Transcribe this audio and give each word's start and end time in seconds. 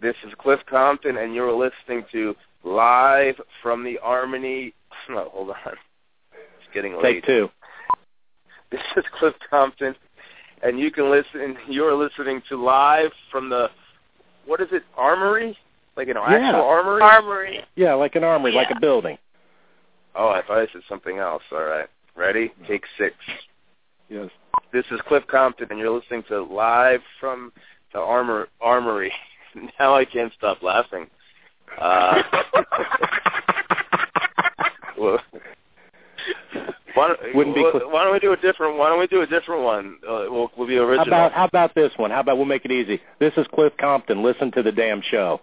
This 0.00 0.16
is 0.26 0.32
Cliff 0.38 0.60
Compton, 0.68 1.18
and 1.18 1.34
you're 1.34 1.52
listening 1.52 2.04
to 2.12 2.34
Live 2.64 3.34
from 3.62 3.84
the 3.84 3.98
Armory. 3.98 4.74
No, 5.08 5.30
hold 5.32 5.48
on. 5.50 5.56
It's 6.32 6.74
getting 6.74 6.92
late. 6.94 7.14
Take 7.14 7.24
two. 7.26 7.48
This 8.70 8.80
is 8.96 9.04
Cliff 9.18 9.34
Compton, 9.48 9.94
and 10.62 10.78
you 10.78 10.90
can 10.90 11.10
listen. 11.10 11.56
You're 11.68 11.94
listening 11.94 12.42
to 12.48 12.62
Live 12.62 13.10
from 13.32 13.48
the, 13.48 13.68
what 14.46 14.60
is 14.60 14.68
it, 14.72 14.82
Armory? 14.96 15.56
Like 15.96 16.08
an 16.08 16.16
Yeah. 16.16 16.34
actual 16.34 16.62
armory? 16.62 17.02
Armory. 17.02 17.60
Yeah, 17.76 17.94
like 17.94 18.14
an 18.14 18.24
armory, 18.24 18.52
like 18.52 18.70
a 18.70 18.78
building. 18.78 19.16
Oh, 20.14 20.28
I 20.28 20.42
thought 20.42 20.58
I 20.58 20.66
said 20.72 20.82
something 20.88 21.18
else. 21.18 21.42
All 21.50 21.64
right. 21.64 21.88
Ready? 22.14 22.52
Take 22.68 22.84
six. 22.98 23.14
Yes. 24.08 24.28
This 24.72 24.84
is 24.90 25.00
Cliff 25.08 25.26
Compton, 25.28 25.68
and 25.70 25.78
you're 25.78 25.90
listening 25.90 26.24
to 26.28 26.42
Live 26.42 27.00
from 27.18 27.52
the 27.92 28.00
Armor 28.00 28.48
Armory. 28.60 29.12
Now 29.78 29.94
I 29.94 30.04
can't 30.04 30.32
stop 30.36 30.62
laughing. 30.62 31.06
Uh, 31.80 32.22
well, 34.98 35.18
why, 36.94 37.08
don't, 37.08 37.34
Wouldn't 37.34 37.54
be 37.56 37.62
why, 37.62 37.70
Cliff- 37.70 37.82
why 37.86 38.04
don't 38.04 38.12
we 38.12 38.18
do 38.18 38.32
a 38.32 38.36
different? 38.36 38.76
Why 38.78 38.88
don't 38.88 38.98
we 38.98 39.06
do 39.06 39.22
a 39.22 39.26
different 39.26 39.62
one? 39.62 39.96
Uh, 40.06 40.26
we'll, 40.28 40.50
we'll 40.56 40.66
be 40.68 40.76
How 40.76 40.82
original. 40.82 41.06
about 41.08 41.32
how 41.32 41.44
about 41.44 41.74
this 41.74 41.92
one? 41.96 42.10
How 42.10 42.20
about 42.20 42.36
we'll 42.36 42.46
make 42.46 42.64
it 42.64 42.72
easy? 42.72 43.00
This 43.18 43.32
is 43.36 43.46
Cliff 43.54 43.72
Compton. 43.78 44.22
Listen 44.22 44.50
to 44.52 44.62
the 44.62 44.72
damn 44.72 45.00
show. 45.02 45.40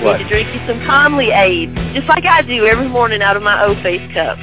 What? 0.03 0.19
You 0.19 0.27
drink 0.27 0.49
you 0.53 0.59
some 0.67 0.79
Konley 0.81 1.35
Aid, 1.35 1.73
just 1.95 2.07
like 2.07 2.25
I 2.25 2.41
do 2.41 2.65
every 2.65 2.87
morning 2.87 3.21
out 3.21 3.37
of 3.37 3.43
my 3.43 3.63
O-Face 3.63 4.13
cup. 4.13 4.37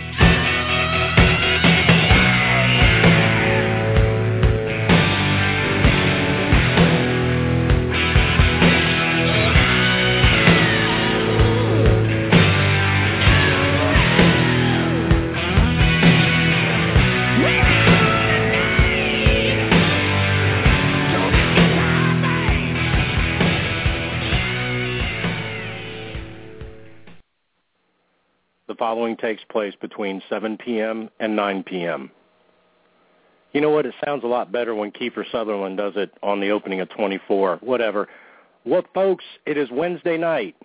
Following 28.82 29.16
takes 29.16 29.44
place 29.48 29.74
between 29.80 30.20
7 30.28 30.58
p.m. 30.58 31.08
and 31.20 31.36
9 31.36 31.62
p.m. 31.62 32.10
You 33.52 33.60
know 33.60 33.70
what? 33.70 33.86
It 33.86 33.94
sounds 34.04 34.24
a 34.24 34.26
lot 34.26 34.50
better 34.50 34.74
when 34.74 34.90
Kiefer 34.90 35.22
Sutherland 35.30 35.76
does 35.76 35.92
it 35.94 36.10
on 36.20 36.40
the 36.40 36.50
opening 36.50 36.80
of 36.80 36.88
24. 36.88 37.58
Whatever. 37.60 38.08
Well, 38.64 38.82
folks? 38.92 39.22
It 39.46 39.56
is 39.56 39.68
Wednesday 39.70 40.18
night. 40.18 40.56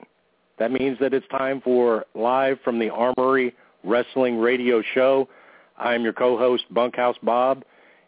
That 0.58 0.72
means 0.72 0.98
that 1.00 1.14
it's 1.14 1.28
time 1.28 1.62
for 1.62 2.08
Live 2.16 2.58
from 2.64 2.80
the 2.80 2.90
Armory 2.90 3.54
Wrestling 3.84 4.40
Radio 4.40 4.82
Show. 4.96 5.30
I'm 5.78 6.02
your 6.02 6.14
co-host, 6.14 6.64
Bunkhouse 6.72 7.18
Bob. 7.22 7.64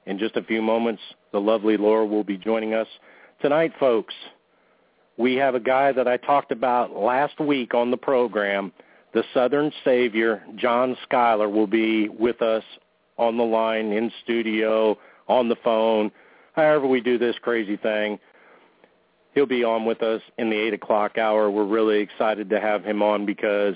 In 0.08 0.18
just 0.18 0.36
a 0.38 0.44
few 0.44 0.64
moments, 0.64 1.04
the 1.32 1.40
lovely 1.40 1.78
Laura 1.78 2.08
will 2.08 2.24
be 2.24 2.36
joining 2.36 2.74
us. 2.74 2.88
Tonight, 3.44 3.74
folks, 3.80 4.16
we 5.18 5.36
have 5.36 5.54
a 5.54 5.60
guy 5.60 5.92
that 5.92 6.08
I 6.08 6.18
talked 6.18 6.52
about 6.52 6.98
last 6.98 7.40
week 7.40 7.76
on 7.76 7.92
the 7.92 7.98
program 7.98 8.72
the 9.14 9.24
Southern 9.34 9.72
Savior, 9.84 10.44
John 10.56 10.96
Skyler, 11.10 11.52
will 11.52 11.68
be 11.68 12.10
with 12.10 12.42
us 12.42 12.64
on 13.18 13.38
the 13.38 13.44
line, 13.44 13.92
in 13.92 14.12
studio, 14.24 14.98
on 15.28 15.50
the 15.50 15.56
phone, 15.64 16.12
however 16.54 16.88
we 16.88 17.02
do 17.02 17.18
this 17.18 17.36
crazy 17.42 17.78
thing. 17.78 18.20
He'll 19.34 19.46
be 19.46 19.64
on 19.64 19.86
with 19.86 20.02
us 20.02 20.22
in 20.38 20.50
the 20.50 20.58
8 20.58 20.74
o'clock 20.74 21.18
hour. 21.18 21.50
We're 21.50 21.66
really 21.66 22.00
excited 22.00 22.50
to 22.50 22.60
have 22.60 22.84
him 22.84 23.02
on 23.02 23.26
because 23.26 23.76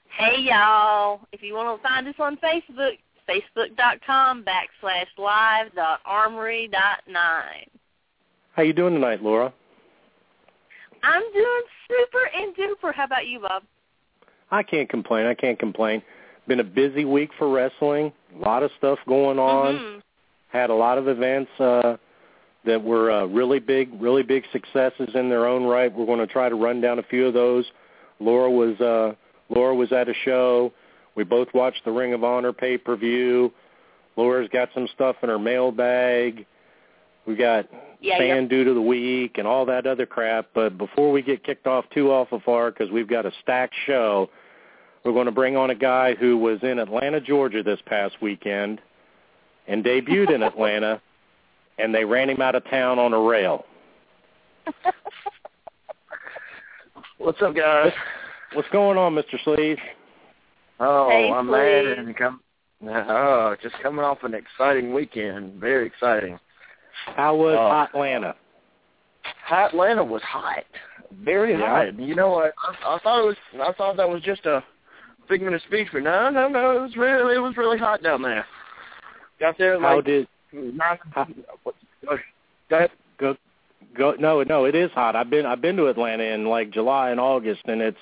Hey, 0.09 0.41
y'all. 0.41 1.21
If 1.31 1.41
you 1.41 1.53
want 1.53 1.79
to 1.79 1.87
find 1.87 2.07
us 2.07 2.15
on 2.19 2.37
Facebook, 2.37 2.97
facebook.com 3.29 4.43
backslash 4.43 5.07
live 5.17 5.73
dot 5.75 5.99
armory 6.05 6.69
dot 6.71 6.99
nine. 7.07 7.69
How 8.55 8.63
you 8.63 8.73
doing 8.73 8.93
tonight, 8.93 9.23
Laura? 9.23 9.51
I'm 11.03 11.23
doing 11.33 11.61
super 11.87 12.29
and 12.35 12.55
duper. 12.55 12.93
How 12.93 13.05
about 13.05 13.27
you, 13.27 13.39
Bob? 13.39 13.63
I 14.51 14.63
can't 14.63 14.89
complain. 14.89 15.25
I 15.25 15.33
can't 15.33 15.59
complain. 15.59 16.01
Been 16.47 16.59
a 16.59 16.63
busy 16.63 17.05
week 17.05 17.31
for 17.37 17.49
wrestling. 17.49 18.11
A 18.35 18.39
lot 18.39 18.63
of 18.63 18.71
stuff 18.77 18.99
going 19.07 19.39
on. 19.39 19.75
Mhm. 19.75 20.01
Had 20.49 20.69
a 20.69 20.75
lot 20.75 20.97
of 20.97 21.07
events 21.07 21.51
uh, 21.59 21.97
that 22.65 22.81
were 22.81 23.11
uh, 23.11 23.25
really 23.25 23.59
big, 23.59 23.89
really 23.99 24.23
big 24.23 24.43
successes 24.51 25.09
in 25.15 25.29
their 25.29 25.47
own 25.47 25.63
right. 25.63 25.91
We're 25.91 26.05
going 26.05 26.19
to 26.19 26.27
try 26.27 26.47
to 26.49 26.55
run 26.55 26.79
down 26.79 26.99
a 26.99 27.03
few 27.03 27.25
of 27.27 27.33
those. 27.33 27.65
Laura 28.19 28.49
was 28.51 28.79
uh, 28.79 29.15
Laura 29.49 29.73
was 29.75 29.91
at 29.91 30.07
a 30.07 30.13
show. 30.25 30.71
We 31.15 31.23
both 31.23 31.47
watched 31.53 31.85
the 31.85 31.91
Ring 31.91 32.13
of 32.13 32.23
Honor 32.23 32.53
pay 32.53 32.77
per 32.77 32.95
view. 32.95 33.53
Laura's 34.15 34.49
got 34.51 34.69
some 34.73 34.87
stuff 34.93 35.15
in 35.23 35.29
her 35.29 35.39
mailbag. 35.39 36.45
We 37.25 37.35
got 37.35 37.67
Yeah, 38.01 38.17
fan 38.17 38.47
dude 38.47 38.67
of 38.67 38.75
the 38.75 38.81
week 38.81 39.37
and 39.37 39.47
all 39.47 39.65
that 39.65 39.87
other 39.87 40.05
crap. 40.05 40.47
But 40.53 40.77
before 40.77 41.11
we 41.11 41.21
get 41.21 41.43
kicked 41.43 41.67
off 41.67 41.85
too 41.93 42.11
awful 42.11 42.41
far, 42.45 42.71
because 42.71 42.91
we've 42.91 43.07
got 43.07 43.25
a 43.25 43.31
stacked 43.41 43.75
show, 43.85 44.29
we're 45.03 45.13
going 45.13 45.25
to 45.25 45.31
bring 45.31 45.57
on 45.57 45.69
a 45.69 45.75
guy 45.75 46.15
who 46.15 46.37
was 46.37 46.59
in 46.63 46.79
Atlanta, 46.79 47.21
Georgia 47.21 47.63
this 47.63 47.79
past 47.85 48.15
weekend 48.21 48.81
and 49.67 49.83
debuted 49.83 50.33
in 50.33 50.43
Atlanta, 50.43 51.01
and 51.77 51.93
they 51.93 52.05
ran 52.05 52.29
him 52.29 52.41
out 52.41 52.55
of 52.55 52.63
town 52.69 52.99
on 52.99 53.13
a 53.13 53.19
rail. 53.19 53.65
What's 57.17 57.41
up, 57.41 57.55
guys? 57.55 57.93
What's 58.53 58.69
going 58.69 58.97
on, 58.97 59.15
Mr. 59.15 59.39
Sleaze? 59.45 59.79
Oh, 60.79 61.09
Hey, 61.09 61.31
I'm 61.31 61.47
please. 61.47 61.51
mad 61.51 61.99
and 61.99 62.17
come. 62.17 62.39
Oh, 62.85 63.55
just 63.61 63.75
coming 63.81 64.03
off 64.03 64.23
an 64.23 64.33
exciting 64.33 64.93
weekend. 64.93 65.53
Very 65.59 65.87
exciting. 65.87 66.37
How 67.15 67.35
was. 67.35 67.55
Uh, 67.55 67.57
hot 67.69 67.89
Atlanta? 67.93 68.35
Hot 69.45 69.69
Atlanta 69.73 70.03
was 70.03 70.21
hot, 70.23 70.63
very 71.11 71.53
Yeah. 71.53 71.85
hot. 71.85 71.99
You 71.99 72.13
know 72.15 72.29
what? 72.31 72.53
I, 72.57 72.95
I 72.95 72.99
thought 72.99 73.21
it 73.21 73.25
was. 73.25 73.35
I 73.61 73.71
thought 73.73 73.95
that 73.97 74.09
was 74.09 74.21
just 74.21 74.45
a 74.45 74.61
figment 75.29 75.55
of 75.55 75.61
speech, 75.61 75.87
but 75.93 76.03
no, 76.03 76.29
no, 76.29 76.49
no. 76.49 76.77
It 76.77 76.81
was 76.81 76.97
really, 76.97 77.35
it 77.35 77.39
was 77.39 77.55
really 77.55 77.77
hot 77.77 78.03
down 78.03 78.21
there. 78.21 78.45
Got 79.39 79.57
there 79.57 79.75
at 79.75 79.81
How 79.81 79.95
like 79.97 80.05
did 80.05 80.27
nine. 80.51 80.97
how- 81.11 81.27
what- 81.63 81.75
Go 82.69 82.75
ahead. 82.77 82.91
go 83.17 83.37
go? 83.95 84.13
No, 84.19 84.43
no, 84.43 84.65
it 84.65 84.75
is 84.75 84.91
hot. 84.91 85.15
I've 85.15 85.29
been 85.29 85.45
I've 85.45 85.61
been 85.61 85.77
to 85.77 85.87
Atlanta 85.87 86.23
in 86.23 86.45
like 86.45 86.69
July 86.71 87.11
and 87.11 87.19
August, 87.19 87.61
and 87.65 87.81
it's 87.81 87.97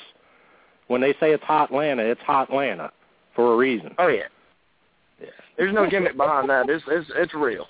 when 0.92 1.02
they 1.02 1.14
say 1.14 1.32
it's 1.32 1.44
hot 1.44 1.70
Atlanta, 1.70 2.04
it's 2.04 2.22
hot 2.22 2.50
Atlanta 2.50 2.92
for 3.36 3.54
a 3.54 3.58
reason. 3.58 3.96
Oh 3.98 4.08
yeah. 4.08 4.24
There's 5.58 5.74
no 5.74 5.90
gimmick 5.90 6.18
behind 6.18 6.50
that. 6.50 6.70
It's 6.70 6.84
it's 6.88 7.10
it's 7.16 7.34
real. 7.34 7.68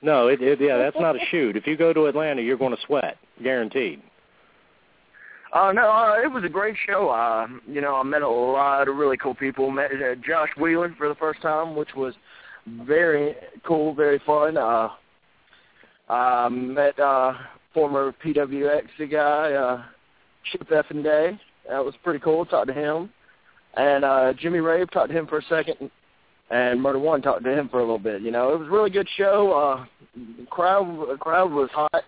No, 0.00 0.28
it, 0.28 0.40
it 0.40 0.60
yeah, 0.60 0.78
that's 0.78 0.96
not 0.98 1.16
a 1.16 1.18
shoot. 1.30 1.56
If 1.56 1.66
you 1.66 1.76
go 1.76 1.92
to 1.92 2.06
Atlanta, 2.06 2.42
you're 2.42 2.56
going 2.56 2.74
to 2.74 2.82
sweat, 2.86 3.16
guaranteed. 3.42 4.02
Uh, 5.52 5.72
no, 5.72 5.90
uh, 5.90 6.14
it 6.22 6.30
was 6.30 6.44
a 6.44 6.48
great 6.48 6.76
show. 6.86 7.10
Uh, 7.10 7.46
you 7.66 7.80
know, 7.80 7.96
I 7.96 8.02
met 8.02 8.22
a 8.22 8.28
lot 8.28 8.88
of 8.88 8.96
really 8.96 9.16
cool 9.16 9.34
people. 9.34 9.70
Met 9.70 9.90
uh, 9.92 10.14
Josh 10.26 10.48
Wheeler 10.58 10.94
for 10.96 11.08
the 11.08 11.14
first 11.16 11.42
time, 11.42 11.76
which 11.76 11.94
was 11.94 12.14
very 12.66 13.34
cool, 13.64 13.94
very 13.94 14.20
fun. 14.24 14.56
Uh, 14.56 14.88
I 16.08 16.48
met 16.48 16.98
uh, 16.98 17.34
former 17.74 18.14
PWX 18.24 19.10
guy, 19.10 19.52
uh, 19.52 19.82
Chip 20.50 20.68
Effin 20.70 21.02
Day. 21.02 21.38
That 21.68 21.84
was 21.84 21.94
pretty 22.02 22.18
cool. 22.18 22.44
Talked 22.44 22.68
to 22.68 22.74
him. 22.74 23.10
And 23.74 24.04
uh, 24.04 24.32
Jimmy 24.34 24.60
Rave 24.60 24.90
talked 24.90 25.08
to 25.10 25.18
him 25.18 25.26
for 25.26 25.38
a 25.38 25.42
second, 25.48 25.90
and 26.50 26.82
Murder 26.82 26.98
One 26.98 27.22
talked 27.22 27.44
to 27.44 27.58
him 27.58 27.68
for 27.70 27.78
a 27.78 27.82
little 27.82 27.98
bit. 27.98 28.20
You 28.20 28.30
know, 28.30 28.52
it 28.52 28.58
was 28.58 28.68
a 28.68 28.70
really 28.70 28.90
good 28.90 29.08
show. 29.16 29.52
Uh, 29.52 29.86
the 30.14 30.46
crowd, 30.46 31.08
the 31.10 31.16
crowd 31.16 31.50
was 31.50 31.70
hot. 31.72 32.04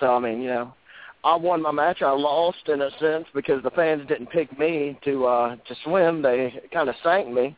So 0.00 0.14
I 0.14 0.18
mean, 0.18 0.42
you 0.42 0.48
know, 0.48 0.74
I 1.22 1.36
won 1.36 1.62
my 1.62 1.70
match. 1.70 2.02
I 2.02 2.10
lost 2.10 2.68
in 2.68 2.82
a 2.82 2.90
sense 2.98 3.26
because 3.34 3.62
the 3.62 3.70
fans 3.70 4.06
didn't 4.08 4.30
pick 4.30 4.58
me 4.58 4.98
to 5.04 5.26
uh 5.26 5.56
to 5.56 5.74
swim. 5.84 6.22
They 6.22 6.60
kind 6.72 6.88
of 6.88 6.96
sank 7.02 7.32
me. 7.32 7.56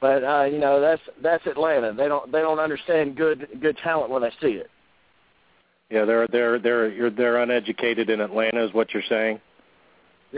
But 0.00 0.24
uh, 0.24 0.44
you 0.44 0.58
know, 0.58 0.80
that's 0.80 1.02
that's 1.22 1.46
Atlanta. 1.46 1.94
They 1.94 2.08
don't 2.08 2.30
they 2.30 2.40
don't 2.40 2.58
understand 2.58 3.16
good 3.16 3.48
good 3.62 3.78
talent 3.78 4.10
when 4.10 4.22
they 4.22 4.32
see 4.40 4.54
it. 4.54 4.68
Yeah, 5.90 6.04
they're 6.04 6.26
they're 6.26 6.58
they're 6.58 6.90
you're, 6.90 7.10
they're 7.10 7.42
uneducated 7.42 8.10
in 8.10 8.20
Atlanta, 8.20 8.64
is 8.64 8.74
what 8.74 8.92
you're 8.92 9.02
saying. 9.08 9.40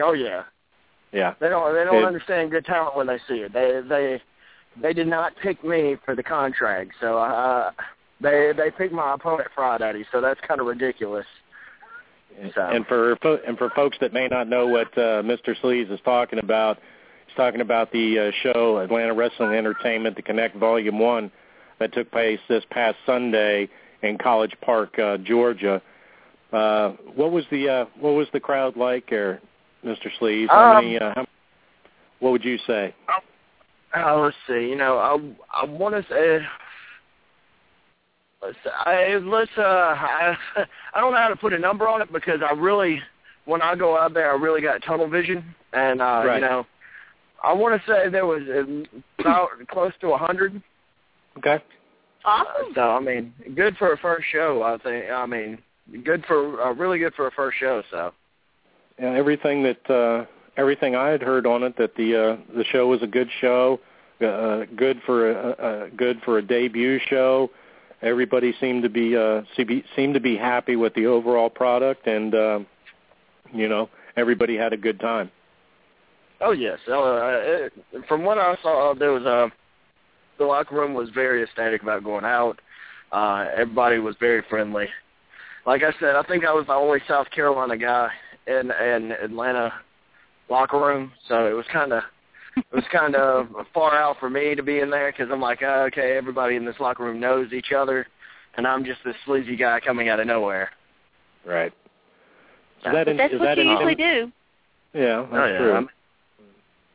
Oh 0.02 0.12
yeah. 0.12 0.44
Yeah. 1.12 1.35
They 1.41 1.49
don't 1.49 1.75
they 1.75 1.85
don't 1.85 1.96
It- 1.96 2.05
understand 2.05 2.50
good 2.50 2.64
talent 2.64 2.96
when 2.96 3.06
they 3.06 3.19
see 3.29 3.41
it. 3.43 3.52
They 3.52 3.81
they 3.88 4.20
they 4.81 4.93
did 4.93 5.06
not 5.06 5.37
pick 5.37 5.62
me 5.62 5.96
for 6.05 6.14
the 6.14 6.23
contract. 6.23 6.93
So 7.00 7.19
uh 7.19 7.70
they 8.20 8.52
they 8.56 8.70
picked 8.70 8.93
my 8.93 9.14
opponent 9.14 9.49
Friday, 9.55 10.05
so 10.11 10.20
that's 10.20 10.41
kind 10.41 10.61
of 10.61 10.67
ridiculous. 10.67 11.26
So- 12.55 12.62
And 12.62 12.87
for 12.87 13.12
and 13.46 13.56
for 13.56 13.70
folks 13.70 13.96
that 14.00 14.12
may 14.12 14.26
not 14.29 14.49
know 14.49 14.67
what 14.67 14.88
uh, 14.99 15.23
Mr. 15.23 15.55
Sleaze 15.62 15.91
is 15.93 16.00
talking 16.05 16.41
about, 16.41 16.79
he's 17.26 17.37
talking 17.37 17.61
about 17.61 17.93
the 17.93 18.19
uh, 18.19 18.31
show 18.43 18.79
Atlanta 18.79 19.14
Wrestling 19.14 19.52
Entertainment, 19.55 20.17
the 20.17 20.23
Connect 20.23 20.56
Volume 20.56 20.99
One, 20.99 21.31
that 21.79 21.93
took 21.93 22.11
place 22.11 22.41
this 22.49 22.64
past 22.70 22.96
Sunday 23.06 23.69
in 24.02 24.19
College 24.19 24.55
Park, 24.61 24.99
uh, 24.99 25.17
Georgia. 25.19 25.81
Uh, 26.52 26.91
what 27.14 27.31
was 27.31 27.44
the 27.52 27.69
uh, 27.69 27.85
what 28.00 28.14
was 28.14 28.26
the 28.32 28.41
crowd 28.41 28.76
like, 28.76 29.11
there, 29.11 29.41
Mr. 29.85 30.09
Sleaze? 30.21 30.49
How 30.49 30.77
Um, 30.79 30.85
many? 30.85 30.99
Uh, 30.99 31.13
how, 31.15 31.27
what 32.21 32.31
would 32.33 32.45
you 32.45 32.59
say? 32.67 32.95
Oh, 33.97 34.23
let's 34.23 34.37
see. 34.47 34.69
You 34.69 34.77
know, 34.77 34.99
I 34.99 35.63
I 35.63 35.65
want 35.67 35.95
to 35.95 36.03
say. 36.13 36.45
Let's 38.43 38.57
I, 38.67 39.17
let's 39.23 39.51
uh 39.57 39.63
I, 39.63 40.37
I 40.95 41.01
don't 41.01 41.13
know 41.13 41.19
how 41.19 41.29
to 41.29 41.37
put 41.37 41.53
a 41.53 41.59
number 41.59 41.89
on 41.89 42.03
it 42.03 42.13
because 42.13 42.41
I 42.43 42.53
really 42.53 43.01
when 43.47 43.63
I 43.63 43.75
go 43.75 43.97
out 43.97 44.13
there 44.13 44.31
I 44.31 44.35
really 44.35 44.61
got 44.61 44.83
tunnel 44.83 45.09
vision 45.09 45.45
and 45.73 46.03
uh 46.03 46.23
Right. 46.27 46.35
you 46.37 46.41
know 46.43 46.67
I 47.43 47.53
want 47.53 47.81
to 47.81 47.87
say 47.91 48.09
there 48.11 48.27
was 48.27 48.43
uh, 48.49 49.23
about 49.23 49.49
close 49.69 49.93
to 50.01 50.09
a 50.13 50.19
hundred. 50.19 50.61
Okay. 51.39 51.63
Awesome. 52.25 52.73
So 52.75 52.81
I 52.81 53.01
mean, 53.01 53.33
good 53.55 53.77
for 53.77 53.93
a 53.93 53.99
first 53.99 54.25
show. 54.33 54.63
I 54.63 54.79
think. 54.83 55.11
I 55.11 55.27
mean, 55.27 55.59
good 56.05 56.25
for 56.27 56.61
uh, 56.63 56.73
really 56.73 56.99
good 56.99 57.15
for 57.15 57.27
a 57.27 57.31
first 57.31 57.59
show. 57.59 57.83
So 57.91 58.13
everything 58.99 59.62
that 59.64 59.91
uh, 59.91 60.26
everything 60.56 60.94
I 60.94 61.08
had 61.08 61.23
heard 61.23 61.46
on 61.46 61.62
it 61.62 61.76
that 61.79 61.94
the 61.96 62.17
uh, 62.17 62.37
the 62.56 62.64
show 62.64 62.87
was 62.87 63.02
a 63.02 63.06
good 63.06 63.29
show, 63.41 63.81
uh, 64.20 64.64
good 64.76 65.00
for 65.05 65.31
a, 65.31 65.87
a 65.87 65.91
good 65.91 66.20
for 66.25 66.38
a 66.38 66.43
debut 66.43 66.99
show. 67.08 67.50
Everybody 68.02 68.55
seemed 68.61 68.82
to 68.82 68.88
be 68.88 69.17
uh, 69.17 69.43
seemed 69.96 70.14
to 70.14 70.20
be 70.20 70.37
happy 70.37 70.76
with 70.76 70.94
the 70.94 71.06
overall 71.06 71.50
product, 71.50 72.06
and 72.06 72.35
uh, 72.35 72.61
you 73.52 73.69
know 73.69 73.88
everybody 74.17 74.56
had 74.56 74.73
a 74.73 74.76
good 74.76 75.00
time. 75.00 75.31
Oh 76.41 76.52
yes. 76.52 76.79
Uh, 76.88 76.93
it, 76.93 77.73
from 78.06 78.23
what 78.23 78.38
I 78.38 78.56
saw, 78.62 78.94
there 78.94 79.12
was 79.12 79.25
a 79.25 79.50
the 80.38 80.44
locker 80.44 80.75
room 80.75 80.94
was 80.94 81.08
very 81.11 81.43
ecstatic 81.43 81.82
about 81.82 82.05
going 82.05 82.25
out. 82.25 82.61
Uh, 83.12 83.46
everybody 83.56 83.99
was 83.99 84.17
very 84.19 84.43
friendly. 84.50 84.87
Like 85.64 85.82
I 85.82 85.93
said, 85.99 86.17
I 86.17 86.23
think 86.25 86.44
I 86.44 86.52
was 86.52 86.67
the 86.67 86.75
only 86.75 86.99
South 87.08 87.31
Carolina 87.31 87.79
guy 87.79 88.11
in 88.46 88.70
in 88.70 89.12
Atlanta 89.12 89.73
locker 90.49 90.79
room, 90.79 91.12
so 91.29 91.46
it 91.46 91.52
was 91.52 91.64
kind 91.73 91.93
of 91.93 92.02
it 92.56 92.64
was 92.73 92.85
kind 92.93 93.17
of 93.17 93.49
far 93.75 93.96
out 93.96 94.17
for 94.20 94.29
me 94.31 94.55
to 94.55 94.62
be 94.62 94.81
in 94.81 94.91
there 94.91 95.11
because 95.12 95.29
I'm 95.32 95.41
like, 95.41 95.61
oh, 95.62 95.85
okay, 95.93 96.17
everybody 96.17 96.56
in 96.56 96.64
this 96.64 96.76
locker 96.81 97.05
room 97.05 97.19
knows 97.20 97.52
each 97.52 97.73
other, 97.76 98.06
and 98.56 98.67
I'm 98.67 98.85
just 98.85 99.00
this 99.05 99.17
sleazy 99.25 99.56
guy 99.56 99.81
coming 99.81 100.08
out 100.08 100.20
of 100.20 100.26
nowhere. 100.26 100.70
Right. 101.46 101.73
Is 101.73 101.73
Yeah. 102.85 102.93
that 102.93 103.05
But 103.06 103.11
in, 103.11 103.17
that's 103.17 103.35
is 103.35 103.41
what 103.41 103.46
that 103.46 103.56
you 103.58 103.62
in, 103.64 103.69
usually 103.70 103.94
do. 103.94 104.32
Yeah, 104.93 105.23
that's 105.23 105.32
oh 105.32 105.46
yeah. 105.46 105.58
true. 105.58 105.73
I'm- 105.73 105.88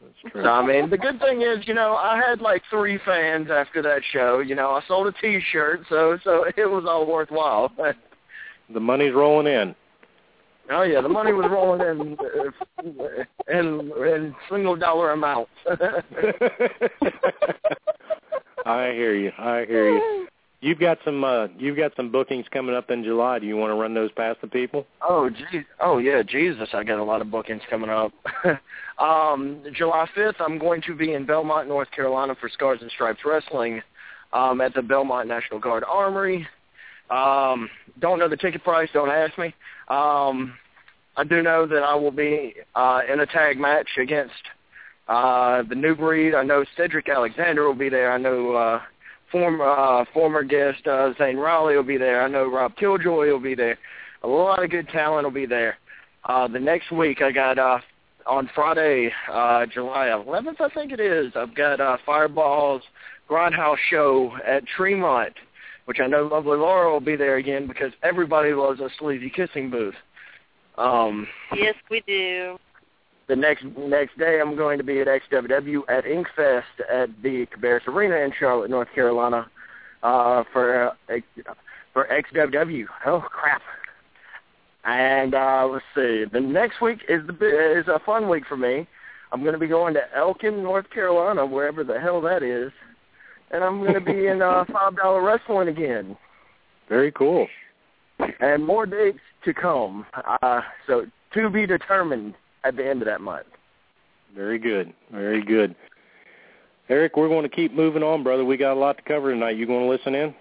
That's 0.01 0.31
true. 0.33 0.43
So 0.43 0.49
I 0.49 0.65
mean, 0.65 0.89
the 0.89 0.97
good 0.97 1.19
thing 1.19 1.41
is, 1.41 1.67
you 1.67 1.73
know, 1.73 1.95
I 1.95 2.17
had 2.17 2.39
like 2.41 2.61
three 2.69 2.97
fans 3.05 3.49
after 3.51 3.81
that 3.81 4.01
show. 4.11 4.39
You 4.39 4.55
know, 4.55 4.71
I 4.71 4.81
sold 4.87 5.07
a 5.07 5.11
T-shirt, 5.13 5.81
so 5.89 6.17
so 6.23 6.45
it 6.57 6.65
was 6.69 6.85
all 6.87 7.05
worthwhile. 7.05 7.71
the 8.73 8.79
money's 8.79 9.13
rolling 9.13 9.47
in. 9.47 9.75
Oh 10.69 10.83
yeah, 10.83 11.01
the 11.01 11.09
money 11.09 11.33
was 11.33 11.47
rolling 11.49 11.81
in 11.81 12.17
uh, 12.19 13.23
in 13.47 13.91
in 14.05 14.35
single 14.49 14.75
dollar 14.75 15.11
amounts. 15.11 15.51
I 18.65 18.91
hear 18.91 19.15
you. 19.15 19.31
I 19.37 19.65
hear 19.65 19.95
you. 19.95 20.27
You've 20.61 20.79
got 20.79 20.97
some 21.05 21.23
uh 21.23 21.47
you've 21.57 21.77
got 21.77 21.93
some 21.95 22.11
bookings 22.11 22.45
coming 22.51 22.75
up 22.75 22.91
in 22.91 23.03
July. 23.03 23.39
Do 23.39 23.47
you 23.47 23.55
want 23.55 23.71
to 23.71 23.75
run 23.75 23.93
those 23.93 24.11
past 24.11 24.41
the 24.41 24.47
people? 24.47 24.85
oh 25.01 25.29
geez, 25.29 25.63
oh 25.79 25.99
yeah, 25.99 26.21
Jesus, 26.21 26.69
I 26.73 26.83
got 26.83 26.99
a 26.99 27.03
lot 27.03 27.21
of 27.21 27.31
bookings 27.31 27.61
coming 27.69 27.89
up. 27.89 28.11
um, 28.99 29.63
July 29.73 30.05
fifth, 30.13 30.35
I'm 30.39 30.57
going 30.59 30.81
to 30.83 30.95
be 30.95 31.13
in 31.13 31.25
Belmont, 31.25 31.69
North 31.69 31.89
Carolina 31.91 32.35
for 32.39 32.49
Scars 32.49 32.79
and 32.81 32.91
Stripes 32.91 33.21
Wrestling 33.25 33.81
um, 34.33 34.59
at 34.59 34.73
the 34.73 34.81
Belmont 34.81 35.29
National 35.29 35.59
Guard 35.59 35.83
Armory. 35.87 36.45
Um, 37.09 37.69
don't 37.99 38.19
know 38.19 38.27
the 38.27 38.37
ticket 38.37 38.63
price. 38.63 38.89
Don't 38.93 39.09
ask 39.09 39.37
me. 39.37 39.53
Um, 39.89 40.53
I 41.17 41.23
do 41.23 41.41
know 41.41 41.65
that 41.67 41.83
I 41.83 41.95
will 41.95 42.11
be 42.11 42.55
uh, 42.75 43.01
in 43.11 43.19
a 43.19 43.25
tag 43.25 43.57
match 43.57 43.89
against 44.01 44.33
uh, 45.07 45.63
the 45.67 45.75
New 45.75 45.95
Breed. 45.95 46.35
I 46.35 46.43
know 46.43 46.63
Cedric 46.77 47.09
Alexander 47.09 47.65
will 47.65 47.75
be 47.75 47.89
there. 47.89 48.11
I 48.11 48.17
know 48.17 48.53
uh, 48.53 48.81
former 49.31 49.65
uh, 49.65 50.05
former 50.13 50.43
guest 50.43 50.85
uh, 50.87 51.13
Zane 51.17 51.37
Raleigh 51.37 51.75
will 51.75 51.83
be 51.83 51.97
there. 51.97 52.21
I 52.21 52.27
know 52.27 52.49
Rob 52.49 52.75
Killjoy 52.77 53.27
will 53.27 53.39
be 53.39 53.55
there. 53.55 53.77
A 54.23 54.27
lot 54.27 54.63
of 54.63 54.69
good 54.69 54.87
talent 54.89 55.25
will 55.25 55.31
be 55.31 55.45
there. 55.45 55.77
Uh, 56.25 56.47
the 56.47 56.59
next 56.59 56.91
week, 56.91 57.21
I 57.21 57.31
got 57.31 57.57
uh, 57.57 57.79
on 58.25 58.49
Friday, 58.53 59.11
uh, 59.31 59.65
July 59.65 60.07
11th, 60.07 60.61
I 60.61 60.69
think 60.69 60.91
it 60.91 60.99
is. 60.99 61.31
I've 61.35 61.55
got 61.55 61.79
uh, 61.79 61.97
Fireballs 62.05 62.83
Grindhouse 63.29 63.77
show 63.89 64.33
at 64.45 64.63
Tremont 64.67 65.33
which 65.89 65.99
I 65.99 66.05
know 66.05 66.27
Lovely 66.27 66.55
Laura 66.55 66.91
will 66.91 66.99
be 66.99 67.15
there 67.15 67.37
again 67.37 67.65
because 67.65 67.91
everybody 68.03 68.53
loves 68.53 68.79
a 68.79 68.89
sleazy 68.99 69.27
kissing 69.27 69.71
booth. 69.71 69.95
Um, 70.77 71.27
Yes, 71.55 71.73
we 71.89 72.03
do. 72.05 72.59
the 73.27 73.35
next 73.35 73.63
next 73.75 74.15
day, 74.19 74.39
I'm 74.39 74.55
going 74.55 74.77
to 74.77 74.83
be 74.83 75.01
at 75.01 75.07
XWW 75.07 75.79
at 75.89 76.03
Inkfest 76.03 76.61
at 76.93 77.09
the 77.23 77.47
Cabarrus 77.47 77.87
Arena 77.87 78.17
in 78.17 78.31
Charlotte, 78.39 78.69
North 78.69 78.89
Carolina, 78.93 79.49
uh, 80.03 80.43
for 80.53 80.91
uh, 80.91 81.15
for 81.91 82.05
XWW. 82.05 82.85
Oh 83.07 83.21
crap! 83.21 83.63
And 84.83 85.33
uh, 85.33 85.67
let's 85.71 85.83
see, 85.95 86.25
the 86.31 86.39
next 86.39 86.81
week 86.81 86.99
is 87.09 87.25
the 87.25 87.79
is 87.79 87.87
a 87.87 87.97
fun 88.05 88.29
week 88.29 88.43
for 88.47 88.57
me. 88.57 88.87
I'm 89.31 89.41
going 89.41 89.53
to 89.53 89.59
be 89.59 89.67
going 89.67 89.95
to 89.95 90.01
Elkin, 90.15 90.61
North 90.61 90.87
Carolina, 90.91 91.47
wherever 91.47 91.83
the 91.83 91.99
hell 91.99 92.21
that 92.21 92.43
is, 92.43 92.71
and 93.51 93.63
I'm 93.63 93.79
going 93.79 93.93
to 93.93 94.01
be 94.01 94.27
in 94.27 94.41
uh, 94.41 94.65
five 94.71 94.95
dollar 94.97 95.21
wrestling 95.21 95.67
again. 95.67 96.17
Very 96.87 97.11
cool. 97.11 97.47
and 98.39 98.65
more 98.65 98.85
dates 98.85 99.19
to 99.45 99.53
come. 99.53 100.05
Uh, 100.41 100.61
so 100.87 101.05
to 101.33 101.49
be 101.49 101.65
determined 101.65 102.33
at 102.63 102.75
the 102.75 102.85
end 102.85 103.01
of 103.01 103.05
that 103.07 103.21
month. 103.21 103.47
Very 104.35 104.59
good. 104.59 104.93
Very 105.11 105.43
good. 105.43 105.75
Eric, 106.89 107.15
we're 107.17 107.27
going 107.29 107.43
to 107.43 107.55
keep 107.55 107.73
moving 107.73 108.01
on, 108.03 108.23
brother. 108.23 108.43
We 108.43 108.57
got 108.57 108.73
a 108.73 108.79
lot 108.79 108.97
to 108.97 109.03
cover 109.03 109.31
tonight. 109.31 109.57
You 109.57 109.67
going 109.67 109.85
to 109.85 109.89
listen 109.89 110.15
in? 110.15 110.33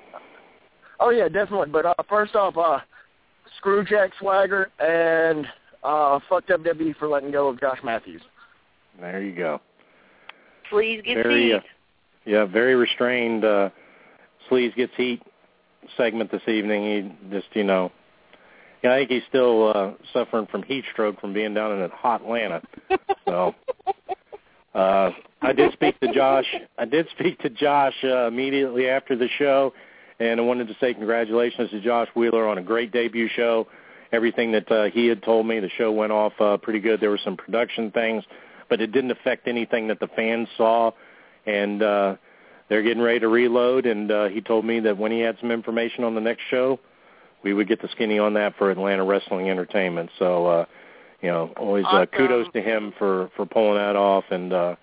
Oh 1.00 1.10
yeah, 1.10 1.28
definitely. 1.28 1.68
But 1.70 1.86
uh, 1.86 1.94
first 2.08 2.34
off, 2.34 2.56
uh, 2.56 2.78
screw 3.58 3.84
Jack 3.84 4.10
Swagger 4.18 4.70
and 4.80 5.46
uh, 5.84 6.18
fuck 6.28 6.46
WWE 6.46 6.96
for 6.96 7.06
letting 7.08 7.30
go 7.30 7.48
of 7.48 7.60
Josh 7.60 7.78
Matthews. 7.84 8.22
There 9.00 9.22
you 9.22 9.36
go. 9.36 9.60
Please 10.70 11.02
get 11.04 11.14
Very, 11.16 11.50
feed. 11.50 11.54
uh, 11.56 11.60
yeah, 12.28 12.44
very 12.44 12.74
restrained. 12.74 13.44
Uh, 13.44 13.70
Sleaze 14.48 14.74
gets 14.76 14.92
heat 14.96 15.22
segment 15.96 16.30
this 16.30 16.46
evening. 16.46 16.82
He 16.84 17.30
just, 17.36 17.48
you 17.54 17.64
know, 17.64 17.90
yeah, 18.82 18.92
I 18.92 18.98
think 18.98 19.10
he's 19.10 19.22
still 19.28 19.72
uh, 19.74 19.92
suffering 20.12 20.46
from 20.50 20.62
heat 20.62 20.84
stroke 20.92 21.20
from 21.20 21.32
being 21.32 21.54
down 21.54 21.80
in 21.80 21.90
hot 21.90 22.20
Atlanta. 22.20 22.62
So, 23.26 23.54
Uh, 24.74 25.10
I 25.42 25.52
did 25.52 25.72
speak 25.72 25.98
to 26.00 26.12
Josh. 26.12 26.46
I 26.78 26.84
did 26.84 27.08
speak 27.18 27.40
to 27.40 27.50
Josh 27.50 27.94
uh, 28.04 28.28
immediately 28.28 28.88
after 28.88 29.16
the 29.16 29.28
show, 29.38 29.72
and 30.20 30.38
I 30.38 30.42
wanted 30.44 30.68
to 30.68 30.76
say 30.80 30.94
congratulations 30.94 31.70
to 31.70 31.80
Josh 31.80 32.08
Wheeler 32.14 32.46
on 32.46 32.58
a 32.58 32.62
great 32.62 32.92
debut 32.92 33.28
show. 33.34 33.66
Everything 34.12 34.52
that 34.52 34.70
uh, 34.70 34.84
he 34.90 35.06
had 35.06 35.22
told 35.22 35.46
me, 35.46 35.58
the 35.58 35.70
show 35.70 35.90
went 35.90 36.12
off 36.12 36.32
uh, 36.40 36.58
pretty 36.58 36.80
good. 36.80 37.00
There 37.00 37.10
were 37.10 37.20
some 37.24 37.36
production 37.36 37.90
things, 37.90 38.22
but 38.68 38.80
it 38.80 38.92
didn't 38.92 39.10
affect 39.10 39.48
anything 39.48 39.88
that 39.88 40.00
the 40.00 40.08
fans 40.14 40.48
saw, 40.56 40.92
and 41.48 41.82
uh, 41.82 42.16
they're 42.68 42.82
getting 42.82 43.02
ready 43.02 43.20
to 43.20 43.28
reload. 43.28 43.86
And 43.86 44.10
uh, 44.10 44.28
he 44.28 44.40
told 44.40 44.64
me 44.64 44.80
that 44.80 44.96
when 44.96 45.12
he 45.12 45.20
had 45.20 45.36
some 45.40 45.50
information 45.50 46.04
on 46.04 46.14
the 46.14 46.20
next 46.20 46.42
show, 46.50 46.78
we 47.42 47.54
would 47.54 47.68
get 47.68 47.80
the 47.80 47.88
skinny 47.92 48.18
on 48.18 48.34
that 48.34 48.56
for 48.56 48.70
Atlanta 48.70 49.04
Wrestling 49.04 49.48
Entertainment. 49.50 50.10
So. 50.18 50.46
uh 50.46 50.64
you 51.20 51.28
know, 51.28 51.52
always 51.56 51.84
uh, 51.90 52.06
kudos 52.06 52.46
to 52.52 52.62
him 52.62 52.92
for 52.98 53.30
for 53.36 53.44
pulling 53.46 53.74
that 53.74 53.96
off. 53.96 54.24
And 54.30 54.52
uh, 54.52 54.76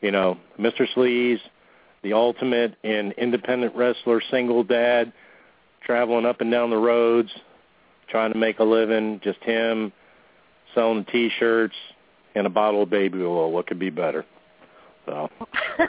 you 0.00 0.10
know, 0.10 0.38
Mr. 0.58 0.86
Sleaze, 0.94 1.40
the 2.02 2.14
ultimate 2.14 2.74
in 2.82 3.12
independent 3.12 3.74
wrestler, 3.76 4.20
single 4.30 4.64
dad, 4.64 5.12
traveling 5.84 6.26
up 6.26 6.40
and 6.40 6.50
down 6.50 6.70
the 6.70 6.76
roads, 6.76 7.30
trying 8.08 8.32
to 8.32 8.38
make 8.38 8.58
a 8.58 8.64
living. 8.64 9.20
Just 9.22 9.42
him 9.42 9.92
selling 10.74 11.04
T-shirts 11.04 11.76
and 12.34 12.46
a 12.46 12.50
bottle 12.50 12.82
of 12.82 12.90
baby 12.90 13.20
oil. 13.22 13.50
What 13.52 13.66
could 13.66 13.78
be 13.78 13.90
better? 13.90 14.24
So, 15.08 15.30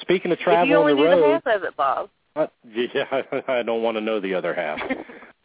speaking 0.00 0.32
of 0.32 0.38
if 0.38 0.44
travel 0.44 0.68
you 0.68 0.76
only 0.76 0.92
on 0.92 0.98
the 0.98 1.04
knew 1.04 1.10
road, 1.10 1.22
the 1.22 1.50
half 1.50 1.60
of 1.60 1.64
it, 1.64 1.76
Bob. 1.76 2.08
uh, 2.34 2.46
yeah, 2.74 3.04
I 3.48 3.62
don't 3.62 3.82
want 3.82 3.98
to 3.98 4.00
know 4.00 4.20
the 4.20 4.34
other 4.34 4.54
half. 4.54 4.80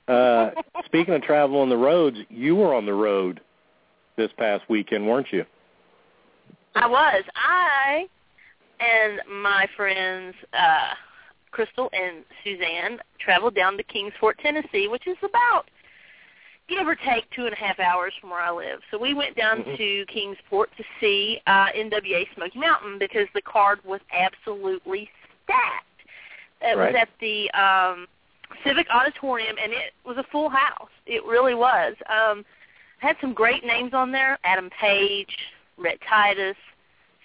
Uh, 0.07 0.49
speaking 0.83 1.13
of 1.13 1.21
travel 1.21 1.61
on 1.61 1.69
the 1.69 1.77
roads, 1.77 2.17
you 2.27 2.53
were 2.53 2.73
on 2.73 2.85
the 2.85 2.93
road 2.93 3.39
this 4.17 4.29
past 4.37 4.61
weekend, 4.67 5.07
weren't 5.07 5.27
you? 5.31 5.45
I 6.75 6.85
was. 6.85 7.23
I 7.35 8.07
and 8.81 9.21
my 9.41 9.67
friends 9.77 10.35
uh 10.51 10.95
Crystal 11.51 11.89
and 11.93 12.25
Suzanne 12.43 12.99
traveled 13.23 13.55
down 13.55 13.77
to 13.77 13.83
Kingsport, 13.83 14.39
Tennessee, 14.39 14.89
which 14.89 15.07
is 15.07 15.15
about 15.23 15.65
give 16.71 16.87
or 16.87 16.95
take 16.95 17.29
two 17.31 17.45
and 17.45 17.53
a 17.53 17.57
half 17.57 17.79
hours 17.79 18.13
from 18.19 18.29
where 18.29 18.39
I 18.41 18.51
live. 18.51 18.79
So 18.89 18.97
we 18.97 19.13
went 19.13 19.35
down 19.35 19.63
Mhm. 19.63 19.77
to 19.77 20.05
Kingsport 20.07 20.75
to 20.77 20.83
see 20.99 21.41
uh 21.47 21.67
NWA 21.73 22.27
Smoky 22.35 22.59
Mountain 22.59 22.97
because 22.97 23.27
the 23.33 23.41
card 23.41 23.83
was 23.83 24.01
absolutely 24.11 25.11
stacked. 25.43 25.85
It 26.61 26.77
Right. 26.77 26.93
was 26.93 26.95
at 26.95 27.09
the 27.19 27.51
um 27.51 28.07
Civic 28.63 28.87
Auditorium 28.89 29.57
and 29.61 29.71
it 29.73 29.93
was 30.03 30.17
a 30.17 30.23
full 30.23 30.49
house. 30.49 30.91
It 31.05 31.23
really 31.25 31.53
was. 31.55 31.95
Um 32.07 32.45
had 32.99 33.17
some 33.19 33.33
great 33.33 33.63
names 33.65 33.93
on 33.93 34.11
there. 34.11 34.37
Adam 34.43 34.69
Page, 34.69 35.35
Rhett 35.77 35.99
Titus, 36.01 36.57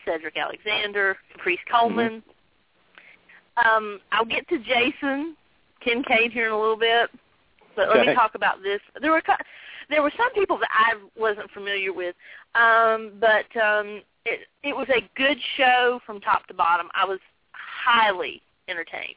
Cedric 0.04 0.36
Alexander, 0.36 1.18
Caprice 1.32 1.60
Coleman. 1.70 2.22
Um, 3.58 4.00
I'll 4.12 4.24
get 4.24 4.48
to 4.48 4.58
Jason 4.58 5.36
Kincaid 5.80 6.32
here 6.32 6.46
in 6.46 6.52
a 6.52 6.58
little 6.58 6.76
bit, 6.76 7.10
but 7.76 7.88
let 7.88 7.98
Okay. 7.98 8.08
me 8.08 8.14
talk 8.14 8.34
about 8.34 8.62
this. 8.62 8.80
There 9.00 9.12
were 9.12 9.22
there 9.88 10.02
were 10.02 10.12
some 10.16 10.32
people 10.32 10.58
that 10.58 10.70
I 10.72 10.94
wasn't 11.16 11.50
familiar 11.52 11.92
with, 11.92 12.16
um, 12.54 13.12
but 13.20 13.46
um, 13.56 14.02
it 14.24 14.48
it 14.62 14.74
was 14.74 14.88
a 14.88 15.08
good 15.16 15.38
show 15.56 16.00
from 16.04 16.20
top 16.20 16.46
to 16.48 16.54
bottom. 16.54 16.88
I 16.94 17.04
was 17.04 17.20
highly 17.52 18.42
entertained. 18.68 19.16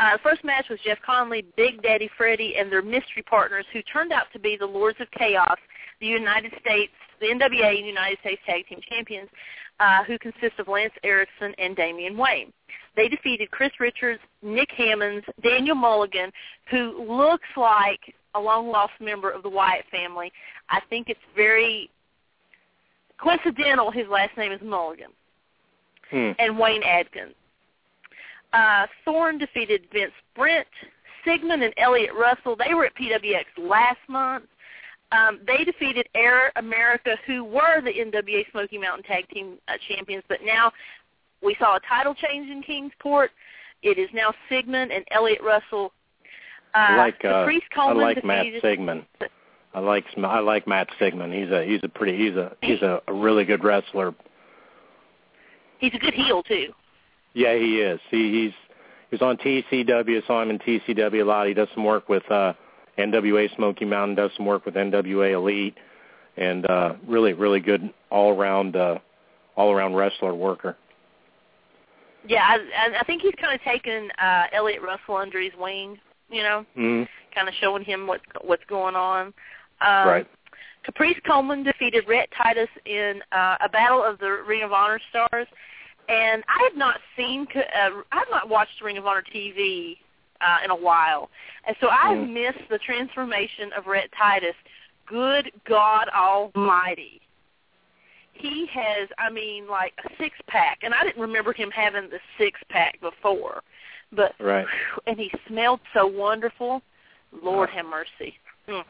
Uh, 0.00 0.18
first 0.22 0.44
match 0.44 0.66
was 0.68 0.78
Jeff 0.84 0.98
Conley, 1.06 1.44
Big 1.56 1.82
Daddy 1.82 2.10
Freddy, 2.16 2.56
and 2.58 2.70
their 2.70 2.82
mystery 2.82 3.22
partners, 3.22 3.64
who 3.72 3.80
turned 3.82 4.12
out 4.12 4.26
to 4.32 4.38
be 4.38 4.56
the 4.56 4.66
Lords 4.66 5.00
of 5.00 5.08
Chaos, 5.12 5.56
the 6.00 6.06
United 6.06 6.52
States, 6.60 6.92
the 7.20 7.26
NWA 7.26 7.78
and 7.78 7.86
United 7.86 8.18
States 8.20 8.42
Tag 8.44 8.66
Team 8.66 8.80
Champions, 8.88 9.28
uh, 9.80 10.02
who 10.04 10.18
consist 10.18 10.58
of 10.58 10.66
Lance 10.66 10.92
Erickson 11.04 11.54
and 11.58 11.76
Damian 11.76 12.16
Wayne. 12.16 12.52
They 12.96 13.08
defeated 13.08 13.50
Chris 13.50 13.72
Richards, 13.80 14.20
Nick 14.42 14.70
Hammonds, 14.76 15.26
Daniel 15.42 15.74
Mulligan, 15.74 16.30
who 16.70 17.04
looks 17.08 17.48
like 17.56 18.00
a 18.34 18.40
long-lost 18.40 18.92
member 19.00 19.30
of 19.30 19.42
the 19.42 19.48
Wyatt 19.48 19.84
family. 19.90 20.32
I 20.70 20.80
think 20.88 21.08
it's 21.08 21.20
very 21.36 21.90
coincidental 23.18 23.90
his 23.90 24.06
last 24.08 24.36
name 24.36 24.52
is 24.52 24.60
Mulligan 24.62 25.10
Hmm. 26.10 26.32
and 26.38 26.58
Wayne 26.58 26.82
Adkins. 26.82 27.34
Uh, 28.52 28.86
Thorne 29.04 29.38
defeated 29.38 29.86
Vince 29.92 30.12
Brent, 30.36 30.68
Sigmund 31.24 31.62
and 31.62 31.74
Elliot 31.76 32.10
Russell. 32.14 32.56
They 32.56 32.74
were 32.74 32.86
at 32.86 32.94
PWX 32.94 33.44
last 33.58 33.98
month. 34.08 34.44
Um, 35.12 35.40
they 35.46 35.64
defeated 35.64 36.08
Air 36.14 36.52
America, 36.56 37.16
who 37.26 37.44
were 37.44 37.80
the 37.80 37.92
NWA 37.92 38.50
Smoky 38.50 38.78
Mountain 38.78 39.04
Tag 39.04 39.28
Team 39.28 39.58
uh, 39.68 39.72
Champions, 39.88 40.24
but 40.28 40.38
now 40.44 40.72
we 41.42 41.56
saw 41.58 41.76
a 41.76 41.80
title 41.88 42.14
change 42.14 42.50
in 42.50 42.62
Kingsport. 42.62 43.30
It 43.82 43.98
is 43.98 44.08
now 44.14 44.32
Sigmund 44.48 44.92
and 44.92 45.04
Elliot 45.10 45.40
Russell. 45.42 45.92
Uh, 46.74 46.78
I 46.78 46.96
like 46.96 47.24
uh, 47.24 47.28
I 47.28 47.60
Coleman 47.74 48.02
like 48.02 48.24
Matt 48.24 48.46
Sigmund. 48.62 49.04
I 49.74 49.80
like 49.80 50.04
I 50.16 50.40
like 50.40 50.66
Matt 50.66 50.88
Sigmund. 50.98 51.32
He's 51.32 51.50
a 51.50 51.64
he's 51.64 51.80
a 51.82 51.88
pretty 51.88 52.16
he's 52.16 52.36
a 52.36 52.56
he's 52.62 52.80
a, 52.82 53.00
a 53.06 53.12
really 53.12 53.44
good 53.44 53.62
wrestler. 53.62 54.14
He's 55.78 55.92
a 55.94 55.98
good 55.98 56.14
heel 56.14 56.42
too. 56.42 56.72
Yeah, 57.34 57.56
he 57.56 57.80
is. 57.80 58.00
He 58.10 58.44
he's 58.44 58.52
he's 59.10 59.20
on 59.20 59.36
TCW. 59.36 60.26
Saw 60.26 60.42
him 60.42 60.50
in 60.50 60.58
TCW 60.60 61.20
a 61.20 61.24
lot. 61.24 61.46
He 61.46 61.54
does 61.54 61.68
some 61.74 61.84
work 61.84 62.08
with 62.08 62.28
uh 62.30 62.54
NWA 62.98 63.54
Smoky 63.56 63.84
Mountain. 63.84 64.14
Does 64.16 64.30
some 64.36 64.46
work 64.46 64.64
with 64.64 64.74
NWA 64.74 65.32
Elite, 65.32 65.76
and 66.36 66.68
uh 66.70 66.94
really 67.06 67.32
really 67.32 67.60
good 67.60 67.92
all 68.10 68.30
around 68.30 68.76
uh 68.76 68.98
all 69.56 69.72
around 69.72 69.94
wrestler 69.94 70.34
worker. 70.34 70.76
Yeah, 72.26 72.42
I, 72.46 72.98
I- 73.00 73.04
think 73.04 73.22
he's 73.22 73.34
kind 73.40 73.54
of 73.54 73.60
taken 73.62 74.10
uh, 74.22 74.44
Elliot 74.52 74.82
Russell 74.82 75.16
under 75.16 75.40
his 75.40 75.52
wing. 75.58 75.98
You 76.30 76.42
know, 76.42 76.66
Mm. 76.76 77.06
kind 77.34 77.48
of 77.48 77.54
showing 77.60 77.84
him 77.84 78.06
what's 78.06 78.24
what's 78.42 78.64
going 78.68 78.96
on. 78.96 79.26
Um, 79.80 80.08
Right. 80.08 80.26
Caprice 80.84 81.18
Coleman 81.26 81.62
defeated 81.62 82.04
Rhett 82.08 82.28
Titus 82.36 82.68
in 82.86 83.22
uh, 83.32 83.56
a 83.62 83.68
battle 83.68 84.02
of 84.02 84.18
the 84.18 84.42
Ring 84.46 84.62
of 84.62 84.72
Honor 84.72 85.00
stars, 85.10 85.46
and 86.08 86.42
I 86.48 86.62
have 86.68 86.76
not 86.76 86.96
seen, 87.16 87.46
uh, 87.56 87.90
I 88.12 88.18
have 88.18 88.28
not 88.30 88.48
watched 88.50 88.80
Ring 88.82 88.98
of 88.98 89.06
Honor 89.06 89.22
TV 89.34 89.96
uh, 90.42 90.58
in 90.64 90.70
a 90.70 90.76
while, 90.76 91.30
and 91.66 91.74
so 91.80 91.88
I've 91.88 92.18
Mm. 92.18 92.32
missed 92.34 92.68
the 92.68 92.78
transformation 92.78 93.72
of 93.76 93.86
Rhett 93.86 94.10
Titus. 94.18 94.54
Good 95.06 95.52
God 95.66 96.08
Almighty! 96.14 97.20
He 98.34 98.66
has, 98.72 99.08
I 99.18 99.30
mean, 99.30 99.68
like 99.68 99.94
a 100.04 100.08
six 100.18 100.36
pack, 100.48 100.80
and 100.82 100.92
I 100.92 101.02
didn't 101.04 101.20
remember 101.20 101.52
him 101.52 101.70
having 101.70 102.10
the 102.10 102.18
six 102.38 102.60
pack 102.68 103.00
before, 103.00 103.62
but 104.12 104.34
Right. 104.40 104.66
and 105.06 105.18
he 105.18 105.30
smelled 105.48 105.80
so 105.94 106.06
wonderful. 106.06 106.82
Lord 107.42 107.70
have 107.70 107.86
mercy. 107.86 108.38
Mm. 108.68 108.84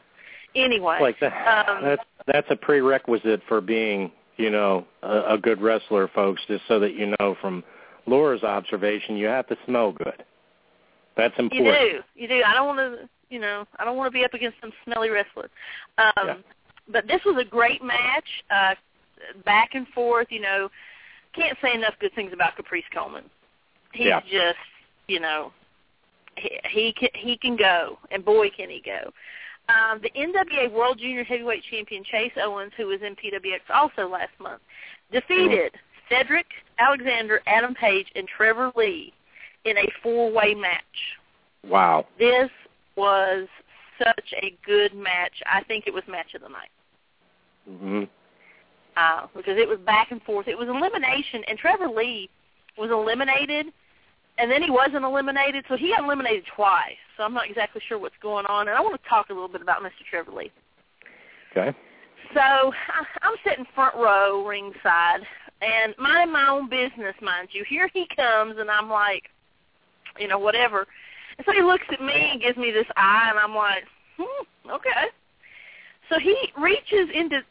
Anyway, 0.55 0.97
like 1.01 1.19
that. 1.19 1.67
um, 1.67 1.83
that's 1.83 2.03
that's 2.27 2.47
a 2.49 2.55
prerequisite 2.55 3.41
for 3.47 3.61
being, 3.61 4.11
you 4.37 4.49
know, 4.49 4.85
a, 5.03 5.33
a 5.33 5.37
good 5.37 5.61
wrestler, 5.61 6.07
folks. 6.07 6.41
Just 6.47 6.63
so 6.67 6.79
that 6.79 6.93
you 6.93 7.13
know 7.19 7.35
from 7.41 7.63
Laura's 8.07 8.43
observation, 8.43 9.17
you 9.17 9.27
have 9.27 9.47
to 9.47 9.57
smell 9.65 9.91
good. 9.91 10.23
That's 11.17 11.33
important. 11.37 11.65
you 11.65 11.91
do, 11.91 12.21
you 12.21 12.27
do. 12.27 12.43
I 12.45 12.53
don't 12.53 12.67
want 12.67 12.79
to, 12.79 13.09
you 13.29 13.39
know, 13.39 13.65
I 13.79 13.85
don't 13.85 13.97
want 13.97 14.07
to 14.11 14.17
be 14.17 14.25
up 14.25 14.33
against 14.33 14.57
some 14.61 14.71
smelly 14.83 15.09
wrestler. 15.09 15.49
Um, 15.97 16.11
Yeah. 16.17 16.35
But 16.87 17.07
this 17.07 17.19
was 17.25 17.35
a 17.41 17.43
great 17.49 17.83
match, 17.83 18.27
uh, 18.51 18.75
back 19.45 19.71
and 19.73 19.87
forth. 19.89 20.27
You 20.29 20.41
know, 20.41 20.69
can't 21.33 21.57
say 21.61 21.73
enough 21.73 21.93
good 21.99 22.13
things 22.15 22.31
about 22.33 22.55
Caprice 22.55 22.85
Coleman. 22.93 23.25
He's 23.93 24.07
Yeah. 24.07 24.21
just, 24.21 24.59
you 25.07 25.19
know, 25.19 25.51
he, 26.37 26.59
he 26.69 26.93
can 26.93 27.09
he 27.13 27.37
can 27.37 27.55
go, 27.55 27.97
and 28.11 28.23
boy 28.23 28.49
can 28.49 28.69
he 28.69 28.81
go. 28.85 29.11
Um, 29.67 29.99
the 30.01 30.11
NWA 30.11 30.71
World 30.71 30.99
Junior 30.99 31.23
Heavyweight 31.23 31.63
Champion 31.71 32.03
Chase 32.03 32.33
Owens, 32.37 32.71
who 32.77 32.87
was 32.87 33.01
in 33.01 33.15
PWX 33.15 33.61
also 33.73 34.07
last 34.07 34.31
month, 34.39 34.61
defeated 35.11 35.71
Cedric 36.09 36.45
Alexander, 36.77 37.41
Adam 37.47 37.73
Page, 37.73 38.07
and 38.15 38.27
Trevor 38.27 38.71
Lee 38.75 39.11
in 39.63 39.77
a 39.77 39.87
four-way 40.03 40.53
match. 40.53 40.83
Wow. 41.67 42.05
This 42.19 42.51
was 42.95 43.47
such 43.97 44.33
a 44.43 44.55
good 44.65 44.93
match. 44.93 45.33
I 45.51 45.63
think 45.63 45.85
it 45.87 45.93
was 45.93 46.03
match 46.07 46.33
of 46.35 46.41
the 46.41 46.49
night 46.49 46.69
hmm 47.67 48.03
uh, 48.97 49.27
because 49.35 49.57
it 49.57 49.67
was 49.67 49.79
back 49.79 50.11
and 50.11 50.21
forth. 50.23 50.47
It 50.47 50.57
was 50.57 50.67
elimination, 50.67 51.43
and 51.47 51.57
Trevor 51.57 51.87
Lee 51.87 52.29
was 52.77 52.91
eliminated, 52.91 53.67
and 54.37 54.51
then 54.51 54.61
he 54.61 54.69
wasn't 54.69 55.05
eliminated, 55.05 55.65
so 55.69 55.77
he 55.77 55.89
got 55.89 56.03
eliminated 56.03 56.43
twice. 56.55 56.97
So 57.17 57.23
I'm 57.23 57.33
not 57.33 57.49
exactly 57.49 57.81
sure 57.87 57.97
what's 57.97 58.15
going 58.21 58.45
on, 58.47 58.67
and 58.67 58.77
I 58.77 58.81
want 58.81 59.01
to 59.01 59.09
talk 59.09 59.29
a 59.29 59.33
little 59.33 59.47
bit 59.47 59.61
about 59.61 59.81
Mr. 59.81 60.03
Trevor 60.09 60.31
Lee. 60.31 60.51
Okay. 61.55 61.75
So 62.33 62.41
I- 62.41 63.05
I'm 63.21 63.35
sitting 63.43 63.65
front 63.73 63.95
row, 63.95 64.45
ringside, 64.45 65.21
and 65.61 65.95
minding 65.97 66.33
my 66.33 66.47
own 66.47 66.69
business, 66.69 67.15
mind 67.21 67.49
you. 67.51 67.63
Here 67.63 67.89
he 67.93 68.07
comes, 68.15 68.57
and 68.57 68.69
I'm 68.69 68.89
like, 68.89 69.29
you 70.19 70.27
know, 70.27 70.39
whatever. 70.39 70.87
And 71.37 71.45
so 71.45 71.53
he 71.53 71.61
looks 71.61 71.85
at 71.91 72.01
me 72.01 72.31
and 72.31 72.41
gives 72.41 72.57
me 72.57 72.71
this 72.71 72.87
eye, 72.97 73.27
and 73.29 73.39
I'm 73.39 73.55
like, 73.55 73.83
hmm, 74.17 74.69
okay. 74.69 75.07
So 76.09 76.19
he 76.19 76.51
reaches 76.57 77.09
into 77.13 77.41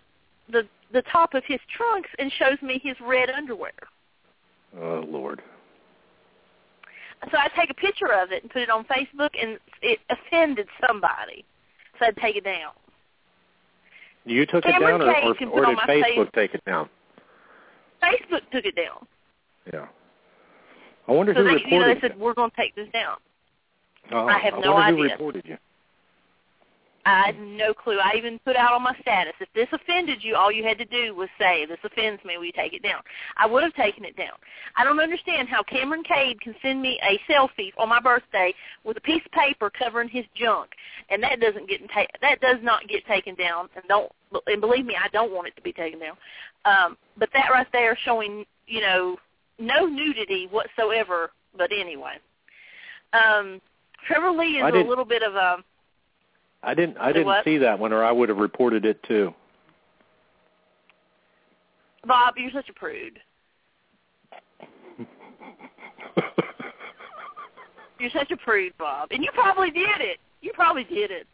the 0.50 0.66
the 0.94 1.02
top 1.12 1.34
of 1.34 1.42
his 1.46 1.60
trunks 1.76 2.08
and 2.18 2.32
shows 2.38 2.56
me 2.62 2.80
his 2.82 2.96
red 3.06 3.28
underwear. 3.28 3.72
Oh 4.80 5.04
Lord. 5.06 5.42
So 7.30 7.38
I 7.38 7.48
take 7.58 7.70
a 7.70 7.74
picture 7.74 8.12
of 8.12 8.32
it 8.32 8.42
and 8.42 8.50
put 8.50 8.62
it 8.62 8.70
on 8.70 8.84
Facebook, 8.84 9.30
and 9.40 9.58
it 9.82 9.98
offended 10.10 10.66
somebody, 10.86 11.44
so 11.98 12.06
I'd 12.06 12.16
take 12.18 12.36
it 12.36 12.44
down. 12.44 12.72
You 14.26 14.44
took 14.46 14.64
Cameron 14.64 15.00
it 15.00 15.04
down, 15.04 15.34
or, 15.52 15.60
or, 15.60 15.64
or 15.64 15.74
did 15.74 15.78
Facebook 15.78 16.16
face- 16.16 16.30
take 16.34 16.54
it 16.54 16.64
down? 16.64 16.88
Facebook 18.02 18.40
took 18.52 18.64
it 18.66 18.76
down. 18.76 19.06
Yeah. 19.72 19.86
I 21.08 21.12
wonder 21.12 21.32
So 21.34 21.40
who 21.42 21.48
they, 21.48 21.54
reported 21.54 21.72
you 21.72 21.80
know, 21.80 21.94
they 21.94 22.00
said 22.00 22.18
we're 22.18 22.34
going 22.34 22.50
to 22.50 22.56
take 22.56 22.74
this 22.74 22.88
down. 22.92 23.16
Oh, 24.12 24.26
I 24.26 24.38
have 24.38 24.54
no 24.60 24.72
wonder 24.72 24.94
who 24.96 25.02
idea. 25.04 25.14
reported 25.14 25.44
you. 25.46 25.56
I 27.06 27.26
had 27.26 27.38
no 27.38 27.74
clue. 27.74 27.98
I 27.98 28.14
even 28.16 28.38
put 28.40 28.56
out 28.56 28.72
on 28.72 28.82
my 28.82 28.96
status, 29.00 29.34
if 29.40 29.48
this 29.54 29.68
offended 29.72 30.18
you, 30.22 30.36
all 30.36 30.50
you 30.50 30.64
had 30.64 30.78
to 30.78 30.86
do 30.86 31.14
was 31.14 31.28
say, 31.38 31.66
this 31.66 31.78
offends 31.84 32.24
me, 32.24 32.38
will 32.38 32.46
you 32.46 32.52
take 32.52 32.72
it 32.72 32.82
down? 32.82 33.02
I 33.36 33.46
would 33.46 33.62
have 33.62 33.74
taken 33.74 34.04
it 34.04 34.16
down. 34.16 34.32
I 34.76 34.84
don't 34.84 35.00
understand 35.00 35.48
how 35.48 35.62
Cameron 35.62 36.02
Cade 36.02 36.40
can 36.40 36.54
send 36.62 36.80
me 36.80 36.98
a 37.02 37.20
selfie 37.30 37.72
on 37.76 37.90
my 37.90 38.00
birthday 38.00 38.54
with 38.84 38.96
a 38.96 39.02
piece 39.02 39.22
of 39.26 39.32
paper 39.32 39.70
covering 39.70 40.08
his 40.08 40.24
junk, 40.34 40.70
and 41.10 41.22
that 41.22 41.40
doesn't 41.40 41.68
get 41.68 41.80
ta- 41.90 42.06
that 42.22 42.40
does 42.40 42.58
not 42.62 42.88
get 42.88 43.06
taken 43.06 43.34
down. 43.34 43.68
And 43.76 43.84
don't 43.88 44.10
and 44.46 44.60
believe 44.60 44.86
me, 44.86 44.96
I 44.96 45.08
don't 45.08 45.32
want 45.32 45.46
it 45.46 45.56
to 45.56 45.62
be 45.62 45.72
taken 45.72 46.00
down. 46.00 46.16
Um, 46.64 46.96
but 47.18 47.28
that 47.34 47.50
right 47.52 47.66
there 47.72 47.98
showing, 48.04 48.44
you 48.66 48.80
know, 48.80 49.16
no 49.58 49.86
nudity 49.86 50.48
whatsoever. 50.50 51.30
But 51.56 51.70
anyway, 51.70 52.14
um, 53.12 53.60
Trevor 54.06 54.30
Lee 54.30 54.58
is 54.58 54.64
a 54.74 54.88
little 54.88 55.04
bit 55.04 55.22
of 55.22 55.34
a 55.34 55.58
I 56.64 56.74
didn't. 56.74 56.96
I 56.98 57.12
didn't 57.12 57.44
see 57.44 57.58
that 57.58 57.78
one, 57.78 57.92
or 57.92 58.02
I 58.02 58.10
would 58.12 58.28
have 58.28 58.38
reported 58.38 58.84
it 58.84 59.02
too. 59.02 59.34
Bob. 62.06 62.34
You're 62.36 62.50
such 62.52 62.68
a 62.68 62.72
prude. 62.72 63.18
You're 67.98 68.10
such 68.10 68.30
a 68.30 68.36
prude, 68.36 68.72
Bob, 68.78 69.08
and 69.12 69.22
you 69.22 69.30
probably 69.32 69.70
did 69.70 70.00
it. 70.00 70.18
You 70.40 70.52
probably 70.52 70.84
did 70.84 71.10
it. 71.10 71.26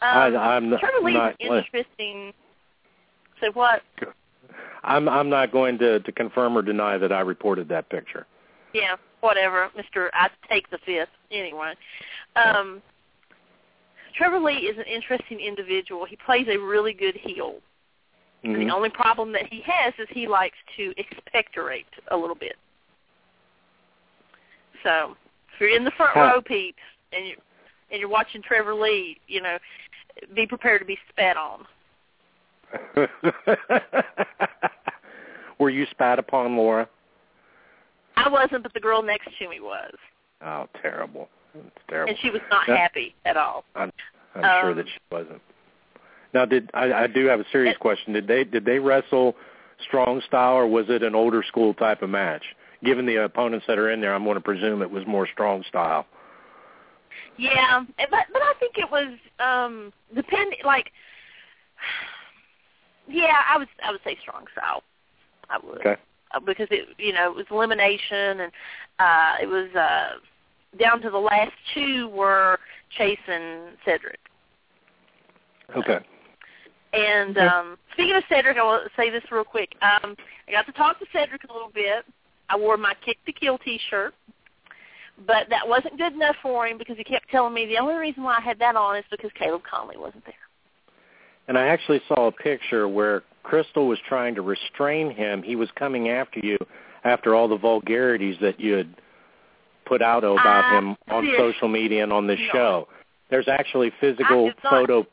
Um, 0.00 0.36
I, 0.36 0.56
I'm 0.56 0.70
not. 0.70 0.80
Trevor 0.80 1.04
Lee's 1.04 1.14
not 1.14 1.36
interesting. 1.40 2.32
Say 3.40 3.48
what? 3.52 3.82
I'm. 4.84 5.08
I'm 5.08 5.28
not 5.28 5.52
going 5.52 5.78
to 5.78 6.00
to 6.00 6.12
confirm 6.12 6.56
or 6.56 6.62
deny 6.62 6.98
that 6.98 7.12
I 7.12 7.20
reported 7.20 7.68
that 7.68 7.88
picture. 7.88 8.26
Yeah, 8.74 8.96
whatever, 9.20 9.70
Mister. 9.76 10.10
I 10.12 10.28
take 10.48 10.70
the 10.70 10.78
fifth 10.84 11.08
anyway. 11.30 11.74
Um, 12.36 12.82
Trevor 14.14 14.38
Lee 14.40 14.66
is 14.68 14.76
an 14.78 14.84
interesting 14.84 15.40
individual. 15.40 16.04
He 16.04 16.16
plays 16.16 16.46
a 16.48 16.56
really 16.58 16.92
good 16.92 17.16
heel. 17.16 17.60
Mhm. 18.44 18.66
The 18.66 18.70
only 18.74 18.90
problem 18.90 19.32
that 19.32 19.46
he 19.46 19.60
has 19.62 19.94
is 19.98 20.08
he 20.10 20.26
likes 20.26 20.58
to 20.76 20.92
expectorate 20.98 21.86
a 22.08 22.16
little 22.16 22.34
bit. 22.34 22.56
So 24.82 25.16
if 25.54 25.60
you're 25.60 25.70
in 25.70 25.84
the 25.84 25.92
front 25.92 26.14
How- 26.14 26.34
row, 26.34 26.42
peeps, 26.42 26.82
and 27.12 27.28
you're, 27.28 27.36
and 27.90 28.00
you're 28.00 28.08
watching 28.08 28.42
Trevor 28.42 28.74
Lee, 28.74 29.18
you 29.28 29.40
know, 29.40 29.58
be 30.34 30.46
prepared 30.46 30.80
to 30.80 30.84
be 30.86 30.98
spat 31.08 31.36
on. 31.36 31.66
Were 35.58 35.70
you 35.70 35.86
spat 35.86 36.18
upon, 36.18 36.56
Laura? 36.56 36.88
I 38.16 38.28
wasn't, 38.28 38.62
but 38.62 38.74
the 38.74 38.80
girl 38.80 39.02
next 39.02 39.28
to 39.38 39.48
me 39.48 39.60
was, 39.60 39.94
Oh, 40.44 40.68
terrible. 40.80 41.28
It's 41.54 41.70
terrible. 41.88 42.10
and 42.10 42.18
she 42.20 42.30
was 42.30 42.40
not 42.50 42.66
Yeah. 42.68 42.76
happy 42.76 43.14
at 43.24 43.36
all. 43.36 43.64
I'm, 43.74 43.92
I'm 44.34 44.42
sure 44.62 44.70
Um, 44.70 44.76
that 44.76 44.86
she 44.88 44.98
wasn't. 45.10 45.42
Now, 46.34 46.44
did 46.46 46.70
I, 46.72 46.92
I 46.92 47.06
do 47.06 47.26
have 47.26 47.40
a 47.40 47.44
serious 47.52 47.74
It- 47.74 47.80
question? 47.80 48.12
Did 48.14 48.26
they 48.26 48.44
did 48.44 48.64
they 48.64 48.78
wrestle 48.78 49.36
strong 49.86 50.20
style, 50.22 50.54
or 50.54 50.66
was 50.66 50.88
it 50.88 51.02
an 51.02 51.14
older 51.14 51.42
school 51.42 51.74
type 51.74 52.02
of 52.02 52.10
match? 52.10 52.54
Given 52.84 53.06
the 53.06 53.16
opponents 53.16 53.66
that 53.68 53.78
are 53.78 53.90
in 53.90 54.00
there, 54.00 54.14
I'm 54.14 54.24
going 54.24 54.34
to 54.36 54.40
presume 54.40 54.82
it 54.82 54.90
was 54.90 55.06
more 55.06 55.26
strong 55.26 55.62
style. 55.68 56.06
Yeah, 57.36 57.84
but 57.98 58.26
but 58.32 58.42
I 58.42 58.52
think 58.58 58.78
it 58.78 58.90
was 58.90 59.08
um 59.38 59.92
depend 60.14 60.54
like 60.64 60.90
yeah, 63.08 63.42
I 63.48 63.58
would 63.58 63.68
I 63.84 63.90
would 63.90 64.00
say 64.04 64.16
strong 64.20 64.46
style. 64.52 64.82
I 65.50 65.58
would. 65.58 65.78
Okay. 65.80 65.96
Uh, 66.34 66.40
because 66.40 66.68
it 66.70 66.88
you 66.98 67.12
know, 67.12 67.30
it 67.30 67.36
was 67.36 67.46
elimination 67.50 68.40
and 68.40 68.52
uh 68.98 69.34
it 69.42 69.46
was 69.46 69.68
uh 69.74 70.14
down 70.78 71.00
to 71.02 71.10
the 71.10 71.18
last 71.18 71.52
two 71.74 72.08
were 72.08 72.58
Chase 72.96 73.18
and 73.26 73.76
Cedric. 73.84 74.18
Okay. 75.76 75.98
And 76.92 77.38
um 77.38 77.78
speaking 77.92 78.16
of 78.16 78.24
Cedric, 78.28 78.56
I 78.56 78.62
will 78.62 78.80
say 78.96 79.10
this 79.10 79.22
real 79.30 79.44
quick. 79.44 79.70
Um 79.82 80.16
I 80.48 80.52
got 80.52 80.66
to 80.66 80.72
talk 80.72 80.98
to 80.98 81.06
Cedric 81.12 81.44
a 81.48 81.52
little 81.52 81.70
bit. 81.72 82.04
I 82.48 82.56
wore 82.56 82.76
my 82.76 82.94
Kick 83.04 83.18
the 83.26 83.32
Kill 83.32 83.58
t 83.58 83.80
shirt. 83.90 84.14
But 85.26 85.46
that 85.50 85.66
wasn't 85.66 85.98
good 85.98 86.14
enough 86.14 86.36
for 86.42 86.66
him 86.66 86.78
because 86.78 86.96
he 86.96 87.04
kept 87.04 87.28
telling 87.30 87.54
me 87.54 87.66
the 87.66 87.78
only 87.78 87.94
reason 87.94 88.22
why 88.22 88.38
I 88.38 88.40
had 88.40 88.58
that 88.58 88.76
on 88.76 88.96
is 88.96 89.04
because 89.10 89.30
Caleb 89.38 89.62
Konley 89.62 89.98
wasn't 89.98 90.24
there. 90.24 90.34
And 91.48 91.58
I 91.58 91.66
actually 91.66 92.00
saw 92.08 92.28
a 92.28 92.32
picture 92.32 92.88
where 92.88 93.22
Crystal 93.42 93.86
was 93.86 93.98
trying 94.08 94.34
to 94.36 94.42
restrain 94.42 95.10
him. 95.10 95.42
He 95.42 95.56
was 95.56 95.68
coming 95.76 96.08
after 96.08 96.40
you 96.40 96.56
after 97.04 97.34
all 97.34 97.48
the 97.48 97.58
vulgarities 97.58 98.36
that 98.40 98.60
you 98.60 98.74
had 98.74 98.94
put 99.84 100.02
out 100.02 100.24
about 100.24 100.64
Uh, 100.64 100.70
him 100.70 100.96
on 101.08 101.26
yes. 101.26 101.36
social 101.36 101.68
media 101.68 102.02
and 102.02 102.12
on 102.12 102.26
this 102.26 102.40
No. 102.40 102.52
show. 102.52 102.88
There's 103.28 103.48
actually 103.48 103.90
physical 103.90 104.52
photo 104.62 105.06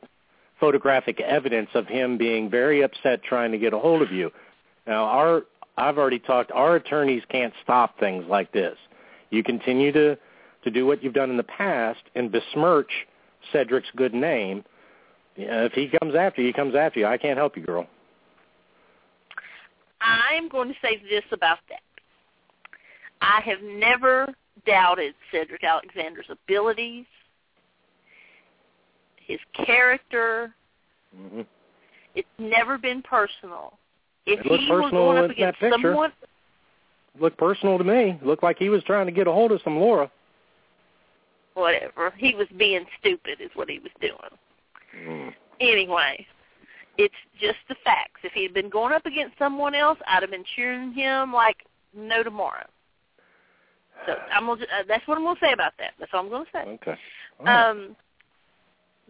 photographic 0.60 1.22
evidence 1.22 1.70
of 1.74 1.88
him 1.88 2.18
being 2.18 2.50
very 2.50 2.82
upset 2.82 3.24
trying 3.24 3.52
to 3.54 3.58
get 3.58 3.74
a 3.74 3.80
hold 3.80 4.02
of 4.02 4.12
you. 4.12 4.32
Now, 4.86 5.06
our 5.06 5.44
I've 5.78 5.98
already 5.98 6.20
talked. 6.20 6.52
Our 6.52 6.76
attorneys 6.76 7.24
can't 7.30 7.54
stop 7.64 7.98
things 7.98 8.26
like 8.28 8.52
this. 8.52 8.78
You 9.30 9.44
continue 9.44 9.92
to 9.94 10.18
to 10.64 10.70
do 10.70 10.86
what 10.86 11.02
you've 11.02 11.14
done 11.14 11.30
in 11.30 11.38
the 11.38 11.44
past 11.44 12.02
and 12.16 12.30
besmirch 12.30 13.08
Cedric's 13.54 13.90
good 13.96 14.14
name. 14.14 14.66
If 15.38 15.72
he 15.72 15.88
comes 15.88 16.16
after 16.16 16.42
you, 16.42 16.48
he 16.48 16.54
comes 16.54 16.76
after 16.76 17.00
you. 17.00 17.06
I 17.06 17.18
can't 17.18 17.38
help 17.38 17.56
you, 17.56 17.64
girl. 17.64 17.88
I'm 20.02 20.50
going 20.50 20.68
to 20.70 20.76
say 20.82 21.02
this 21.10 21.24
about 21.32 21.60
that. 21.70 21.82
I 23.22 23.42
have 23.42 23.62
never 23.62 24.34
doubted 24.66 25.14
Cedric 25.32 25.64
Alexander's 25.64 26.28
abilities, 26.30 27.06
his 29.26 29.40
character. 29.66 30.54
hmm 31.16 31.42
It's 32.16 32.28
never 32.38 32.78
been 32.78 33.02
personal. 33.02 33.78
If 34.26 34.40
he 34.42 34.68
personal 34.70 34.92
going 34.92 35.18
up 35.18 35.32
against 35.32 35.60
someone, 35.72 36.12
Looked 37.20 37.38
personal 37.38 37.78
to 37.78 37.84
me. 37.84 38.20
Looked 38.24 38.44
like 38.44 38.58
he 38.58 38.70
was 38.70 38.84
trying 38.84 39.06
to 39.08 39.12
get 39.12 39.28
a 39.28 39.32
hold 39.32 39.52
of 39.52 39.62
some 39.64 39.78
Laura. 39.78 40.10
whatever, 41.56 42.14
he 42.18 42.36
was 42.36 42.48
being 42.58 42.86
stupid 43.00 43.42
is 43.42 43.50
what 43.56 43.70
he 43.70 43.80
was 43.80 43.92
doing. 44.00 44.14
Mm. 44.96 45.34
Anyway, 45.60 46.26
it's 46.98 47.16
just 47.40 47.58
the 47.68 47.76
facts. 47.84 48.22
If 48.24 48.32
he 48.34 48.44
had 48.44 48.54
been 48.54 48.70
going 48.70 48.94
up 48.94 49.06
against 49.06 49.38
someone 49.38 49.76
else, 49.76 49.98
I'd 50.08 50.22
have 50.22 50.32
been 50.32 50.46
cheering 50.56 50.94
him 50.94 51.34
like 51.34 51.58
no 51.96 52.24
tomorrow. 52.24 52.66
So 54.06 54.16
I'm 54.32 54.46
gonna, 54.46 54.64
uh, 54.64 54.84
that's 54.88 55.08
what 55.08 55.18
I'm 55.18 55.24
going 55.24 55.36
to 55.36 55.42
say 55.42 55.54
about 55.54 55.74
that. 55.80 55.92
That's 56.00 56.12
all 56.14 56.22
I'm 56.22 56.30
going 56.30 56.46
to 56.46 56.52
say. 56.52 56.60
Okay. 56.60 56.96
Right. 57.42 57.70
Um, 57.70 57.96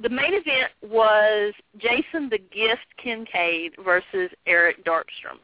the 0.02 0.10
main 0.10 0.34
event 0.34 0.72
was 0.82 1.54
Jason 1.78 2.30
the 2.30 2.38
Gift 2.38 2.88
Kincaid 3.04 3.74
versus 3.84 4.32
Eric 4.46 4.86
Darkstrom. 4.86 5.40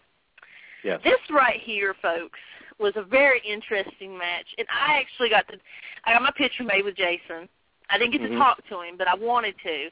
yes. 0.83 1.01
This 1.03 1.19
right 1.29 1.59
here, 1.61 1.93
folks, 2.01 2.39
was 2.79 2.93
a 2.95 3.03
very 3.03 3.41
interesting 3.47 4.17
match, 4.17 4.45
and 4.57 4.67
I 4.69 4.97
actually 4.99 5.29
got 5.29 5.47
to. 5.49 5.57
I 6.05 6.13
got 6.13 6.21
my 6.21 6.31
picture 6.37 6.63
made 6.63 6.85
with 6.85 6.95
Jason. 6.95 7.49
I 7.89 7.97
didn't 7.97 8.13
get 8.13 8.21
Mhm. 8.21 8.29
to 8.29 8.37
talk 8.37 8.65
to 8.69 8.81
him, 8.81 8.97
but 8.97 9.07
I 9.07 9.15
wanted 9.15 9.55
to. 9.63 9.89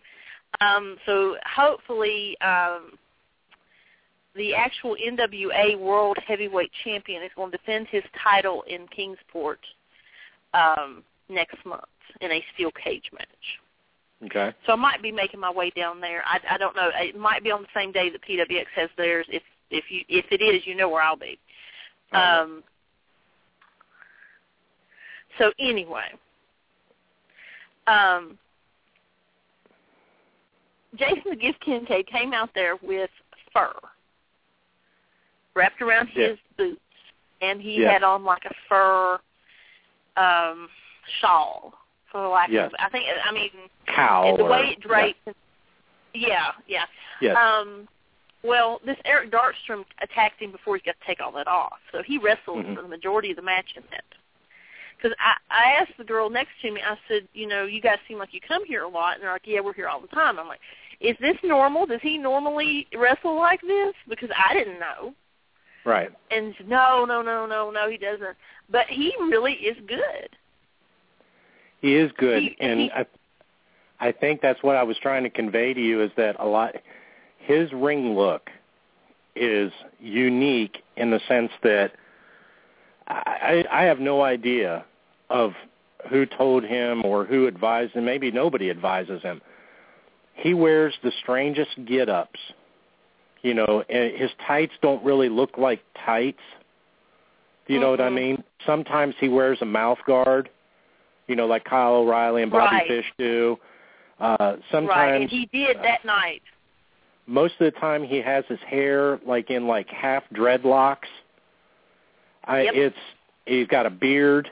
Um, 0.66 0.98
so 1.06 1.38
hopefully, 1.46 2.40
um, 2.42 2.98
the 4.36 4.54
actual 4.56 4.96
NWA 4.96 5.80
World 5.80 6.18
Heavyweight 6.26 6.72
Champion 6.84 7.22
is 7.24 7.32
going 7.36 7.52
to 7.52 7.58
defend 7.58 7.88
his 7.88 8.04
title 8.22 8.64
in 8.68 8.88
Kingsport 8.88 9.60
um, 10.54 11.04
next 11.30 11.58
month 11.66 11.84
in 12.22 12.32
a 12.32 12.44
steel 12.54 12.72
cage 12.72 13.10
match. 13.14 13.28
Okay. 14.26 14.56
So 14.66 14.74
I 14.74 14.76
might 14.76 15.02
be 15.02 15.12
making 15.12 15.40
my 15.40 15.52
way 15.52 15.70
down 15.76 16.00
there. 16.00 16.24
I, 16.26 16.40
I 16.52 16.58
don't 16.58 16.76
know. 16.76 16.90
It 16.96 17.18
might 17.18 17.44
be 17.44 17.52
on 17.52 17.62
the 17.62 17.68
same 17.76 17.92
day 17.92 18.10
that 18.10 18.22
PWX 18.22 18.66
has 18.76 18.90
theirs. 18.98 19.26
If 19.30 19.44
if 19.70 19.86
you 19.90 20.02
if 20.08 20.26
it 20.32 20.42
is, 20.42 20.66
you 20.66 20.76
know 20.76 20.90
where 20.90 21.02
I'll 21.02 21.18
be. 21.18 21.38
Right. 22.12 22.40
Um, 22.40 22.64
so 25.40 25.52
anyway, 25.60 26.06
um, 27.88 28.38
Jason 30.96 31.24
the 31.30 31.36
Gift 31.36 31.60
Kincaid 31.62 32.08
came 32.08 32.34
out 32.34 32.50
there 32.56 32.78
with 32.82 33.10
fur 33.52 33.74
wrapped 35.56 35.82
around 35.82 36.10
Yeah. 36.16 36.30
his 36.30 36.40
boots, 36.58 36.82
and 37.42 37.62
he 37.62 37.82
Yeah. 37.82 37.92
had 37.92 38.04
on 38.04 38.24
like 38.24 38.46
a 38.46 38.54
fur 38.68 39.20
um, 40.16 40.70
shawl, 41.20 41.74
for 42.12 42.22
the 42.22 42.28
lack 42.28 42.50
Yes. 42.50 42.68
of. 42.72 42.76
I 42.80 42.90
think. 42.90 43.06
I 43.26 43.32
mean, 43.32 43.50
Cow. 43.88 44.36
the 44.38 44.44
or- 44.44 44.50
way 44.50 44.70
it 44.72 44.80
draped. 44.80 45.28
Yeah, 46.14 46.52
yeah. 46.68 46.86
Yes. 47.20 47.36
Um, 47.36 47.88
well, 48.44 48.80
this 48.86 48.98
Eric 49.06 49.32
Darkstrom 49.32 49.86
attacked 50.02 50.40
him 50.42 50.52
before 50.52 50.76
he 50.76 50.82
got 50.84 51.00
to 51.00 51.06
take 51.08 51.20
all 51.22 51.32
that 51.32 51.48
off, 51.48 51.80
so 51.92 52.04
he 52.04 52.18
wrestled 52.20 52.66
Mhm. 52.66 52.76
for 52.76 52.82
the 52.84 52.88
majority 52.88 53.32
of 53.32 53.38
the 53.38 53.42
match 53.42 53.74
in 53.76 53.84
that. 53.90 54.04
Because 54.96 55.18
I, 55.20 55.36
I 55.50 55.72
asked 55.82 55.98
the 55.98 56.04
girl 56.04 56.30
next 56.30 56.52
to 56.62 56.70
me, 56.72 56.82
I 56.82 56.98
said, 57.08 57.28
you 57.34 57.48
know, 57.48 57.66
you 57.66 57.82
guys 57.82 57.98
seem 58.08 58.20
like 58.20 58.34
you 58.34 58.40
come 58.42 58.64
here 58.66 58.84
a 58.84 58.88
lot, 58.88 59.16
and 59.16 59.24
they're 59.24 59.32
like, 59.34 59.48
yeah, 59.48 59.60
we're 59.62 59.74
here 59.74 59.88
all 59.90 60.00
the 60.00 60.08
time. 60.08 60.38
I'm 60.40 60.48
like, 60.48 60.62
is 61.00 61.18
this 61.20 61.36
normal? 61.44 61.86
Does 61.88 62.02
he 62.02 62.18
normally 62.18 62.88
wrestle 62.96 63.36
like 63.36 63.62
this? 63.62 63.96
Because 64.08 64.30
I 64.38 64.54
didn't 64.54 64.80
know. 64.80 65.16
Right. 65.86 66.10
And 66.32 66.54
no, 66.66 67.06
no, 67.06 67.22
no, 67.22 67.46
no, 67.46 67.72
no, 67.72 67.90
he 67.90 67.98
doesn't. 67.98 68.36
But 68.70 68.88
he 68.88 69.14
really 69.20 69.54
is 69.54 69.78
good. 69.88 70.30
He 71.82 71.96
is 71.96 72.12
good, 72.18 72.42
He- 72.42 72.58
and 72.60 72.80
he- 72.80 72.92
I, 72.92 73.06
I 74.00 74.12
think 74.12 74.42
that's 74.42 74.62
what 74.64 74.76
I 74.76 74.84
was 74.84 74.98
trying 74.98 75.24
to 75.24 75.30
convey 75.30 75.74
to 75.74 75.82
you 75.82 76.02
is 76.02 76.12
that 76.18 76.36
a 76.40 76.46
lot, 76.46 76.76
his 77.40 77.72
ring 77.74 78.16
look 78.16 78.50
is 79.36 79.72
unique 80.00 80.84
in 80.96 81.12
the 81.12 81.20
sense 81.28 81.52
that 81.64 81.92
I, 83.08 83.66
I 83.70 83.84
have 83.84 84.00
no 84.00 84.22
idea 84.22 84.86
of 85.30 85.54
who 86.10 86.26
told 86.26 86.64
him 86.64 87.04
or 87.06 87.26
who 87.26 87.48
advised 87.48 87.94
him. 87.94 88.06
Maybe 88.06 88.32
nobody 88.32 88.70
advises 88.70 89.22
him. 89.22 89.42
He 90.34 90.54
wears 90.54 90.94
the 91.04 91.12
strangest 91.22 91.72
get-ups. 91.86 92.40
You 93.44 93.54
know, 93.54 93.84
and 93.90 94.16
his 94.18 94.32
tights 94.48 94.74
don't 94.82 95.04
really 95.04 95.30
look 95.30 95.58
like 95.58 95.82
tights. 96.06 96.42
Do 97.68 97.74
you 97.74 97.80
know 97.80 97.92
what 97.92 98.02
I 98.02 98.10
Mhm. 98.10 98.14
mean? 98.16 98.44
Sometimes 98.66 99.16
he 99.20 99.30
wears 99.30 99.62
a 99.62 99.66
mouth 99.66 100.00
guard 100.06 100.50
you 101.28 101.36
know, 101.36 101.46
like 101.46 101.64
Kyle 101.64 101.96
O'Reilly 101.96 102.44
and 102.44 102.52
Bobby 102.52 102.76
Right. 102.76 102.88
Fish 102.88 103.06
do. 103.18 103.60
Uh, 104.20 104.38
right, 104.40 104.60
sometimes, 104.72 105.22
and 105.22 105.30
he 105.30 105.46
did 105.52 105.78
that 105.82 106.06
night. 106.06 106.42
most 107.26 107.54
of 107.54 107.74
the 107.74 107.80
time, 107.80 108.04
he 108.04 108.18
has 108.22 108.46
his 108.48 108.60
hair 108.62 109.20
like 109.26 109.50
in 109.50 109.68
like 109.68 109.90
half 109.90 110.24
dreadlocks. 110.34 111.08
I, 112.46 112.64
Yep. 112.64 112.74
It's 112.76 112.98
he's 113.46 113.68
got 113.68 113.86
a 113.86 113.90
beard, 113.90 114.50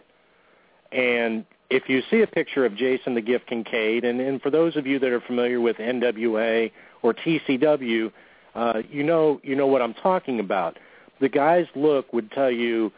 and 0.91 1.45
if 1.69 1.89
you 1.89 2.01
see 2.09 2.21
a 2.21 2.27
picture 2.27 2.65
of 2.65 2.75
Jason 2.75 3.13
the 3.13 3.21
Gift 3.21 3.47
Kincaid, 3.47 4.05
and, 4.05 4.19
and 4.21 4.41
for 4.41 4.49
those 4.49 4.75
of 4.77 4.87
you 4.87 4.99
that 4.99 5.09
are 5.11 5.21
familiar 5.21 5.59
with 5.59 5.77
NWA 5.77 6.71
or 7.01 7.13
TCW, 7.13 8.11
uh, 8.55 8.81
you 8.89 9.03
know 9.03 9.39
you 9.43 9.55
know 9.55 9.67
what 9.67 9.81
I'm 9.81 9.93
talking 9.93 10.39
about. 10.39 10.77
The 11.19 11.29
guy's 11.29 11.67
look 11.75 12.11
would 12.13 12.31
tell 12.31 12.51
you 12.51 12.91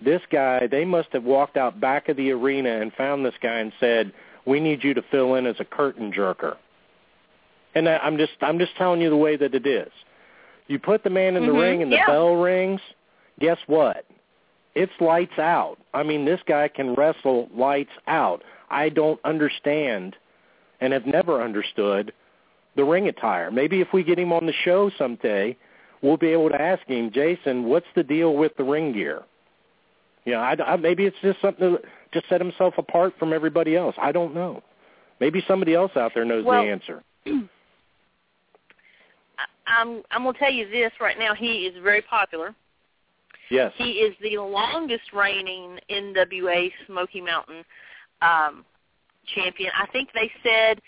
this 0.00 0.22
guy, 0.30 0.66
they 0.66 0.84
must 0.84 1.08
have 1.12 1.24
walked 1.24 1.56
out 1.56 1.80
back 1.80 2.08
of 2.08 2.16
the 2.16 2.30
arena 2.30 2.80
and 2.80 2.92
found 2.92 3.24
this 3.24 3.34
guy 3.42 3.58
and 3.58 3.72
said, 3.80 4.12
"We 4.44 4.60
need 4.60 4.84
you 4.84 4.94
to 4.94 5.02
fill 5.02 5.34
in 5.34 5.46
as 5.46 5.56
a 5.60 5.64
curtain 5.64 6.12
jerker." 6.12 6.56
And 7.74 7.88
I- 7.88 7.98
I'm 7.98 8.16
just 8.18 8.32
I'm 8.40 8.58
just 8.58 8.76
telling 8.76 9.00
you 9.00 9.10
the 9.10 9.16
way 9.16 9.36
that 9.36 9.54
it 9.54 9.66
is. 9.66 9.90
You 10.66 10.78
put 10.78 11.02
the 11.02 11.10
man 11.10 11.36
in 11.36 11.46
the 11.46 11.52
Mhm, 11.52 11.60
ring 11.60 11.82
and 11.82 11.92
the 11.92 11.96
yeah. 11.96 12.06
bell 12.06 12.36
rings, 12.36 12.80
guess 13.38 13.58
what? 13.66 14.04
It's 14.74 14.92
lights 15.00 15.38
out. 15.38 15.78
I 15.92 16.02
mean, 16.02 16.24
this 16.24 16.40
guy 16.46 16.68
can 16.68 16.94
wrestle 16.94 17.48
lights 17.54 17.92
out. 18.08 18.42
I 18.70 18.88
don't 18.88 19.20
understand 19.24 20.16
and 20.80 20.92
have 20.92 21.06
never 21.06 21.40
understood 21.42 22.12
the 22.76 22.84
ring 22.84 23.08
attire. 23.08 23.50
Maybe 23.50 23.80
if 23.80 23.88
we 23.92 24.02
get 24.02 24.18
him 24.18 24.32
on 24.32 24.46
the 24.46 24.52
show 24.64 24.90
someday, 24.98 25.56
we'll 26.02 26.16
be 26.16 26.28
able 26.28 26.50
to 26.50 26.60
ask 26.60 26.84
him, 26.86 27.10
Jason, 27.12 27.64
what's 27.64 27.86
the 27.94 28.02
deal 28.02 28.34
with 28.36 28.56
the 28.56 28.64
ring 28.64 28.92
gear? 28.92 29.22
You 30.24 30.32
know, 30.32 30.40
I, 30.40 30.56
I, 30.64 30.76
maybe 30.76 31.04
it's 31.04 31.16
just 31.22 31.40
something 31.40 31.76
to 31.76 31.78
just 32.12 32.28
set 32.28 32.40
himself 32.40 32.74
apart 32.78 33.14
from 33.18 33.32
everybody 33.32 33.76
else. 33.76 33.94
I 34.00 34.12
don't 34.12 34.34
know. 34.34 34.62
Maybe 35.20 35.42
somebody 35.46 35.74
else 35.74 35.92
out 35.96 36.12
there 36.14 36.24
knows 36.24 36.44
Well- 36.44 36.62
the 36.62 36.68
answer. 36.68 37.02
I, 37.26 37.40
I'm 39.66 40.02
I'm 40.10 40.24
gonna 40.24 40.38
tell 40.38 40.52
you 40.52 40.68
this 40.70 40.92
right 41.00 41.18
now. 41.18 41.34
He 41.34 41.66
is 41.66 41.74
very 41.82 42.02
popular. 42.02 42.54
Yes. 43.50 43.72
He 43.76 43.92
is 43.92 44.14
the 44.22 44.38
longest 44.38 45.12
reigning 45.12 45.78
NWA 45.90 46.70
Smoky 46.86 47.20
Mountain 47.20 47.62
um, 48.22 48.64
champion. 49.34 49.70
I 49.78 49.86
think 49.88 50.08
they 50.14 50.30
said 50.42 50.80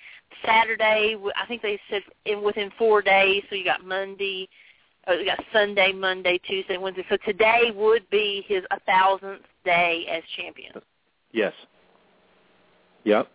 Saturday. 0.45 1.17
I 1.41 1.47
think 1.47 1.63
they 1.63 1.79
said 1.91 2.03
in 2.25 2.43
within 2.43 2.71
four 2.79 3.03
days. 3.03 3.43
So 3.49 3.57
you 3.57 3.65
got 3.65 3.85
Monday, 3.85 4.49
uh, 5.09 5.13
you 5.15 5.25
got 5.27 5.43
Sunday, 5.53 5.93
Monday, 5.93 6.39
Tuesday, 6.47 6.77
Wednesday. 6.77 7.05
So 7.09 7.17
today 7.25 7.73
would 7.75 8.09
be 8.11 8.45
his 8.47 8.65
a 8.71 8.81
thousandth 8.81 9.43
day 9.65 10.07
as 10.11 10.23
champion. 10.37 10.73
Yes. 11.33 11.53
Yep. 13.05 13.29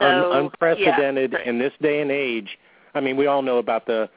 So 0.00 0.32
Un- 0.32 0.44
unprecedented 0.44 1.32
yeah. 1.32 1.48
in 1.48 1.58
this 1.58 1.72
day 1.80 2.00
and 2.00 2.10
age. 2.10 2.58
I 2.94 3.00
mean, 3.00 3.16
we 3.16 3.26
all 3.26 3.42
know 3.42 3.58
about 3.58 3.86
the, 3.86 4.08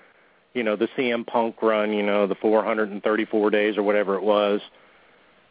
you 0.54 0.64
know, 0.64 0.76
the 0.76 0.88
CM 0.98 1.26
Punk 1.26 1.62
run, 1.62 1.94
you 1.94 2.04
know, 2.04 2.28
the 2.28 2.36
434 2.36 3.50
days 3.50 3.78
or 3.78 3.84
whatever 3.84 4.16
it 4.16 4.24
was. 4.24 4.62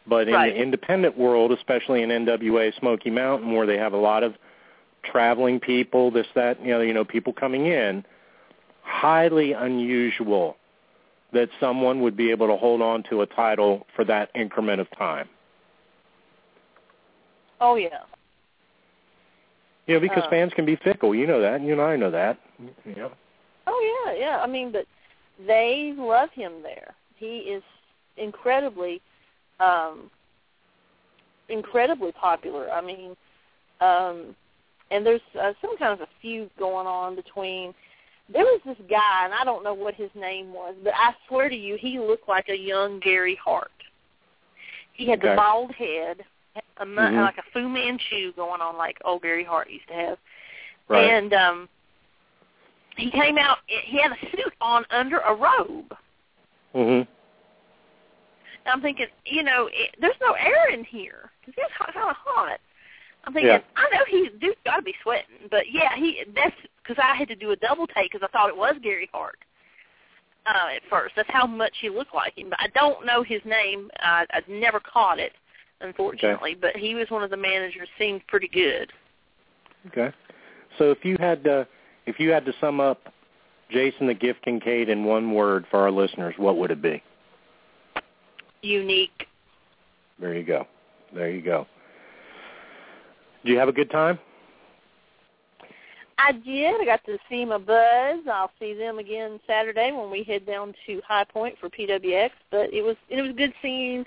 But 0.07 0.27
in 0.27 0.33
Right. 0.33 0.53
the 0.53 0.61
independent 0.61 1.17
world, 1.17 1.51
especially 1.51 2.01
in 2.01 2.09
NWA 2.09 2.71
Smoky 2.79 3.09
Mountain, 3.09 3.53
where 3.53 3.67
they 3.67 3.77
have 3.77 3.93
a 3.93 3.97
lot 3.97 4.23
of 4.23 4.35
traveling 5.03 5.59
people, 5.59 6.11
this, 6.11 6.27
that, 6.35 6.61
you 6.61 6.69
know, 6.71 6.81
you 6.81 6.93
know, 6.93 7.05
people 7.05 7.33
coming 7.33 7.67
in, 7.67 8.03
highly 8.83 9.53
unusual 9.53 10.57
that 11.33 11.49
someone 11.59 12.01
would 12.01 12.15
be 12.15 12.31
able 12.31 12.47
to 12.47 12.55
hold 12.55 12.81
on 12.81 13.03
to 13.09 13.21
a 13.21 13.25
title 13.25 13.85
for 13.95 14.05
that 14.05 14.29
increment 14.33 14.79
of 14.79 14.87
time. 14.97 15.27
Oh 17.59 17.75
yeah. 17.75 18.03
You 19.87 19.95
know, 19.95 19.99
because 19.99 20.23
Uh. 20.23 20.29
fans 20.29 20.53
can 20.53 20.65
be 20.65 20.75
fickle. 20.77 21.13
You 21.15 21.27
know 21.27 21.41
that. 21.41 21.61
You 21.61 21.73
and 21.73 21.81
I 21.81 21.95
know 21.95 22.11
that. 22.11 22.37
Know. 22.85 23.11
Oh 23.65 24.05
yeah, 24.05 24.13
yeah. 24.13 24.39
I 24.41 24.47
mean, 24.47 24.71
but 24.71 24.85
they 25.45 25.93
love 25.97 26.29
him 26.31 26.63
there. 26.63 26.93
He 27.17 27.39
is 27.39 27.63
incredibly, 28.15 29.01
um, 29.59 30.09
incredibly 31.49 32.11
popular. 32.11 32.71
I 32.71 32.81
mean, 32.81 33.15
um, 33.81 34.35
and 34.91 35.05
there's 35.05 35.21
uh, 35.39 35.53
some 35.61 35.77
kind 35.77 35.93
of 35.93 36.01
a 36.01 36.07
feud 36.21 36.49
going 36.57 36.87
on 36.87 37.15
between. 37.15 37.73
There 38.29 38.43
was 38.43 38.59
this 38.65 38.77
guy, 38.89 39.23
and 39.25 39.33
I 39.33 39.43
don't 39.45 39.63
know 39.63 39.73
what 39.73 39.93
his 39.93 40.09
name 40.13 40.51
was, 40.53 40.75
but 40.83 40.93
I 40.95 41.13
swear 41.27 41.47
to 41.49 41.55
you, 41.55 41.77
he 41.79 41.97
looked 41.99 42.27
like 42.27 42.49
a 42.49 42.57
young 42.57 42.99
Gary 42.99 43.39
Hart. 43.43 43.71
He 44.93 45.07
had 45.09 45.19
Okay. 45.19 45.29
the 45.29 45.35
bald 45.35 45.71
head, 45.71 46.25
a, 46.77 46.85
Mhm. 46.85 47.21
like 47.21 47.37
a 47.37 47.43
Fu 47.53 47.69
Manchu 47.69 48.33
going 48.33 48.61
on, 48.61 48.77
like 48.77 48.97
old 49.05 49.21
Gary 49.21 49.43
Hart 49.43 49.69
used 49.69 49.87
to 49.87 49.93
have. 49.93 50.17
Right. 50.89 51.09
And 51.09 51.33
um 51.33 51.69
he 52.97 53.11
came 53.11 53.37
out 53.37 53.59
he 53.67 54.01
had 54.01 54.11
a 54.11 54.19
suit 54.31 54.53
on 54.59 54.85
under 54.89 55.19
a 55.19 55.33
robe. 55.33 55.95
mhm. 56.73 57.07
I'm 58.65 58.81
thinking, 58.81 59.07
you 59.25 59.43
know, 59.43 59.67
it, 59.71 59.95
there's 60.01 60.19
no 60.19 60.33
air 60.33 60.69
in 60.69 60.83
here 60.83 61.31
cuz 61.45 61.53
it's 61.57 61.73
kind 61.77 62.09
of 62.09 62.15
hot. 62.15 62.59
I'm 63.27 63.33
thinking, 63.33 63.49
Yeah. 63.49 63.59
I 63.75 63.89
know 63.93 64.03
he 64.07 64.29
dude's 64.39 64.57
got 64.63 64.77
to 64.77 64.81
be 64.81 64.95
sweating, 65.03 65.49
but 65.51 65.65
yeah, 65.71 65.95
he 65.95 66.23
that's 66.33 66.55
cuz 66.85 66.97
I 66.97 67.13
had 67.15 67.27
to 67.27 67.35
do 67.35 67.51
a 67.51 67.55
double 67.57 67.85
take 67.85 68.11
cuz 68.11 68.21
I 68.23 68.27
thought 68.27 68.49
it 68.49 68.57
was 68.57 68.75
Gary 68.81 69.09
Hart. 69.13 69.39
Uh 70.45 70.69
at 70.75 70.81
first. 70.89 71.15
That's 71.15 71.29
how 71.29 71.45
much 71.45 71.75
he 71.81 71.89
looked 71.89 72.15
like 72.15 72.37
him, 72.37 72.49
but 72.49 72.59
I 72.61 72.67
don't 72.69 73.05
know 73.05 73.21
his 73.21 73.43
name. 73.43 73.91
Uh, 73.99 74.25
I 74.31 74.41
never 74.47 74.79
caught 74.79 75.19
it 75.19 75.33
unfortunately, 75.81 76.55
but 76.55 76.75
he 76.75 76.95
was 76.95 77.09
one 77.09 77.23
of 77.23 77.29
the 77.29 77.37
managers 77.37 77.87
seemed 77.97 78.25
pretty 78.27 78.47
good. 78.47 78.91
Okay. 79.87 80.15
So 80.77 80.91
if 80.91 81.03
you 81.03 81.17
had 81.19 81.43
to, 81.43 81.67
if 82.05 82.19
you 82.19 82.31
had 82.31 82.45
to 82.45 82.53
sum 82.59 82.79
up 82.79 83.13
Jason 83.69 84.07
the 84.07 84.13
Gift 84.13 84.43
Kincaid 84.43 84.89
in 84.89 85.03
one 85.03 85.33
word 85.33 85.65
for 85.69 85.79
our 85.79 85.91
listeners, 85.91 86.35
what 86.37 86.57
would 86.57 86.71
it 86.71 86.81
be? 86.81 87.03
Unique. 88.61 89.27
There 90.19 90.33
you 90.33 90.43
go. 90.43 90.65
There 91.13 91.29
you 91.29 91.41
go. 91.41 91.67
Did 93.47 93.53
you 93.53 93.59
have 93.59 93.69
a 93.69 93.73
good 93.73 93.89
time? 93.89 94.19
I 96.17 96.33
did. 96.33 96.81
I 96.81 96.83
got 96.83 97.05
to 97.05 97.17
see 97.29 97.45
my 97.45 97.57
buds. 97.57 98.27
I'll 98.29 98.51
see 98.59 98.73
them 98.73 98.99
again 98.99 99.39
Saturday 99.47 99.93
when 99.93 100.11
we 100.11 100.23
head 100.23 100.45
down 100.45 100.73
to 100.85 101.01
High 101.07 101.23
Point 101.23 101.55
for 101.57 101.69
PWX. 101.69 102.31
But 102.51 102.73
it 102.73 102.81
was 102.81 102.97
it 103.07 103.21
was 103.21 103.31
good 103.37 103.53
seeing 103.61 104.05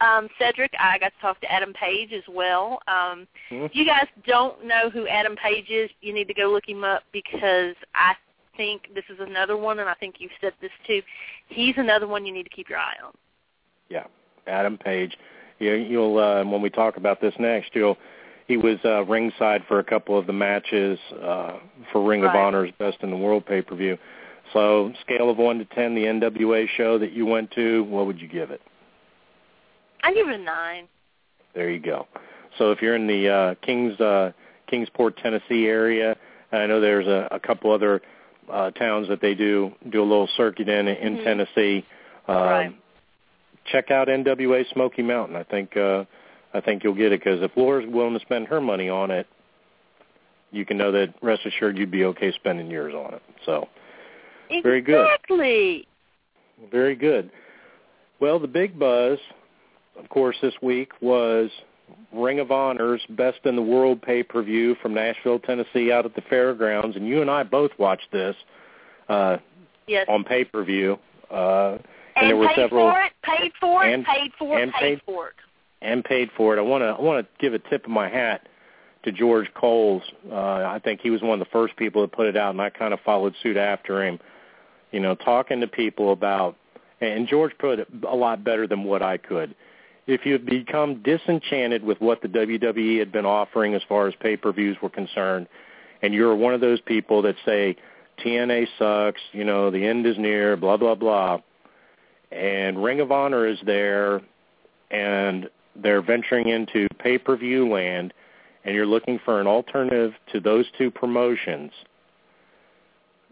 um, 0.00 0.28
Cedric. 0.38 0.70
I 0.78 1.00
got 1.00 1.12
to 1.14 1.20
talk 1.20 1.40
to 1.40 1.50
Adam 1.50 1.72
Page 1.72 2.12
as 2.12 2.22
well. 2.28 2.78
Um, 2.86 3.26
Mhm. 3.50 3.64
If 3.64 3.74
you 3.74 3.84
guys 3.84 4.06
don't 4.24 4.64
know 4.64 4.88
who 4.88 5.08
Adam 5.08 5.34
Page 5.34 5.68
is, 5.68 5.90
you 6.00 6.12
need 6.12 6.28
to 6.28 6.34
go 6.34 6.44
look 6.44 6.68
him 6.68 6.84
up 6.84 7.02
because 7.12 7.74
I 7.96 8.14
think 8.56 8.94
this 8.94 9.04
is 9.08 9.18
another 9.18 9.56
one, 9.56 9.80
and 9.80 9.88
I 9.88 9.94
think 9.94 10.20
you've 10.20 10.38
said 10.40 10.52
this 10.60 10.70
too. 10.86 11.02
He's 11.48 11.74
another 11.76 12.06
one 12.06 12.24
you 12.24 12.32
need 12.32 12.44
to 12.44 12.50
keep 12.50 12.68
your 12.68 12.78
eye 12.78 12.94
on. 13.04 13.14
Yeah, 13.88 14.04
Adam 14.46 14.78
Page. 14.78 15.16
You, 15.58 15.72
you'll 15.72 16.18
uh, 16.18 16.44
when 16.44 16.62
we 16.62 16.70
talk 16.70 16.98
about 16.98 17.20
this 17.20 17.34
next, 17.40 17.74
you'll 17.74 17.98
he 18.46 18.56
was 18.56 18.78
uh, 18.84 19.04
ringside 19.04 19.64
for 19.66 19.78
a 19.78 19.84
couple 19.84 20.18
of 20.18 20.26
the 20.26 20.32
matches 20.32 20.98
uh, 21.22 21.58
for 21.92 22.02
Ring 22.06 22.20
of 22.24 22.28
Right. 22.32 22.36
Honor's 22.44 22.70
Best 22.78 22.98
in 23.02 23.10
the 23.10 23.16
World 23.16 23.44
pay 23.46 23.62
per 23.62 23.74
view. 23.74 23.98
So, 24.52 24.92
scale 25.00 25.28
of 25.28 25.38
one 25.38 25.58
to 25.58 25.64
ten, 25.64 25.94
the 25.94 26.04
NWA 26.04 26.68
show 26.76 26.98
that 26.98 27.12
you 27.12 27.26
went 27.26 27.50
to, 27.52 27.82
what 27.84 28.06
would 28.06 28.20
you 28.20 28.28
give 28.28 28.50
it? 28.52 28.60
I 30.04 30.14
give 30.14 30.28
it 30.28 30.38
a 30.40 30.42
nine. 30.42 30.86
There 31.54 31.68
you 31.68 31.80
go. 31.80 32.06
So, 32.58 32.70
if 32.70 32.80
you're 32.80 32.94
in 32.94 33.08
the 33.08 33.28
uh, 33.28 33.54
Kings 33.66 33.98
uh, 34.00 34.32
Kingsport, 34.68 35.16
Tennessee 35.16 35.66
area, 35.66 36.16
I 36.52 36.66
know 36.66 36.80
there's 36.80 37.08
a, 37.08 37.28
a 37.32 37.40
couple 37.40 37.72
other 37.72 38.00
uh, 38.50 38.70
towns 38.70 39.08
that 39.08 39.20
they 39.20 39.34
do 39.34 39.72
do 39.90 40.00
a 40.00 40.04
little 40.04 40.28
circuit 40.36 40.68
in 40.68 40.86
in 40.86 41.16
Mhm. 41.18 41.24
Tennessee. 41.24 41.84
Um, 42.28 42.36
Right. 42.36 42.74
Check 43.64 43.90
out 43.90 44.06
NWA 44.06 44.64
Smoky 44.72 45.02
Mountain. 45.02 45.34
I 45.34 45.42
think 45.42 45.76
uh, 45.76 46.04
I 46.56 46.60
think 46.60 46.82
you'll 46.82 46.94
get 46.94 47.12
it 47.12 47.20
because 47.22 47.42
if 47.42 47.50
Laura's 47.56 47.86
willing 47.88 48.14
to 48.14 48.20
spend 48.20 48.48
her 48.48 48.60
money 48.60 48.88
on 48.88 49.10
it, 49.10 49.26
you 50.52 50.64
can 50.64 50.78
know 50.78 50.90
that 50.92 51.12
rest 51.22 51.44
assured 51.44 51.76
you'd 51.76 51.90
be 51.90 52.04
okay 52.04 52.32
spending 52.32 52.70
yours 52.70 52.94
on 52.94 53.14
it. 53.14 53.22
So 53.44 53.68
Very 54.62 54.80
good. 54.80 55.04
Exactly. 55.04 55.86
very 56.70 56.94
good. 56.94 57.30
Well, 58.20 58.38
the 58.38 58.48
big 58.48 58.78
buzz, 58.78 59.18
of 59.98 60.08
course, 60.08 60.36
this 60.40 60.54
week 60.62 60.92
was 61.02 61.50
Ring 62.12 62.40
of 62.40 62.50
Honor's 62.50 63.02
Best 63.10 63.40
in 63.44 63.54
the 63.56 63.62
World 63.62 64.00
pay-per-view 64.00 64.76
from 64.80 64.94
Nashville, 64.94 65.38
Tennessee, 65.40 65.92
out 65.92 66.06
at 66.06 66.14
the 66.14 66.22
fairgrounds, 66.22 66.96
and 66.96 67.06
you 67.06 67.20
and 67.20 67.30
I 67.30 67.42
both 67.42 67.72
watched 67.78 68.10
this 68.12 68.34
uh, 69.10 69.36
Yes. 69.86 70.06
on 70.08 70.24
pay-per-view. 70.24 70.98
Uh, 71.30 71.72
and, 71.72 71.80
and 72.16 72.30
there 72.30 72.36
were 72.36 72.48
paid 72.48 72.56
several 72.56 72.90
for 72.90 73.00
it, 73.02 73.12
paid 73.22 73.52
for 73.60 73.84
it, 73.86 73.92
and- 73.92 74.04
paid 74.06 74.30
for 74.38 74.58
it, 74.58 74.62
and 74.62 74.72
paid 74.72 74.80
paid- 74.80 75.02
for 75.04 75.28
it. 75.28 75.34
And 75.82 76.04
paid 76.04 76.30
for 76.36 76.56
it. 76.56 76.58
I 76.58 76.62
want 76.62 76.82
to 76.82 76.88
I 76.88 77.00
want 77.00 77.26
to 77.26 77.40
give 77.40 77.54
a 77.54 77.58
tip 77.58 77.84
of 77.84 77.90
my 77.90 78.08
hat 78.08 78.48
to 79.04 79.12
George 79.12 79.52
Coles. 79.54 80.02
Uh, 80.30 80.34
I 80.34 80.80
think 80.82 81.00
he 81.00 81.10
was 81.10 81.22
one 81.22 81.34
of 81.34 81.38
the 81.38 81.50
first 81.52 81.76
people 81.76 82.02
to 82.02 82.08
put 82.08 82.26
it 82.26 82.36
out, 82.36 82.50
and 82.50 82.60
I 82.60 82.70
kind 82.70 82.92
of 82.92 83.00
followed 83.00 83.34
suit 83.42 83.56
after 83.56 84.04
him. 84.04 84.18
You 84.90 85.00
know, 85.00 85.14
talking 85.14 85.60
to 85.60 85.66
people 85.66 86.12
about, 86.12 86.56
and 87.00 87.28
George 87.28 87.52
put 87.58 87.78
it 87.78 87.88
a 88.08 88.14
lot 88.14 88.44
better 88.44 88.66
than 88.66 88.84
what 88.84 89.02
I 89.02 89.16
could. 89.16 89.54
If 90.06 90.24
you 90.24 90.34
have 90.34 90.46
become 90.46 91.02
disenchanted 91.02 91.82
with 91.82 92.00
what 92.00 92.22
the 92.22 92.28
WWE 92.28 92.98
had 92.98 93.10
been 93.10 93.26
offering 93.26 93.74
as 93.74 93.82
far 93.88 94.06
as 94.06 94.14
pay-per-views 94.20 94.76
were 94.80 94.90
concerned, 94.90 95.48
and 96.02 96.14
you're 96.14 96.34
one 96.34 96.54
of 96.54 96.60
those 96.60 96.80
people 96.80 97.22
that 97.22 97.34
say 97.44 97.76
TNA 98.24 98.66
sucks, 98.78 99.20
you 99.32 99.44
know, 99.44 99.70
the 99.70 99.84
end 99.84 100.06
is 100.06 100.16
near, 100.16 100.56
blah 100.56 100.76
blah 100.76 100.94
blah, 100.94 101.40
and 102.30 102.82
Ring 102.82 103.00
of 103.00 103.12
Honor 103.12 103.46
is 103.46 103.58
there, 103.64 104.20
and 104.90 105.48
they're 105.82 106.02
venturing 106.02 106.48
into 106.48 106.86
pay-per-view 106.98 107.68
land 107.68 108.12
and 108.64 108.74
you're 108.74 108.86
looking 108.86 109.20
for 109.24 109.40
an 109.40 109.46
alternative 109.46 110.12
to 110.32 110.40
those 110.40 110.66
two 110.76 110.90
promotions, 110.90 111.70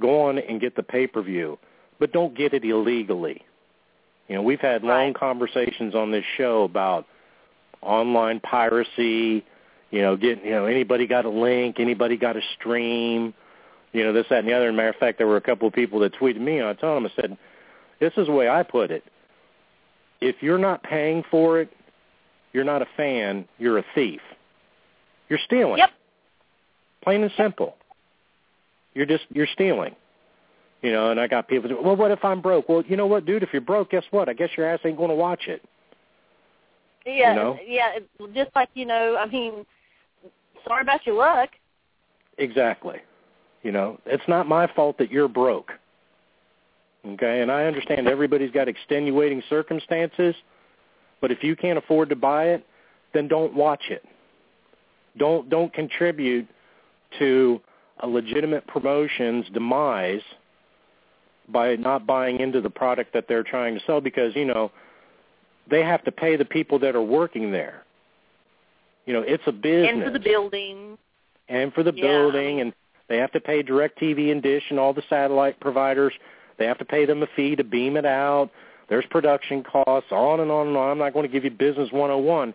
go 0.01 0.23
on 0.23 0.39
and 0.39 0.61
get 0.61 0.77
the 0.77 0.83
pay-per-view, 0.83 1.59
but 1.99 2.13
don't 2.13 2.37
get 2.37 2.55
it 2.55 2.65
illegally. 2.65 3.43
You 4.29 4.37
know, 4.37 4.43
we've 4.43 4.61
had 4.61 4.85
long 4.85 5.13
conversations 5.13 5.95
on 5.95 6.11
this 6.13 6.25
show 6.37 6.63
about 6.63 7.07
online 7.83 8.41
piracy, 8.41 9.45
you 9.91 10.03
know, 10.03 10.17
getting, 10.17 10.45
you 10.45 10.53
know, 10.53 10.67
anybody 10.67 11.07
got 11.07 11.25
a 11.25 11.31
link, 11.31 11.79
anybody 11.79 12.17
got 12.17 12.37
a 12.37 12.41
stream, 12.59 13.35
you 13.93 14.03
know, 14.03 14.13
this, 14.13 14.27
that, 14.31 14.41
and 14.41 14.49
the 14.49 14.53
other. 14.53 14.69
And 14.69 14.77
matter 14.77 14.89
of 14.89 14.97
fact, 14.97 15.19
there 15.19 15.27
were 15.27 15.37
a 15.37 15.43
couple 15.43 15.69
of 15.69 15.75
people 15.75 16.01
that 16.01 16.15
tweeted 16.15 16.41
me, 16.41 16.59
and 16.59 16.69
I 16.69 16.75
told 16.75 16.97
them, 16.97 17.11
I 17.11 17.21
said, 17.21 17.37
this 18.01 18.13
is 18.17 18.27
the 18.27 18.33
way 18.33 18.49
I 18.49 18.63
put 18.63 18.91
it. 18.91 19.05
If 20.21 20.37
you're 20.43 20.59
not 20.59 20.83
paying 20.83 21.23
for 21.31 21.61
it, 21.61 21.71
you're 22.55 22.65
not 22.65 22.81
a 22.81 22.87
fan, 22.97 23.47
you're 23.59 23.77
a 23.77 23.85
thief. 23.95 24.21
You're 25.29 25.41
stealing. 25.45 25.79
Yep. 25.79 25.91
Plain 27.03 27.23
and 27.23 27.33
simple. 27.37 27.77
You're 28.95 29.07
just 29.07 29.25
you're 29.31 29.49
stealing. 29.53 29.95
You 30.81 30.93
know, 30.93 31.11
and 31.11 31.19
I 31.19 31.27
got 31.27 31.49
people 31.49 31.69
say, 31.69 31.77
Well 31.79 31.97
what 31.97 32.11
if 32.11 32.25
I'm 32.25 32.41
broke? 32.41 32.69
Well, 32.69 32.83
you 32.87 32.97
know 32.97 33.07
what, 33.07 33.27
dude, 33.27 33.43
if 33.43 33.51
you're 33.53 33.61
broke, 33.61 33.91
guess 33.91 34.05
what? 34.11 34.29
I 34.29 34.33
guess 34.33 34.51
your 34.57 34.67
ass 34.67 34.81
ain't 34.85 34.97
gonna 34.97 35.15
watch 35.15 35.49
it. 35.49 35.63
Yeah, 37.05 37.31
You 37.31 37.37
know? 37.37 37.59
yeah. 37.67 37.99
Just 38.35 38.51
like 38.55 38.71
you 38.75 38.87
know, 38.87 39.17
I 39.19 39.27
mean, 39.27 39.67
sorry 40.67 40.83
about 40.83 41.05
your 41.05 41.17
luck. 41.17 41.51
Exactly. 42.39 42.99
You 43.63 43.73
know, 43.73 43.99
it's 44.07 44.23
not 44.29 44.47
my 44.47 44.67
fault 44.75 44.99
that 44.99 45.11
you're 45.11 45.29
broke. 45.29 45.73
Okay, 47.07 47.43
and 47.43 47.51
I 47.53 47.65
understand 47.65 48.09
everybody's 48.09 48.51
got 48.51 48.67
extenuating 48.67 49.43
circumstances, 49.51 50.35
but 51.25 51.33
if 51.33 51.43
you 51.43 51.57
can't 51.57 51.79
afford 51.79 52.11
to 52.11 52.17
buy 52.17 52.49
it, 52.49 52.67
then 53.15 53.29
don't 53.29 53.55
watch 53.55 53.81
it. 53.89 54.05
Don't 55.17 55.49
don't 55.49 55.73
contribute 55.73 56.47
to 57.19 57.63
a 58.01 58.07
legitimate 58.07 58.67
promotion's 58.67 59.47
demise 59.55 60.21
by 61.49 61.77
not 61.77 62.07
buying 62.07 62.41
into 62.41 62.61
the 62.61 62.69
product 62.69 63.15
that 63.15 63.25
they're 63.27 63.43
trying 63.43 63.73
to 63.75 63.81
sell 63.87 64.03
because, 64.03 64.37
you 64.37 64.45
know, 64.45 64.71
they 65.71 65.83
have 65.83 66.05
to 66.05 66.13
pay 66.13 66.37
the 66.37 66.45
people 66.45 66.79
that 66.81 66.95
are 66.95 67.03
working 67.03 67.51
there. 67.51 67.85
You 69.07 69.15
know, 69.15 69.23
it's 69.27 69.45
a 69.47 69.53
business 69.53 69.93
And 69.95 70.03
for 70.05 70.11
the 70.11 70.21
building. 70.21 70.99
and 71.49 71.73
for 71.73 71.83
the 71.83 71.95
Yeah. 71.95 72.03
building 72.03 72.61
and 72.61 72.75
they 73.09 73.17
have 73.17 73.33
to 73.33 73.41
pay 73.41 73.63
DirecTV 73.63 74.31
and 74.31 74.43
Dish 74.43 74.65
and 74.69 74.79
all 74.79 74.93
the 74.93 75.05
satellite 75.09 75.59
providers. 75.59 76.13
They 76.59 76.67
have 76.67 76.77
to 76.81 76.85
pay 76.85 77.07
them 77.07 77.23
a 77.23 77.27
fee 77.29 77.57
to 77.57 77.65
beam 77.65 77.97
it 77.97 78.05
out. 78.05 78.51
There's 78.89 79.05
production 79.07 79.63
costs, 79.63 80.11
on 80.13 80.41
and 80.41 80.51
on 80.51 80.69
and 80.69 80.77
on. 80.77 80.91
I'm 80.91 80.99
not 80.99 81.13
going 81.13 81.27
to 81.27 81.33
give 81.33 81.45
you 81.45 81.51
business 81.51 81.91
101. 81.91 82.55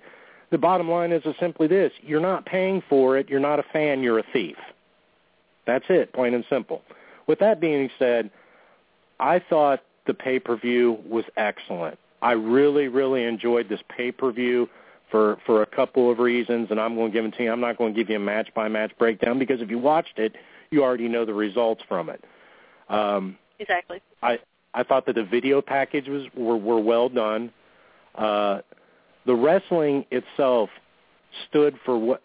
The 0.51 0.57
bottom 0.57 0.89
line 0.89 1.11
is 1.11 1.23
simply 1.39 1.67
this. 1.67 1.91
You're 2.01 2.19
not 2.19 2.45
paying 2.45 2.81
for 2.89 3.17
it. 3.17 3.29
You're 3.29 3.39
not 3.39 3.59
a 3.59 3.63
fan. 3.71 4.01
You're 4.01 4.19
a 4.19 4.25
thief. 4.33 4.57
That's 5.65 5.85
it, 5.89 6.13
plain 6.13 6.33
and 6.33 6.43
simple. 6.49 6.81
With 7.27 7.39
that 7.39 7.61
being 7.61 7.89
said, 7.99 8.31
I 9.19 9.39
thought 9.39 9.81
the 10.07 10.13
pay-per-view 10.15 10.99
was 11.07 11.25
excellent. 11.37 11.99
I 12.21 12.31
really, 12.31 12.87
really 12.87 13.23
enjoyed 13.23 13.69
this 13.69 13.81
pay-per-view 13.95 14.67
for 15.11 15.37
for 15.45 15.61
a 15.61 15.65
couple 15.65 16.11
of 16.11 16.19
reasons, 16.19 16.67
and 16.71 16.79
I'm 16.79 16.95
going 16.95 17.11
to 17.11 17.13
give 17.13 17.23
them 17.23 17.31
to 17.33 17.43
you. 17.43 17.51
I'm 17.51 17.59
not 17.59 17.77
going 17.77 17.93
to 17.93 17.99
give 17.99 18.09
you 18.09 18.15
a 18.15 18.19
match-by-match 18.19 18.93
breakdown 18.97 19.39
because 19.39 19.61
if 19.61 19.69
you 19.69 19.77
watched 19.79 20.17
it, 20.17 20.35
you 20.71 20.83
already 20.83 21.07
know 21.07 21.25
the 21.25 21.33
results 21.33 21.83
from 21.87 22.09
it. 22.09 22.23
Um, 22.89 23.37
Exactly. 23.59 24.01
I 24.23 24.39
I 24.73 24.84
thought 24.84 25.05
that 25.08 25.15
the 25.15 25.23
video 25.23 25.62
package 25.62 26.08
was 26.08 26.23
were, 26.36 26.58
were 26.58 26.79
well 26.79 27.10
done. 27.10 27.51
Uh, 28.15 28.60
the 29.25 29.36
wrestling 29.36 30.05
itself 30.12 30.69
stood 31.47 31.75
for 31.86 31.97
what 31.97 32.21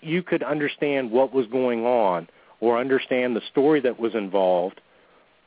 you 0.00 0.22
could 0.22 0.42
understand 0.42 1.10
what 1.10 1.32
was 1.32 1.46
going 1.46 1.84
on 1.84 2.28
or 2.60 2.78
understand 2.78 3.36
the 3.36 3.42
story 3.50 3.80
that 3.80 3.98
was 3.98 4.14
involved 4.14 4.80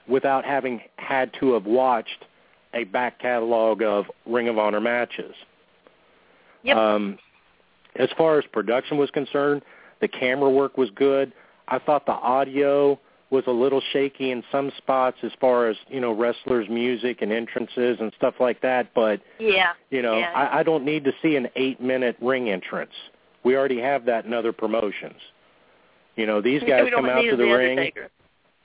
without 0.07 0.45
having 0.45 0.81
had 0.97 1.31
to 1.39 1.53
have 1.53 1.65
watched 1.65 2.25
a 2.73 2.83
back 2.85 3.19
catalog 3.19 3.81
of 3.81 4.05
Ring 4.25 4.47
of 4.47 4.57
Honor 4.57 4.79
matches. 4.79 5.33
Yep. 6.63 6.77
Um, 6.77 7.19
as 7.95 8.09
far 8.17 8.37
as 8.37 8.45
production 8.51 8.97
was 8.97 9.09
concerned, 9.11 9.61
the 10.01 10.07
camera 10.07 10.49
work 10.49 10.77
was 10.77 10.89
good. 10.95 11.33
I 11.67 11.79
thought 11.79 12.05
the 12.05 12.13
audio 12.13 12.99
was 13.31 13.43
a 13.47 13.51
little 13.51 13.81
shaky 13.93 14.31
in 14.31 14.43
some 14.51 14.71
spots 14.77 15.17
as 15.23 15.31
far 15.39 15.67
as 15.67 15.77
you 15.87 15.99
know 15.99 16.11
wrestlers' 16.11 16.67
music 16.69 17.21
and 17.21 17.31
entrances 17.31 17.97
and 17.99 18.11
stuff 18.17 18.35
like 18.39 18.61
that. 18.61 18.93
But 18.93 19.21
yeah. 19.39 19.73
you 19.89 20.01
know, 20.01 20.17
Yeah. 20.17 20.31
I, 20.33 20.59
I 20.59 20.63
don't 20.63 20.83
need 20.83 21.03
to 21.03 21.11
see 21.21 21.35
an 21.35 21.47
eight-minute 21.55 22.17
ring 22.21 22.49
entrance. 22.49 22.91
We 23.43 23.55
already 23.55 23.79
have 23.79 24.05
that 24.05 24.25
in 24.25 24.33
other 24.33 24.51
promotions. 24.51 25.19
You 26.15 26.25
know, 26.25 26.41
these 26.41 26.61
guys 26.67 26.89
don't 26.89 27.03
come 27.03 27.05
out 27.05 27.21
to 27.21 27.31
the 27.31 27.37
the 27.37 27.43
ring. 27.43 27.77
Undertaker. 27.77 28.09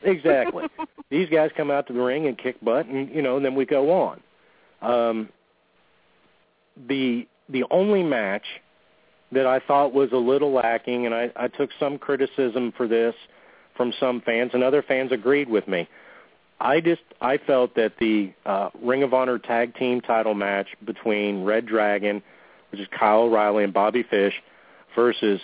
Exactly. 0.06 0.64
These 1.10 1.30
guys 1.30 1.50
come 1.56 1.70
out 1.70 1.86
to 1.86 1.94
the 1.94 2.00
ring 2.00 2.26
and 2.26 2.36
kick 2.36 2.62
butt, 2.62 2.84
and 2.84 3.08
you 3.08 3.22
know, 3.22 3.36
and 3.36 3.44
then 3.44 3.54
we 3.54 3.64
go 3.64 3.90
on. 3.90 4.20
Um, 4.82 5.30
the 6.88 7.26
the 7.48 7.64
only 7.70 8.02
match 8.02 8.44
that 9.32 9.46
I 9.46 9.60
thought 9.60 9.94
was 9.94 10.10
a 10.12 10.18
little 10.18 10.52
lacking, 10.52 11.06
and 11.06 11.14
I, 11.14 11.30
I 11.36 11.48
took 11.48 11.70
some 11.80 11.96
criticism 11.96 12.72
for 12.76 12.86
this 12.86 13.14
from 13.76 13.92
some 13.98 14.20
fans, 14.20 14.50
and 14.54 14.62
other 14.62 14.82
fans 14.82 15.12
agreed 15.12 15.48
with 15.48 15.66
me. 15.68 15.88
I 16.60 16.80
just 16.80 17.02
I 17.20 17.38
felt 17.38 17.74
that 17.74 17.94
the 17.98 18.32
uh, 18.46 18.70
Ring 18.80 19.02
of 19.02 19.12
Honor 19.12 19.38
tag 19.38 19.74
team 19.74 20.00
title 20.00 20.34
match 20.34 20.68
between 20.84 21.44
Red 21.44 21.66
Dragon, 21.66 22.22
which 22.70 22.80
is 22.80 22.86
Kyle 22.98 23.22
O'Reilly 23.22 23.64
and 23.64 23.72
Bobby 23.72 24.04
Fish, 24.08 24.34
versus 24.94 25.40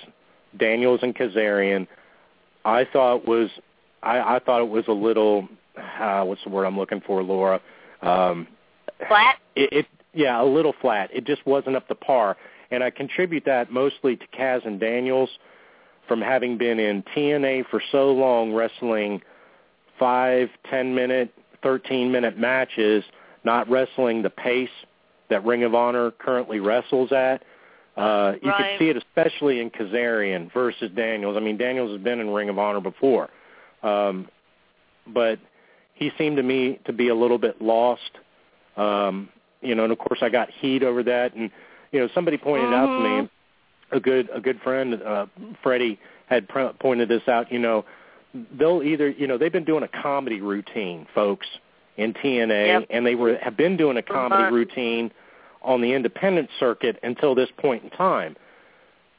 Daniels 0.56 1.00
and 1.02 1.14
Kazarian, 1.14 1.86
I 2.64 2.86
thought 2.92 3.26
was 3.26 3.50
I, 4.02 4.36
I 4.36 4.38
thought 4.38 4.62
it 4.62 4.68
was 4.68 4.84
a 4.88 4.92
little 4.92 5.48
uh, 5.76 6.24
what's 6.24 6.42
the 6.44 6.50
word 6.50 6.64
I'm 6.64 6.78
looking 6.78 7.00
for, 7.00 7.22
Laura? 7.22 7.60
Um, 8.02 8.46
Flat. 9.08 9.36
it, 9.56 9.72
it 9.72 9.86
yeah, 10.12 10.42
a 10.42 10.44
little 10.44 10.74
flat. 10.80 11.10
It 11.12 11.24
just 11.24 11.46
wasn't 11.46 11.76
up 11.76 11.86
to 11.88 11.94
par, 11.94 12.36
and 12.70 12.82
I 12.82 12.90
contribute 12.90 13.44
that 13.46 13.70
mostly 13.70 14.16
to 14.16 14.26
Kaz 14.36 14.66
and 14.66 14.80
Daniels 14.80 15.30
from 16.10 16.20
having 16.20 16.58
been 16.58 16.80
in 16.80 17.04
TNA 17.14 17.64
for 17.70 17.80
so 17.92 18.10
long, 18.10 18.52
wrestling 18.52 19.22
five, 19.96 20.48
ten 20.68 20.92
minute, 20.92 21.32
thirteen 21.62 22.10
minute 22.10 22.36
matches, 22.36 23.04
not 23.44 23.70
wrestling 23.70 24.20
the 24.20 24.28
pace 24.28 24.68
that 25.28 25.44
Ring 25.44 25.62
of 25.62 25.72
Honor 25.72 26.10
currently 26.10 26.58
wrestles 26.58 27.12
at. 27.12 27.44
Uh, 27.96 28.32
you 28.42 28.50
Right. 28.50 28.56
could 28.56 28.78
see 28.80 28.88
it 28.90 28.96
especially 28.96 29.60
in 29.60 29.70
Kazarian 29.70 30.52
versus 30.52 30.90
Daniels. 30.96 31.36
I 31.36 31.40
mean, 31.40 31.56
Daniels 31.56 31.92
has 31.92 32.00
been 32.00 32.18
in 32.18 32.30
Ring 32.30 32.48
of 32.48 32.58
Honor 32.58 32.80
before, 32.80 33.28
um, 33.84 34.26
but 35.06 35.38
he 35.94 36.10
seemed 36.18 36.38
to 36.38 36.42
me 36.42 36.80
to 36.86 36.92
be 36.92 37.06
a 37.06 37.14
little 37.14 37.38
bit 37.38 37.62
lost. 37.62 38.18
Um, 38.76 39.28
you 39.62 39.76
know, 39.76 39.84
and 39.84 39.92
of 39.92 39.98
course 39.98 40.18
I 40.22 40.28
got 40.28 40.50
heat 40.50 40.82
over 40.82 41.04
that, 41.04 41.34
and 41.34 41.52
you 41.92 42.00
know 42.00 42.08
somebody 42.16 42.36
pointed 42.36 42.74
out 42.74 42.86
to 42.86 42.98
me, 43.00 43.10
Mhm. 43.10 43.28
A 43.92 44.00
good 44.00 44.28
a 44.32 44.40
good 44.40 44.60
friend, 44.62 45.00
uh, 45.02 45.26
Freddie 45.62 45.98
had 46.26 46.48
pr- 46.48 46.72
pointed 46.80 47.08
this 47.08 47.26
out. 47.28 47.50
You 47.52 47.58
know, 47.58 47.84
they'll 48.58 48.82
either 48.82 49.08
you 49.10 49.26
know 49.26 49.36
they've 49.38 49.52
been 49.52 49.64
doing 49.64 49.82
a 49.84 50.02
comedy 50.02 50.40
routine, 50.40 51.06
folks, 51.14 51.46
in 51.96 52.12
TNA, 52.14 52.66
Yep. 52.80 52.86
and 52.90 53.04
they 53.06 53.14
were 53.14 53.36
have 53.38 53.56
been 53.56 53.76
doing 53.76 53.96
a 53.96 54.02
comedy 54.02 54.42
months. 54.42 54.54
routine 54.54 55.10
on 55.62 55.80
the 55.80 55.92
independent 55.92 56.48
circuit 56.58 56.98
until 57.02 57.34
this 57.34 57.48
point 57.58 57.84
in 57.84 57.90
time. 57.90 58.36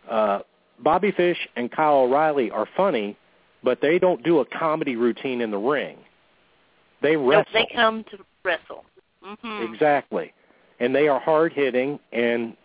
Uh, 0.09 0.39
Bobby 0.79 1.11
Fish 1.11 1.37
and 1.55 1.71
Kyle 1.71 1.99
O'Reilly 1.99 2.49
are 2.49 2.67
funny, 2.75 3.15
but 3.63 3.79
they 3.81 3.99
don't 3.99 4.23
do 4.23 4.39
a 4.39 4.45
comedy 4.45 4.95
routine 4.95 5.41
in 5.41 5.51
the 5.51 5.57
ring. 5.59 5.97
They 7.03 7.15
Nope, 7.15 7.29
wrestle. 7.29 7.53
they 7.53 7.67
come 7.75 8.03
to 8.05 8.17
wrestle. 8.43 8.85
hmm 9.23 9.61
Exactly. 9.71 10.33
And 10.79 10.95
they 10.95 11.07
are 11.07 11.19
hard 11.19 11.53
hitting 11.53 11.99
and 12.11 12.57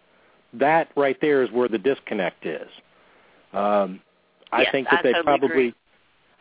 that 0.55 0.89
right 0.97 1.17
there 1.21 1.43
is 1.43 1.51
where 1.51 1.69
the 1.69 1.79
disconnect 1.79 2.47
is. 2.47 2.69
Um 3.53 4.01
I 4.53 4.63
Yes, 4.63 4.73
think 4.73 4.89
that 4.91 5.01
I 5.01 5.03
they 5.03 5.13
totally 5.13 5.25
probably 5.25 5.49
agree. 5.49 5.75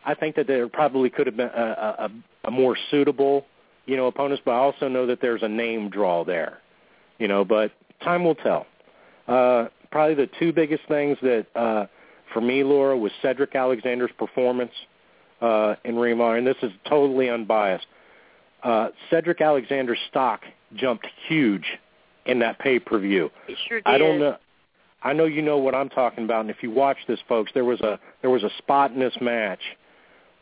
I 0.04 0.14
think 0.14 0.36
that 0.36 0.46
there 0.46 0.68
probably 0.68 1.10
could 1.10 1.26
have 1.26 1.36
been 1.36 1.48
a, 1.48 2.08
a, 2.08 2.10
a, 2.44 2.50
more 2.52 2.76
suitable, 2.92 3.44
you 3.86 3.96
know, 3.96 4.06
opponents, 4.06 4.40
but 4.44 4.52
I 4.52 4.58
also 4.58 4.86
know 4.86 5.06
that 5.06 5.20
there's 5.20 5.42
a 5.42 5.48
name 5.48 5.90
draw 5.90 6.24
there. 6.24 6.58
You 7.18 7.26
know, 7.26 7.44
but 7.44 7.72
time 8.02 8.24
will 8.24 8.36
tell. 8.36 8.66
Uh 9.26 9.68
probably 9.90 10.14
the 10.14 10.30
two 10.38 10.52
biggest 10.52 10.84
things 10.88 11.18
that 11.22 11.46
uh 11.54 11.86
for 12.32 12.40
me, 12.40 12.64
Laura, 12.64 12.96
was 12.96 13.12
Cedric 13.22 13.54
Alexander's 13.54 14.12
performance 14.18 14.72
uh 15.40 15.74
in 15.84 15.96
Ring 15.96 16.20
and 16.20 16.46
this 16.46 16.56
is 16.62 16.72
totally 16.88 17.28
unbiased 17.28 17.86
uh, 18.62 18.88
Cedric 19.10 19.40
Alexander's 19.40 19.98
stock 20.10 20.42
jumped 20.74 21.06
huge 21.28 21.64
in 22.26 22.38
that 22.40 22.58
pay 22.58 22.78
per 22.78 22.98
view. 22.98 23.30
It 23.48 23.56
sure 23.68 23.78
did. 23.78 23.86
I 23.86 23.98
don't 23.98 24.18
know. 24.18 24.36
I 25.02 25.12
know 25.12 25.24
you 25.24 25.42
know 25.42 25.58
what 25.58 25.74
I'm 25.74 25.88
talking 25.88 26.24
about, 26.24 26.40
and 26.40 26.50
if 26.50 26.62
you 26.62 26.70
watch 26.70 26.96
this, 27.06 27.20
folks, 27.28 27.52
there 27.54 27.64
was 27.64 27.80
a 27.80 27.98
there 28.22 28.30
was 28.30 28.42
a 28.42 28.50
spot 28.58 28.92
in 28.92 28.98
this 28.98 29.14
match 29.20 29.60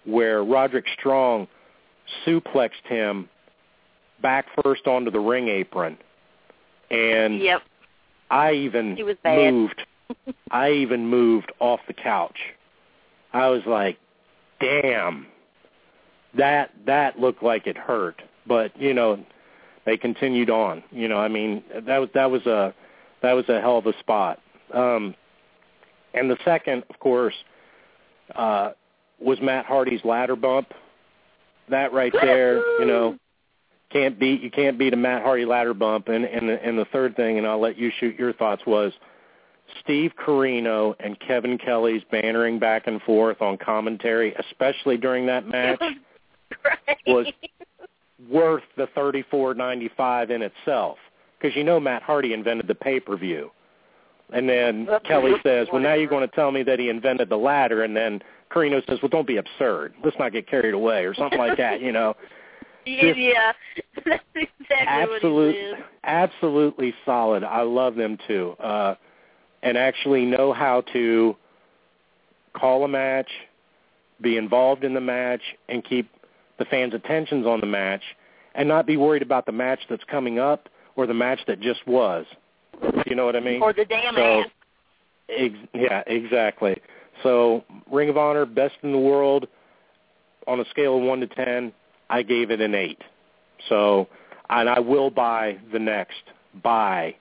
where 0.05 0.43
Roderick 0.45 0.87
Strong 0.99 1.49
suplexed 2.27 2.87
him 2.89 3.29
back 4.23 4.47
first 4.63 4.87
onto 4.87 5.11
the 5.11 5.21
ring 5.21 5.49
apron, 5.49 5.99
and 6.91 7.41
Yep. 7.41 7.63
I 8.31 8.53
even 8.53 8.97
It 8.99 9.05
was 9.05 9.17
bad. 9.23 9.53
moved. 9.53 9.83
I 10.51 10.71
even 10.71 11.07
moved 11.09 11.53
off 11.61 11.81
the 11.87 11.93
couch. 11.95 12.39
I 13.33 13.49
was 13.49 13.63
like, 13.67 13.99
"Damn, 14.61 15.27
that 16.35 16.71
that 16.87 17.19
looked 17.19 17.43
like 17.43 17.67
it 17.67 17.77
hurt." 17.77 18.23
But 18.47 18.79
you 18.81 18.95
know, 18.95 19.19
they 19.87 19.97
continued 19.97 20.51
on. 20.51 20.83
You 20.91 21.09
know, 21.09 21.19
I 21.19 21.29
mean, 21.29 21.63
that 21.87 21.99
was 21.99 22.09
that 22.15 22.31
was 22.31 22.45
a 22.47 22.75
that 23.23 23.33
was 23.33 23.49
a 23.49 23.61
hell 23.61 23.79
of 23.79 23.87
a 23.87 23.99
spot. 23.99 24.41
Um, 24.73 25.15
and 26.13 26.31
the 26.31 26.39
second, 26.45 26.85
of 26.91 26.99
course, 27.01 27.35
uh, 28.35 28.71
was 29.19 29.39
Matt 29.41 29.67
Hardy's 29.67 30.05
ladder 30.05 30.37
bump. 30.37 30.73
That 31.71 31.93
right 31.93 32.13
there, 32.13 32.59
you 32.79 32.85
know, 32.85 33.19
can't 33.91 34.19
beat 34.19 34.43
you 34.43 34.51
can't 34.51 34.79
beat 34.79 34.93
a 34.93 34.97
Matt 34.97 35.23
Hardy 35.23 35.45
ladder 35.45 35.75
bump. 35.75 36.09
And 36.09 36.25
and 36.25 36.49
the, 36.49 36.63
and 36.63 36.79
the 36.79 36.85
third 36.87 37.17
thing, 37.17 37.39
and 37.39 37.47
I'll 37.47 37.61
let 37.61 37.79
you 37.79 37.91
shoot 37.99 38.19
your 38.19 38.33
thoughts 38.33 38.63
was 38.67 38.93
Steve 39.81 40.13
Corino 40.17 40.95
and 41.01 41.19
Kevin 41.19 41.59
Kelly's 41.59 42.03
bantering 42.11 42.59
back 42.59 42.87
and 42.87 43.01
forth 43.03 43.41
on 43.41 43.57
commentary, 43.57 44.35
especially 44.35 44.97
during 44.97 45.27
that 45.27 45.47
match, 45.47 45.81
great. 46.63 46.99
was 47.07 47.27
worth 48.31 48.63
the 48.77 48.87
thirty 48.95 49.23
four 49.31 49.55
ninety 49.55 49.91
five 49.97 50.31
in 50.31 50.43
itself. 50.43 50.99
Because 51.39 51.57
you 51.57 51.65
know 51.65 51.79
Matt 51.79 52.03
Hardy 52.03 52.33
invented 52.33 52.67
the 52.69 52.75
pay 52.75 53.01
per 53.01 53.17
view. 53.17 53.51
And 54.33 54.49
then 54.49 54.87
That's 54.87 55.07
Kelly 55.07 55.35
says, 55.43 55.69
"Well, 55.73 55.83
now 55.83 55.95
you're 55.95 56.09
going 56.09 56.29
to 56.29 56.35
tell 56.35 56.51
me 56.51 56.63
that 56.63 56.79
he 56.79 56.89
invented 56.89 57.29
the 57.29 57.37
ladder." 57.37 57.85
And 57.85 57.95
then 57.97 58.23
Corino 58.51 58.85
says, 58.89 58.99
"Well, 59.03 59.11
don't 59.11 59.27
be 59.27 59.37
absurd. 59.37 59.95
Let's 60.03 60.19
not 60.19 60.33
get 60.33 60.49
carried 60.49 60.75
away," 60.75 61.05
or 61.05 61.15
something 61.15 61.39
like 61.39 61.59
that. 61.59 61.81
You 61.81 61.93
know, 61.93 62.15
yeah, 62.87 63.03
just- 63.03 63.19
yeah. 63.19 63.53
That's 64.05 64.23
exactly 64.35 64.77
absolute, 64.87 65.71
what 65.71 65.79
he 65.79 65.85
absolutely 66.05 66.95
solid. 67.05 67.45
I 67.45 67.63
love 67.63 67.97
them 67.97 68.19
too, 68.27 68.57
uh, 68.61 68.95
and 69.63 69.77
actually 69.77 70.25
know 70.25 70.53
how 70.53 70.83
to 70.93 71.37
call 72.55 72.85
a 72.85 72.89
match, 72.89 73.29
be 74.21 74.37
involved 74.37 74.85
in 74.85 74.95
the 74.95 75.01
match, 75.01 75.43
and 75.69 75.85
keep 75.85 76.09
the 76.59 76.65
fans' 76.67 76.95
attentions 76.95 77.47
on 77.47 77.61
the 77.61 77.67
match, 77.67 78.03
and 78.55 78.69
not 78.69 78.87
be 78.87 78.97
worried 78.97 79.23
about 79.23 79.47
the 79.47 79.53
match 79.53 79.81
that's 79.89 80.05
coming 80.05 80.39
up 80.39 80.69
or 80.97 81.07
the 81.07 81.15
match 81.15 81.41
that 81.47 81.61
just 81.61 81.87
was. 81.87 82.25
You 83.07 83.15
know 83.17 83.27
what 83.27 83.37
I 83.37 83.41
mean? 83.41 83.63
Or 83.63 83.73
the 83.73 83.85
damn 83.85 84.15
So- 84.15 84.41
ass. 84.41 84.47
Ex- 85.29 85.55
yeah, 85.73 86.03
exactly. 86.07 86.77
So 87.23 87.65
Ring 87.91 88.09
of 88.11 88.19
Honor, 88.19 88.45
best 88.45 88.75
in 88.83 88.93
the 88.93 88.99
world, 88.99 89.49
on 90.47 90.61
a 90.61 90.65
scale 90.67 90.99
of 90.99 91.03
one 91.03 91.21
to 91.21 91.27
ten, 91.27 91.73
I 92.11 92.23
gave 92.23 92.51
it 92.51 92.61
an 92.61 92.75
eight. 92.75 93.01
So, 93.69 94.09
and 94.51 94.69
I 94.69 94.81
will 94.81 95.11
buy 95.11 95.57
the 95.73 95.79
next, 95.79 96.23
buy 96.63 97.15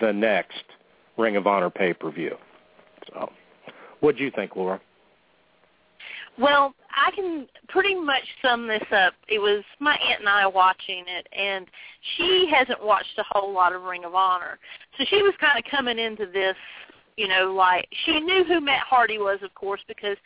the 0.00 0.12
next 0.12 0.62
Ring 1.18 1.36
of 1.36 1.46
Honor 1.48 1.70
pay 1.70 1.92
per 1.92 2.10
view. 2.10 2.36
So, 3.12 3.30
what 3.98 4.16
do 4.16 4.22
you 4.22 4.30
think, 4.30 4.54
Laura? 4.54 4.80
Well, 6.40 6.74
I 6.90 7.10
can 7.14 7.46
pretty 7.68 7.94
much 7.94 8.22
sum 8.42 8.66
this 8.66 8.82
up. 8.92 9.12
It 9.28 9.38
was 9.38 9.62
my 9.78 9.96
aunt 9.96 10.20
and 10.20 10.28
I 10.28 10.46
watching 10.46 11.04
it, 11.06 11.26
and 11.36 11.66
she 12.16 12.50
hasn't 12.52 12.82
watched 12.84 13.18
a 13.18 13.24
whole 13.28 13.52
lot 13.52 13.74
of 13.74 13.82
Ring 13.82 14.04
of 14.04 14.14
Honor. 14.14 14.58
So 14.96 15.04
she 15.08 15.22
was 15.22 15.34
kind 15.40 15.58
of 15.58 15.70
coming 15.70 15.98
into 15.98 16.26
this, 16.26 16.56
you 17.16 17.28
know, 17.28 17.52
like 17.52 17.86
she 18.04 18.20
knew 18.20 18.44
who 18.44 18.60
Matt 18.60 18.82
Hardy 18.88 19.18
was, 19.18 19.38
of 19.42 19.54
course, 19.54 19.80
because 19.86 20.16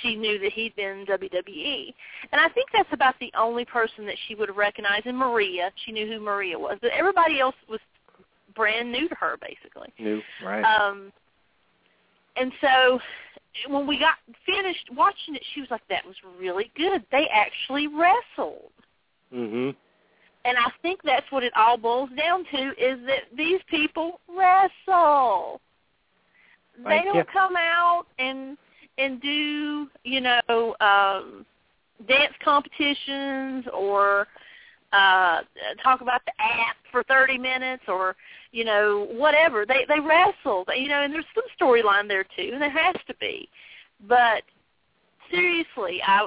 she 0.00 0.14
knew 0.14 0.38
that 0.38 0.52
he'd 0.52 0.76
been 0.76 1.04
WWE. 1.06 1.94
And 2.30 2.40
I 2.40 2.48
think 2.50 2.68
that's 2.72 2.92
about 2.92 3.14
the 3.20 3.32
only 3.36 3.64
person 3.64 4.06
that 4.06 4.16
she 4.26 4.34
would 4.34 4.48
have 4.48 4.56
recognized. 4.56 5.06
And 5.06 5.18
Maria, 5.18 5.72
she 5.84 5.92
knew 5.92 6.06
who 6.06 6.20
Maria 6.20 6.58
was, 6.58 6.78
but 6.80 6.92
everybody 6.92 7.40
else 7.40 7.56
was 7.68 7.80
brand 8.54 8.92
new 8.92 9.08
to 9.08 9.14
her, 9.16 9.36
basically. 9.40 9.92
New, 9.98 10.20
right? 10.44 10.62
Um, 10.62 11.12
and 12.36 12.52
so 12.60 13.00
when 13.66 13.86
we 13.86 13.98
got 13.98 14.16
finished 14.46 14.88
watching 14.94 15.34
it, 15.34 15.42
she 15.54 15.60
was 15.60 15.70
like, 15.70 15.86
"That 15.88 16.04
was 16.06 16.16
really 16.38 16.70
good. 16.76 17.04
They 17.10 17.28
actually 17.28 17.86
wrestled." 17.86 18.72
mhm. 19.32 19.74
And 20.44 20.56
I 20.56 20.70
think 20.82 21.02
that's 21.02 21.30
what 21.30 21.42
it 21.42 21.52
all 21.56 21.76
boils 21.76 22.10
down 22.16 22.44
to 22.44 22.68
is 22.78 23.04
that 23.06 23.24
these 23.36 23.60
people 23.68 24.20
wrestle. 24.28 25.60
They 26.84 27.02
don't 27.02 27.28
come 27.30 27.56
out 27.56 28.06
and 28.18 28.56
and 28.98 29.20
do, 29.20 29.90
you 30.04 30.20
know, 30.20 30.76
um 30.80 31.44
dance 32.06 32.34
competitions 32.44 33.66
or 33.72 34.28
uh 34.92 35.40
talk 35.82 36.00
about 36.00 36.22
the 36.24 36.32
app 36.40 36.76
for 36.90 37.02
30 37.04 37.38
minutes 37.38 37.82
or 37.88 38.16
you 38.52 38.64
know 38.64 39.06
whatever. 39.12 39.66
They 39.66 39.84
they 39.88 40.00
wrestle 40.00 40.64
you 40.74 40.88
know 40.88 41.02
and 41.02 41.12
there's 41.12 41.26
some 41.34 41.44
storyline 41.60 42.08
there 42.08 42.24
too 42.24 42.50
and 42.52 42.62
there 42.62 42.70
has 42.70 42.96
to 43.06 43.14
be. 43.20 43.48
But 44.06 44.42
seriously 45.30 46.00
i 46.06 46.20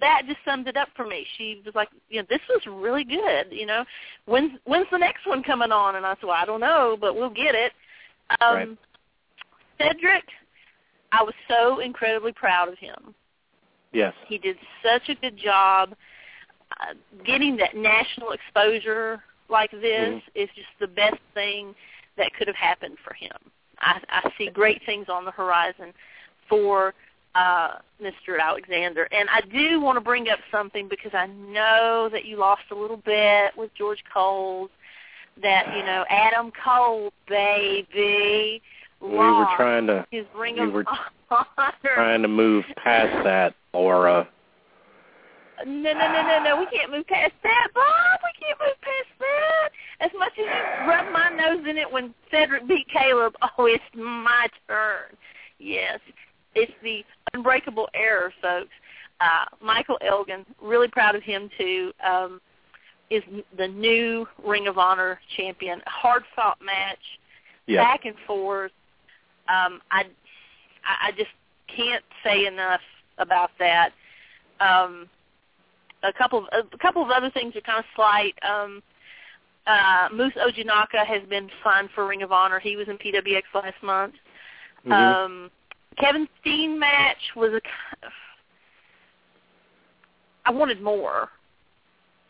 that 0.00 0.22
just 0.26 0.40
summed 0.44 0.66
it 0.66 0.76
up 0.76 0.88
for 0.96 1.06
me. 1.06 1.24
She 1.36 1.62
was 1.64 1.74
like 1.74 1.88
you 2.08 2.20
know 2.20 2.26
this 2.28 2.40
was 2.48 2.62
really 2.66 3.04
good 3.04 3.46
you 3.50 3.66
know. 3.66 3.84
When's 4.26 4.52
when's 4.64 4.88
the 4.90 4.98
next 4.98 5.26
one 5.26 5.42
coming 5.42 5.70
on? 5.72 5.96
And 5.96 6.04
i 6.04 6.14
said 6.14 6.24
well 6.24 6.32
i 6.32 6.44
don't 6.44 6.60
know 6.60 6.96
but 7.00 7.14
we'll 7.14 7.30
get 7.30 7.54
it. 7.54 7.72
Um 8.40 8.54
Right. 8.54 8.78
cedric 9.78 10.24
i 11.12 11.22
was 11.22 11.34
so 11.48 11.78
incredibly 11.78 12.32
proud 12.32 12.68
of 12.68 12.78
him. 12.78 13.14
Yes. 13.92 14.12
he 14.26 14.36
did 14.36 14.56
such 14.82 15.08
a 15.08 15.14
good 15.14 15.36
job 15.38 15.94
uh, 16.80 16.94
getting 17.24 17.56
that 17.56 17.76
national 17.76 18.32
exposure 18.32 19.22
like 19.48 19.70
this 19.70 20.14
Mhm. 20.14 20.22
is 20.34 20.48
just 20.54 20.68
the 20.78 20.86
best 20.86 21.20
thing 21.34 21.74
that 22.16 22.32
could 22.34 22.46
have 22.46 22.56
happened 22.56 22.98
for 23.04 23.14
him. 23.14 23.36
I, 23.80 24.00
I 24.10 24.30
see 24.36 24.48
great 24.50 24.82
things 24.84 25.08
on 25.08 25.24
the 25.24 25.30
horizon 25.30 25.92
for 26.48 26.94
uh, 27.34 27.76
Mr. 28.02 28.40
Alexander. 28.40 29.06
And 29.12 29.28
I 29.30 29.42
do 29.42 29.80
want 29.80 29.96
to 29.96 30.00
bring 30.00 30.28
up 30.28 30.40
something 30.50 30.88
because 30.88 31.12
I 31.14 31.26
know 31.26 32.08
that 32.10 32.24
you 32.24 32.36
lost 32.36 32.62
a 32.72 32.74
little 32.74 32.96
bit 32.96 33.56
with 33.56 33.72
George 33.74 34.02
Coles. 34.12 34.70
That 35.40 35.76
you 35.76 35.84
know, 35.84 36.04
Adam 36.10 36.50
Cole, 36.64 37.12
baby, 37.28 38.60
We 39.00 39.08
were 39.10 39.46
trying 39.56 39.86
to 39.86 40.04
his 40.10 40.24
ring 40.34 40.56
we 40.56 40.62
of 40.62 40.72
were 40.72 40.84
honor. 41.30 41.72
trying 41.94 42.22
to 42.22 42.28
move 42.28 42.64
past 42.76 43.22
that, 43.24 43.54
Laura. 43.72 44.28
No, 45.66 45.92
no, 45.92 46.12
no, 46.12 46.22
no, 46.22 46.42
no. 46.44 46.58
We 46.58 46.66
can't 46.66 46.90
move 46.90 47.06
past 47.06 47.32
that, 47.42 47.68
Bob. 47.74 48.20
We 48.22 48.46
can't 48.46 48.58
move 48.60 48.80
past 48.80 49.18
that. 49.18 49.70
As 50.00 50.10
much 50.18 50.32
as 50.38 50.44
you 50.44 50.88
rub 50.88 51.12
my 51.12 51.30
nose 51.30 51.66
in 51.68 51.76
it 51.76 51.90
when 51.90 52.14
Cedric 52.30 52.66
beat 52.68 52.86
Caleb, 52.88 53.34
oh, 53.42 53.66
it's 53.66 53.82
my 53.94 54.46
turn. 54.68 55.16
Yes, 55.58 55.98
it's 56.54 56.72
the 56.82 57.04
unbreakable 57.34 57.88
error, 57.94 58.32
folks. 58.40 58.70
Uh, 59.20 59.46
Michael 59.60 59.98
Elgin, 60.06 60.46
really 60.62 60.86
proud 60.88 61.16
of 61.16 61.22
him 61.24 61.50
too. 61.58 61.92
Um, 62.06 62.40
is 63.10 63.22
the 63.56 63.66
new 63.66 64.28
Ring 64.44 64.68
of 64.68 64.78
Honor 64.78 65.18
champion. 65.36 65.80
Hard 65.86 66.22
fought 66.36 66.58
match, 66.62 66.98
Yeah. 67.66 67.82
back 67.82 68.04
and 68.04 68.14
forth. 68.26 68.70
Um, 69.48 69.80
I, 69.90 70.04
I 70.84 71.08
I 71.08 71.10
just 71.16 71.30
can't 71.74 72.04
say 72.22 72.46
enough 72.46 72.82
about 73.16 73.50
that. 73.58 73.90
Um, 74.60 75.08
a 76.02 76.12
couple 76.12 76.46
of 76.52 76.66
a 76.72 76.78
couple 76.78 77.02
of 77.02 77.10
other 77.10 77.30
things 77.30 77.54
are 77.56 77.60
kind 77.62 77.78
of 77.78 77.84
slight. 77.94 78.34
Um, 78.48 78.82
uh, 79.66 80.08
Moose 80.12 80.32
Ojinnaka 80.34 81.04
has 81.04 81.22
been 81.28 81.50
signed 81.62 81.90
for 81.94 82.06
Ring 82.06 82.22
of 82.22 82.32
Honor. 82.32 82.58
He 82.58 82.76
was 82.76 82.88
in 82.88 82.96
PWX 82.98 83.42
last 83.54 83.82
month. 83.82 84.14
Mhm. 84.86 84.92
Um, 84.92 85.50
Kevin 85.98 86.28
Steen 86.40 86.78
match 86.78 87.34
was 87.36 87.52
a. 87.52 87.60
I 90.44 90.50
wanted 90.50 90.80
more. 90.80 91.28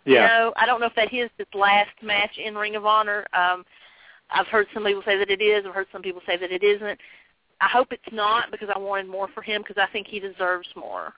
yeah. 0.05 0.23
You 0.23 0.29
know, 0.29 0.53
I 0.57 0.67
don't 0.67 0.81
know 0.81 0.87
if 0.87 0.95
that 0.97 1.13
is 1.13 1.31
his 1.39 1.47
last 1.55 2.03
match 2.03 2.37
in 2.39 2.55
Ring 2.57 2.75
of 2.77 2.85
Honor. 2.87 3.25
Um, 3.33 3.65
I've 4.31 4.47
heard 4.49 4.67
some 4.75 4.85
people 4.85 5.03
say 5.05 5.17
that 5.19 5.31
it 5.31 5.41
is. 5.41 5.65
I've 5.67 5.75
heard 5.75 5.87
some 5.93 6.03
people 6.03 6.23
say 6.27 6.37
that 6.37 6.51
it 6.51 6.63
isn't. 6.63 6.99
I 7.61 7.69
hope 7.69 7.89
it's 7.93 8.03
not 8.13 8.51
because 8.51 8.69
I 8.75 8.79
wanted 8.79 9.09
more 9.09 9.29
for 9.35 9.43
him 9.43 9.63
because 9.63 9.81
I 9.81 9.91
think 9.93 10.07
he 10.07 10.21
deserves 10.21 10.69
more. 10.77 11.13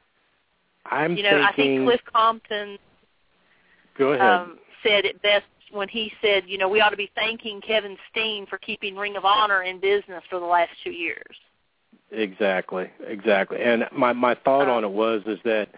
I'm 0.86 1.16
you 1.16 1.22
know, 1.22 1.42
I 1.42 1.52
think. 1.54 1.84
Cliff 1.84 2.00
Compton 2.12 2.78
go 3.98 4.12
ahead. 4.12 4.20
um, 4.20 4.58
said 4.82 5.04
it 5.04 5.20
best 5.22 5.44
when 5.72 5.88
he 5.88 6.12
said, 6.20 6.44
you 6.46 6.58
know, 6.58 6.68
we 6.68 6.80
ought 6.80 6.90
to 6.90 6.96
be 6.96 7.10
thanking 7.14 7.60
Kevin 7.60 7.96
Steen 8.10 8.46
for 8.46 8.58
keeping 8.58 8.96
Ring 8.96 9.16
of 9.16 9.24
Honor 9.24 9.62
in 9.62 9.80
business 9.80 10.22
for 10.28 10.40
the 10.40 10.46
last 10.46 10.70
two 10.82 10.90
years. 10.90 11.36
Exactly, 12.10 12.90
exactly. 13.06 13.58
And 13.62 13.84
my 13.92 14.12
my 14.12 14.34
thought 14.34 14.68
Um, 14.68 14.70
on 14.70 14.84
it 14.84 14.90
was 14.90 15.22
is 15.26 15.38
that 15.44 15.68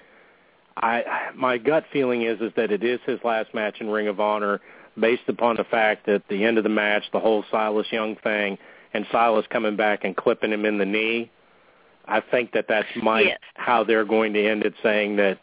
I 0.79 1.31
my 1.35 1.59
gut 1.59 1.85
feeling 1.93 2.23
is 2.23 2.41
is 2.41 2.53
that 2.57 2.71
it 2.71 2.83
is 2.83 3.01
his 3.05 3.19
last 3.23 3.53
match 3.53 3.81
in 3.81 3.91
Ring 3.91 4.09
of 4.09 4.19
Honor, 4.19 4.61
based 4.99 5.29
upon 5.29 5.57
the 5.57 5.65
fact 5.65 6.07
that 6.07 6.23
the 6.29 6.45
end 6.45 6.57
of 6.57 6.65
the 6.65 6.71
match, 6.71 7.05
the 7.13 7.21
whole 7.21 7.45
Silas 7.51 7.87
Young 7.91 8.17
thing, 8.17 8.57
and 8.95 9.07
Silas 9.13 9.45
coming 9.51 9.77
back 9.77 10.05
and 10.05 10.17
clipping 10.17 10.53
him 10.53 10.65
in 10.65 10.79
the 10.79 10.87
knee. 10.87 11.31
I 12.07 12.21
think 12.21 12.53
that 12.53 12.67
that's 12.69 12.89
my 13.03 13.21
Yes. 13.21 13.39
how 13.55 13.85
they're 13.85 14.05
going 14.05 14.33
to 14.35 14.45
end 14.47 14.65
it, 14.65 14.75
saying 14.83 15.17
that 15.17 15.39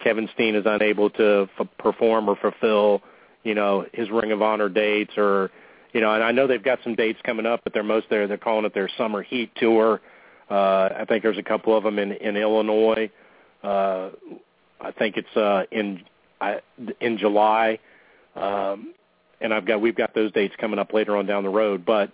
Kevin 0.00 0.28
Steen 0.34 0.54
is 0.54 0.64
unable 0.66 1.10
to 1.10 1.48
f- 1.58 1.66
perform 1.78 2.28
or 2.28 2.36
fulfill, 2.36 3.02
you 3.44 3.54
know, 3.54 3.86
his 3.92 4.10
Ring 4.10 4.32
of 4.32 4.42
Honor 4.42 4.68
dates, 4.68 5.12
or 5.16 5.50
you 5.92 6.00
know, 6.00 6.14
and 6.14 6.22
I 6.22 6.32
know 6.32 6.46
they've 6.46 6.62
got 6.62 6.78
some 6.84 6.94
dates 6.94 7.18
coming 7.24 7.46
up, 7.46 7.60
but 7.64 7.72
they're 7.72 7.82
most 7.82 8.06
there. 8.10 8.26
They're 8.26 8.38
calling 8.38 8.64
it 8.64 8.74
their 8.74 8.88
Summer 8.96 9.22
Heat 9.22 9.50
Tour. 9.56 10.00
Uh, 10.50 10.88
I 11.00 11.04
think 11.08 11.22
there's 11.22 11.38
a 11.38 11.42
couple 11.42 11.76
of 11.76 11.84
them 11.84 11.98
in 11.98 12.12
in 12.12 12.36
Illinois. 12.36 13.10
Uh, 13.62 14.10
I 14.80 14.90
think 14.92 15.16
it's 15.16 15.36
uh, 15.36 15.64
in 15.70 16.02
I, 16.40 16.60
in 17.00 17.18
July, 17.18 17.78
um, 18.34 18.94
and 19.40 19.52
I've 19.52 19.66
got 19.66 19.80
we've 19.80 19.94
got 19.96 20.14
those 20.14 20.32
dates 20.32 20.54
coming 20.58 20.78
up 20.78 20.92
later 20.92 21.16
on 21.16 21.26
down 21.26 21.42
the 21.44 21.50
road. 21.50 21.84
But 21.84 22.10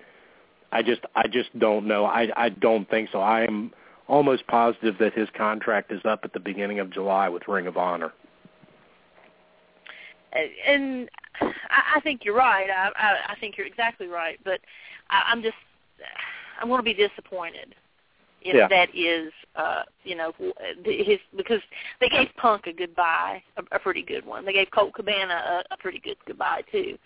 I 0.72 0.82
just 0.82 1.00
I 1.14 1.28
just 1.28 1.56
don't 1.58 1.86
know. 1.86 2.04
I 2.04 2.28
I 2.36 2.48
don't 2.50 2.88
think 2.90 3.10
so. 3.12 3.20
I 3.20 3.42
am 3.44 3.72
almost 4.08 4.46
positive 4.46 4.96
that 4.98 5.14
his 5.14 5.28
contract 5.36 5.92
is 5.92 6.00
up 6.04 6.20
at 6.24 6.32
the 6.32 6.40
beginning 6.40 6.78
of 6.80 6.90
July 6.90 7.28
with 7.28 7.46
Ring 7.48 7.66
of 7.66 7.76
Honor. 7.76 8.12
and 10.66 11.08
I, 11.40 12.00
think 12.02 12.24
you're 12.24 12.36
right. 12.36 12.68
I, 12.70 12.90
I, 12.96 13.32
I 13.32 13.36
think 13.40 13.56
you're 13.56 13.66
exactly 13.66 14.06
right. 14.06 14.38
But 14.44 14.60
I, 15.10 15.22
I'm 15.30 15.42
just, 15.42 15.56
I'm 16.60 16.68
going 16.68 16.78
to 16.78 16.84
be 16.84 16.94
disappointed 16.94 17.74
if 18.42 18.54
Yeah. 18.54 18.68
that 18.68 18.94
is, 18.94 19.32
uh, 19.56 19.82
you 20.04 20.14
know, 20.14 20.32
his 20.84 21.18
because 21.36 21.60
they 22.00 22.08
gave 22.08 22.28
Punk 22.36 22.66
a 22.66 22.72
goodbye, 22.72 23.42
a, 23.56 23.76
a 23.76 23.78
pretty 23.78 24.02
good 24.02 24.24
one. 24.24 24.44
They 24.44 24.52
gave 24.52 24.70
Colt 24.70 24.94
Cabana 24.94 25.62
a, 25.70 25.74
a 25.74 25.76
pretty 25.78 25.98
good 25.98 26.16
goodbye 26.26 26.62
too. 26.70 26.96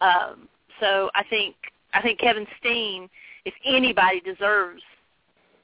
Um, 0.00 0.48
so 0.80 1.10
I 1.14 1.22
think 1.30 1.54
I 1.94 2.02
think 2.02 2.18
Kevin 2.18 2.46
Steen, 2.58 3.08
if 3.44 3.54
anybody 3.64 4.20
deserves 4.20 4.82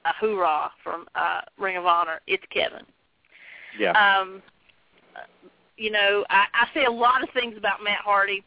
a 0.09 0.15
hoorah 0.21 0.71
from 0.83 1.07
uh, 1.15 1.43
Ring 1.59 1.77
of 1.77 1.87
Honor, 1.87 2.21
it's 2.27 2.45
Kevin. 2.51 2.85
Yeah. 3.79 3.93
Um, 3.93 4.43
you 5.77 5.91
know, 5.91 6.25
I, 6.29 6.45
I 6.53 6.67
say 6.75 6.85
a 6.85 6.91
lot 6.91 7.23
of 7.23 7.29
things 7.31 7.57
about 7.57 7.83
Matt 7.83 8.01
Hardy, 8.05 8.43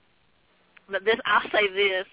but 0.90 1.06
this 1.06 1.16
I'll 1.26 1.50
say 1.52 1.72
this. 1.74 2.06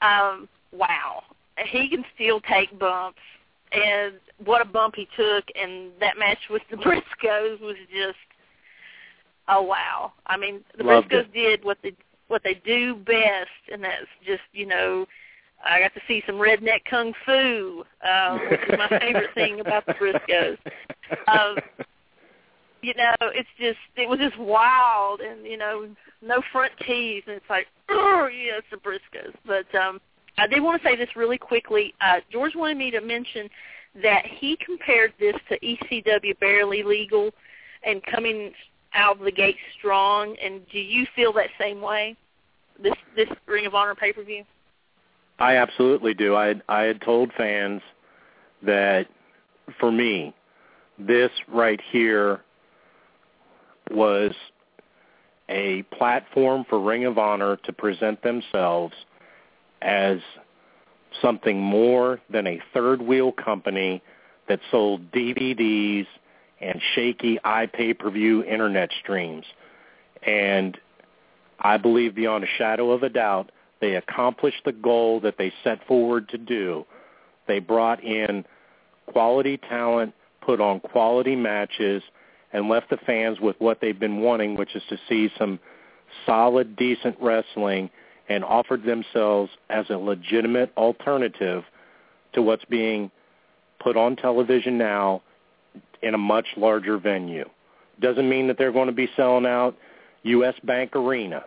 Um, 0.00 0.48
wow, 0.72 1.22
he 1.66 1.88
can 1.88 2.04
still 2.14 2.40
take 2.40 2.78
bumps, 2.78 3.18
and 3.72 4.14
what 4.44 4.62
a 4.62 4.64
bump 4.64 4.94
he 4.96 5.08
took, 5.16 5.44
and 5.60 5.90
that 6.00 6.18
match 6.18 6.38
with 6.50 6.62
the 6.70 6.76
Briscoes 6.76 7.60
was 7.60 7.76
just, 7.92 8.18
oh 9.48 9.62
wow. 9.62 10.12
I 10.26 10.36
mean, 10.36 10.60
the 10.76 10.84
Loved 10.84 11.10
Briscoes 11.10 11.26
it. 11.26 11.32
did 11.32 11.64
what 11.64 11.78
they 11.82 11.94
what 12.28 12.42
they 12.44 12.54
do 12.64 12.96
best, 12.96 13.50
and 13.72 13.82
that's 13.82 14.06
just 14.24 14.42
you 14.52 14.66
know. 14.66 15.06
I 15.64 15.80
got 15.80 15.94
to 15.94 16.00
see 16.06 16.22
some 16.26 16.36
redneck 16.36 16.84
kung 16.88 17.12
fu, 17.24 17.84
um, 18.06 18.40
which 18.50 18.60
is 18.68 18.78
my 18.78 18.88
favorite 19.00 19.32
thing 19.34 19.60
about 19.60 19.86
the 19.86 19.94
Briscoes. 19.94 20.58
Um, 21.26 21.56
you 22.84 22.92
know, 22.94 23.14
it's 23.20 23.48
just 23.58 23.78
it 23.96 24.08
was 24.08 24.18
just 24.18 24.38
wild 24.38 25.20
and 25.20 25.46
you 25.46 25.56
know, 25.56 25.88
no 26.22 26.42
front 26.52 26.72
teeth 26.86 27.24
and 27.26 27.36
it's 27.36 27.48
like, 27.48 27.66
oh 27.88 28.28
yeah, 28.28 28.58
it's 28.58 28.66
the 28.70 28.76
Briscoes. 28.76 29.34
But 29.46 29.74
um 29.74 30.00
I 30.36 30.46
did 30.46 30.62
want 30.62 30.82
to 30.82 30.88
say 30.88 30.94
this 30.94 31.16
really 31.16 31.38
quickly. 31.38 31.94
Uh 32.00 32.20
George 32.30 32.54
wanted 32.54 32.76
me 32.76 32.90
to 32.90 33.00
mention 33.00 33.48
that 34.02 34.26
he 34.26 34.58
compared 34.64 35.14
this 35.18 35.36
to 35.48 35.58
ECW 35.60 36.38
barely 36.40 36.82
legal 36.82 37.30
and 37.84 38.02
coming 38.04 38.52
out 38.92 39.18
of 39.18 39.24
the 39.24 39.32
gate 39.32 39.56
strong 39.78 40.36
and 40.42 40.60
do 40.70 40.78
you 40.78 41.06
feel 41.16 41.32
that 41.32 41.48
same 41.58 41.80
way? 41.80 42.16
This 42.82 42.94
this 43.16 43.28
Ring 43.46 43.64
of 43.64 43.74
Honor 43.74 43.94
pay 43.94 44.12
per 44.12 44.22
view? 44.22 44.44
I 45.38 45.56
absolutely 45.56 46.14
do. 46.14 46.34
I 46.34 46.54
I 46.68 46.82
had 46.82 47.00
told 47.00 47.32
fans 47.36 47.82
that 48.62 49.06
for 49.78 49.90
me, 49.90 50.34
this 50.98 51.30
right 51.48 51.80
here 51.90 52.40
was 53.90 54.32
a 55.48 55.82
platform 55.96 56.64
for 56.68 56.80
Ring 56.80 57.04
of 57.04 57.18
Honor 57.18 57.56
to 57.64 57.72
present 57.72 58.22
themselves 58.22 58.94
as 59.82 60.18
something 61.20 61.60
more 61.60 62.20
than 62.30 62.46
a 62.46 62.60
third 62.72 63.02
wheel 63.02 63.32
company 63.32 64.02
that 64.48 64.60
sold 64.70 65.10
DVDs 65.12 66.06
and 66.60 66.80
shaky 66.94 67.38
iPay-per-view 67.44 68.44
internet 68.44 68.90
streams. 69.02 69.44
And 70.22 70.78
I 71.60 71.76
believe 71.76 72.14
beyond 72.14 72.44
a 72.44 72.48
shadow 72.58 72.90
of 72.90 73.02
a 73.02 73.08
doubt 73.08 73.50
they 73.84 73.96
accomplished 73.96 74.62
the 74.64 74.72
goal 74.72 75.20
that 75.20 75.36
they 75.36 75.52
set 75.62 75.86
forward 75.86 76.26
to 76.30 76.38
do. 76.38 76.86
They 77.46 77.58
brought 77.58 78.02
in 78.02 78.46
quality 79.04 79.58
talent, 79.58 80.14
put 80.40 80.58
on 80.58 80.80
quality 80.80 81.36
matches, 81.36 82.02
and 82.54 82.70
left 82.70 82.88
the 82.88 82.96
fans 82.96 83.40
with 83.40 83.56
what 83.58 83.82
they've 83.82 83.98
been 83.98 84.22
wanting, 84.22 84.56
which 84.56 84.74
is 84.74 84.82
to 84.88 84.96
see 85.06 85.28
some 85.38 85.60
solid, 86.24 86.76
decent 86.76 87.14
wrestling, 87.20 87.90
and 88.30 88.42
offered 88.42 88.84
themselves 88.84 89.50
as 89.68 89.84
a 89.90 89.98
legitimate 89.98 90.72
alternative 90.78 91.62
to 92.32 92.40
what's 92.40 92.64
being 92.64 93.10
put 93.80 93.98
on 93.98 94.16
television 94.16 94.78
now 94.78 95.20
in 96.02 96.14
a 96.14 96.18
much 96.18 96.46
larger 96.56 96.96
venue. 96.96 97.46
Doesn't 98.00 98.30
mean 98.30 98.46
that 98.46 98.56
they're 98.56 98.72
going 98.72 98.86
to 98.86 98.94
be 98.94 99.10
selling 99.14 99.44
out 99.44 99.76
U.S. 100.22 100.54
Bank 100.64 100.96
Arena, 100.96 101.44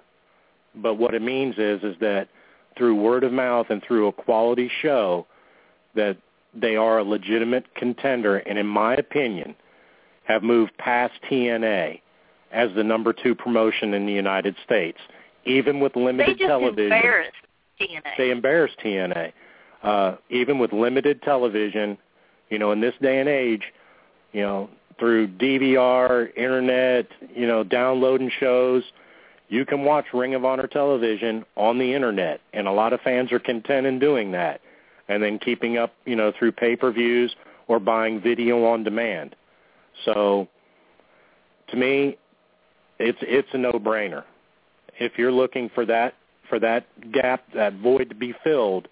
but 0.81 0.95
what 0.95 1.13
it 1.13 1.21
means 1.21 1.55
is 1.57 1.81
is 1.83 1.95
that 2.01 2.29
through 2.77 2.95
word 2.95 3.23
of 3.23 3.31
mouth 3.31 3.67
and 3.69 3.81
through 3.83 4.07
a 4.07 4.11
quality 4.11 4.69
show, 4.81 5.25
that 5.95 6.17
they 6.53 6.75
are 6.75 6.99
a 6.99 7.03
legitimate 7.03 7.65
contender, 7.75 8.37
and 8.37 8.57
in 8.57 8.67
my 8.67 8.95
opinion, 8.95 9.55
have 10.23 10.43
moved 10.43 10.77
past 10.77 11.13
TNA 11.29 12.01
as 12.51 12.69
the 12.75 12.83
number 12.83 13.13
two 13.13 13.35
promotion 13.35 13.93
in 13.93 14.05
the 14.05 14.13
United 14.13 14.55
States, 14.63 14.97
even 15.45 15.79
with 15.79 15.93
They 15.93 16.01
limited 16.01 16.37
just 16.37 16.47
television. 16.47 16.91
embarrassed 16.91 17.31
TNA. 17.79 18.01
They 18.17 18.31
embarrassed 18.31 18.75
TNA. 18.83 19.31
Uh, 19.83 20.15
even 20.29 20.57
with 20.57 20.73
limited 20.73 21.21
television, 21.21 21.97
you 22.49 22.57
know, 22.57 22.71
in 22.71 22.81
this 22.81 22.95
day 23.01 23.19
and 23.19 23.29
age, 23.29 23.63
you 24.33 24.41
know, 24.41 24.69
through 24.99 25.27
DVR, 25.27 26.35
internet, 26.35 27.07
you 27.35 27.45
know, 27.45 27.63
downloading 27.63 28.31
shows, 28.39 28.83
you 29.49 29.65
can 29.65 29.83
watch 29.83 30.05
Ring 30.13 30.35
of 30.35 30.45
Honor 30.45 30.67
television 30.67 31.45
on 31.55 31.77
the 31.77 31.93
internet, 31.93 32.41
and 32.53 32.67
a 32.67 32.71
lot 32.71 32.93
of 32.93 33.01
fans 33.01 33.31
are 33.31 33.39
content 33.39 33.85
in 33.85 33.99
doing 33.99 34.31
that, 34.31 34.61
and 35.07 35.21
then 35.23 35.39
keeping 35.39 35.77
up, 35.77 35.93
you 36.05 36.15
know, 36.15 36.31
through 36.37 36.51
pay-per-views 36.51 37.35
or 37.67 37.79
buying 37.79 38.21
video 38.21 38.65
on 38.65 38.83
demand. 38.83 39.35
So, 40.05 40.47
to 41.69 41.77
me, 41.77 42.17
it's 42.99 43.17
it's 43.21 43.47
a 43.53 43.57
no-brainer. 43.57 44.23
If 44.99 45.13
you're 45.17 45.31
looking 45.31 45.69
for 45.73 45.85
that 45.85 46.13
for 46.49 46.59
that 46.59 46.85
gap, 47.11 47.43
that 47.53 47.73
void 47.75 48.09
to 48.09 48.15
be 48.15 48.33
filled 48.43 48.87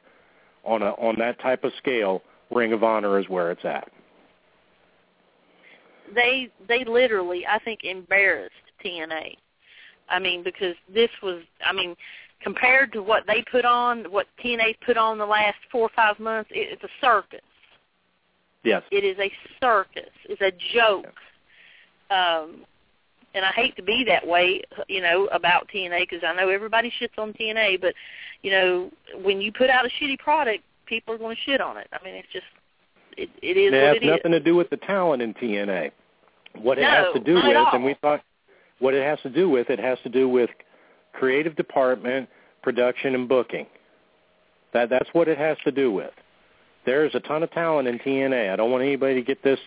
on 0.63 0.81
a 0.81 0.91
on 0.91 1.15
that 1.19 1.39
type 1.41 1.63
of 1.63 1.71
scale, 1.77 2.21
Ring 2.51 2.73
of 2.73 2.83
Honor 2.83 3.19
is 3.19 3.27
where 3.29 3.51
it's 3.51 3.65
at. 3.65 3.89
they 6.13 6.49
they 6.67 6.83
literally 6.83 7.45
I 7.47 7.59
think 7.59 7.83
embarrassed 7.83 8.53
TNA. 8.83 9.37
I 10.09 10.19
mean 10.19 10.43
because 10.43 10.75
this 10.93 11.09
was 11.23 11.41
I 11.65 11.73
mean 11.73 11.95
compared 12.41 12.93
to 12.93 13.01
what 13.01 13.23
they 13.27 13.43
put 13.51 13.65
on, 13.65 14.03
what 14.11 14.27
TNA 14.43 14.75
put 14.85 14.97
on 14.97 15.17
the 15.17 15.25
last 15.25 15.57
four 15.71 15.81
or 15.83 15.91
five 15.95 16.19
months, 16.19 16.49
it, 16.53 16.67
it's 16.73 16.83
a 16.83 16.89
circus. 17.01 17.39
Yes. 18.63 18.83
It 18.91 19.03
is 19.03 19.17
a 19.19 19.31
circus. 19.61 20.09
It's 20.25 20.41
a 20.41 20.51
joke. 20.73 21.05
Um, 22.11 22.65
and 23.33 23.43
I 23.45 23.51
hate 23.51 23.75
to 23.77 23.83
be 23.83 24.03
that 24.07 24.25
way, 24.25 24.61
you 24.87 25.01
know, 25.01 25.25
about 25.27 25.69
TNA 25.73 26.01
because 26.09 26.23
I 26.25 26.33
know 26.35 26.49
everybody 26.49 26.91
shits 27.01 27.17
on 27.17 27.33
TNA, 27.33 27.81
but 27.81 27.93
you 28.43 28.51
know, 28.51 28.91
when 29.23 29.41
you 29.41 29.51
put 29.51 29.69
out 29.69 29.85
a 29.85 29.89
shitty 30.01 30.19
product, 30.19 30.63
people 30.85 31.13
are 31.13 31.17
going 31.17 31.35
to 31.35 31.41
shit 31.41 31.61
on 31.61 31.77
it. 31.77 31.87
I 31.91 32.03
mean, 32.03 32.15
it's 32.15 32.27
just 32.31 32.45
it, 33.17 33.29
it 33.41 33.57
is 33.57 33.73
it 33.73 33.75
what 33.75 33.83
has 33.87 33.95
it 33.97 34.03
is. 34.03 34.09
nothing 34.17 34.31
to 34.31 34.39
do 34.39 34.55
with 34.55 34.69
the 34.69 34.77
talent 34.77 35.21
in 35.21 35.33
TNA. 35.33 35.91
What 36.61 36.77
it 36.77 36.81
No, 36.81 36.89
has 36.89 37.05
to 37.13 37.19
do 37.19 37.35
with, 37.35 37.45
at 37.45 37.55
all. 37.55 37.69
and 37.73 37.83
we 37.83 37.95
thought, 38.01 38.21
what 38.79 38.93
it 38.93 39.03
has 39.03 39.19
to 39.21 39.29
do 39.29 39.49
with, 39.49 39.69
it 39.69 39.79
has 39.79 39.97
to 40.03 40.09
do 40.09 40.27
with 40.27 40.49
creative 41.13 41.55
department, 41.55 42.29
production, 42.61 43.15
and 43.15 43.27
booking. 43.29 43.65
That 44.73 44.89
that's 44.89 45.09
what 45.13 45.27
it 45.27 45.37
has 45.37 45.57
to 45.63 45.71
do 45.71 45.91
with. 45.91 46.11
There 46.85 47.05
is 47.05 47.15
a 47.15 47.19
ton 47.21 47.43
of 47.43 47.51
talent 47.51 47.87
in 47.87 47.99
TNA. 47.99 48.51
I 48.51 48.55
don't 48.55 48.71
want 48.71 48.83
anybody 48.83 49.15
to 49.15 49.21
get 49.21 49.43
this 49.43 49.59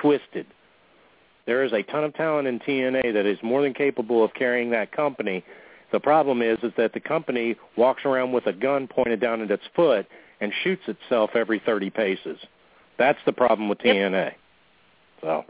twisted. 0.00 0.46
There 1.46 1.62
is 1.62 1.72
a 1.72 1.82
ton 1.82 2.04
of 2.04 2.14
talent 2.14 2.48
in 2.48 2.58
TNA 2.58 3.12
that 3.12 3.26
is 3.26 3.38
more 3.42 3.62
than 3.62 3.74
capable 3.74 4.24
of 4.24 4.32
carrying 4.34 4.70
that 4.70 4.92
company. 4.92 5.44
The 5.92 6.00
problem 6.00 6.42
is 6.42 6.58
is 6.62 6.72
that 6.76 6.92
the 6.94 7.00
company 7.00 7.56
walks 7.76 8.04
around 8.04 8.32
with 8.32 8.46
a 8.46 8.52
gun 8.52 8.88
pointed 8.88 9.20
down 9.20 9.42
at 9.42 9.50
its 9.50 9.62
foot 9.76 10.06
and 10.40 10.52
shoots 10.62 10.82
itself 10.88 11.30
every 11.34 11.60
30 11.64 11.90
paces. 11.90 12.38
That's 12.98 13.18
the 13.26 13.32
problem 13.32 13.68
with 13.68 13.78
Yep. 13.84 13.94
TNA. 13.94 14.34
So, 15.20 15.44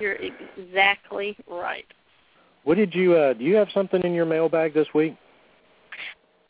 You're 0.00 0.18
exactly 0.56 1.36
right. 1.46 1.86
What 2.64 2.76
did 2.76 2.94
you 2.94 3.14
uh 3.14 3.32
do 3.34 3.44
you 3.44 3.56
have 3.56 3.68
something 3.72 4.02
in 4.02 4.12
your 4.12 4.26
mailbag 4.26 4.74
this 4.74 4.88
week? 4.94 5.16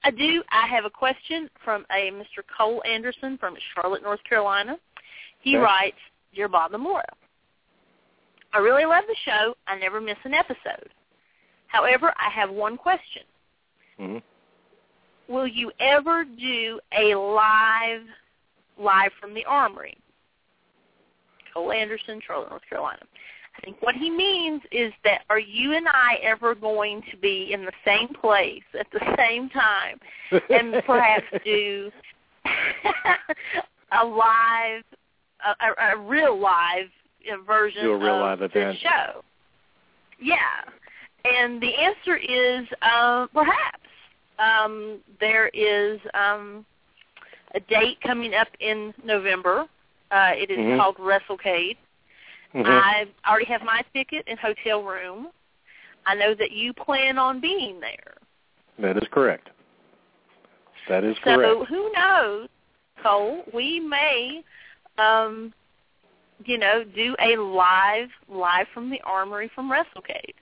I 0.05 0.11
do. 0.11 0.43
I 0.51 0.67
have 0.69 0.85
a 0.85 0.91
question 0.91 1.51
from 1.65 1.85
a 1.91 2.11
Mr. 2.13 2.43
Cole 2.57 2.83
Anderson 2.89 3.37
from 3.39 3.57
Charlotte, 3.75 4.03
North 4.03 4.23
Carolina. 4.29 4.79
He 5.41 5.57
Okay. 5.57 5.63
writes, 5.63 5.99
Dear 6.35 6.49
Bob 6.49 6.73
and 6.73 6.85
Laura, 6.85 7.05
I 8.53 8.59
really 8.59 8.85
love 8.87 9.05
the 9.07 9.17
show. 9.25 9.57
I 9.67 9.77
never 9.79 10.01
miss 10.01 10.17
an 10.25 10.35
episode. 10.35 10.91
However, 11.67 12.15
I 12.17 12.31
have 12.31 12.51
one 12.51 12.77
question. 12.77 13.23
Mhm. 13.99 14.23
Will 15.27 15.47
you 15.47 15.71
ever 15.81 16.25
do 16.25 16.81
a 16.93 17.15
live, 17.15 18.09
live 18.79 19.13
from 19.21 19.35
the 19.35 19.45
Armory? 19.45 19.99
Cole 21.53 21.73
Anderson, 21.73 22.21
Charlotte, 22.21 22.51
North 22.51 22.67
Carolina. 22.69 23.03
Think 23.65 23.83
what 23.83 23.95
he 23.97 24.09
means 24.11 24.63
is 24.71 24.93
that 25.05 25.23
are 25.31 25.39
you 25.39 25.73
and 25.75 25.87
I 25.89 26.19
ever 26.23 26.55
going 26.55 27.03
to 27.11 27.17
be 27.17 27.53
in 27.53 27.65
the 27.65 27.73
same 27.85 28.09
place 28.09 28.63
at 28.79 28.87
the 28.93 29.01
same 29.19 29.49
time 29.51 29.99
and 30.51 30.83
perhaps 30.87 31.25
do 31.45 31.91
a 33.93 34.05
live, 34.05 34.85
a, 35.45 35.65
a, 35.67 35.95
a 35.95 35.99
real 35.99 36.39
live 36.39 36.87
version 37.47 37.83
Do 37.83 37.93
a 37.93 37.99
real 37.99 38.15
of 38.17 38.21
live 38.39 38.43
event. 38.43 38.79
show? 38.81 39.23
Yeah, 40.21 40.37
and 41.25 41.61
the 41.61 41.75
answer 41.75 42.17
is 42.17 42.67
uh, 42.83 43.27
perhaps. 43.35 43.81
Um, 44.39 45.01
there 45.21 45.49
is 45.49 45.99
um, 46.15 46.65
a 47.57 47.61
date 47.61 48.01
coming 48.07 48.35
up 48.35 48.47
in 48.61 48.95
November. 49.05 49.67
Uh, 50.13 50.31
it 50.35 50.51
is 50.51 50.59
Mhm. 50.59 50.79
called 50.79 50.97
WrestleCade. 50.99 51.77
Mhm. 52.55 52.65
I 52.67 53.07
already 53.27 53.47
have 53.47 53.63
my 53.63 53.83
ticket 53.93 54.25
and 54.27 54.39
hotel 54.39 54.83
room. 54.83 55.29
I 56.07 56.15
know 56.15 56.35
that 56.35 56.53
you 56.53 56.73
plan 56.73 57.19
on 57.19 57.41
being 57.41 57.81
there. 57.81 58.15
That 58.79 58.97
is 58.97 59.09
correct. 59.09 59.51
That 60.89 61.05
is 61.05 61.17
So 61.19 61.23
correct. 61.25 61.43
So 61.43 61.65
who 61.67 61.93
knows, 61.93 62.49
Cole? 63.03 63.45
We 63.53 63.81
may, 63.81 64.43
um, 64.97 65.53
you 66.45 66.57
know, 66.57 66.85
do 66.85 67.15
a 67.21 67.37
live 67.37 68.09
live 68.29 68.69
from 68.73 68.91
the 68.91 69.01
armory 69.03 69.49
from 69.55 69.71
WrestleCade. 69.71 70.35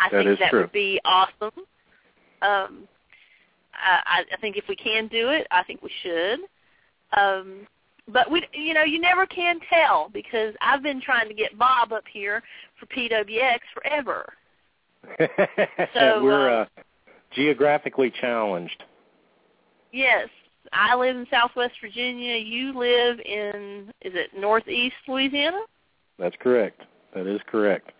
I 0.00 0.08
That 0.10 0.24
think 0.24 0.38
that 0.38 0.50
true. 0.50 0.60
would 0.62 0.72
be 0.72 1.00
awesome. 1.04 1.52
Um, 2.40 2.88
I, 3.74 4.24
I 4.32 4.36
think 4.40 4.56
if 4.56 4.64
we 4.68 4.76
can 4.76 5.08
do 5.08 5.30
it, 5.30 5.46
I 5.50 5.62
think 5.64 5.82
we 5.82 5.90
should. 6.02 6.40
Um, 7.16 7.66
but 8.08 8.30
we, 8.30 8.46
you 8.52 8.74
know, 8.74 8.84
you 8.84 9.00
never 9.00 9.26
can 9.26 9.58
tell 9.70 10.10
because 10.12 10.54
I've 10.60 10.82
been 10.82 11.00
trying 11.00 11.28
to 11.28 11.34
get 11.34 11.58
Bob 11.58 11.92
up 11.92 12.04
here 12.12 12.42
for 12.78 12.86
PWX 12.86 13.58
forever. 13.74 14.32
So, 15.92 16.22
We're 16.24 16.50
uh, 16.50 16.62
uh, 16.62 16.82
geographically 17.32 18.10
challenged. 18.20 18.82
Yes, 19.92 20.28
I 20.72 20.96
live 20.96 21.14
in 21.14 21.26
Southwest 21.30 21.74
Virginia. 21.80 22.36
You 22.36 22.76
live 22.76 23.20
in 23.20 23.92
is 24.00 24.12
it 24.14 24.30
Northeast 24.36 24.96
Louisiana? 25.06 25.60
That's 26.18 26.34
correct. 26.40 26.82
That 27.14 27.26
is 27.26 27.40
correct. 27.46 27.92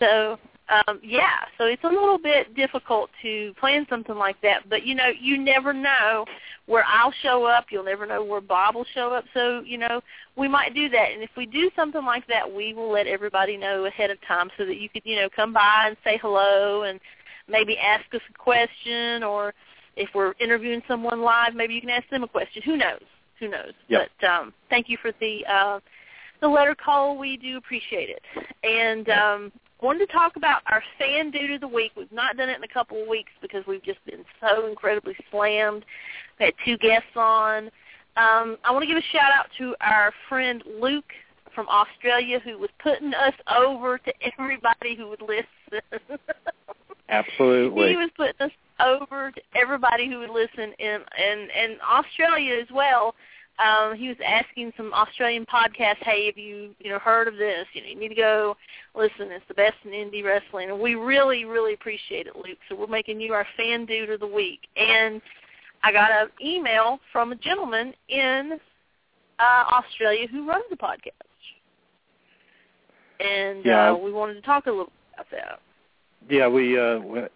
So 0.00 0.38
um, 0.70 1.00
yeah, 1.02 1.46
so 1.56 1.64
it's 1.64 1.84
a 1.84 1.88
little 1.88 2.18
bit 2.18 2.54
difficult 2.54 3.10
to 3.22 3.54
plan 3.58 3.86
something 3.88 4.16
like 4.16 4.40
that. 4.42 4.68
But 4.68 4.84
you 4.84 4.94
know, 4.94 5.10
you 5.18 5.38
never 5.38 5.72
know 5.72 6.26
where 6.66 6.84
I'll 6.86 7.14
show 7.22 7.44
up. 7.44 7.66
You'll 7.70 7.84
never 7.84 8.04
know 8.04 8.22
where 8.22 8.42
Bob 8.42 8.74
will 8.74 8.86
show 8.94 9.12
up. 9.12 9.24
So 9.32 9.62
you 9.64 9.78
know, 9.78 10.02
we 10.36 10.46
might 10.46 10.74
do 10.74 10.88
that. 10.90 11.12
And 11.12 11.22
if 11.22 11.30
we 11.36 11.46
do 11.46 11.70
something 11.74 12.04
like 12.04 12.26
that, 12.26 12.50
we 12.50 12.74
will 12.74 12.90
let 12.90 13.06
everybody 13.06 13.56
know 13.56 13.86
ahead 13.86 14.10
of 14.10 14.18
time 14.26 14.50
so 14.58 14.66
that 14.66 14.76
you 14.76 14.88
could 14.88 15.02
you 15.04 15.16
know 15.16 15.28
come 15.34 15.52
by 15.52 15.84
and 15.86 15.96
say 16.04 16.18
hello 16.20 16.82
and 16.82 17.00
maybe 17.48 17.78
ask 17.78 18.04
us 18.14 18.20
a 18.28 18.38
question 18.38 19.22
or 19.22 19.54
if 19.96 20.10
we're 20.14 20.34
interviewing 20.38 20.82
someone 20.86 21.22
live, 21.22 21.54
maybe 21.54 21.74
you 21.74 21.80
can 21.80 21.90
ask 21.90 22.08
them 22.08 22.22
a 22.22 22.28
question. 22.28 22.62
Who 22.62 22.76
knows? 22.76 23.02
Who 23.40 23.48
knows? 23.48 23.72
Yep. 23.88 24.08
But 24.20 24.26
um, 24.26 24.54
thank 24.70 24.88
you 24.88 24.96
for 25.00 25.12
the 25.20 25.44
uh, 25.46 25.80
the 26.40 26.48
letter 26.48 26.74
call. 26.74 27.18
We 27.18 27.36
do 27.36 27.56
appreciate 27.56 28.10
it. 28.10 28.22
And 28.62 29.08
um, 29.08 29.52
wanted 29.80 30.06
to 30.06 30.12
talk 30.12 30.36
about 30.36 30.62
our 30.66 30.82
fan 30.98 31.30
dude 31.30 31.52
of 31.52 31.60
the 31.60 31.68
week. 31.68 31.92
We've 31.96 32.10
not 32.12 32.36
done 32.36 32.48
it 32.48 32.56
in 32.56 32.64
a 32.64 32.68
couple 32.68 33.00
of 33.00 33.08
weeks 33.08 33.30
because 33.40 33.66
we've 33.66 33.82
just 33.82 34.04
been 34.04 34.24
so 34.40 34.66
incredibly 34.66 35.16
slammed. 35.30 35.84
We 36.38 36.46
had 36.46 36.54
two 36.64 36.76
guests 36.78 37.16
on. 37.16 37.66
Um, 38.16 38.56
I 38.64 38.72
want 38.72 38.82
to 38.82 38.86
give 38.86 38.96
a 38.96 39.12
shout 39.12 39.30
out 39.32 39.46
to 39.58 39.74
our 39.80 40.12
friend 40.28 40.62
Luke 40.80 41.12
from 41.54 41.68
Australia 41.68 42.40
who 42.40 42.58
was 42.58 42.70
putting 42.82 43.14
us 43.14 43.34
over 43.56 43.98
to 43.98 44.12
everybody 44.22 44.96
who 44.96 45.08
would 45.08 45.22
listen. 45.22 45.82
Absolutely. 47.08 47.90
He 47.90 47.96
was 47.96 48.10
putting 48.16 48.40
us 48.40 48.52
over 48.80 49.30
to 49.30 49.40
everybody 49.56 50.08
who 50.08 50.18
would 50.18 50.30
listen 50.30 50.72
in 50.78 51.00
and 51.18 51.50
and 51.50 51.80
Australia 51.80 52.58
as 52.60 52.68
well. 52.72 53.14
Um, 53.58 53.96
he 53.96 54.08
was 54.08 54.16
asking 54.24 54.72
some 54.76 54.92
Australian 54.94 55.44
podcasts, 55.46 56.02
hey, 56.02 56.26
have 56.26 56.38
you 56.38 56.74
you 56.78 56.90
know 56.90 56.98
heard 56.98 57.26
of 57.26 57.36
this? 57.36 57.66
You 57.72 57.82
know, 57.82 57.88
you 57.88 57.98
need 57.98 58.08
to 58.08 58.14
go 58.14 58.56
listen. 58.94 59.32
It's 59.32 59.44
the 59.48 59.54
best 59.54 59.74
in 59.84 59.90
indie 59.90 60.24
wrestling, 60.24 60.70
and 60.70 60.78
we 60.78 60.94
really 60.94 61.44
really 61.44 61.74
appreciate 61.74 62.26
it, 62.26 62.36
Luke. 62.36 62.58
So 62.68 62.76
we're 62.76 62.86
making 62.86 63.20
you 63.20 63.32
our 63.32 63.46
fan 63.56 63.84
dude 63.84 64.10
of 64.10 64.20
the 64.20 64.26
week. 64.26 64.60
And 64.76 65.20
I 65.82 65.92
got 65.92 66.10
an 66.10 66.28
email 66.44 67.00
from 67.12 67.32
a 67.32 67.36
gentleman 67.36 67.94
in 68.08 68.58
uh, 69.40 69.64
Australia 69.72 70.28
who 70.28 70.46
runs 70.46 70.64
the 70.70 70.76
podcast, 70.76 71.10
and 73.20 73.64
Yeah. 73.64 73.90
uh, 73.90 73.96
we 73.96 74.12
wanted 74.12 74.34
to 74.34 74.42
talk 74.42 74.66
a 74.66 74.70
little 74.70 74.92
about 75.14 75.26
that. 75.30 75.60
Yeah, 76.28 76.46
we 76.46 76.78
uh, 76.78 76.82
uh 76.82 77.28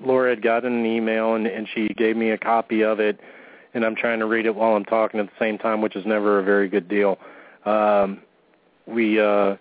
Laura 0.00 0.30
had 0.30 0.42
gotten 0.42 0.72
an 0.80 0.86
email 0.86 1.34
and 1.34 1.46
and 1.46 1.68
she 1.74 1.88
gave 1.88 2.16
me 2.16 2.30
a 2.30 2.38
copy 2.38 2.82
of 2.82 2.98
it 2.98 3.20
and 3.74 3.84
I'm 3.84 3.96
trying 3.96 4.20
to 4.20 4.26
read 4.26 4.46
it 4.46 4.54
while 4.54 4.74
I'm 4.76 4.84
talking 4.84 5.20
at 5.20 5.26
the 5.26 5.32
same 5.38 5.58
time, 5.58 5.80
which 5.80 5.96
is 5.96 6.06
never 6.06 6.38
a 6.38 6.42
very 6.42 6.68
good 6.68 6.88
deal. 6.88 7.18
Um 7.64 8.22
we 8.86 9.20
uh 9.20 9.56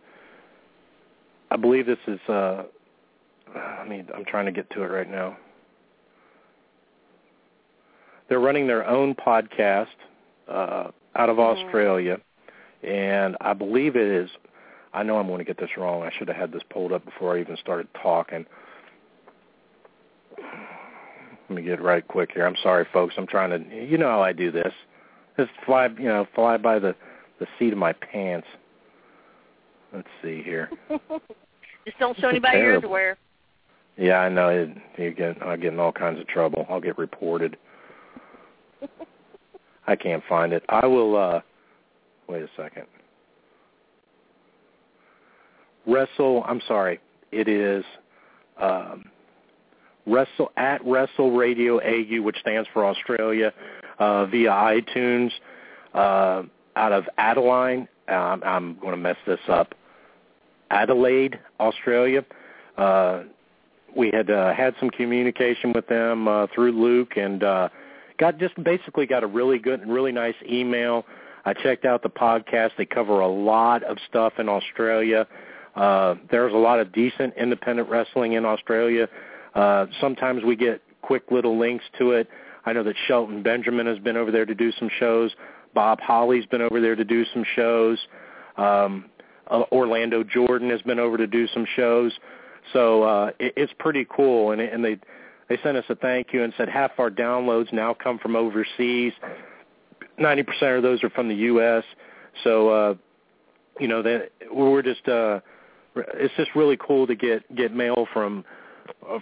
I 1.51 1.55
believe 1.59 1.85
this 1.85 1.99
is 2.07 2.19
uh 2.29 2.63
I 3.55 3.85
mean 3.87 4.07
I'm 4.15 4.25
trying 4.25 4.45
to 4.45 4.51
get 4.51 4.69
to 4.71 4.83
it 4.83 4.87
right 4.87 5.09
now. 5.09 5.37
They're 8.29 8.39
running 8.39 8.67
their 8.67 8.87
own 8.87 9.15
podcast 9.15 9.87
uh 10.47 10.91
out 11.15 11.29
of 11.29 11.37
Mhm. 11.37 11.57
Australia 11.65 12.19
and 12.83 13.37
I 13.41 13.53
believe 13.53 13.95
it 13.95 14.07
is 14.07 14.29
I 14.93 15.01
know 15.01 15.17
I'm 15.17 15.25
going 15.27 15.39
to 15.39 15.43
get 15.43 15.57
this 15.57 15.75
wrong. 15.75 16.03
I 16.03 16.11
should 16.11 16.27
have 16.27 16.37
had 16.37 16.51
this 16.51 16.61
pulled 16.69 16.91
up 16.91 17.03
before 17.03 17.35
I 17.35 17.39
even 17.39 17.57
started 17.57 17.87
talking. 17.99 18.45
Let 21.53 21.61
me 21.63 21.69
get 21.69 21.83
right 21.83 22.07
quick 22.07 22.31
here. 22.33 22.47
I'm 22.47 22.55
sorry, 22.63 22.87
folks. 22.91 23.13
I'm 23.15 23.27
trying 23.27 23.51
to. 23.51 23.85
You 23.85 23.99
know 23.99 24.09
how 24.09 24.23
I 24.23 24.33
do 24.33 24.49
this. 24.51 24.73
Just 25.37 25.51
fly, 25.67 25.87
you 25.99 26.05
know, 26.05 26.25
fly 26.33 26.57
by 26.57 26.79
the 26.79 26.95
the 27.39 27.45
seat 27.59 27.71
of 27.73 27.77
my 27.77 27.93
pants. 27.93 28.47
Let's 29.93 30.07
see 30.23 30.41
here. 30.41 30.71
Just 30.89 31.99
don't 31.99 32.17
show 32.19 32.29
anybody 32.29 32.57
your 32.57 32.77
underwear. 32.77 33.17
Yeah, 33.97 34.17
I 34.21 34.29
know. 34.29 34.49
It, 34.49 34.69
you 34.97 35.11
get, 35.13 35.43
I 35.43 35.55
get 35.55 35.73
in 35.73 35.79
all 35.79 35.91
kinds 35.91 36.19
of 36.19 36.25
trouble. 36.25 36.65
I'll 36.71 36.81
get 36.81 36.97
reported. 36.97 37.55
I 39.87 39.95
can't 39.95 40.23
find 40.27 40.53
it. 40.53 40.63
I 40.69 40.87
will. 40.87 41.15
uh 41.15 41.41
Wait 42.27 42.41
a 42.41 42.49
second. 42.57 42.87
Wrestle. 45.85 46.43
I'm 46.47 46.61
sorry. 46.67 46.99
It 47.31 47.47
is 47.47 47.85
um, 48.59 49.05
Wrestle 50.05 50.51
at 50.57 50.85
Wrestle 50.85 51.31
Radio 51.31 51.79
AU, 51.81 52.21
which 52.21 52.37
stands 52.39 52.67
for 52.73 52.85
Australia, 52.85 53.53
uh, 53.99 54.25
via 54.25 54.49
iTunes, 54.49 55.31
uh, 55.93 56.43
out 56.75 56.91
of 56.91 57.07
Adeline, 57.17 57.87
Um, 58.07 58.41
I'm 58.43 58.75
going 58.79 58.91
to 58.91 58.97
mess 58.97 59.17
this 59.25 59.39
up. 59.47 59.75
Adelaide, 60.71 61.39
Australia. 61.59 62.25
Uh, 62.77 63.23
we 63.95 64.09
had 64.11 64.29
uh, 64.31 64.53
had 64.53 64.73
some 64.79 64.89
communication 64.89 65.71
with 65.71 65.87
them 65.87 66.27
uh, 66.27 66.47
through 66.53 66.71
Luke, 66.71 67.15
and 67.15 67.43
uh, 67.43 67.69
got 68.17 68.39
just 68.39 68.61
basically 68.63 69.05
got 69.05 69.23
a 69.23 69.27
really 69.27 69.59
good 69.59 69.81
and 69.81 69.93
really 69.93 70.11
nice 70.11 70.35
email. 70.49 71.05
I 71.45 71.53
checked 71.53 71.85
out 71.85 72.01
the 72.01 72.09
podcast. 72.09 72.71
They 72.77 72.85
cover 72.85 73.19
a 73.19 73.27
lot 73.27 73.83
of 73.83 73.97
stuff 74.09 74.33
in 74.39 74.49
Australia. 74.49 75.27
Uh, 75.75 76.15
there's 76.31 76.53
a 76.53 76.57
lot 76.57 76.79
of 76.79 76.91
decent 76.91 77.33
independent 77.35 77.89
wrestling 77.89 78.33
in 78.33 78.45
Australia. 78.45 79.07
Uh, 79.55 79.85
sometimes 80.01 80.43
we 80.43 80.55
get 80.55 80.81
quick 81.01 81.23
little 81.31 81.57
links 81.57 81.85
to 81.99 82.11
it. 82.11 82.27
I 82.65 82.73
know 82.73 82.83
that 82.83 82.95
Shelton 83.07 83.43
Benjamin 83.43 83.85
has 83.87 83.99
been 83.99 84.17
over 84.17 84.31
there 84.31 84.45
to 84.45 84.55
do 84.55 84.71
some 84.79 84.89
shows. 84.99 85.31
Bob 85.73 85.99
Holly's 85.99 86.45
been 86.45 86.61
over 86.61 86.79
there 86.79 86.95
to 86.95 87.03
do 87.03 87.25
some 87.33 87.43
shows. 87.55 87.99
Um, 88.57 89.05
uh, 89.49 89.63
Orlando 89.71 90.23
Jordan 90.23 90.69
has 90.69 90.81
been 90.81 90.99
over 90.99 91.17
to 91.17 91.27
do 91.27 91.47
some 91.47 91.65
shows. 91.75 92.13
So 92.71 93.03
uh, 93.03 93.31
it, 93.39 93.53
it's 93.57 93.73
pretty 93.79 94.05
cool, 94.09 94.51
and, 94.51 94.61
and 94.61 94.83
they 94.83 94.97
they 95.49 95.57
sent 95.61 95.75
us 95.75 95.83
a 95.89 95.95
thank 95.95 96.31
you 96.31 96.43
and 96.43 96.53
said 96.57 96.69
half 96.69 96.91
our 96.97 97.11
downloads 97.11 97.73
now 97.73 97.93
come 97.93 98.17
from 98.19 98.35
overseas. 98.35 99.13
Ninety 100.17 100.43
percent 100.43 100.77
of 100.77 100.83
those 100.83 101.03
are 101.03 101.09
from 101.09 101.27
the 101.27 101.35
U.S. 101.35 101.83
So 102.43 102.69
uh, 102.69 102.95
you 103.79 103.87
know 103.87 104.01
that 104.01 104.31
we're 104.51 104.81
just 104.81 105.07
uh, 105.07 105.41
it's 105.95 106.33
just 106.37 106.51
really 106.55 106.77
cool 106.77 107.05
to 107.07 107.15
get 107.15 107.53
get 107.55 107.73
mail 107.73 108.07
from 108.13 108.45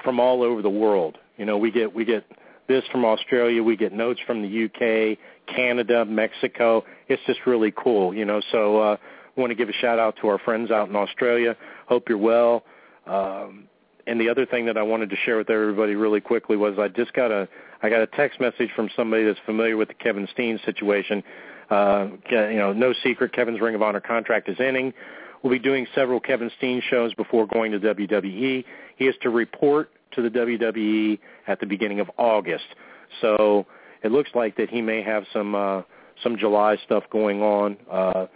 from 0.04 0.20
all 0.20 0.44
over 0.44 0.62
the 0.62 0.70
world. 0.70 1.18
You 1.38 1.46
know, 1.46 1.58
we 1.58 1.72
get 1.72 1.94
we 1.94 2.06
get 2.06 2.26
this 2.68 2.84
from 2.92 3.04
Australia, 3.06 3.62
we 3.62 3.76
get 3.76 3.94
notes 3.94 4.20
from 4.26 4.42
the 4.42 4.66
UK, 4.66 5.18
Canada, 5.54 6.06
Mexico. 6.06 6.86
It's 7.08 7.22
just 7.26 7.40
really 7.46 7.74
cool, 7.76 8.14
you 8.14 8.26
know. 8.26 8.42
So 8.52 8.80
uh 8.80 8.98
want 9.38 9.50
to 9.50 9.56
give 9.56 9.70
a 9.70 9.74
shout 9.74 9.98
out 9.98 10.18
to 10.22 10.28
our 10.28 10.38
friends 10.40 10.72
out 10.72 10.90
in 10.90 10.96
Australia. 10.96 11.56
Hope 11.88 12.10
you're 12.10 12.18
well. 12.18 12.64
Um 13.06 13.66
and 14.08 14.20
the 14.20 14.30
other 14.30 14.46
thing 14.46 14.66
that 14.66 14.78
I 14.78 14.84
wanted 14.84 15.10
to 15.12 15.16
share 15.26 15.38
with 15.38 15.50
everybody 15.50 15.96
really 15.96 16.22
quickly 16.22 16.58
was 16.58 16.80
I 16.80 16.88
just 16.88 17.14
got 17.14 17.32
a 17.32 17.48
I 17.82 17.90
got 17.90 18.02
a 18.02 18.08
text 18.08 18.40
message 18.40 18.70
from 18.76 18.90
somebody 18.96 19.24
that's 19.24 19.40
familiar 19.46 19.78
with 19.78 19.88
the 19.88 19.94
Kevin 19.96 20.28
Steen 20.32 20.60
situation. 20.66 21.24
Uh, 21.70 22.10
you 22.30 22.58
know, 22.58 22.74
no 22.74 22.94
secret, 23.02 23.34
Kevin's 23.34 23.62
Ring 23.62 23.76
of 23.76 23.82
Honor 23.82 24.02
contract 24.02 24.50
is 24.50 24.58
ending. 24.60 24.94
We'll 25.44 25.52
be 25.52 25.60
doing 25.60 25.88
several 25.96 26.20
Kevin 26.20 26.52
Steen 26.58 26.82
shows 26.90 27.14
before 27.16 27.48
going 27.48 27.72
to 27.72 27.80
WWE. 27.80 28.64
He 28.98 29.06
is 29.06 29.16
to 29.22 29.30
report 29.30 29.92
to 30.14 30.22
the 30.22 30.30
WWE 30.30 31.20
at 31.48 31.60
the 31.60 31.66
beginning 31.66 32.00
of 32.00 32.12
August. 32.18 32.66
So 33.22 33.66
it 34.04 34.12
looks 34.12 34.30
like 34.36 34.58
that 34.58 34.70
he 34.70 34.82
may 34.82 35.02
have 35.02 35.24
some 35.34 35.56
uh, 35.56 35.82
some 36.24 36.38
July 36.38 36.78
stuff 36.86 37.04
going 37.12 37.42
on. 37.42 37.78
Uh, 37.90 38.28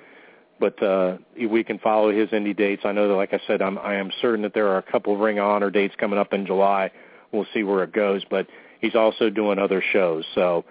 but 0.59 0.81
uh, 0.81 1.17
we 1.49 1.63
can 1.63 1.79
follow 1.79 2.11
his 2.11 2.29
indie 2.29 2.55
dates. 2.55 2.83
I 2.85 2.93
know 2.93 3.09
that, 3.09 3.15
like 3.15 3.33
I 3.33 3.41
said, 3.45 3.61
I'm, 3.61 3.77
I 3.77 3.95
am 3.95 4.09
certain 4.21 4.41
that 4.43 4.53
there 4.53 4.67
are 4.69 4.77
a 4.77 4.83
couple 4.83 5.13
of 5.13 5.19
Ring 5.19 5.37
of 5.37 5.45
Honor 5.45 5.69
dates 5.69 5.93
coming 5.97 6.17
up 6.17 6.33
in 6.33 6.45
July. 6.45 6.91
We'll 7.31 7.45
see 7.53 7.63
where 7.63 7.83
it 7.83 7.91
goes. 7.91 8.23
But 8.29 8.47
he's 8.79 8.95
also 8.95 9.29
doing 9.29 9.59
other 9.59 9.83
shows. 9.91 10.23
So, 10.33 10.63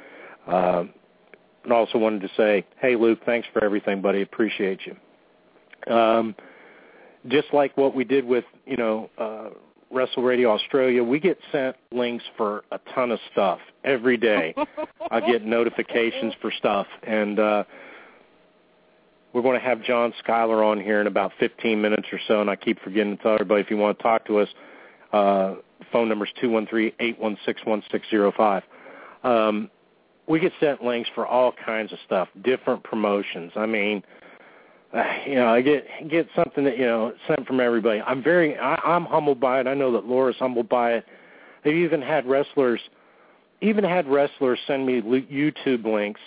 uh, 0.47 0.85
and 1.65 1.73
also 1.73 1.99
wanted 1.99 2.23
to 2.23 2.31
say, 2.37 2.67
hey, 2.81 2.97
Luke, 2.97 3.21
thanks 3.27 3.47
for 3.53 3.63
everything, 3.63 4.01
buddy. 4.01 4.23
Appreciate 4.23 4.81
you. 4.87 4.97
Um, 5.89 6.35
just 7.29 7.49
like 7.53 7.77
what 7.77 7.95
we 7.95 8.05
did 8.05 8.25
with, 8.25 8.45
you 8.67 8.77
know, 8.77 9.11
uh, 9.19 9.51
Wrestle 9.91 10.23
Radio 10.23 10.51
Australia, 10.51 11.05
we 11.05 11.21
get 11.21 11.39
sent 11.53 11.77
links 11.93 12.25
for 12.37 12.65
a 12.73 12.81
ton 12.95 13.11
of 13.11 13.19
stuff 13.33 13.59
every 13.85 14.17
day. 14.17 14.55
I 15.11 15.21
get 15.21 15.45
notifications 15.47 16.33
for 16.41 16.51
stuff, 16.51 16.87
and 17.03 17.39
uh, 17.39 17.65
we're 19.33 19.43
going 19.43 19.59
to 19.59 19.65
have 19.65 19.83
John 19.83 20.15
Skyler 20.27 20.67
on 20.67 20.81
here 20.81 21.01
in 21.01 21.07
about 21.07 21.33
15 21.39 21.81
minutes 21.81 22.09
or 22.13 22.19
so, 22.27 22.41
and 22.41 22.51
I 22.51 22.57
keep 22.57 22.81
forgetting 22.81 23.17
to 23.17 23.23
tell 23.23 23.35
everybody 23.35 23.61
if 23.61 23.71
you 23.71 23.77
want 23.77 23.97
to 23.99 24.03
talk 24.03 24.27
to 24.27 24.39
us, 24.39 24.49
uh, 25.13 25.55
phone 25.93 26.09
number 26.09 26.27
is 26.27 26.33
213-816-1605. 26.43 28.63
Um, 29.23 29.71
we 30.27 30.41
get 30.41 30.53
sent 30.59 30.83
links 30.83 31.11
for 31.15 31.27
all 31.27 31.53
kinds 31.65 31.93
of 31.93 31.99
stuff, 32.05 32.29
different 32.43 32.83
promotions. 32.83 33.53
I 33.57 33.67
mean, 33.67 34.03
you 35.27 35.35
know, 35.35 35.49
I 35.49 35.61
get 35.61 35.87
get 36.09 36.29
something 36.37 36.65
that 36.65 36.79
you 36.79 36.87
know 36.87 37.13
sent 37.27 37.47
from 37.47 37.61
everybody. 37.61 38.01
I'm 38.01 38.23
very, 38.23 38.57
I, 38.57 38.75
I'm 38.77 39.05
humbled 39.05 39.41
by 39.41 39.61
it. 39.61 39.67
I 39.67 39.75
know 39.75 39.93
that 39.93 40.07
Laura's 40.07 40.37
humbled 40.39 40.69
by 40.69 40.95
it. 40.95 41.05
They've 41.65 41.77
even 41.77 42.03
had 42.03 42.27
wrestlers, 42.27 42.81
even 43.61 43.85
had 43.85 44.07
wrestlers 44.07 44.59
send 44.67 44.87
me 44.87 45.01
YouTube 45.01 45.85
links 45.85 46.21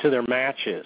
to 0.00 0.10
their 0.10 0.22
matches, 0.22 0.84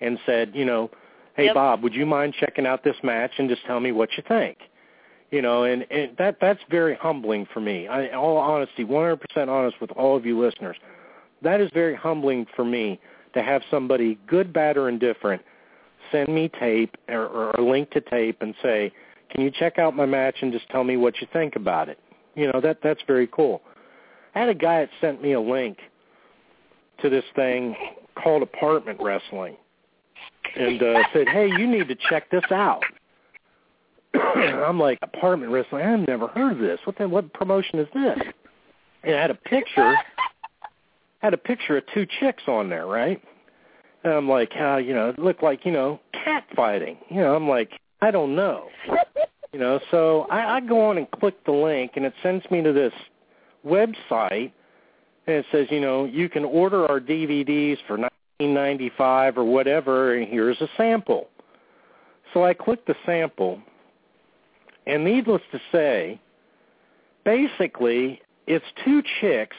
and 0.00 0.18
said, 0.24 0.52
you 0.54 0.64
know, 0.64 0.90
hey 1.34 1.46
Yep. 1.46 1.54
Bob, 1.54 1.82
would 1.82 1.94
you 1.94 2.06
mind 2.06 2.34
checking 2.38 2.66
out 2.66 2.84
this 2.84 2.96
match 3.02 3.32
and 3.38 3.48
just 3.48 3.64
tell 3.66 3.80
me 3.80 3.92
what 3.92 4.10
you 4.16 4.22
think? 4.26 4.58
You 5.32 5.42
know, 5.42 5.64
and, 5.64 5.84
and 5.90 6.16
that 6.18 6.38
that's 6.40 6.60
very 6.70 6.94
humbling 6.94 7.46
for 7.52 7.60
me. 7.60 7.88
I, 7.88 8.04
in 8.04 8.14
all 8.14 8.38
honesty, 8.38 8.84
100% 8.84 9.18
honest 9.48 9.80
with 9.80 9.90
all 9.90 10.16
of 10.16 10.24
you 10.24 10.40
listeners, 10.40 10.76
that 11.42 11.60
is 11.60 11.68
very 11.74 11.96
humbling 11.96 12.46
for 12.54 12.64
me 12.64 13.00
to 13.34 13.42
have 13.42 13.62
somebody, 13.70 14.18
good, 14.28 14.52
bad, 14.52 14.76
or 14.76 14.88
indifferent, 14.88 15.42
send 16.12 16.28
me 16.28 16.50
tape 16.60 16.96
or, 17.08 17.26
or 17.26 17.50
a 17.52 17.62
link 17.62 17.90
to 17.90 18.00
tape 18.00 18.38
and 18.40 18.54
say, 18.62 18.92
"Can 19.30 19.42
you 19.42 19.50
check 19.50 19.78
out 19.78 19.94
my 19.94 20.06
match 20.06 20.36
and 20.42 20.52
just 20.52 20.68
tell 20.70 20.84
me 20.84 20.96
what 20.96 21.20
you 21.20 21.26
think 21.32 21.56
about 21.56 21.88
it?" 21.88 21.98
You 22.34 22.50
know, 22.52 22.60
that 22.60 22.78
that's 22.82 23.00
very 23.06 23.26
cool. 23.26 23.62
I 24.34 24.40
had 24.40 24.48
a 24.48 24.54
guy 24.54 24.80
that 24.80 24.90
sent 25.00 25.22
me 25.22 25.32
a 25.32 25.40
link 25.40 25.78
to 27.02 27.08
this 27.08 27.24
thing 27.34 27.74
called 28.14 28.42
Apartment 28.42 28.98
Wrestling, 29.00 29.56
and 30.56 30.82
uh, 30.82 31.02
said, 31.12 31.28
"Hey, 31.28 31.48
you 31.48 31.66
need 31.66 31.88
to 31.88 31.96
check 32.08 32.30
this 32.30 32.44
out." 32.50 32.82
I'm 34.14 34.78
like, 34.78 34.98
"Apartment 35.02 35.52
Wrestling? 35.52 35.84
I've 35.84 36.06
never 36.06 36.28
heard 36.28 36.52
of 36.52 36.58
this. 36.58 36.80
What 36.84 36.98
the, 36.98 37.08
what 37.08 37.32
promotion 37.32 37.78
is 37.78 37.88
this?" 37.94 38.18
And 39.02 39.14
I 39.14 39.20
had 39.20 39.30
a 39.30 39.34
picture 39.34 39.94
had 41.26 41.34
a 41.34 41.38
picture 41.38 41.76
of 41.76 41.84
two 41.92 42.06
chicks 42.20 42.42
on 42.46 42.68
there, 42.68 42.86
right? 42.86 43.20
And 44.06 44.14
I'm 44.14 44.28
like, 44.28 44.52
uh, 44.56 44.76
you 44.76 44.94
know, 44.94 45.08
it 45.08 45.18
looked 45.18 45.42
like, 45.42 45.66
you 45.66 45.72
know, 45.72 45.98
cat 46.12 46.44
fighting. 46.54 46.96
You 47.10 47.16
know, 47.16 47.34
I'm 47.34 47.48
like, 47.48 47.72
I 48.00 48.12
don't 48.12 48.36
know. 48.36 48.68
You 49.52 49.58
know, 49.58 49.80
so 49.90 50.28
I, 50.30 50.58
I 50.58 50.60
go 50.60 50.88
on 50.88 50.96
and 50.96 51.10
click 51.10 51.44
the 51.44 51.50
link 51.50 51.92
and 51.96 52.04
it 52.04 52.14
sends 52.22 52.48
me 52.48 52.62
to 52.62 52.72
this 52.72 52.92
website 53.66 54.52
and 55.26 55.36
it 55.36 55.46
says, 55.50 55.66
you 55.70 55.80
know, 55.80 56.04
you 56.04 56.28
can 56.28 56.44
order 56.44 56.86
our 56.86 57.00
DVDs 57.00 57.78
for 57.88 57.98
nineteen 57.98 58.54
ninety 58.54 58.92
five 58.96 59.36
or 59.36 59.42
whatever 59.44 60.14
and 60.14 60.28
here's 60.28 60.60
a 60.60 60.68
sample. 60.76 61.26
So 62.32 62.44
I 62.44 62.54
click 62.54 62.86
the 62.86 62.94
sample 63.04 63.60
and 64.86 65.04
needless 65.04 65.42
to 65.50 65.60
say, 65.72 66.20
basically 67.24 68.20
it's 68.46 68.64
two 68.84 69.02
chicks 69.20 69.56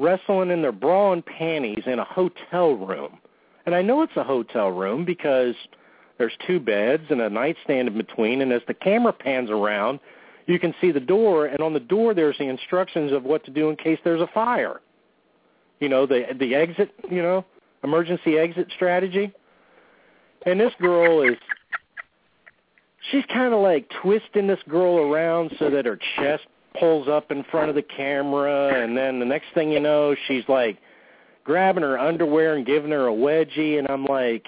wrestling 0.00 0.50
in 0.50 0.62
their 0.62 0.72
bra 0.72 1.12
and 1.12 1.24
panties 1.24 1.84
in 1.86 2.00
a 2.00 2.04
hotel 2.04 2.72
room. 2.72 3.20
And 3.66 3.74
I 3.74 3.82
know 3.82 4.02
it's 4.02 4.16
a 4.16 4.24
hotel 4.24 4.70
room 4.70 5.04
because 5.04 5.54
there's 6.18 6.32
two 6.46 6.60
beds 6.60 7.04
and 7.10 7.20
a 7.20 7.30
nightstand 7.30 7.88
in 7.88 7.96
between, 7.96 8.42
and 8.42 8.52
as 8.52 8.62
the 8.66 8.74
camera 8.74 9.12
pans 9.12 9.50
around, 9.50 10.00
you 10.46 10.58
can 10.58 10.74
see 10.80 10.90
the 10.90 11.00
door, 11.00 11.46
and 11.46 11.60
on 11.60 11.72
the 11.72 11.80
door 11.80 12.14
there's 12.14 12.36
the 12.38 12.48
instructions 12.48 13.12
of 13.12 13.22
what 13.24 13.44
to 13.44 13.50
do 13.50 13.68
in 13.70 13.76
case 13.76 13.98
there's 14.04 14.20
a 14.20 14.26
fire. 14.28 14.80
You 15.80 15.88
know, 15.88 16.06
the 16.06 16.26
the 16.38 16.54
exit, 16.54 16.92
you 17.10 17.22
know, 17.22 17.44
emergency 17.84 18.38
exit 18.38 18.68
strategy. 18.74 19.32
And 20.46 20.58
this 20.58 20.72
girl 20.80 21.22
is 21.22 21.36
she's 23.10 23.24
kind 23.32 23.54
of 23.54 23.60
like 23.60 23.88
twisting 24.02 24.46
this 24.46 24.60
girl 24.68 24.98
around 24.98 25.52
so 25.58 25.70
that 25.70 25.86
her 25.86 25.98
chest 26.16 26.44
pulls 26.78 27.08
up 27.08 27.30
in 27.30 27.44
front 27.44 27.68
of 27.68 27.74
the 27.74 27.82
camera 27.82 28.82
and 28.82 28.96
then 28.96 29.18
the 29.18 29.26
next 29.26 29.46
thing 29.54 29.70
you 29.70 29.80
know 29.80 30.14
she's 30.26 30.44
like 30.48 30.78
grabbing 31.44 31.82
her 31.82 31.98
underwear 31.98 32.54
and 32.54 32.66
giving 32.66 32.90
her 32.90 33.08
a 33.08 33.12
wedgie 33.12 33.78
and 33.78 33.88
I'm 33.88 34.04
like 34.04 34.46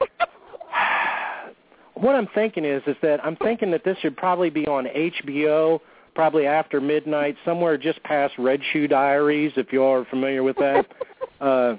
what 1.94 2.14
I'm 2.14 2.28
thinking 2.34 2.64
is 2.64 2.82
is 2.86 2.96
that 3.02 3.24
I'm 3.24 3.36
thinking 3.36 3.70
that 3.70 3.84
this 3.84 3.96
should 3.98 4.16
probably 4.16 4.50
be 4.50 4.66
on 4.66 4.86
HBO 4.86 5.80
probably 6.14 6.46
after 6.46 6.80
midnight 6.80 7.36
somewhere 7.44 7.76
just 7.78 8.02
past 8.02 8.34
Red 8.38 8.60
Shoe 8.72 8.88
Diaries 8.88 9.52
if 9.56 9.72
you 9.72 9.82
are 9.82 10.04
familiar 10.06 10.42
with 10.42 10.56
that. 10.56 10.86
Uh 11.40 11.76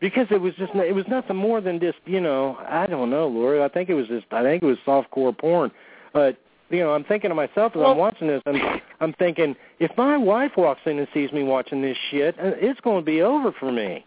because 0.00 0.26
it 0.30 0.38
was 0.38 0.52
just 0.56 0.74
it 0.74 0.94
was 0.94 1.06
nothing 1.08 1.36
more 1.36 1.62
than 1.62 1.80
just 1.80 1.96
you 2.04 2.20
know 2.20 2.58
I 2.68 2.86
don't 2.86 3.08
know 3.08 3.26
Laura 3.26 3.64
I 3.64 3.68
think 3.68 3.88
it 3.88 3.94
was 3.94 4.06
just 4.06 4.26
I 4.30 4.42
think 4.42 4.62
it 4.62 4.66
was 4.66 4.76
softcore 4.86 5.34
porn. 5.36 5.70
But 6.12 6.36
you 6.72 6.80
know, 6.80 6.92
I'm 6.92 7.04
thinking 7.04 7.28
to 7.30 7.34
myself 7.34 7.72
as 7.76 7.82
I'm 7.84 7.96
watching 7.96 8.28
this, 8.28 8.42
I'm, 8.46 8.80
I'm 9.00 9.12
thinking, 9.14 9.54
if 9.78 9.90
my 9.96 10.16
wife 10.16 10.52
walks 10.56 10.80
in 10.86 10.98
and 10.98 11.08
sees 11.12 11.30
me 11.32 11.42
watching 11.42 11.82
this 11.82 11.96
shit, 12.10 12.38
uh, 12.38 12.52
it's 12.56 12.80
going 12.80 13.00
to 13.00 13.04
be 13.04 13.22
over 13.22 13.52
for 13.52 13.70
me. 13.70 14.04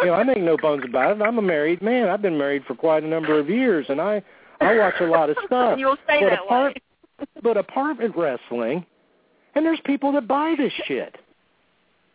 You 0.00 0.06
know, 0.06 0.14
I 0.14 0.22
make 0.22 0.38
no 0.38 0.56
bones 0.56 0.84
about 0.86 1.16
it. 1.16 1.22
I'm 1.22 1.38
a 1.38 1.42
married 1.42 1.82
man. 1.82 2.08
I've 2.08 2.22
been 2.22 2.38
married 2.38 2.64
for 2.66 2.74
quite 2.74 3.02
a 3.02 3.06
number 3.06 3.38
of 3.38 3.48
years, 3.48 3.86
and 3.88 4.00
I 4.00 4.22
I 4.60 4.76
watch 4.76 4.94
a 5.00 5.06
lot 5.06 5.30
of 5.30 5.36
stuff. 5.46 5.78
You'll 5.78 5.96
stay 6.04 6.20
but 6.20 6.30
that 6.30 6.42
apart, 6.44 6.74
way. 6.74 7.26
But 7.42 7.56
apartment 7.56 8.16
wrestling, 8.16 8.84
and 9.54 9.64
there's 9.64 9.80
people 9.84 10.12
that 10.12 10.26
buy 10.26 10.54
this 10.58 10.72
shit. 10.86 11.16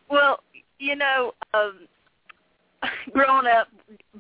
Well, 0.10 0.40
you 0.80 0.96
know, 0.96 1.34
um, 1.54 1.88
growing 3.14 3.48
up, 3.48 3.68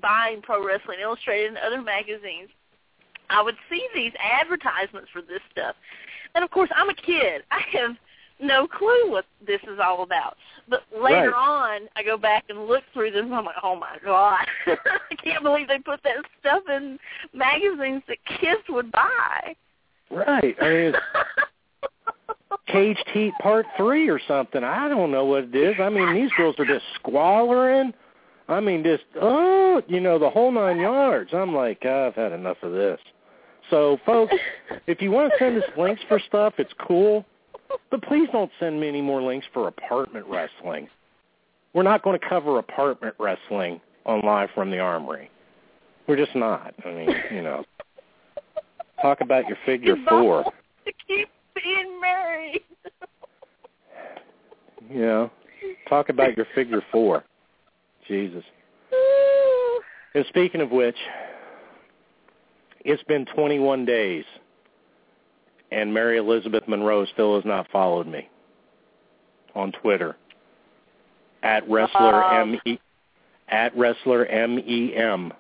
buying 0.02 0.42
Pro 0.42 0.66
Wrestling 0.66 1.00
Illustrated 1.02 1.50
and 1.50 1.58
other 1.58 1.82
magazines, 1.82 2.50
I 3.30 3.42
would 3.42 3.56
see 3.70 3.86
these 3.94 4.14
advertisements 4.22 5.10
for 5.12 5.22
this 5.22 5.42
stuff. 5.52 5.76
And 6.36 6.44
of 6.44 6.52
course, 6.52 6.70
I'm 6.76 6.90
a 6.90 6.94
kid. 6.96 7.44
I 7.52 7.62
have 7.74 7.96
no 8.40 8.68
clue 8.68 9.10
what 9.10 9.26
this 9.46 9.62
is 9.64 9.80
all 9.84 10.04
about. 10.04 10.38
But 10.70 10.84
later 10.96 11.32
Right. 11.32 11.82
on, 11.82 11.90
I 11.96 12.04
go 12.04 12.18
back 12.18 12.46
and 12.50 12.68
look 12.68 12.84
through 12.94 13.12
them. 13.12 13.26
And 13.28 13.36
I'm 13.36 13.46
like, 13.46 13.56
oh 13.64 13.76
my 13.76 13.98
god, 14.04 14.46
I 14.68 15.16
can't 15.24 15.44
believe 15.44 15.68
they 15.68 15.80
put 15.80 16.02
that 16.04 16.18
stuff 16.40 16.64
in 16.70 17.00
magazines 17.34 18.04
that 18.08 18.18
kids 18.40 18.62
would 18.70 18.92
buy. 18.92 19.56
Right. 20.12 20.56
I 20.62 20.70
mean, 20.70 20.94
it's 20.94 20.98
Caged 22.68 23.08
Heat 23.14 23.34
Part 23.42 23.66
Three 23.78 24.10
or 24.10 24.20
something. 24.28 24.64
I 24.64 24.88
don't 24.90 25.12
know 25.12 25.26
what 25.26 25.46
it 25.46 25.56
is. 25.56 25.76
I 25.80 25.90
mean, 25.90 26.14
these 26.14 26.32
girls 26.38 26.56
are 26.60 26.66
just 26.66 26.86
squalling. 26.96 27.94
I 28.50 28.60
mean, 28.60 28.84
just 28.84 29.04
oh, 29.22 29.82
you 29.88 30.00
know, 30.00 30.20
the 30.20 30.30
whole 30.30 30.52
nine 30.52 30.80
yards. 30.80 31.32
I'm 31.34 31.54
like, 31.56 31.86
I've 31.86 32.16
had 32.16 32.32
enough 32.34 32.58
of 32.62 32.72
this. 32.74 33.00
So, 33.70 34.00
folks, 34.06 34.34
if 34.88 35.02
you 35.02 35.12
want 35.12 35.32
to 35.32 35.38
send 35.40 35.58
us 35.58 35.70
links 35.78 36.02
for 36.08 36.20
stuff, 36.20 36.54
it's 36.58 36.74
cool. 36.88 37.26
But 37.92 38.02
please 38.04 38.30
don't 38.32 38.52
send 38.60 38.80
me 38.80 38.88
any 38.88 39.02
more 39.02 39.22
links 39.22 39.46
for 39.54 39.68
apartment 39.68 40.26
wrestling. 40.28 40.88
We're 41.74 41.84
not 41.84 42.02
going 42.02 42.18
to 42.20 42.28
cover 42.28 42.60
apartment 42.60 43.16
wrestling 43.20 43.82
on 44.06 44.22
Live 44.22 44.50
from 44.56 44.72
the 44.72 44.80
Armory. 44.80 45.30
We're 46.08 46.16
just 46.16 46.36
not. 46.36 46.74
I 46.86 46.92
mean, 46.92 47.10
you 47.32 47.42
know, 47.42 47.66
talk 49.02 49.20
about 49.22 49.48
your 49.48 49.58
figure 49.66 49.98
four. 50.08 50.44
To 50.44 50.94
keep 51.06 51.30
being 51.54 52.00
married. 52.00 52.62
You 54.90 55.02
know, 55.02 55.32
talk 55.90 56.08
about 56.08 56.38
your 56.38 56.48
figure 56.56 56.82
four. 56.92 57.24
Jesus. 58.08 58.44
And 60.16 60.26
speaking 60.30 60.62
of 60.62 60.72
which, 60.72 60.96
it's 62.88 63.04
been 63.04 63.26
21 63.26 63.86
days, 63.86 64.24
and 65.72 65.94
Mary 65.94 66.18
Elizabeth 66.18 66.64
Monroe 66.68 67.06
still 67.14 67.36
has 67.36 67.44
not 67.46 67.70
followed 67.70 68.08
me 68.08 68.30
on 69.54 69.72
Twitter 69.74 70.16
at 71.44 71.70
wrestler 71.70 72.24
Um. 72.24 72.54
m 72.54 72.60
e 72.66 72.80
at 73.50 73.78
wrestler 73.78 74.26
m 74.26 74.58
e 74.58 74.96
m. 74.96 75.34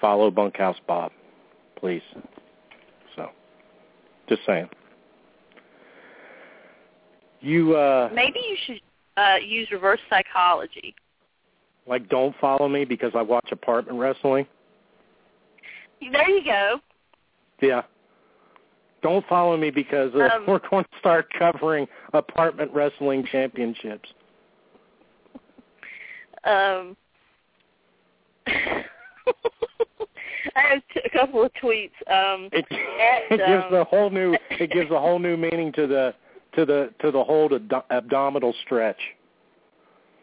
Follow 0.00 0.30
Bunkhouse 0.30 0.76
Bob, 0.86 1.12
please. 1.76 2.02
So, 3.14 3.30
just 4.28 4.40
saying. 4.46 4.68
You 7.40 7.76
uh 7.76 8.08
Maybe 8.14 8.40
you 8.40 8.56
should 8.66 8.80
uh, 9.18 9.36
use 9.36 9.68
reverse 9.70 10.00
psychology. 10.10 10.94
like 11.86 12.08
don't 12.08 12.34
follow 12.40 12.68
me 12.68 12.84
because 12.86 13.12
I 13.14 13.22
watch 13.22 13.48
apartment 13.52 13.98
wrestling. 13.98 14.46
There 16.00 16.30
you 16.30 16.44
go. 16.44 16.80
Yeah. 17.60 17.82
Don't 19.02 19.26
follow 19.26 19.56
me 19.56 19.70
because 19.70 20.12
uh, 20.14 20.30
Um, 20.34 20.46
we're 20.46 20.60
going 20.70 20.84
to 20.84 20.98
start 20.98 21.26
covering 21.38 21.86
apartment 22.12 22.72
wrestling 22.72 23.24
championships. 23.30 24.08
Um, 26.44 26.96
I 28.46 28.84
have 30.54 30.82
t- 30.94 31.00
a 31.04 31.10
couple 31.10 31.42
of 31.42 31.52
tweets. 31.62 31.90
Um, 32.10 32.48
It, 32.52 32.64
At, 32.70 33.32
it 33.32 33.46
gives 33.46 33.64
um, 33.68 33.74
a 33.74 33.84
whole 33.84 34.10
new 34.10 34.36
it 34.50 34.70
gives 34.70 34.90
a 34.90 34.98
whole 35.00 35.18
new 35.18 35.36
meaning 35.36 35.72
to 35.72 35.86
the 35.86 36.14
to 36.54 36.64
the 36.64 36.90
to 37.00 37.10
the 37.10 37.22
whole 37.22 37.52
ad- 37.54 37.82
abdominal 37.90 38.54
stretch. 38.64 39.00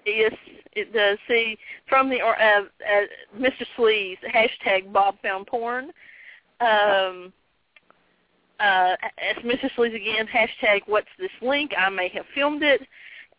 Yes, 0.05 0.33
it 0.73 0.93
does. 0.93 1.17
See, 1.27 1.57
from 1.87 2.09
the 2.09 2.21
or- 2.21 2.39
uh, 2.41 2.61
uh, 2.63 3.05
Mr. 3.37 3.65
Sleaze, 3.77 4.17
hashtag 4.33 4.91
Bob 4.91 5.15
found 5.21 5.47
porn. 5.47 5.91
Um, 6.61 7.33
uh, 8.59 8.95
as 9.17 9.35
Mr. 9.43 9.69
Sleaze 9.75 9.95
again, 9.95 10.27
hashtag 10.27 10.81
what's 10.85 11.07
this 11.19 11.31
link? 11.41 11.71
I 11.77 11.89
may 11.89 12.07
have 12.09 12.25
filmed 12.33 12.63
it. 12.63 12.81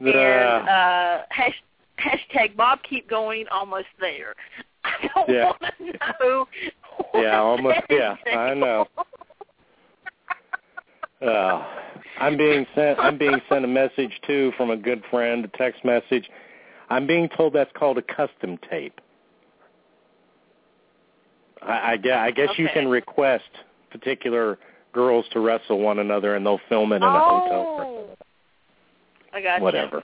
And 0.01 0.69
Uh, 0.69 1.23
hash, 1.31 1.63
hashtag 1.99 2.57
Bob 2.57 2.81
keep 2.83 3.09
going, 3.09 3.47
almost 3.51 3.87
there. 4.01 4.35
I 4.85 5.09
don't 5.15 5.29
Yeah. 5.31 5.53
want 5.61 5.63
to 5.79 5.93
know. 6.21 6.49
Yeah, 7.15 7.41
almost- 7.41 7.81
yeah, 7.91 8.17
I 8.27 8.55
know. 8.55 8.87
uh, 11.23 11.65
I'm 12.21 12.37
being 12.37 12.67
sent 12.75 12.99
I'm 13.01 13.19
being 13.19 13.41
sent 13.49 13.65
a 13.65 13.69
message 13.69 14.13
too 14.27 14.53
from 14.57 14.71
a 14.71 14.77
good 14.77 15.03
friend, 15.11 15.45
a 15.45 15.49
text 15.57 15.85
message. 15.85 16.29
I'm 16.91 17.07
being 17.07 17.29
told 17.37 17.53
that's 17.55 17.71
called 17.77 17.99
a 17.99 18.03
custom 18.03 18.59
tape. 18.71 19.01
I, 21.63 21.93
I, 21.93 21.97
gue- 21.97 22.13
I 22.13 22.31
guess 22.31 22.51
you 22.57 22.69
can 22.73 22.89
request 22.89 23.45
particular 23.91 24.59
girls 24.93 25.25
to 25.33 25.41
wrestle 25.41 25.81
one 25.81 25.99
another, 25.99 26.37
and 26.37 26.45
they'll 26.45 26.61
film 26.69 26.93
it 26.93 26.97
in 26.97 27.03
a 27.03 27.11
hotel. 27.11 27.79
room. 27.79 27.89
oh. 27.89 28.17
I 29.33 29.41
got 29.41 29.59
you. 29.59 29.65
Whatever. 29.65 30.03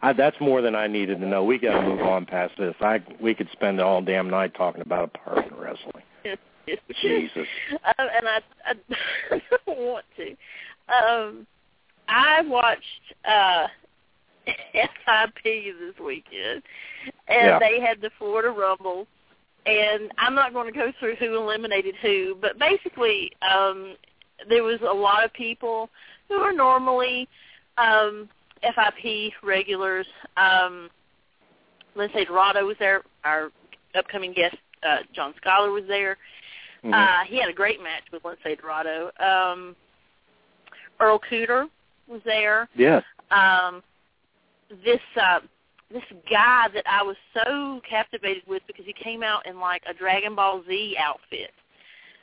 I, 0.00 0.12
that's 0.12 0.36
more 0.40 0.62
than 0.62 0.74
I 0.74 0.88
needed 0.88 1.20
to 1.20 1.26
know. 1.26 1.44
We 1.44 1.58
got 1.58 1.80
to 1.80 1.86
move 1.86 2.00
on 2.00 2.26
past 2.26 2.54
this. 2.58 2.74
I 2.80 3.00
we 3.20 3.34
could 3.34 3.48
spend 3.52 3.80
all 3.80 4.02
damn 4.02 4.28
night 4.28 4.54
talking 4.54 4.80
about 4.80 5.04
apartment 5.14 5.60
wrestling. 5.60 6.02
Jesus. 7.02 7.46
Um, 7.72 8.08
and 8.16 8.28
I, 8.28 8.40
I 8.66 9.40
don't 9.66 9.78
want 9.78 10.04
to. 10.16 10.30
Um, 10.92 11.46
I 12.08 12.42
watched 12.42 12.82
uh, 13.24 13.66
FIP 14.72 15.42
this 15.44 15.98
weekend, 16.04 16.62
and 17.28 17.46
Yeah. 17.46 17.58
they 17.58 17.80
had 17.80 18.00
the 18.00 18.10
Florida 18.18 18.50
Rumble. 18.50 19.06
And 19.64 20.12
I'm 20.18 20.34
not 20.34 20.52
going 20.52 20.72
to 20.72 20.76
go 20.76 20.92
through 20.98 21.14
who 21.16 21.36
eliminated 21.36 21.94
who, 22.02 22.36
but 22.40 22.58
basically, 22.58 23.30
um, 23.48 23.94
there 24.48 24.64
was 24.64 24.80
a 24.80 24.92
lot 24.92 25.24
of 25.24 25.32
people 25.32 25.88
who 26.28 26.34
are 26.34 26.52
normally 26.52 27.28
um, 27.78 28.28
FIP 28.62 29.32
regulars. 29.44 30.06
Um, 30.36 30.90
let's 31.94 32.12
Lince 32.12 32.26
Dorado 32.26 32.66
was 32.66 32.76
there. 32.80 33.02
Our 33.24 33.52
upcoming 33.94 34.32
guest, 34.32 34.56
uh, 34.82 34.98
John 35.14 35.32
Skyler, 35.44 35.72
was 35.72 35.84
there. 35.86 36.16
Mhm. 36.84 36.92
Uh, 36.92 37.24
he 37.26 37.38
had 37.38 37.48
a 37.48 37.52
great 37.52 37.80
match 37.80 38.02
with 38.12 38.24
let's 38.24 38.42
Lince 38.42 38.60
Dorado. 38.60 39.12
Um, 39.20 39.76
Earl 40.98 41.20
Cooter 41.30 41.68
was 42.08 42.20
there. 42.24 42.68
yes. 42.74 43.04
Um, 43.30 43.82
this 44.84 45.00
uh, 45.20 45.40
this 45.92 46.02
guy 46.30 46.66
that 46.74 46.84
I 46.86 47.02
was 47.02 47.16
so 47.34 47.80
captivated 47.88 48.42
with 48.46 48.62
because 48.66 48.86
he 48.86 48.92
came 48.92 49.22
out 49.22 49.46
in 49.46 49.60
like 49.60 49.82
a 49.88 49.94
Dragon 49.94 50.34
Ball 50.34 50.62
Z 50.66 50.96
outfit, 50.98 51.50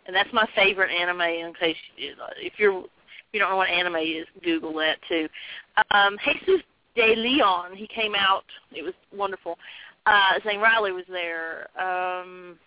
and 0.07 0.15
that's 0.15 0.31
my 0.33 0.47
favorite 0.55 0.91
anime. 0.91 1.21
In 1.21 1.53
case 1.53 1.75
you, 1.95 2.13
if 2.37 2.53
you're 2.57 2.79
if 2.79 3.33
you 3.33 3.39
don't 3.39 3.49
know 3.49 3.57
what 3.57 3.69
anime 3.69 3.97
is, 3.97 4.25
Google 4.43 4.73
that 4.75 4.97
too. 5.07 5.27
Um, 5.91 6.17
Jesus 6.25 6.61
De 6.95 7.15
Leon, 7.15 7.75
he 7.75 7.87
came 7.87 8.15
out. 8.15 8.45
It 8.71 8.83
was 8.83 8.93
wonderful. 9.15 9.57
Uh, 10.05 10.39
Zane 10.43 10.59
Riley 10.59 10.91
was 10.91 11.05
there. 11.07 11.67
Um, 11.79 12.57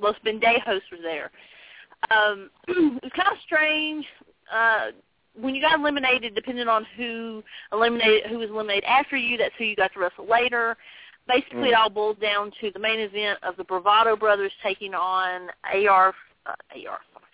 Los 0.00 0.16
Bendejos 0.24 0.82
was 0.90 1.00
there. 1.02 1.30
Um, 2.10 2.50
it 2.68 3.02
was 3.02 3.12
kind 3.16 3.28
of 3.32 3.38
strange. 3.44 4.04
Uh, 4.52 4.90
when 5.40 5.54
you 5.54 5.62
got 5.62 5.78
eliminated, 5.78 6.34
depending 6.34 6.68
on 6.68 6.86
who 6.96 7.42
eliminated, 7.72 8.26
who 8.30 8.38
was 8.38 8.50
eliminated 8.50 8.84
after 8.84 9.16
you, 9.16 9.36
that's 9.36 9.54
who 9.58 9.64
you 9.64 9.76
got 9.76 9.92
to 9.94 10.00
wrestle 10.00 10.26
later. 10.26 10.76
Basically, 11.28 11.68
it 11.70 11.74
Mm. 11.74 11.78
all 11.78 11.90
boiled 11.90 12.20
down 12.20 12.50
to 12.60 12.70
the 12.72 12.78
main 12.78 12.98
event 12.98 13.38
of 13.42 13.56
the 13.56 13.64
Bravado 13.64 14.16
Brothers 14.16 14.52
taking 14.62 14.94
on 14.94 15.50
AR, 15.64 16.14
uh, 16.46 16.54
AR 16.74 17.00
Fox, 17.12 17.26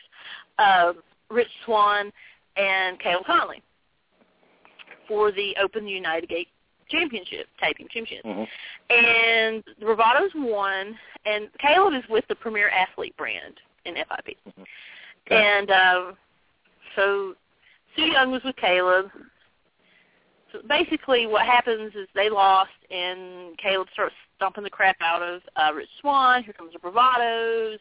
uh, 0.58 0.92
Rich 1.30 1.50
Swann 1.64 2.12
and 2.56 2.98
Caleb 3.00 3.24
Konley 3.26 3.62
for 5.08 5.30
the 5.32 5.56
Open 5.62 5.86
United 5.86 6.28
Gate 6.28 6.48
Championship, 6.88 7.48
Tag 7.58 7.76
Team 7.76 7.88
Championship. 7.88 8.24
Mhm. 8.24 8.48
And 8.90 9.64
the 9.78 9.86
Bravados 9.86 10.34
won, 10.34 10.98
and 11.24 11.48
Caleb 11.58 11.94
is 11.94 12.08
with 12.08 12.26
the 12.28 12.34
Premier 12.34 12.68
Athlete 12.68 13.16
brand 13.16 13.60
in 13.84 13.96
FIP. 13.96 14.36
Okay. 14.46 14.66
And 15.30 15.70
um, 15.70 16.18
so 16.94 17.34
Su 17.96 18.02
Yung 18.02 18.30
was 18.30 18.42
with 18.44 18.56
Caleb. 18.56 19.06
So 20.52 20.60
basically 20.68 21.26
what 21.26 21.46
happens 21.46 21.92
is 21.94 22.06
they 22.14 22.30
lost, 22.30 22.70
and 22.90 23.58
Caleb 23.58 23.88
starts 23.92 24.14
stomping 24.36 24.64
the 24.64 24.70
crap 24.70 24.96
out 25.00 25.22
of 25.22 25.42
uh, 25.56 25.74
Rich 25.74 25.88
Swann. 26.00 26.44
Here 26.44 26.52
comes 26.52 26.72
the 26.72 26.78
Bravados. 26.78 27.78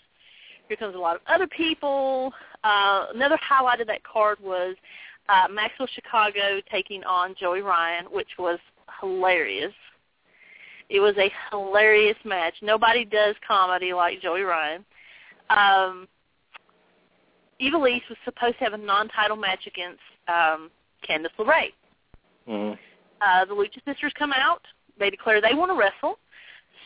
Here 0.67 0.77
comes 0.77 0.95
a 0.95 0.99
lot 0.99 1.15
of 1.15 1.21
other 1.27 1.47
people. 1.47 2.33
Uh, 2.63 3.07
another 3.13 3.37
highlight 3.41 3.81
of 3.81 3.87
that 3.87 4.03
card 4.03 4.39
was 4.41 4.75
uh, 5.29 5.47
Maxwell 5.51 5.87
Chicago 5.93 6.61
taking 6.71 7.03
on 7.03 7.35
Joey 7.39 7.61
Ryan, 7.61 8.05
which 8.05 8.29
was 8.39 8.57
hilarious. 8.99 9.73
It 10.89 10.99
was 10.99 11.15
a 11.17 11.31
hilarious 11.51 12.17
match. 12.25 12.55
Nobody 12.61 13.05
does 13.05 13.35
comedy 13.47 13.93
like 13.93 14.21
Joey 14.21 14.41
Ryan. 14.41 14.85
Um, 15.49 16.07
Ivelisse 17.61 18.07
was 18.09 18.17
supposed 18.25 18.57
to 18.59 18.63
have 18.63 18.73
a 18.73 18.77
non-title 18.77 19.37
match 19.37 19.67
against 19.67 20.01
um, 20.27 20.69
Candice 21.07 21.29
LeRae. 21.37 21.71
Mhm. 22.47 22.77
Uh, 23.21 23.45
the 23.45 23.53
Lucha 23.53 23.83
Sisters 23.85 24.13
come 24.17 24.33
out. 24.33 24.61
They 24.97 25.09
declare 25.09 25.41
they 25.41 25.53
want 25.53 25.71
to 25.71 25.75
wrestle. 25.77 26.19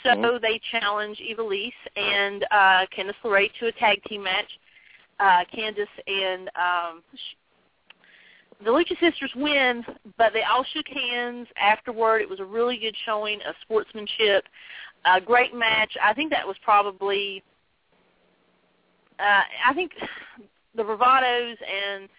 So 0.03 0.09
Mhm. 0.11 0.41
they 0.41 0.59
challenge 0.71 1.19
Ivelisse 1.19 1.73
and 1.95 2.45
uh, 2.51 2.85
Candice 2.95 3.15
LeRae 3.23 3.51
to 3.59 3.67
a 3.67 3.71
tag 3.73 4.01
team 4.03 4.23
match. 4.23 4.59
Uh, 5.19 5.43
Candice 5.53 5.87
and 6.07 6.49
um, 6.55 7.03
sh- 7.13 7.35
the 8.63 8.69
Lucha 8.71 8.97
Sisters 8.99 9.33
win, 9.35 9.85
but 10.17 10.31
they 10.33 10.43
all 10.43 10.63
shook 10.63 10.87
hands 10.87 11.47
afterward. 11.57 12.21
It 12.21 12.29
was 12.29 12.39
a 12.39 12.45
really 12.45 12.77
good 12.77 12.95
showing 13.05 13.41
of 13.41 13.55
sportsmanship. 13.61 14.47
A 15.05 15.19
great 15.19 15.53
match. 15.53 15.97
I 16.01 16.13
think 16.13 16.29
that 16.31 16.47
was 16.47 16.57
probably. 16.59 17.43
Uh, 19.19 19.43
I 19.65 19.73
think 19.73 19.91
the 20.75 20.83
Bravados 20.83 21.55
and 21.63 22.09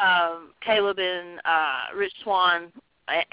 um, 0.00 0.50
Caleb 0.64 0.98
and 0.98 1.40
uh, 1.44 1.96
Rich 1.96 2.12
Swann 2.22 2.72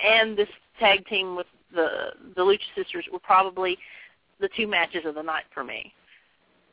and 0.04 0.38
this 0.38 0.50
tag 0.80 1.06
team 1.08 1.36
with 1.36 1.48
the 1.74 2.12
the 2.36 2.42
Lucha 2.42 2.60
Sisters 2.76 3.06
were 3.12 3.20
probably 3.20 3.78
the 4.40 4.50
two 4.56 4.68
matches 4.68 5.06
of 5.06 5.16
the 5.16 5.22
night 5.22 5.44
for 5.54 5.64
me 5.64 5.94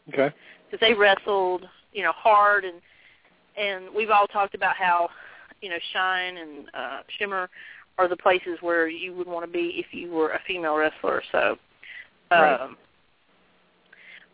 Okay. 0.08 0.34
because 0.70 0.80
they 0.80 0.94
wrestled, 0.94 1.64
you 1.92 2.02
know, 2.02 2.12
hard 2.12 2.64
and 2.64 2.80
and 3.56 3.86
we've 3.94 4.10
all 4.10 4.26
talked 4.26 4.54
about 4.54 4.76
how, 4.76 5.08
you 5.62 5.70
know, 5.70 5.78
Shine 5.92 6.36
and 6.36 6.68
uh, 6.74 6.98
Shimmer 7.18 7.48
are 7.98 8.08
the 8.08 8.16
places 8.16 8.58
where 8.60 8.86
you 8.88 9.14
would 9.14 9.26
want 9.26 9.46
to 9.46 9.50
be 9.50 9.74
if 9.76 9.86
you 9.92 10.10
were 10.10 10.32
a 10.32 10.40
female 10.46 10.76
wrestler. 10.76 11.22
So, 11.32 11.56
um, 12.30 12.40
Right. 12.40 12.70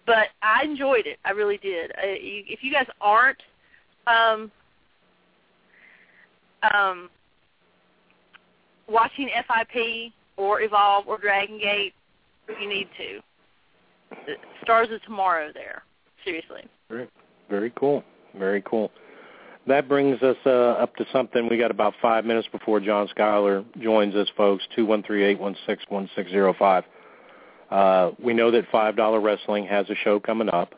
but 0.07 0.29
I 0.43 0.65
enjoyed 0.65 1.07
it. 1.07 1.19
I 1.25 1.31
really 1.31 1.59
did. 1.59 1.93
Uh, 1.93 2.07
you, 2.09 2.43
if 2.49 2.65
you 2.65 2.73
guys 2.73 2.87
aren't 3.01 3.41
um, 4.07 4.51
um, 6.75 7.11
watching 8.89 9.29
FIP 9.29 10.13
or 10.37 10.63
Evolve 10.63 11.07
or 11.07 11.19
Dragon 11.19 11.59
Gate, 11.59 11.95
you 12.61 12.69
need 12.69 12.89
to. 12.99 13.21
Stars 14.63 14.89
of 14.93 15.03
Tomorrow 15.03 15.51
there. 15.55 15.83
Seriously. 16.25 16.63
Very, 16.89 17.09
very 17.49 17.73
cool. 17.77 18.05
Very 18.39 18.63
cool. 18.63 18.91
That 19.67 19.89
brings 19.89 20.21
us 20.23 20.37
uh, 20.45 20.51
up 20.51 20.97
to 20.97 21.05
something. 21.13 21.49
We 21.49 21.57
got 21.57 21.71
about 21.71 21.95
five 22.03 22.25
minutes 22.25 22.49
before 22.51 22.81
John 22.81 23.09
Skyler 23.17 23.65
joins 23.81 24.15
us, 24.15 24.29
folks. 24.37 24.65
Two 24.75 24.87
one 24.87 25.03
three 25.05 25.25
eight 25.25 25.39
one 25.39 25.57
six 25.67 25.85
one 25.89 26.11
six 26.17 26.31
zero 26.31 26.55
five. 26.59 26.85
Uh, 27.71 28.11
we 28.23 28.35
know 28.35 28.51
that 28.51 28.65
Five 28.71 28.97
Dollar 28.97 29.21
Wrestling 29.21 29.67
has 29.67 29.89
a 29.89 29.95
show 30.05 30.21
coming 30.21 30.49
up. 30.51 30.75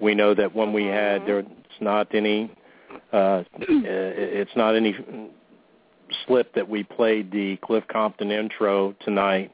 We 0.00 0.14
know 0.14 0.34
that 0.34 0.54
when 0.54 0.72
we 0.72 0.86
had 0.86 1.26
there, 1.26 1.40
it's 1.40 1.80
not 1.80 2.14
any, 2.14 2.50
uh, 3.12 3.42
it's 3.58 4.56
not 4.56 4.76
any 4.76 4.94
slip 6.26 6.54
that 6.54 6.68
we 6.68 6.84
played 6.84 7.30
the 7.30 7.56
Cliff 7.58 7.84
Compton 7.88 8.30
intro 8.30 8.94
tonight. 9.04 9.52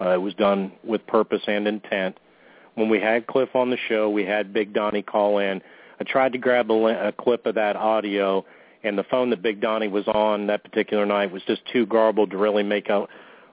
Uh, 0.00 0.10
it 0.10 0.20
was 0.20 0.34
done 0.34 0.72
with 0.84 1.06
purpose 1.06 1.42
and 1.46 1.66
intent. 1.66 2.18
When 2.74 2.90
we 2.90 3.00
had 3.00 3.26
Cliff 3.26 3.48
on 3.54 3.70
the 3.70 3.78
show, 3.88 4.10
we 4.10 4.24
had 4.24 4.52
Big 4.52 4.74
Donnie 4.74 5.02
call 5.02 5.38
in. 5.38 5.62
I 5.98 6.04
tried 6.04 6.32
to 6.32 6.38
grab 6.38 6.70
a, 6.70 7.08
a 7.08 7.12
clip 7.12 7.46
of 7.46 7.54
that 7.54 7.76
audio, 7.76 8.44
and 8.82 8.98
the 8.98 9.04
phone 9.04 9.30
that 9.30 9.40
Big 9.40 9.62
Donnie 9.62 9.88
was 9.88 10.06
on 10.08 10.46
that 10.48 10.62
particular 10.62 11.06
night 11.06 11.32
was 11.32 11.42
just 11.44 11.62
too 11.72 11.86
garbled 11.86 12.30
to 12.32 12.36
really 12.36 12.62
make 12.62 12.90
out 12.90 13.08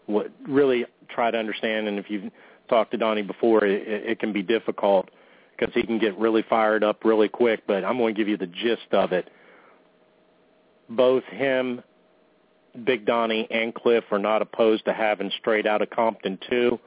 what 0.08 0.30
really 0.46 0.86
try 1.08 1.32
to 1.32 1.38
understand. 1.38 1.88
And 1.88 1.98
if 1.98 2.10
you've 2.10 2.30
talked 2.68 2.92
to 2.92 2.98
Donnie 2.98 3.22
before, 3.22 3.64
it, 3.64 3.88
it 3.88 4.10
it 4.12 4.20
can 4.20 4.34
be 4.34 4.42
difficult 4.42 5.10
because 5.58 5.74
he 5.74 5.84
can 5.84 6.00
get 6.00 6.18
really 6.18 6.44
fired 6.50 6.84
up 6.84 7.04
really 7.06 7.30
quick. 7.30 7.62
But 7.68 7.84
I'm 7.86 7.98
going 7.98 8.14
to 8.14 8.18
give 8.18 8.28
you 8.28 8.38
the 8.38 8.48
gist 8.48 8.92
of 8.92 9.12
it. 9.12 9.30
Both 10.90 11.24
him, 11.26 11.82
Big 12.84 13.06
Donnie, 13.06 13.48
and 13.50 13.74
Cliff 13.74 14.04
are 14.12 14.20
not 14.20 14.42
opposed 14.42 14.86
to 14.86 14.94
having 14.94 15.32
straight 15.40 15.66
out 15.66 15.82
of 15.82 15.90
Compton 15.90 16.38
two. 16.50 16.80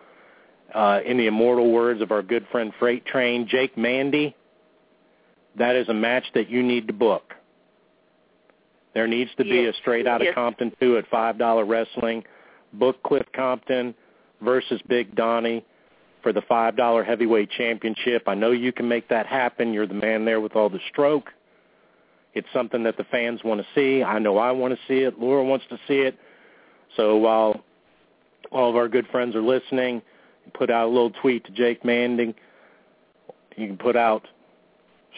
Uh, 0.75 0.99
in 1.07 1.17
the 1.17 1.27
immortal 1.29 1.71
words 1.71 2.03
of 2.03 2.11
our 2.11 2.23
good 2.23 2.45
friend 2.51 2.73
Freight 2.81 3.07
Train, 3.07 3.47
Jake 3.49 3.79
Mandy, 3.79 4.35
that 5.57 5.77
is 5.77 5.89
a 5.89 5.95
match 5.95 6.25
that 6.35 6.51
you 6.51 6.63
need 6.63 6.89
to 6.89 6.93
book. 6.93 7.35
There 8.93 9.07
needs 9.07 9.31
to 9.37 9.45
be 9.45 9.51
Yes. 9.63 9.75
a 9.75 9.79
straight 9.79 10.07
out 10.09 10.21
of 10.23 10.27
Yes. 10.27 10.35
Compton 10.35 10.73
two 10.81 10.99
at 10.99 11.07
five 11.07 11.39
dollar 11.39 11.65
wrestling. 11.65 12.25
Book 12.73 13.01
Cliff 13.05 13.27
Compton 13.33 13.95
versus 14.41 14.83
Big 14.89 15.15
Donnie 15.15 15.65
for 16.27 16.33
the 16.33 16.43
five 16.49 16.77
dollar 16.77 17.05
heavyweight 17.05 17.49
championship. 17.53 18.25
I 18.27 18.35
know 18.35 18.51
you 18.51 18.73
can 18.73 18.89
make 18.89 19.09
that 19.11 19.27
happen. 19.27 19.73
You're 19.73 19.87
the 19.87 19.95
man 19.95 20.25
there 20.25 20.41
with 20.41 20.57
all 20.57 20.69
the 20.69 20.81
stroke. 20.91 21.31
It's 22.35 22.49
something 22.53 22.83
that 22.83 22.97
the 22.97 23.05
fans 23.05 23.45
want 23.45 23.61
to 23.61 23.67
see. 23.77 24.03
I 24.03 24.19
know 24.19 24.37
I 24.37 24.51
want 24.51 24.75
to 24.75 24.81
see 24.89 25.05
it. 25.05 25.21
Laura 25.21 25.45
wants 25.45 25.67
to 25.71 25.79
see 25.87 26.01
it. 26.01 26.19
So 26.97 27.17
while 27.17 27.63
all 28.51 28.69
of 28.69 28.75
our 28.75 28.89
good 28.89 29.07
friends 29.13 29.37
are 29.37 29.41
listening, 29.41 30.03
put 30.53 30.69
out 30.69 30.87
a 30.87 30.91
little 30.91 31.13
tweet 31.23 31.45
to 31.45 31.53
Jake 31.53 31.85
Manding. 31.85 32.35
You 33.57 33.69
can 33.69 33.79
put 33.79 33.95
out 33.95 34.27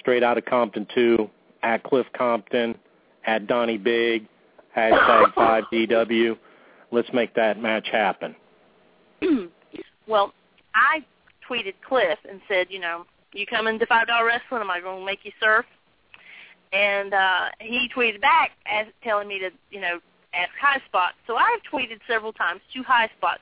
straight 0.01 0.23
out 0.23 0.37
of 0.37 0.45
Compton 0.45 0.87
2, 0.95 1.31
at 1.63 1.85
Cliff 1.85 2.07
Compton, 2.15 2.75
at 3.25 3.47
Donnie 3.47 3.79
Big, 3.79 4.29
hashtag 4.77 5.33
5DW. 5.73 6.37
Let's 6.91 7.09
make 7.15 7.35
that 7.35 7.59
match 7.63 7.89
happen. 7.91 8.37
well, 10.07 10.35
I 10.79 11.05
tweeted 11.49 11.75
Cliff 11.87 12.19
and 12.29 12.41
said, 12.49 12.69
you 12.71 12.79
know, 12.79 13.05
you 13.33 13.47
coming 13.47 13.79
to 13.79 13.87
five 13.87 14.07
dollar 14.07 14.27
wrestling? 14.27 14.61
Am 14.61 14.71
I 14.71 14.81
going 14.81 15.01
to 15.01 15.07
make 15.07 15.21
you 15.25 15.33
surf? 15.41 15.67
And 16.73 17.15
uh, 17.15 17.47
he 17.61 17.89
tweeted 17.95 18.21
back 18.21 18.53
as 18.67 18.87
telling 19.03 19.27
me 19.27 19.39
to, 19.39 19.51
you 19.71 19.81
know, 19.81 19.99
ask 20.35 20.51
High 20.61 20.81
Spot. 20.87 21.15
So 21.27 21.37
I've 21.37 21.61
tweeted 21.71 21.99
several 22.07 22.33
times 22.33 22.61
to 22.75 22.83
High 22.83 23.11
Spots. 23.17 23.41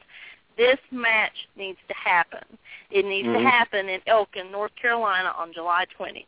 This 0.56 0.78
match 0.90 1.48
needs 1.56 1.78
to 1.88 1.94
happen. 1.94 2.44
It 2.90 3.04
needs 3.04 3.28
Mhm. 3.28 3.42
to 3.42 3.48
happen 3.50 3.88
in 3.88 4.00
Elkin, 4.06 4.50
North 4.50 4.74
Carolina, 4.76 5.34
on 5.36 5.52
July 5.52 5.84
20th. 5.98 6.26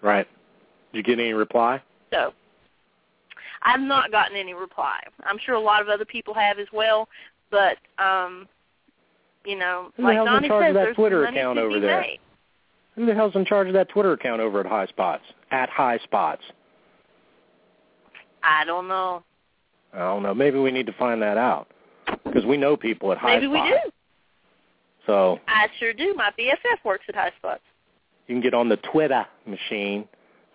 Right. 0.00 0.26
Did 0.92 0.98
you 0.98 1.02
get 1.02 1.20
any 1.20 1.34
reply? 1.34 1.82
So 2.12 2.32
I've 3.62 3.80
not 3.80 4.12
gotten 4.12 4.36
any 4.36 4.54
reply. 4.54 5.00
I'm 5.24 5.38
sure 5.38 5.56
a 5.56 5.60
lot 5.60 5.82
of 5.82 5.88
other 5.88 6.04
people 6.04 6.32
have 6.34 6.58
as 6.58 6.68
well, 6.72 7.08
but 7.50 7.78
um 7.98 8.48
you 9.44 9.56
know, 9.58 9.90
Who 9.96 10.02
the 10.02 10.08
like 10.08 10.16
hell's 10.16 10.26
in 10.28 10.32
Donnie 10.34 10.48
charge 10.48 10.62
of 10.62 10.68
says, 10.68 10.74
that 10.74 10.84
there's 10.84 10.96
Twitter 10.96 11.22
money 11.24 11.38
account 11.38 11.56
to 11.58 11.62
over 11.62 11.74
be 11.74 11.80
there? 11.80 12.00
made. 12.00 12.18
Who 12.96 13.06
the 13.06 13.14
hell's 13.14 13.34
in 13.34 13.44
charge 13.44 13.66
of 13.68 13.74
that 13.74 13.88
Twitter 13.88 14.12
account 14.12 14.40
over 14.40 14.60
at 14.60 14.66
High 14.66 14.86
Spots? 14.86 15.22
At 15.50 15.68
High 15.68 15.98
Spots. 16.04 16.42
I 18.42 18.64
don't 18.64 18.88
know. 18.88 19.22
I 19.92 19.98
don't 19.98 20.22
know. 20.22 20.34
Maybe 20.34 20.58
we 20.58 20.70
need 20.70 20.86
to 20.86 20.92
find 20.94 21.20
that 21.22 21.36
out 21.36 21.68
because 22.24 22.44
we 22.44 22.56
know 22.56 22.76
people 22.76 23.10
at 23.12 23.18
High 23.18 23.38
Spots. 23.38 23.42
Maybe 23.42 23.46
we 23.48 23.68
do. 23.68 23.90
So 25.06 25.40
I 25.48 25.66
sure 25.78 25.92
do. 25.92 26.14
My 26.14 26.30
BFF 26.38 26.84
works 26.84 27.04
at 27.08 27.14
High 27.14 27.32
Spots. 27.38 27.62
you 28.26 28.34
can 28.34 28.42
get 28.42 28.54
on 28.54 28.68
the 28.68 28.76
Twitter 28.78 29.26
machine, 29.46 30.06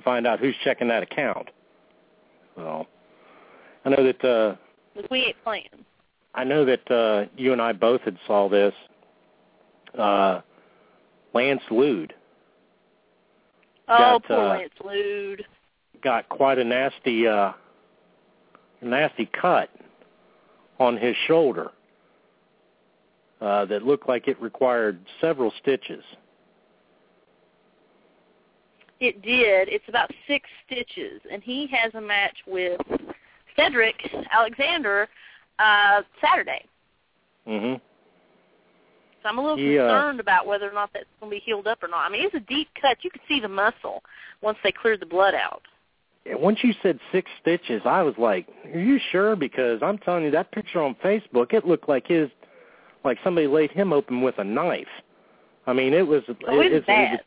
find 0.04 0.26
out 0.26 0.40
who's 0.40 0.56
checking 0.64 0.88
that 0.88 1.04
account. 1.04 1.50
So 2.56 2.88
I 3.86 3.90
know 3.90 4.04
that 4.04 4.24
uh, 4.26 4.56
we 5.12 5.26
ain't 5.26 5.44
playing. 5.44 5.70
I 6.34 6.44
know 6.44 6.66
that 6.66 6.92
uh, 6.92 7.26
you 7.36 7.54
and 7.54 7.62
I 7.62 7.74
both 7.74 8.02
had 8.02 8.18
saw 8.28 8.50
this. 8.50 8.74
Uh, 9.98 10.42
Lance 11.34 11.62
Lude 11.72 12.14
Oh, 13.90 13.98
Got, 13.98 14.24
poor 14.26 14.38
uh, 14.38 14.50
Lance 14.50 14.74
Lude. 14.86 15.46
got 16.04 16.30
quite 16.30 16.60
a 16.60 16.64
nasty, 16.64 17.28
uh, 17.28 17.54
nasty 18.82 19.26
cut 19.26 19.70
on 20.80 20.96
his 20.96 21.16
shoulder 21.28 21.72
uh, 23.42 23.66
that 23.66 23.84
looked 23.84 24.08
like 24.08 24.28
it 24.28 24.40
required 24.40 25.00
several 25.20 25.52
stitches. 25.60 26.04
It 29.00 29.22
did. 29.24 29.70
It's 29.70 29.88
about 29.88 30.12
six 30.28 30.48
stitches, 30.68 31.22
and 31.32 31.42
he 31.42 31.68
has 31.68 31.96
a 31.96 32.02
match 32.02 32.38
with 32.46 32.80
Cedric 33.56 33.96
Alexander 34.32 35.08
uh 35.60 36.02
Saturday. 36.24 36.66
hmm 37.46 37.76
So 39.22 39.30
I'm 39.30 39.38
a 39.38 39.42
little 39.42 39.58
He, 39.58 39.78
uh, 39.78 39.88
concerned 39.88 40.20
about 40.20 40.48
whether 40.48 40.70
or 40.70 40.74
not 40.74 40.90
that's 40.94 41.06
going 41.20 41.32
to 41.32 41.36
be 41.36 41.42
healed 41.46 41.68
up 41.68 41.84
or 41.84 41.88
not. 41.88 42.08
I 42.08 42.10
mean, 42.10 42.26
it's 42.26 42.36
a 42.36 42.40
deep 42.40 42.70
cut. 42.82 42.98
You 43.02 43.12
can 43.12 43.22
see 43.28 43.40
the 43.40 43.50
muscle 43.50 44.02
once 44.42 44.58
they 44.64 44.72
cleared 44.72 45.02
the 45.02 45.06
blood 45.06 45.36
out. 45.36 45.62
Once 46.26 46.60
you 46.64 46.74
said 46.84 47.00
six 47.12 47.30
stitches, 47.42 47.82
I 47.86 48.04
was 48.04 48.14
like, 48.18 48.48
"Are 48.74 48.80
you 48.80 49.00
sure?" 49.12 49.36
Because 49.36 49.80
I'm 49.82 49.98
telling 49.98 50.24
you, 50.26 50.32
that 50.32 50.52
picture 50.52 50.82
on 50.82 50.96
Facebook, 51.04 51.54
it 51.54 51.66
looked 51.66 51.90
like 51.90 52.08
his, 52.08 52.30
like 53.04 53.18
somebody 53.24 53.48
laid 53.48 53.72
him 53.72 53.92
open 53.94 54.22
with 54.22 54.38
a 54.38 54.44
knife. 54.44 54.88
I 55.66 55.74
mean, 55.74 55.94
it 55.94 56.06
was. 56.06 56.24
Oh, 56.28 56.60
it, 56.60 56.68
it 56.68 56.74
was 56.74 56.84
bad. 56.86 57.14
It, 57.16 57.26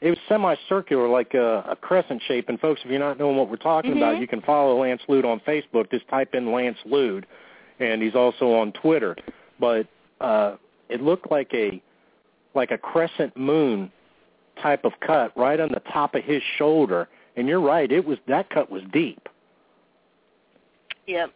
it 0.00 0.10
was 0.10 0.18
semicircular, 0.28 1.08
like 1.08 1.34
a, 1.34 1.64
a 1.70 1.76
crescent 1.76 2.20
shape. 2.28 2.48
And 2.48 2.60
folks, 2.60 2.80
if 2.84 2.90
you're 2.90 3.00
not 3.00 3.18
knowing 3.18 3.36
what 3.36 3.48
we're 3.48 3.56
talking 3.56 3.96
about, 3.96 4.16
Mhm. 4.16 4.20
you 4.20 4.28
can 4.28 4.42
follow 4.42 4.78
Lance 4.80 5.02
Lude 5.08 5.24
on 5.24 5.40
Facebook. 5.40 5.90
Just 5.90 6.06
type 6.08 6.34
in 6.34 6.52
Lance 6.52 6.78
Lude, 6.84 7.26
and 7.80 8.02
he's 8.02 8.14
also 8.14 8.52
on 8.52 8.72
Twitter. 8.72 9.16
But 9.58 9.86
uh, 10.20 10.56
it 10.88 11.02
looked 11.02 11.30
like 11.30 11.50
a 11.54 11.82
like 12.54 12.70
a 12.70 12.78
crescent 12.78 13.36
moon 13.36 13.90
type 14.62 14.84
of 14.84 14.92
cut 15.04 15.36
right 15.36 15.58
on 15.58 15.68
the 15.68 15.82
top 15.92 16.14
of 16.14 16.22
his 16.22 16.42
shoulder. 16.56 17.08
And 17.36 17.48
you're 17.48 17.60
right, 17.60 17.90
it 17.90 18.04
was 18.04 18.18
that 18.28 18.48
cut 18.50 18.70
was 18.70 18.82
deep. 18.92 19.28
Yep. 21.06 21.30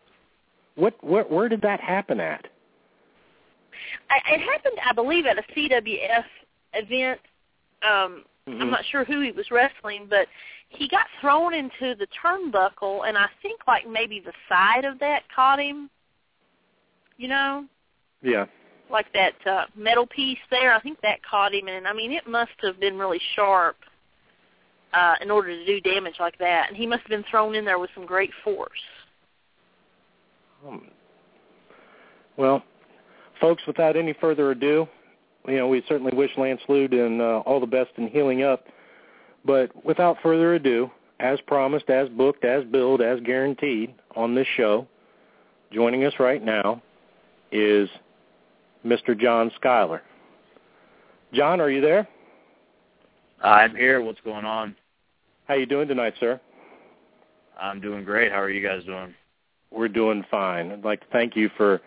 What 0.77 0.95
where 1.05 1.25
where 1.25 1.49
did 1.49 1.63
that 1.63 1.81
happen 1.81 2.21
at? 2.21 2.47
I, 4.11 4.35
it 4.35 4.41
happened, 4.41 4.79
I 4.85 4.93
believe, 4.93 5.27
at 5.27 5.39
a 5.39 5.43
CWF 5.55 6.25
event. 6.75 7.21
Um, 7.83 8.25
Mm-hmm. 8.49 8.63
I'm 8.63 8.71
not 8.71 8.85
sure 8.91 9.05
who 9.05 9.21
he 9.21 9.33
was 9.33 9.51
wrestling, 9.51 10.07
but 10.09 10.27
he 10.71 10.89
got 10.89 11.07
thrown 11.21 11.55
into 11.55 11.95
the 11.95 12.07
turnbuckle, 12.23 13.07
and 13.07 13.17
I 13.19 13.27
think 13.43 13.61
like 13.67 13.89
maybe 13.89 14.21
the 14.21 14.33
side 14.49 14.85
of 14.85 14.99
that 15.01 15.23
caught 15.35 15.61
him. 15.61 15.91
You 17.19 17.29
know, 17.29 17.65
Yeah. 18.23 18.47
like 18.91 19.13
that 19.13 19.35
uh, 19.47 19.67
metal 19.77 20.07
piece 20.07 20.39
there. 20.51 20.73
I 20.73 20.81
think 20.81 21.01
that 21.03 21.23
caught 21.23 21.53
him, 21.53 21.69
and 21.69 21.87
I 21.87 21.93
mean, 21.93 22.13
it 22.13 22.27
must 22.27 22.53
have 22.63 22.81
been 22.81 22.97
really 22.97 23.21
sharp 23.35 23.77
uh, 24.95 25.17
in 25.21 25.31
order 25.31 25.49
to 25.49 25.67
do 25.67 25.81
damage 25.81 26.15
like 26.21 26.39
that. 26.39 26.69
And 26.69 26.77
he 26.77 26.87
must 26.87 27.03
have 27.03 27.11
been 27.11 27.25
thrown 27.31 27.55
in 27.55 27.65
there 27.65 27.79
with 27.79 27.91
some 27.95 28.07
great 28.07 28.31
force. 28.45 28.71
Um, 30.67 30.89
well, 32.37 32.63
folks, 33.41 33.63
without 33.67 33.97
any 33.97 34.15
further 34.21 34.53
ado, 34.53 34.89
you 35.47 35.57
know, 35.57 35.69
we 35.69 35.83
certainly 35.89 36.17
wish 36.17 36.31
Lance 36.37 36.61
Lude 36.69 36.95
uh, 36.95 37.43
all 37.47 37.61
the 37.61 37.67
best 37.67 37.91
in 37.97 38.09
healing 38.09 38.43
up. 38.43 38.67
But 39.45 39.85
without 39.85 40.19
further 40.23 40.55
ado, 40.55 40.91
as 41.21 41.41
promised, 41.47 41.91
as 41.91 42.09
booked, 42.11 42.45
as 42.45 42.65
billed, 42.65 43.01
as 43.01 43.21
guaranteed 43.21 43.95
on 44.15 44.35
this 44.35 44.47
show, 44.57 44.87
joining 45.73 46.05
us 46.05 46.15
right 46.21 46.43
now 46.43 46.81
is 47.53 47.89
Mr. 48.85 49.19
John 49.19 49.51
Skyler. 49.63 50.01
John, 51.33 51.61
are 51.61 51.71
you 51.71 51.81
there? 51.81 52.09
I'm 53.43 53.77
here. 53.77 54.01
What's 54.01 54.21
going 54.21 54.45
on? 54.45 54.75
How 55.47 55.55
you 55.55 55.67
doing 55.67 55.89
tonight, 55.89 56.15
sir? 56.19 56.41
I'm 57.61 57.81
doing 57.81 58.05
great. 58.05 58.33
How 58.33 58.41
are 58.41 58.51
you 58.51 58.67
guys 58.67 58.85
doing? 58.85 59.15
We're 59.71 59.89
doing 59.89 60.25
fine. 60.31 60.73
I'd 60.73 60.85
like 60.85 61.01
to 61.01 61.07
thank 61.13 61.37
you 61.37 61.51
for 61.57 61.81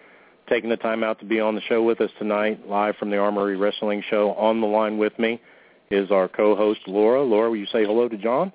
taking 0.49 0.69
the 0.69 0.77
time 0.77 1.03
out 1.03 1.19
to 1.19 1.25
be 1.25 1.39
on 1.39 1.55
the 1.55 1.61
show 1.61 1.81
with 1.81 2.01
us 2.01 2.11
tonight, 2.19 2.67
live 2.67 2.95
from 2.97 3.09
the 3.09 3.17
Armory 3.17 3.55
Wrestling 3.57 4.03
Show. 4.09 4.33
On 4.33 4.61
the 4.61 4.67
line 4.67 4.97
with 4.97 5.17
me 5.17 5.41
is 5.89 6.11
our 6.11 6.27
co-host 6.27 6.81
Laura. 6.87 7.23
Laura, 7.23 7.49
will 7.49 7.57
you 7.57 7.65
say 7.67 7.85
hello 7.85 8.07
to 8.07 8.17
John? 8.17 8.51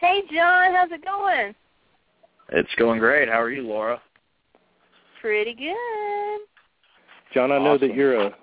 Hey, 0.00 0.22
John, 0.32 0.74
how's 0.74 0.90
it 0.90 1.04
going? 1.04 1.54
It's 2.50 2.74
going 2.78 2.98
great. 2.98 3.28
How 3.28 3.40
are 3.40 3.50
you, 3.50 3.62
Laura? 3.62 4.00
Pretty 5.20 5.54
good. 5.54 6.40
John, 7.34 7.52
I 7.52 7.58
know 7.58 7.78
that 7.78 7.94
you're 7.94 8.20
a 8.20 8.34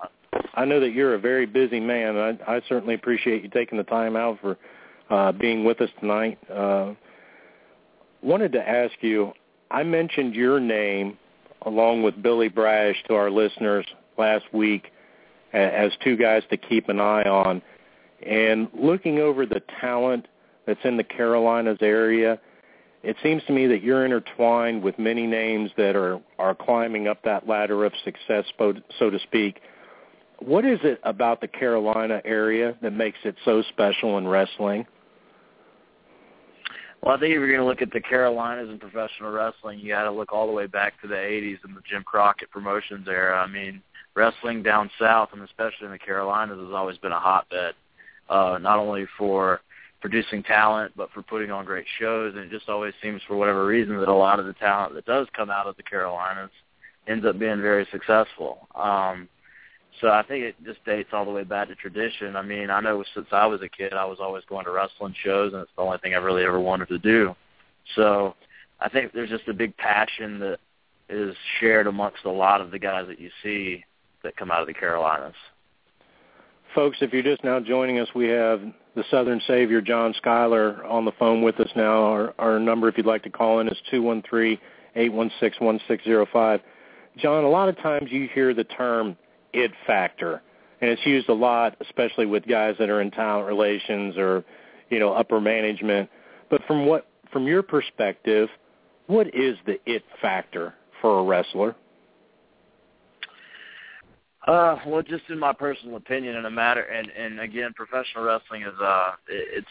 I 0.54 0.66
know 0.66 0.80
that 0.80 0.92
you're 0.92 1.16
a 1.16 1.20
very 1.20 1.46
busy 1.46 1.80
man. 1.80 2.18
I, 2.18 2.56
I 2.56 2.62
certainly 2.68 2.94
appreciate 2.96 3.44
you 3.44 3.50
taking 3.50 3.78
the 3.78 3.84
time 3.84 4.16
out 4.16 4.40
for 4.42 4.58
uh, 5.10 5.32
being 5.32 5.64
with 5.64 5.82
us 5.82 5.90
tonight. 6.00 6.38
Uh, 6.52 6.94
wanted 8.22 8.52
to 8.54 8.70
ask 8.70 8.94
you, 9.02 9.34
I 9.72 9.84
mentioned 9.84 10.36
your 10.36 10.60
name 10.60 11.18
along 11.66 12.04
with 12.04 12.22
Billy 12.22 12.50
Brash 12.50 12.96
to 13.08 13.16
our 13.16 13.30
listeners 13.30 13.86
last 14.18 14.46
week 14.54 14.92
as 15.54 15.92
two 16.04 16.18
guys 16.18 16.44
to 16.50 16.58
keep 16.58 16.90
an 16.90 17.00
eye 17.00 17.24
on. 17.24 17.62
And 18.26 18.68
looking 18.74 19.20
over 19.20 19.46
the 19.46 19.62
talent 19.80 20.28
that's 20.66 20.80
in 20.84 20.98
the 20.98 21.04
Carolinas 21.04 21.78
area, 21.82 22.40
it 23.04 23.16
seems 23.22 23.44
to 23.46 23.54
me 23.54 23.68
that 23.68 23.84
you're 23.84 24.06
intertwined 24.06 24.82
with 24.82 24.98
many 24.98 25.28
names 25.28 25.72
that 25.78 25.96
are, 25.96 26.20
are 26.40 26.56
climbing 26.56 27.08
up 27.08 27.22
that 27.24 27.48
ladder 27.48 27.86
of 27.86 27.94
success, 28.04 28.46
so 28.58 29.10
to 29.10 29.20
speak. 29.24 29.62
What 30.40 30.66
is 30.66 30.80
it 30.84 31.00
about 31.04 31.42
the 31.42 31.48
Carolina 31.48 32.22
area 32.26 32.76
that 32.82 32.92
makes 32.92 33.18
it 33.24 33.36
so 33.46 33.64
special 33.70 34.18
in 34.18 34.28
wrestling? 34.28 34.86
Well, 37.02 37.16
I 37.16 37.20
think 37.20 37.32
if 37.32 37.40
you're 37.40 37.48
going 37.48 37.60
to 37.60 37.66
look 37.66 37.82
at 37.82 37.92
the 37.92 38.02
Carolinas 38.02 38.70
and 38.70 38.80
professional 38.80 39.32
wrestling, 39.32 39.80
you 39.80 39.90
got 39.90 40.04
to 40.04 40.12
look 40.12 40.34
all 40.34 40.48
the 40.48 40.54
way 40.54 40.66
back 40.66 41.00
to 41.02 41.08
the 41.08 41.16
80s 41.16 41.60
and 41.64 41.76
the 41.76 41.82
Jim 41.90 42.04
Crockett 42.04 42.50
Promotions 42.50 43.08
era. 43.08 43.40
I 43.40 43.48
mean, 43.48 43.82
wrestling 44.16 44.64
down 44.64 44.90
south, 45.00 45.30
and 45.34 45.42
especially 45.44 45.86
in 45.86 45.92
the 45.92 46.00
Carolinas, 46.00 46.58
has 46.58 46.74
always 46.74 46.98
been 46.98 47.12
a 47.12 47.20
hotbed, 47.20 47.76
uh, 48.30 48.58
not 48.60 48.80
only 48.80 49.06
for 49.18 49.62
producing 50.02 50.44
talent, 50.44 50.94
but 50.96 51.12
for 51.12 51.22
putting 51.22 51.52
on 51.52 51.66
great 51.66 51.86
shows. 52.00 52.36
And 52.36 52.46
it 52.46 52.52
just 52.52 52.70
always 52.70 52.94
seems, 53.02 53.22
for 53.28 53.36
whatever 53.36 53.66
reason, 53.66 53.98
that 53.98 54.08
a 54.08 54.14
lot 54.14 54.40
of 54.40 54.46
the 54.46 54.54
talent 54.54 54.94
that 54.96 55.06
does 55.06 55.28
come 55.36 55.50
out 55.50 55.68
of 55.68 55.76
the 55.78 55.84
Carolinas 55.84 56.52
ends 57.08 57.26
up 57.26 57.40
being 57.40 57.62
very 57.62 57.88
successful. 57.92 58.68
Um, 58.76 59.28
so 60.02 60.10
I 60.10 60.24
think 60.24 60.44
it 60.44 60.56
just 60.64 60.84
dates 60.86 61.10
all 61.12 61.26
the 61.26 61.32
way 61.32 61.44
back 61.44 61.70
to 61.70 61.76
tradition. 61.76 62.36
I 62.36 62.42
mean, 62.44 62.70
I 62.70 62.80
know 62.80 63.04
since 63.16 63.28
I 63.32 63.46
was 63.48 63.62
a 63.62 63.70
kid, 63.70 63.94
I 63.94 64.06
was 64.06 64.20
always 64.22 64.44
going 64.48 64.66
to 64.66 64.72
wrestling 64.72 65.16
shows, 65.24 65.54
and 65.54 65.62
it's 65.62 65.72
the 65.76 65.82
only 65.82 65.98
thing 66.00 66.14
I 66.14 66.18
really 66.18 66.44
ever 66.44 66.60
wanted 66.60 66.90
to 66.90 67.00
do. 67.00 67.36
So 67.96 68.36
I 68.80 68.90
think 68.90 69.12
there's 69.14 69.30
just 69.30 69.48
a 69.48 69.54
big 69.54 69.76
passion 69.78 70.40
that 70.40 70.60
is 71.10 71.36
shared 71.60 71.88
amongst 71.88 72.26
a 72.26 72.30
lot 72.30 72.62
of 72.62 72.70
the 72.70 72.78
guys 72.78 73.08
that 73.08 73.20
you 73.20 73.32
see 73.42 73.84
that 74.24 74.36
come 74.36 74.52
out 74.52 74.62
of 74.62 74.68
the 74.68 74.74
Carolinas. 74.74 75.34
Folks, 76.76 76.98
if 77.02 77.14
you're 77.14 77.24
just 77.24 77.44
now 77.44 77.60
joining 77.60 77.98
us, 78.00 78.10
we 78.14 78.28
have 78.28 78.62
the 78.98 79.04
Southern 79.12 79.40
Savior, 79.48 79.80
John 79.80 80.14
Skyler, 80.22 80.84
on 80.90 81.06
the 81.06 81.12
phone 81.20 81.44
with 81.44 81.60
us 81.60 81.70
now. 81.76 82.04
Our, 82.04 82.34
our 82.40 82.60
number, 82.60 82.90
if 82.90 82.98
you'd 82.98 83.06
like 83.06 83.22
to 83.24 83.30
call 83.30 83.60
in, 83.60 83.68
is 83.68 83.78
two 83.92 84.02
one 84.02 84.24
three 84.28 84.60
eight 84.96 85.14
one 85.14 85.32
six 85.40 85.56
one 85.60 85.80
six 85.88 86.04
zero 86.04 86.26
five. 86.34 86.62
John, 87.16 87.44
a 87.44 87.50
lot 87.50 87.70
of 87.70 87.78
times 87.78 88.12
you 88.12 88.28
hear 88.34 88.56
the 88.56 88.64
term 88.64 89.16
it 89.54 89.72
factor, 89.86 90.42
and 90.82 90.90
it's 90.90 91.06
used 91.06 91.30
a 91.30 91.34
lot, 91.34 91.78
especially 91.80 92.26
with 92.26 92.48
guys 92.48 92.76
that 92.80 92.90
are 92.90 93.02
in 93.02 93.12
talent 93.12 93.48
relations 93.48 94.18
or, 94.18 94.44
you 94.90 95.00
know, 95.00 95.14
upper 95.14 95.40
management. 95.40 96.10
But 96.50 96.62
from 96.66 96.88
what, 96.88 97.08
from 97.32 97.46
your 97.46 97.62
perspective, 97.62 98.50
what 99.06 99.28
is 99.28 99.58
the 99.68 99.80
it 99.86 100.04
factor 100.22 100.74
for 101.02 101.20
a 101.20 101.24
wrestler? 101.24 101.76
Uh, 104.48 104.78
well, 104.88 105.04
just 105.04 105.24
in 105.30 105.38
my 105.38 105.54
personal 105.54 105.98
opinion, 105.98 106.38
and 106.38 106.46
a 106.46 106.50
matter, 106.52 106.82
and 106.84 107.10
and 107.12 107.40
again, 107.42 107.74
professional 107.76 108.24
wrestling 108.24 108.64
is 108.64 108.80
uh, 108.82 109.12
it- 109.28 109.50
it's 109.60 109.68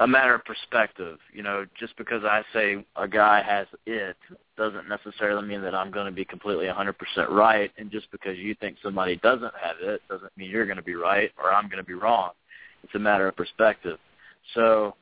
a 0.00 0.06
matter 0.06 0.34
of 0.34 0.44
perspective. 0.44 1.18
You 1.32 1.42
know, 1.42 1.64
just 1.78 1.96
because 1.96 2.24
I 2.24 2.42
say 2.52 2.84
a 2.96 3.06
guy 3.08 3.40
has 3.42 3.68
it 3.86 4.16
doesn't 4.56 4.88
necessarily 4.88 5.46
mean 5.46 5.62
that 5.62 5.74
I'm 5.74 5.90
going 5.92 6.06
to 6.06 6.12
be 6.12 6.24
completely 6.24 6.66
100% 6.66 6.94
right, 7.30 7.72
and 7.78 7.90
just 7.90 8.10
because 8.10 8.36
you 8.36 8.54
think 8.56 8.78
somebody 8.82 9.16
doesn't 9.16 9.54
have 9.62 9.76
it 9.80 10.02
doesn't 10.08 10.36
mean 10.36 10.50
you're 10.50 10.66
going 10.66 10.76
to 10.76 10.82
be 10.82 10.96
right 10.96 11.30
or 11.38 11.52
I'm 11.52 11.68
going 11.68 11.78
to 11.82 11.84
be 11.86 11.94
wrong. 11.94 12.32
It's 12.82 12.94
a 12.94 12.98
matter 12.98 13.28
of 13.28 13.36
perspective. 13.36 13.98
So, 14.54 14.96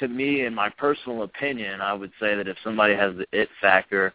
to 0.00 0.08
me, 0.08 0.44
in 0.44 0.54
my 0.54 0.70
personal 0.70 1.22
opinion, 1.22 1.80
I 1.80 1.92
would 1.92 2.12
say 2.20 2.34
that 2.34 2.48
if 2.48 2.56
somebody 2.64 2.94
has 2.94 3.14
the 3.16 3.26
it 3.32 3.48
factor, 3.60 4.12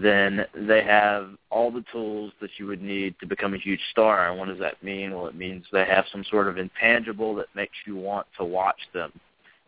then 0.00 0.44
they 0.54 0.82
have 0.82 1.30
all 1.50 1.70
the 1.70 1.84
tools 1.92 2.32
that 2.40 2.50
you 2.58 2.66
would 2.66 2.82
need 2.82 3.14
to 3.20 3.26
become 3.26 3.54
a 3.54 3.58
huge 3.58 3.80
star. 3.90 4.28
And 4.28 4.38
what 4.38 4.48
does 4.48 4.58
that 4.58 4.82
mean? 4.82 5.14
Well, 5.14 5.26
it 5.26 5.36
means 5.36 5.64
they 5.72 5.84
have 5.84 6.04
some 6.10 6.24
sort 6.30 6.48
of 6.48 6.58
intangible 6.58 7.34
that 7.36 7.46
makes 7.54 7.74
you 7.86 7.96
want 7.96 8.26
to 8.38 8.44
watch 8.44 8.80
them, 8.92 9.12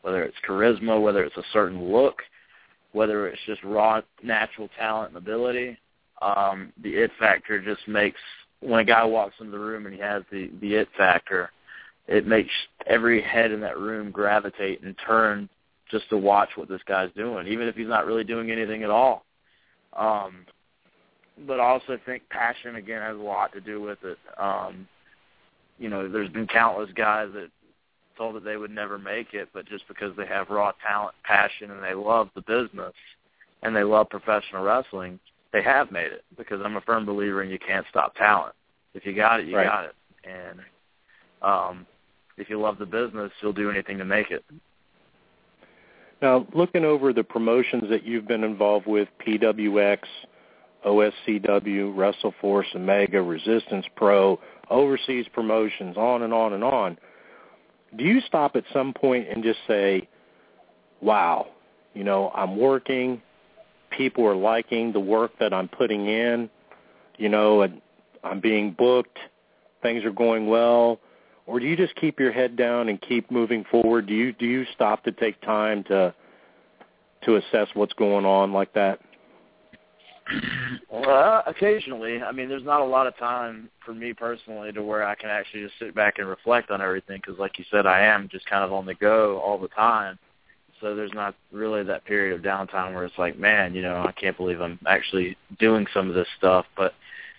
whether 0.02 0.22
it's 0.24 0.36
charisma, 0.48 1.00
whether 1.00 1.22
it's 1.22 1.36
a 1.36 1.44
certain 1.52 1.92
look, 1.92 2.22
whether 2.92 3.28
it's 3.28 3.40
just 3.46 3.62
raw 3.62 4.00
natural 4.22 4.68
talent 4.78 5.10
and 5.10 5.18
ability. 5.18 5.78
Um, 6.22 6.72
the 6.82 6.94
it 6.94 7.10
factor 7.18 7.62
just 7.62 7.86
makes 7.86 8.18
when 8.60 8.80
a 8.80 8.84
guy 8.84 9.04
walks 9.04 9.34
into 9.38 9.52
the 9.52 9.58
room 9.58 9.86
and 9.86 9.94
he 9.94 10.00
has 10.00 10.22
the 10.32 10.50
the 10.60 10.74
it 10.74 10.88
factor, 10.96 11.50
it 12.08 12.26
makes 12.26 12.50
every 12.86 13.20
head 13.20 13.52
in 13.52 13.60
that 13.60 13.78
room 13.78 14.10
gravitate 14.10 14.82
and 14.82 14.96
turn 15.06 15.48
just 15.90 16.08
to 16.08 16.16
watch 16.16 16.48
what 16.56 16.68
this 16.68 16.80
guy's 16.88 17.12
doing, 17.16 17.46
even 17.46 17.68
if 17.68 17.76
he's 17.76 17.86
not 17.86 18.06
really 18.06 18.24
doing 18.24 18.50
anything 18.50 18.82
at 18.82 18.90
all. 18.90 19.25
Um, 19.92 20.46
but 21.46 21.60
I 21.60 21.64
also 21.64 21.98
think 22.06 22.22
passion 22.30 22.76
again 22.76 23.02
has 23.02 23.16
a 23.16 23.20
lot 23.20 23.52
to 23.52 23.60
do 23.60 23.80
with 23.80 23.98
it. 24.04 24.18
Um, 24.38 24.88
you 25.78 25.88
know, 25.88 26.08
there's 26.08 26.30
been 26.30 26.46
countless 26.46 26.90
guys 26.94 27.28
that 27.34 27.48
told 28.16 28.34
that 28.36 28.44
they 28.44 28.56
would 28.56 28.70
never 28.70 28.98
make 28.98 29.34
it, 29.34 29.48
but 29.52 29.66
just 29.66 29.86
because 29.88 30.16
they 30.16 30.26
have 30.26 30.48
raw 30.48 30.72
talent, 30.86 31.14
passion, 31.24 31.70
and 31.70 31.82
they 31.82 31.94
love 31.94 32.30
the 32.34 32.40
business 32.42 32.94
and 33.62 33.76
they 33.76 33.82
love 33.82 34.08
professional 34.08 34.62
wrestling, 34.62 35.18
they 35.52 35.62
have 35.62 35.90
made 35.90 36.12
it. 36.12 36.24
Because 36.36 36.60
I'm 36.64 36.76
a 36.76 36.80
firm 36.82 37.04
believer 37.04 37.42
in 37.42 37.50
you 37.50 37.58
can't 37.58 37.86
stop 37.90 38.14
talent. 38.14 38.54
If 38.94 39.04
you 39.04 39.14
got 39.14 39.40
it, 39.40 39.46
you 39.46 39.56
Right. 39.56 39.66
got 39.66 39.84
it. 39.84 39.94
And 40.24 40.60
um, 41.42 41.86
if 42.38 42.48
you 42.48 42.60
love 42.60 42.78
the 42.78 42.86
business, 42.86 43.30
you'll 43.42 43.52
do 43.52 43.70
anything 43.70 43.98
to 43.98 44.04
make 44.04 44.30
it. 44.30 44.44
Now, 46.22 46.46
looking 46.54 46.84
over 46.84 47.12
the 47.12 47.24
promotions 47.24 47.84
that 47.90 48.04
you've 48.04 48.26
been 48.26 48.44
involved 48.44 48.86
with, 48.86 49.08
PWX, 49.26 49.98
OSCW, 50.86 51.94
WrestleForce, 51.94 52.74
Omega, 52.74 53.20
Resistance 53.20 53.84
Pro, 53.96 54.40
overseas 54.70 55.26
promotions, 55.32 55.96
on 55.96 56.22
and 56.22 56.32
on 56.32 56.54
and 56.54 56.64
on, 56.64 56.98
do 57.96 58.04
you 58.04 58.20
stop 58.26 58.56
at 58.56 58.64
some 58.72 58.92
point 58.92 59.28
and 59.28 59.42
just 59.44 59.58
say, 59.66 60.08
wow, 61.00 61.48
you 61.94 62.04
know, 62.04 62.30
I'm 62.34 62.56
working, 62.56 63.20
people 63.90 64.26
are 64.26 64.34
liking 64.34 64.92
the 64.92 65.00
work 65.00 65.32
that 65.38 65.52
I'm 65.52 65.68
putting 65.68 66.06
in, 66.06 66.48
you 67.18 67.28
know, 67.28 67.62
and 67.62 67.80
I'm 68.24 68.40
being 68.40 68.72
booked, 68.72 69.18
things 69.82 70.04
are 70.04 70.12
going 70.12 70.46
well, 70.46 70.98
or 71.46 71.60
do 71.60 71.66
you 71.66 71.76
just 71.76 71.94
keep 71.96 72.18
your 72.18 72.32
head 72.32 72.56
down 72.56 72.88
and 72.88 73.00
keep 73.00 73.30
moving 73.30 73.64
forward? 73.70 74.06
Do 74.06 74.14
you 74.14 74.32
do 74.32 74.46
you 74.46 74.64
stop 74.74 75.04
to 75.04 75.12
take 75.12 75.40
time 75.42 75.84
to 75.84 76.14
to 77.24 77.36
assess 77.36 77.68
what's 77.74 77.92
going 77.94 78.24
on 78.24 78.52
like 78.52 78.72
that? 78.74 79.00
Uh, 80.92 81.42
occasionally. 81.46 82.20
I 82.20 82.32
mean, 82.32 82.48
there's 82.48 82.64
not 82.64 82.80
a 82.80 82.84
lot 82.84 83.06
of 83.06 83.16
time 83.16 83.68
for 83.84 83.94
me 83.94 84.12
personally 84.12 84.72
to 84.72 84.82
where 84.82 85.06
I 85.06 85.14
can 85.14 85.30
actually 85.30 85.62
just 85.62 85.78
sit 85.78 85.94
back 85.94 86.18
and 86.18 86.28
reflect 86.28 86.70
on 86.70 86.80
everything 86.80 87.20
because, 87.24 87.38
like 87.38 87.58
you 87.58 87.64
said, 87.70 87.86
I 87.86 88.00
am 88.00 88.28
just 88.28 88.46
kind 88.46 88.64
of 88.64 88.72
on 88.72 88.86
the 88.86 88.94
go 88.94 89.38
all 89.38 89.58
the 89.58 89.68
time. 89.68 90.18
So 90.80 90.94
there's 90.94 91.12
not 91.14 91.34
really 91.52 91.84
that 91.84 92.04
period 92.04 92.34
of 92.34 92.42
downtime 92.42 92.92
where 92.92 93.04
it's 93.04 93.18
like, 93.18 93.38
man, 93.38 93.74
you 93.74 93.82
know, 93.82 94.04
I 94.06 94.12
can't 94.12 94.36
believe 94.36 94.60
I'm 94.60 94.78
actually 94.86 95.36
doing 95.58 95.86
some 95.94 96.08
of 96.08 96.14
this 96.14 96.28
stuff. 96.36 96.66
But 96.76 96.92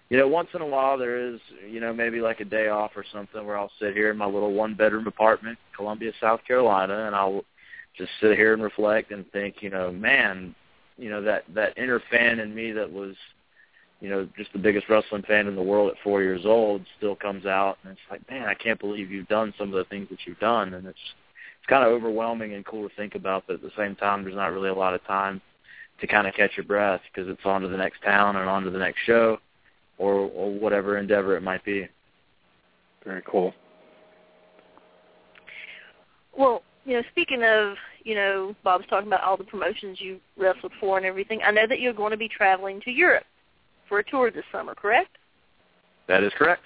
you 0.09 0.17
know, 0.17 0.27
once 0.27 0.49
in 0.53 0.61
a 0.61 0.65
while 0.65 0.97
there 0.97 1.17
is, 1.17 1.39
you 1.69 1.79
know, 1.79 1.93
maybe 1.93 2.21
like 2.21 2.39
a 2.39 2.45
day 2.45 2.69
off 2.69 2.91
or 2.95 3.03
something 3.11 3.45
where 3.45 3.57
I'll 3.57 3.71
sit 3.79 3.93
here 3.93 4.09
in 4.09 4.17
my 4.17 4.25
little 4.25 4.53
one 4.53 4.73
bedroom 4.73 5.07
apartment, 5.07 5.57
Columbia, 5.75 6.11
South 6.21 6.39
Carolina, 6.47 7.07
and 7.07 7.15
I'll 7.15 7.43
just 7.97 8.11
sit 8.21 8.37
here 8.37 8.53
and 8.53 8.63
reflect 8.63 9.11
and 9.11 9.29
think, 9.31 9.55
you 9.61 9.69
know, 9.69 9.91
man, 9.91 10.55
you 10.97 11.09
know, 11.09 11.21
that 11.23 11.43
that 11.53 11.77
inner 11.77 12.01
fan 12.09 12.39
in 12.39 12.55
me 12.55 12.71
that 12.71 12.91
was 12.91 13.15
you 13.99 14.09
know, 14.09 14.27
just 14.37 14.53
the 14.53 14.59
biggest 14.59 14.87
wrestling 14.89 15.23
fan 15.23 15.47
in 15.47 15.55
the 15.55 15.61
world 15.61 15.89
at 15.89 16.03
four 16.03 16.21
years 16.21 16.45
old 16.45 16.83
still 16.97 17.15
comes 17.15 17.45
out 17.45 17.77
and 17.83 17.91
it's 17.91 18.01
like, 18.11 18.29
man, 18.29 18.47
I 18.47 18.53
can't 18.53 18.79
believe 18.79 19.09
you've 19.09 19.27
done 19.27 19.53
some 19.57 19.69
of 19.69 19.75
the 19.75 19.85
things 19.85 20.07
that 20.09 20.19
you've 20.25 20.39
done 20.39 20.73
and 20.75 20.85
it's 20.85 20.99
it's 21.57 21.67
kind 21.67 21.83
of 21.83 21.91
overwhelming 21.91 22.53
and 22.53 22.63
cool 22.63 22.87
to 22.87 22.95
think 22.95 23.15
about, 23.15 23.45
but 23.47 23.55
at 23.55 23.61
the 23.63 23.71
same 23.75 23.95
time 23.95 24.23
there's 24.23 24.35
not 24.35 24.53
really 24.53 24.69
a 24.69 24.75
lot 24.75 24.93
of 24.93 25.03
time 25.05 25.41
to 25.99 26.05
kind 26.05 26.27
of 26.27 26.35
catch 26.35 26.51
your 26.55 26.65
breath 26.65 27.01
because 27.11 27.27
it's 27.27 27.41
on 27.43 27.61
to 27.61 27.67
the 27.67 27.77
next 27.77 28.03
town 28.03 28.35
and 28.35 28.47
on 28.47 28.63
to 28.63 28.69
the 28.69 28.77
next 28.77 28.99
show 29.03 29.39
or, 29.97 30.13
or 30.13 30.51
whatever 30.51 30.97
endeavor 30.97 31.35
it 31.35 31.41
might 31.43 31.63
be. 31.65 31.87
Very 33.05 33.21
cool. 33.29 33.53
Well, 36.37 36.61
you 36.85 36.93
know, 36.93 37.03
speaking 37.11 37.43
of, 37.43 37.75
you 38.03 38.15
know, 38.15 38.55
Bob's 38.63 38.85
talking 38.89 39.07
about 39.07 39.23
all 39.23 39.37
the 39.37 39.43
promotions 39.43 39.99
you 39.99 40.19
wrestled 40.37 40.71
for 40.79 40.97
and 40.97 41.05
everything. 41.05 41.41
I 41.43 41.51
know 41.51 41.67
that 41.67 41.79
you're 41.79 41.93
going 41.93 42.11
to 42.11 42.17
be 42.17 42.29
traveling 42.29 42.79
to 42.81 42.91
Europe 42.91 43.25
for 43.89 43.99
a 43.99 44.03
tour 44.03 44.31
this 44.31 44.43
summer, 44.51 44.75
correct? 44.75 45.17
That 46.07 46.23
is 46.23 46.31
correct. 46.37 46.61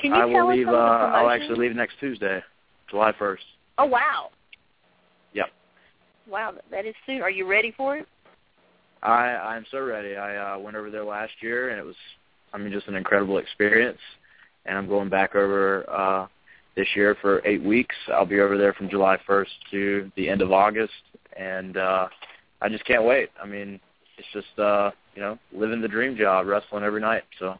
Can 0.00 0.10
you 0.10 0.16
I 0.16 0.20
tell 0.20 0.46
will 0.46 0.48
us 0.50 0.56
leave. 0.56 0.66
some 0.66 0.74
Uh, 0.74 0.78
of 0.78 0.82
the 0.82 1.06
I'll 1.06 1.22
promotions? 1.24 1.42
actually 1.50 1.68
leave 1.68 1.76
next 1.76 1.94
Tuesday, 2.00 2.42
July 2.90 3.12
first. 3.18 3.44
Oh 3.78 3.86
wow! 3.86 4.30
Yep. 5.32 5.46
Wow, 6.28 6.54
that 6.72 6.86
is 6.86 6.94
soon. 7.06 7.22
Are 7.22 7.30
you 7.30 7.48
ready 7.48 7.72
for 7.76 7.96
it? 7.98 8.08
I 9.02 9.36
I'm 9.36 9.64
so 9.70 9.80
ready. 9.80 10.16
I 10.16 10.54
uh, 10.54 10.58
went 10.58 10.76
over 10.76 10.90
there 10.90 11.04
last 11.04 11.32
year, 11.40 11.70
and 11.70 11.78
it 11.78 11.84
was, 11.84 11.96
I 12.52 12.58
mean, 12.58 12.72
just 12.72 12.88
an 12.88 12.94
incredible 12.94 13.38
experience. 13.38 13.98
And 14.64 14.78
I'm 14.78 14.88
going 14.88 15.08
back 15.08 15.34
over 15.34 15.88
uh, 15.90 16.26
this 16.76 16.86
year 16.94 17.16
for 17.20 17.44
eight 17.46 17.62
weeks. 17.62 17.96
I'll 18.12 18.26
be 18.26 18.40
over 18.40 18.56
there 18.56 18.72
from 18.74 18.88
July 18.88 19.18
1st 19.28 19.46
to 19.72 20.12
the 20.16 20.28
end 20.28 20.40
of 20.40 20.52
August, 20.52 20.92
and 21.36 21.76
uh, 21.76 22.08
I 22.60 22.68
just 22.68 22.84
can't 22.84 23.04
wait. 23.04 23.30
I 23.42 23.46
mean, 23.46 23.80
it's 24.18 24.28
just 24.32 24.58
uh, 24.58 24.92
you 25.14 25.22
know 25.22 25.38
living 25.52 25.80
the 25.80 25.88
dream 25.88 26.16
job, 26.16 26.46
wrestling 26.46 26.84
every 26.84 27.00
night. 27.00 27.24
So 27.38 27.58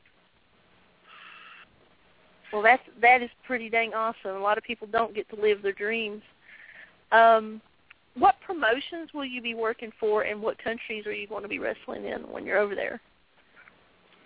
Well, 2.53 2.63
that's 2.63 2.83
that 3.01 3.23
is 3.23 3.31
pretty 3.45 3.69
dang 3.69 3.95
awesome. 3.95 4.37
A 4.37 4.41
lot 4.41 4.59
of 4.59 4.65
people 4.65 4.87
don't 4.87 5.15
get 5.15 5.29
to 5.31 5.37
live 5.41 5.63
their 5.63 5.73
dreams. 5.73 6.23
Um, 7.11 7.61
what 8.19 8.37
promotions 8.47 9.11
will 9.15 9.25
you 9.25 9.41
be 9.41 9.55
working 9.55 9.91
for, 9.99 10.23
and 10.23 10.41
what 10.41 10.63
countries 10.63 11.07
are 11.07 11.13
you 11.13 11.27
going 11.27 11.43
to 11.43 11.49
be 11.49 11.59
wrestling 11.59 12.05
in 12.05 12.23
when 12.31 12.45
you're 12.45 12.59
over 12.59 12.75
there? 12.75 13.01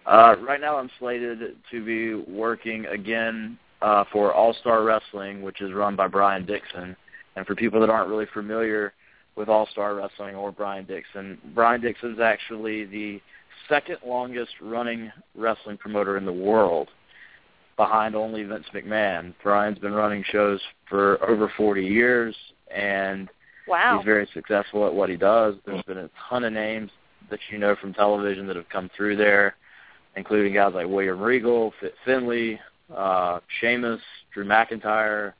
uh, 0.07 0.37
right 0.41 0.61
now, 0.61 0.77
I'm 0.77 0.91
slated 0.99 1.57
to 1.71 1.85
be 1.85 2.15
working 2.31 2.87
again 2.87 3.59
uh, 3.83 4.05
for 4.13 4.33
All 4.33 4.55
Star 4.55 4.85
Wrestling, 4.85 5.43
which 5.43 5.61
is 5.61 5.73
run 5.73 5.97
by 5.97 6.07
Brian 6.07 6.47
Dixon. 6.47 6.97
And 7.35 7.47
for 7.47 7.55
people 7.55 7.81
that 7.81 7.91
aren't 7.91 8.09
really 8.09 8.27
familiar 8.33 8.95
with 9.35 9.49
All 9.49 9.67
Star 9.73 9.95
Wrestling 9.95 10.37
or 10.37 10.53
Brian 10.53 10.87
Dixon, 10.87 11.39
Brian 11.55 11.81
Dixon 11.81 12.15
is 12.15 12.21
actually 12.21 12.85
the 12.85 13.21
second 13.69 13.99
longest 14.07 14.53
running 14.63 15.11
wrestling 15.35 15.77
promoter 15.77 16.17
in 16.17 16.25
the 16.25 16.33
world, 16.33 16.89
behind 17.77 18.15
only 18.15 18.45
Vince 18.45 18.67
McMahon. 18.73 19.35
Brian's 19.43 19.79
been 19.79 19.93
running 19.93 20.25
shows 20.31 20.61
for 20.89 21.23
over 21.29 21.53
40 21.57 21.85
years, 21.85 22.35
and 22.75 23.29
Wow. 23.67 23.99
he's 23.99 24.05
very 24.05 24.29
successful 24.33 24.87
at 24.87 24.95
what 24.95 25.09
he 25.09 25.17
does. 25.17 25.55
There's 25.65 25.83
been 25.83 25.99
a 25.99 26.11
ton 26.29 26.45
of 26.45 26.53
names 26.53 26.91
that 27.31 27.41
you 27.51 27.59
know 27.59 27.75
from 27.77 27.93
television 27.93 28.47
that 28.47 28.57
have 28.57 28.69
come 28.69 28.91
through 28.97 29.17
there, 29.17 29.57
including 30.17 30.55
guys 30.55 30.73
like 30.75 30.87
William 30.87 31.21
Regal, 31.21 31.73
Fit 31.81 31.95
Finlay, 32.05 32.61
uh, 32.95 33.41
Sheamus, 33.61 34.01
Drew 34.33 34.45
McIntyre, 34.45 35.33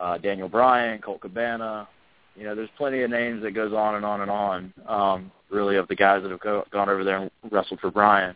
uh, 0.00 0.18
Daniel 0.18 0.48
Bryan, 0.48 1.00
Colt 1.00 1.20
Cabana. 1.20 1.88
You 2.34 2.44
know, 2.44 2.54
there's 2.54 2.68
plenty 2.76 3.02
of 3.02 3.10
names 3.10 3.42
that 3.42 3.52
goes 3.52 3.72
on 3.72 3.94
and 3.94 4.04
on 4.04 4.20
and 4.20 4.30
on. 4.30 4.72
Um, 4.86 5.32
really, 5.50 5.76
of 5.76 5.88
the 5.88 5.94
guys 5.94 6.22
that 6.22 6.30
have 6.30 6.40
go, 6.40 6.64
gone 6.70 6.88
over 6.88 7.04
there 7.04 7.18
and 7.18 7.30
wrestled 7.50 7.80
for 7.80 7.90
Brian. 7.90 8.34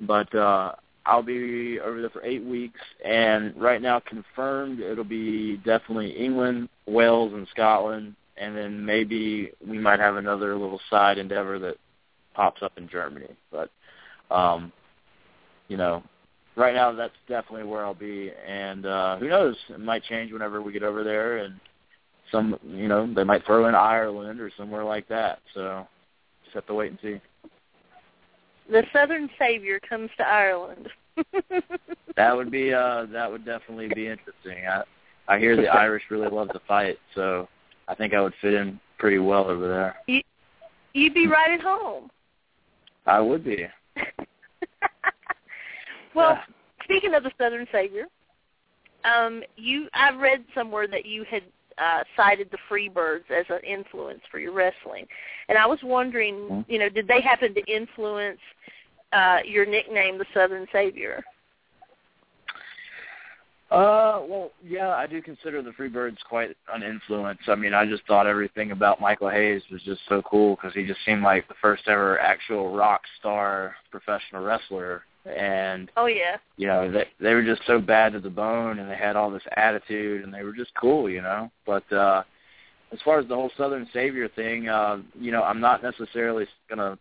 But 0.00 0.34
uh, 0.34 0.72
I'll 1.06 1.22
be 1.22 1.78
over 1.80 2.00
there 2.00 2.10
for 2.10 2.24
eight 2.24 2.44
weeks, 2.44 2.80
and 3.04 3.54
right 3.56 3.80
now 3.80 4.00
confirmed 4.00 4.80
it'll 4.80 5.04
be 5.04 5.56
definitely 5.58 6.10
England, 6.10 6.68
Wales, 6.86 7.32
and 7.32 7.46
Scotland, 7.50 8.14
and 8.40 8.56
then 8.56 8.84
maybe 8.84 9.52
we 9.66 9.78
might 9.78 10.00
have 10.00 10.16
another 10.16 10.56
little 10.56 10.80
side 10.88 11.18
endeavor 11.18 11.58
that 11.58 11.76
pops 12.34 12.62
up 12.62 12.72
in 12.76 12.88
Germany. 12.88 13.28
But 13.52 13.70
um, 14.30 14.72
you 15.68 15.76
know, 15.76 16.02
right 16.56 16.74
now 16.74 16.92
that's 16.92 17.14
definitely 17.28 17.64
where 17.68 17.84
I'll 17.84 17.94
be, 17.94 18.32
and 18.48 18.86
uh, 18.86 19.18
who 19.18 19.28
knows? 19.28 19.56
It 19.68 19.80
might 19.80 20.02
change 20.04 20.32
whenever 20.32 20.62
we 20.62 20.72
get 20.72 20.82
over 20.82 21.04
there, 21.04 21.38
and 21.38 21.60
some, 22.32 22.58
you 22.64 22.88
know, 22.88 23.12
they 23.12 23.24
might 23.24 23.44
throw 23.44 23.68
in 23.68 23.74
Ireland 23.74 24.40
or 24.40 24.50
somewhere 24.56 24.84
like 24.84 25.08
that. 25.08 25.40
So 25.54 25.86
just 26.44 26.54
have 26.54 26.66
to 26.66 26.74
wait 26.74 26.92
and 26.92 26.98
see. 27.02 27.20
The 28.70 28.84
Southern 28.92 29.28
Savior 29.38 29.80
comes 29.80 30.10
to 30.16 30.26
Ireland. 30.26 30.88
That 32.16 32.36
would 32.36 32.50
be 32.50 32.74
uh 32.74 33.06
that 33.12 33.30
would 33.30 33.44
definitely 33.44 33.88
be 33.94 34.08
interesting. 34.08 34.66
I 34.68 34.82
I 35.28 35.38
hear 35.38 35.56
the 35.56 35.68
Irish 35.68 36.02
really 36.10 36.28
love 36.28 36.48
to 36.48 36.60
fight, 36.66 36.98
so 37.14 37.48
I 37.90 37.94
think 37.96 38.14
I 38.14 38.20
would 38.20 38.34
fit 38.40 38.54
in 38.54 38.78
pretty 38.98 39.18
well 39.18 39.48
over 39.50 39.66
there. 39.66 40.22
You'd 40.94 41.14
be 41.14 41.26
right 41.26 41.50
at 41.50 41.60
home. 41.60 42.08
I 43.04 43.20
would 43.20 43.42
be. 43.44 43.66
well, 46.14 46.34
Yeah. 46.34 46.44
speaking 46.84 47.14
of 47.14 47.24
the 47.24 47.32
Southern 47.36 47.66
Savior, 47.72 48.04
um, 49.04 49.42
you 49.56 49.88
I 49.92 50.12
read 50.14 50.44
somewhere 50.54 50.86
that 50.86 51.04
you 51.04 51.24
had 51.24 51.42
uh, 51.78 52.04
cited 52.14 52.48
the 52.52 52.58
Freebirds 52.68 53.28
as 53.30 53.46
an 53.48 53.60
influence 53.64 54.20
for 54.30 54.38
your 54.38 54.52
wrestling, 54.52 55.06
and 55.48 55.58
I 55.58 55.66
was 55.66 55.82
wondering, 55.82 56.34
Mhm. 56.34 56.64
you 56.68 56.78
know, 56.78 56.88
did 56.88 57.08
they 57.08 57.20
happen 57.20 57.54
to 57.54 57.64
influence 57.64 58.40
uh, 59.12 59.40
your 59.44 59.66
nickname, 59.66 60.16
the 60.18 60.26
Southern 60.32 60.68
Savior? 60.70 61.24
Uh, 63.70 64.20
well, 64.28 64.50
yeah, 64.66 64.88
I 64.88 65.06
do 65.06 65.22
consider 65.22 65.62
the 65.62 65.70
Freebirds 65.70 66.16
quite 66.28 66.56
an 66.74 66.82
influence. 66.82 67.38
I 67.46 67.54
mean, 67.54 67.72
I 67.72 67.86
just 67.86 68.04
thought 68.04 68.26
everything 68.26 68.72
about 68.72 69.00
Michael 69.00 69.30
Hayes 69.30 69.62
was 69.70 69.80
just 69.82 70.00
so 70.08 70.22
cool 70.22 70.56
because 70.56 70.74
he 70.74 70.84
just 70.84 70.98
seemed 71.06 71.22
like 71.22 71.46
the 71.46 71.54
first 71.62 71.84
ever 71.86 72.18
actual 72.18 72.74
rock 72.74 73.02
star 73.20 73.76
professional 73.92 74.42
wrestler, 74.42 75.04
and 75.24 75.88
Oh 75.96 76.06
yeah, 76.06 76.38
you 76.56 76.66
know 76.66 76.90
they 76.90 77.04
they 77.20 77.32
were 77.32 77.44
just 77.44 77.62
so 77.64 77.78
bad 77.78 78.12
to 78.14 78.20
the 78.20 78.28
bone, 78.28 78.80
and 78.80 78.90
they 78.90 78.96
had 78.96 79.14
all 79.14 79.30
this 79.30 79.42
attitude, 79.56 80.24
and 80.24 80.34
they 80.34 80.42
were 80.42 80.54
just 80.54 80.72
cool, 80.74 81.08
you 81.08 81.22
know. 81.22 81.48
But 81.64 81.90
uh, 81.92 82.24
as 82.92 82.98
far 83.04 83.20
as 83.20 83.28
the 83.28 83.36
whole 83.36 83.52
Southern 83.56 83.88
Savior 83.92 84.28
thing, 84.28 84.68
uh, 84.68 84.98
you 85.14 85.30
know, 85.30 85.44
I'm 85.44 85.60
not 85.60 85.80
necessarily 85.80 86.46
gonna. 86.68 86.98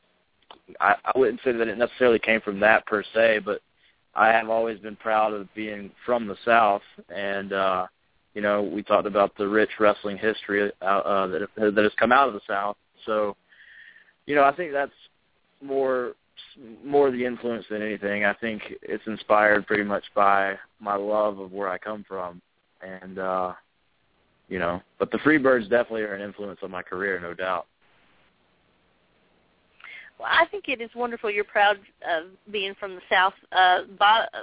I, 0.80 0.94
I 1.04 1.18
wouldn't 1.18 1.42
say 1.44 1.52
that 1.52 1.68
it 1.68 1.80
necessarily 1.80 2.20
came 2.20 2.42
from 2.42 2.60
that 2.60 2.86
per 2.86 3.04
se, 3.16 3.40
but 3.44 3.62
I 4.16 4.30
have 4.30 4.50
always 4.50 4.80
been 4.80 4.96
proud 4.96 5.34
of 5.34 5.54
being 5.54 5.92
from 6.06 6.28
the 6.28 6.36
South, 6.44 6.82
and 7.14 7.54
uh, 7.54 7.88
you 8.34 8.42
know, 8.42 8.64
we 8.64 8.84
talked 8.84 9.08
about 9.08 9.36
the 9.38 9.48
rich 9.48 9.70
wrestling 9.80 10.18
history 10.18 10.72
uh, 10.82 10.86
uh, 10.86 11.28
that 11.28 11.48
that 11.58 11.84
has 11.84 11.92
come 12.00 12.12
out 12.12 12.28
of 12.28 12.34
the 12.34 12.42
South. 12.48 12.78
So, 13.06 13.36
you 14.26 14.36
know, 14.36 14.44
I 14.44 14.56
think 14.56 14.72
that's 14.72 14.92
more 15.62 16.14
more 16.84 17.12
the 17.12 17.26
influence 17.26 17.66
than 17.70 17.82
anything. 17.82 18.26
I 18.26 18.34
think 18.34 18.62
it's 18.82 19.06
inspired 19.08 19.68
pretty 19.68 19.84
much 19.84 20.04
by 20.16 20.56
my 20.80 20.96
love 20.96 21.40
of 21.40 21.52
where 21.52 21.70
I 21.70 21.78
come 21.78 22.06
from, 22.08 22.42
and 22.82 23.20
uh, 23.20 23.54
you 24.48 24.60
know, 24.60 24.82
but 24.98 25.12
the 25.12 25.18
Freebirds 25.20 25.70
definitely 25.70 26.02
are 26.02 26.16
an 26.16 26.22
influence 26.22 26.60
on 26.64 26.72
my 26.72 26.82
career, 26.82 27.20
no 27.20 27.34
doubt. 27.34 27.68
Well, 30.20 30.30
I 30.32 30.46
think 30.48 30.66
it 30.68 30.82
is 30.82 30.90
wonderful. 30.96 31.32
You're 31.32 31.44
proud 31.46 31.78
of 32.08 32.26
being 32.52 32.76
from 32.80 32.96
the 32.96 33.02
South. 33.10 33.34
Uh, 33.52 33.84
Bob, 33.98 34.28
uh, 34.34 34.40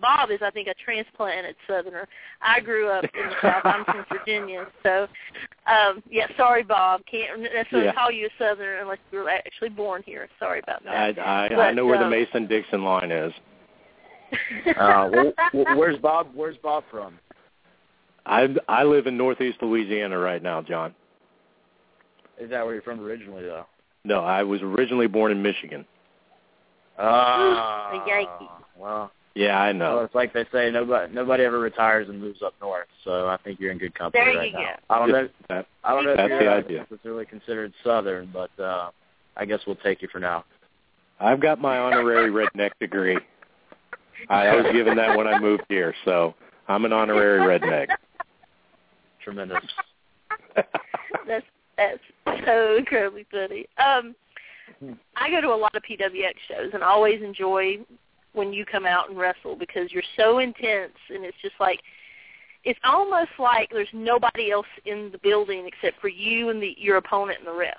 Bob 0.00 0.30
is, 0.30 0.40
I 0.42 0.50
think, 0.50 0.68
a 0.68 0.74
transplanted 0.84 1.56
Southerner. 1.66 2.06
I 2.42 2.60
grew 2.60 2.88
up 2.88 3.04
in 3.04 3.10
the 3.28 3.34
South. 3.40 3.62
I'm 3.64 3.84
from 3.84 4.04
Virginia, 4.12 4.66
so 4.82 5.06
um, 5.66 6.02
yeah. 6.10 6.26
Sorry, 6.36 6.62
Bob. 6.62 7.02
Can't 7.10 7.40
necessarily 7.40 7.86
Yeah. 7.86 7.94
call 7.94 8.10
you 8.10 8.26
a 8.26 8.30
Southerner 8.38 8.80
unless 8.80 8.98
you 9.10 9.20
were 9.20 9.30
actually 9.30 9.70
born 9.70 10.02
here. 10.04 10.28
Sorry 10.38 10.60
about 10.60 10.84
that. 10.84 11.18
I, 11.18 11.44
I 11.44 11.48
But, 11.48 11.72
know 11.74 11.86
where 11.86 11.98
the 11.98 12.04
um, 12.04 12.10
Mason 12.10 12.46
Dixon 12.46 12.84
line 12.84 13.10
is. 13.10 13.32
Uh, 14.76 15.08
well, 15.12 15.32
well, 15.54 15.76
where's 15.76 15.98
Bob? 15.98 16.28
Where's 16.34 16.56
Bob 16.58 16.84
from? 16.90 17.18
I 18.26 18.54
I 18.68 18.84
live 18.84 19.06
in 19.06 19.16
Northeast 19.16 19.58
Louisiana 19.62 20.18
right 20.18 20.42
now, 20.42 20.62
John. 20.62 20.94
Is 22.38 22.50
that 22.50 22.64
where 22.64 22.74
you're 22.74 22.82
from 22.82 23.00
originally, 23.00 23.42
though? 23.42 23.66
No, 24.04 24.20
I 24.20 24.42
was 24.42 24.62
originally 24.62 25.06
born 25.06 25.30
in 25.32 25.42
Michigan. 25.42 25.84
Ah, 26.98 27.90
The 28.04 28.10
Yankees. 28.10 28.48
Well, 28.78 29.10
Yeah, 29.34 29.58
I 29.60 29.66
well, 29.68 29.74
know. 29.74 29.98
it's 30.00 30.14
like 30.14 30.32
they 30.32 30.46
say, 30.52 30.70
nobody 30.70 31.12
nobody 31.12 31.44
ever 31.44 31.58
retires 31.58 32.08
and 32.08 32.20
moves 32.20 32.42
up 32.42 32.54
north. 32.60 32.86
So 33.04 33.26
I 33.28 33.36
think 33.44 33.60
you're 33.60 33.72
in 33.72 33.78
good 33.78 33.94
company 33.94 34.24
There 34.24 34.34
right 34.36 34.46
you 34.52 34.58
now. 34.58 34.60
go. 34.88 34.94
I 34.94 34.98
don't 34.98 35.12
know. 35.12 35.28
That- 35.48 35.66
I 35.84 35.94
don't 35.94 36.04
know 36.04 36.10
if 36.12 36.16
That's 36.16 36.28
you're 36.30 36.38
the 36.44 36.50
uh, 36.50 36.54
idea. 36.58 36.86
necessarily 36.90 37.26
considered 37.26 37.72
southern, 37.84 38.30
but 38.32 38.50
uh 38.62 38.90
I 39.36 39.44
guess 39.44 39.60
we'll 39.66 39.76
take 39.76 40.02
you 40.02 40.08
for 40.10 40.18
now. 40.18 40.44
I've 41.20 41.40
got 41.40 41.60
my 41.60 41.78
honorary 41.78 42.30
redneck 42.30 42.70
degree. 42.80 43.18
I 44.28 44.54
was 44.56 44.66
given 44.72 44.96
that 44.96 45.16
when 45.16 45.26
I 45.26 45.38
moved 45.38 45.62
here, 45.68 45.94
so 46.04 46.34
I'm 46.68 46.84
an 46.84 46.92
honorary 46.92 47.40
redneck. 47.40 47.88
Tremendous. 49.22 49.60
that's 50.56 51.44
that's 51.80 52.44
so 52.46 52.76
incredibly 52.76 53.26
funny. 53.30 53.66
Um, 53.78 54.14
I 55.16 55.30
go 55.30 55.40
to 55.40 55.48
a 55.48 55.56
lot 55.56 55.74
of 55.74 55.82
PWX 55.82 56.34
shows 56.48 56.70
and 56.72 56.82
always 56.82 57.22
enjoy 57.22 57.78
when 58.32 58.52
you 58.52 58.64
come 58.64 58.86
out 58.86 59.08
and 59.08 59.18
wrestle 59.18 59.56
because 59.56 59.90
you're 59.92 60.02
so 60.16 60.38
intense 60.38 60.94
and 61.08 61.24
it's 61.24 61.36
just 61.42 61.54
like 61.58 61.80
it's 62.64 62.78
almost 62.84 63.30
like 63.38 63.70
there's 63.70 63.88
nobody 63.92 64.50
else 64.50 64.66
in 64.84 65.10
the 65.12 65.18
building 65.18 65.66
except 65.66 66.00
for 66.00 66.08
you 66.08 66.50
and 66.50 66.62
the 66.62 66.74
your 66.78 66.96
opponent 66.96 67.38
and 67.38 67.48
the 67.48 67.52
ref. 67.52 67.76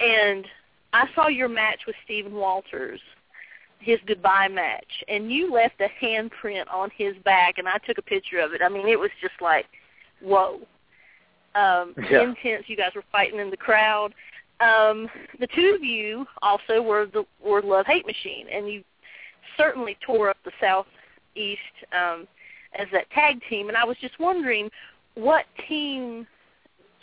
And 0.00 0.46
I 0.92 1.06
saw 1.14 1.28
your 1.28 1.48
match 1.48 1.80
with 1.86 1.96
Stephen 2.04 2.34
Walters, 2.34 3.00
his 3.78 3.98
goodbye 4.06 4.48
match, 4.48 5.04
and 5.08 5.30
you 5.30 5.52
left 5.52 5.80
a 5.80 5.88
handprint 6.04 6.72
on 6.72 6.90
his 6.96 7.14
back 7.24 7.58
and 7.58 7.68
I 7.68 7.78
took 7.86 7.98
a 7.98 8.02
picture 8.02 8.38
of 8.38 8.52
it. 8.52 8.62
I 8.64 8.68
mean, 8.68 8.88
it 8.88 8.98
was 8.98 9.10
just 9.20 9.34
like, 9.40 9.66
whoa. 10.20 10.60
Um, 11.54 11.94
Yeah. 12.10 12.22
intense. 12.22 12.64
You 12.66 12.76
guys 12.76 12.92
were 12.94 13.04
fighting 13.12 13.40
in 13.40 13.50
the 13.50 13.56
crowd. 13.56 14.14
Um, 14.60 15.08
the 15.40 15.48
two 15.54 15.74
of 15.74 15.82
you 15.82 16.26
also 16.40 16.80
were 16.82 17.06
the 17.06 17.24
were 17.44 17.62
Love 17.62 17.86
Hate 17.86 18.06
Machine, 18.06 18.46
and 18.52 18.68
you 18.70 18.84
certainly 19.56 19.96
tore 20.06 20.30
up 20.30 20.36
the 20.44 20.52
Southeast 20.60 21.60
um, 21.92 22.28
as 22.78 22.86
that 22.92 23.10
tag 23.10 23.40
team. 23.48 23.68
And 23.68 23.76
I 23.76 23.84
was 23.84 23.96
just 24.00 24.18
wondering, 24.20 24.70
what 25.14 25.46
team 25.68 26.26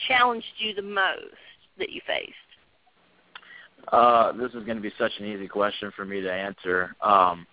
challenged 0.07 0.45
you 0.57 0.73
the 0.73 0.81
most 0.81 1.35
that 1.77 1.89
you 1.89 2.01
faced? 2.07 2.33
Uh, 3.91 4.31
this 4.33 4.49
is 4.53 4.63
going 4.65 4.77
to 4.77 4.81
be 4.81 4.91
such 4.97 5.11
an 5.19 5.25
easy 5.25 5.47
question 5.47 5.91
for 5.95 6.05
me 6.05 6.21
to 6.21 6.31
answer. 6.31 6.95
Um, 7.01 7.45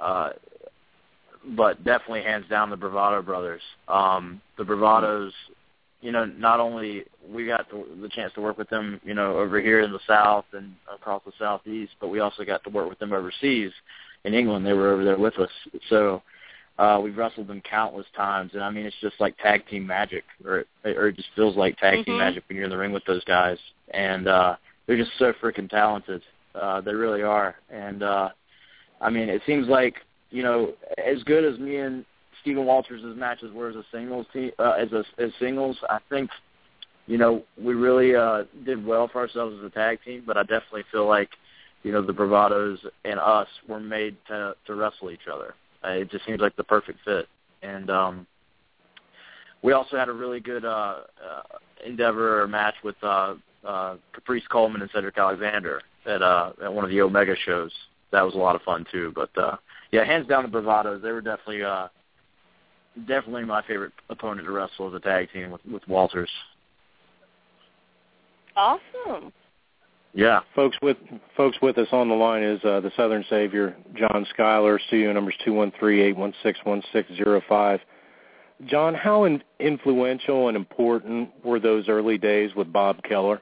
uh, 0.00 0.30
but 1.56 1.82
definitely 1.84 2.22
hands 2.22 2.44
down 2.50 2.68
the 2.68 2.76
Bravado 2.76 3.22
brothers. 3.22 3.62
Um, 3.86 4.40
the 4.56 4.64
Bravados, 4.64 5.30
you 6.00 6.12
know, 6.12 6.24
not 6.24 6.60
only 6.60 7.04
we 7.28 7.46
got 7.46 7.68
the, 7.70 7.84
the 8.00 8.08
chance 8.08 8.32
to 8.34 8.40
work 8.40 8.56
with 8.56 8.68
them, 8.70 9.00
you 9.04 9.14
know, 9.14 9.36
over 9.36 9.60
here 9.60 9.80
in 9.80 9.92
the 9.92 9.98
South 10.06 10.44
and 10.52 10.74
across 10.92 11.22
the 11.24 11.32
Southeast, 11.38 11.92
but 12.00 12.08
we 12.08 12.20
also 12.20 12.44
got 12.44 12.62
to 12.64 12.70
work 12.70 12.88
with 12.88 12.98
them 12.98 13.12
overseas 13.12 13.72
in 14.24 14.34
England. 14.34 14.64
They 14.64 14.72
were 14.72 14.92
over 14.92 15.04
there 15.04 15.18
with 15.18 15.38
us. 15.38 15.50
So 15.88 16.22
uh, 16.78 17.00
we've 17.02 17.16
wrestled 17.16 17.48
them 17.48 17.60
countless 17.68 18.06
times, 18.16 18.52
and 18.54 18.62
I 18.62 18.70
mean, 18.70 18.86
it's 18.86 18.96
just 19.00 19.16
like 19.18 19.36
tag 19.38 19.66
team 19.66 19.84
magic, 19.86 20.24
or 20.44 20.64
or 20.84 21.08
it 21.08 21.16
just 21.16 21.28
feels 21.34 21.56
like 21.56 21.76
tag 21.78 22.04
team 22.04 22.14
Mhm. 22.14 22.18
magic 22.18 22.44
when 22.48 22.56
you're 22.56 22.64
in 22.64 22.70
the 22.70 22.78
ring 22.78 22.92
with 22.92 23.04
those 23.04 23.24
guys. 23.24 23.58
And 23.90 24.28
uh, 24.28 24.56
they're 24.86 24.96
just 24.96 25.10
so 25.18 25.32
freaking 25.32 25.68
talented. 25.68 26.22
Uh, 26.54 26.80
they 26.80 26.94
really 26.94 27.22
are. 27.22 27.56
And 27.70 28.04
uh, 28.04 28.28
I 29.00 29.10
mean, 29.10 29.28
it 29.28 29.42
seems 29.44 29.66
like 29.66 29.96
you 30.30 30.42
know, 30.42 30.74
as 30.98 31.22
good 31.24 31.44
as 31.44 31.58
me 31.58 31.76
and 31.76 32.04
Stephen 32.40 32.64
Walters' 32.64 33.02
matches 33.16 33.52
were 33.52 33.68
as 33.68 33.76
a 33.76 33.84
singles 33.92 34.26
team, 34.32 34.50
uh, 34.58 34.72
as 34.72 34.92
a 34.92 35.04
as 35.22 35.30
singles, 35.38 35.76
I 35.88 35.98
think 36.08 36.30
you 37.06 37.18
know 37.18 37.44
we 37.60 37.74
really 37.74 38.14
uh, 38.14 38.44
did 38.64 38.84
well 38.84 39.08
for 39.08 39.20
ourselves 39.20 39.56
as 39.58 39.64
a 39.64 39.70
tag 39.70 39.98
team. 40.04 40.24
But 40.26 40.36
I 40.36 40.42
definitely 40.42 40.84
feel 40.90 41.06
like 41.06 41.30
you 41.82 41.92
know 41.92 42.04
the 42.04 42.12
Bravados 42.12 42.78
and 43.04 43.18
us 43.18 43.48
were 43.68 43.80
made 43.80 44.16
to 44.28 44.54
to 44.66 44.74
wrestle 44.74 45.10
each 45.10 45.28
other. 45.32 45.54
Uh, 45.84 45.90
it 45.90 46.10
just 46.10 46.26
seems 46.26 46.40
like 46.40 46.56
the 46.56 46.64
perfect 46.64 46.98
fit. 47.04 47.26
And 47.62 47.90
um, 47.90 48.26
we 49.62 49.72
also 49.72 49.96
had 49.96 50.08
a 50.08 50.12
really 50.12 50.40
good 50.40 50.64
uh, 50.64 50.98
uh, 51.24 51.42
endeavor 51.84 52.42
or 52.42 52.48
match 52.48 52.74
with 52.84 52.96
uh, 53.02 53.34
uh, 53.66 53.96
Caprice 54.12 54.46
Coleman 54.50 54.82
and 54.82 54.90
Cedric 54.92 55.18
Alexander 55.18 55.82
at 56.06 56.22
uh, 56.22 56.52
at 56.64 56.72
one 56.72 56.84
of 56.84 56.90
the 56.90 57.00
Omega 57.00 57.34
shows. 57.44 57.72
That 58.12 58.22
was 58.22 58.34
a 58.34 58.38
lot 58.38 58.56
of 58.56 58.62
fun 58.62 58.86
too. 58.90 59.12
But 59.14 59.36
uh, 59.36 59.56
yeah, 59.92 60.04
hands 60.04 60.28
down 60.28 60.44
the 60.44 60.48
Bravados. 60.48 61.02
They 61.02 61.12
were 61.12 61.20
definitely 61.20 61.62
uh, 61.62 61.88
definitely 63.06 63.44
my 63.44 63.62
favorite 63.62 63.92
opponent 64.10 64.46
to 64.46 64.52
wrestle 64.52 64.88
as 64.88 64.94
a 64.94 65.00
tag 65.00 65.28
team 65.32 65.50
with, 65.50 65.64
with 65.70 65.86
Walters. 65.88 66.30
Awesome. 68.56 69.32
Yeah. 70.14 70.40
Folks 70.54 70.76
with 70.82 70.96
folks 71.36 71.58
with 71.62 71.78
us 71.78 71.88
on 71.92 72.08
the 72.08 72.14
line 72.14 72.42
is 72.42 72.58
uh, 72.64 72.80
the 72.80 72.90
Southern 72.96 73.24
Savior, 73.30 73.76
John 73.94 74.26
Skyler. 74.36 74.78
Studio 74.88 75.12
numbers 75.12 75.34
two 75.44 75.52
one 75.52 75.72
three 75.78 76.02
eight 76.02 76.16
one 76.16 76.34
six 76.42 76.58
one 76.64 76.82
six 76.92 77.08
zero 77.16 77.40
five. 77.48 77.80
John, 78.66 78.94
how 78.94 79.24
in, 79.24 79.42
influential 79.60 80.48
and 80.48 80.56
important 80.56 81.30
were 81.44 81.60
those 81.60 81.88
early 81.88 82.18
days 82.18 82.50
with 82.56 82.72
Bob 82.72 83.00
Keller? 83.04 83.40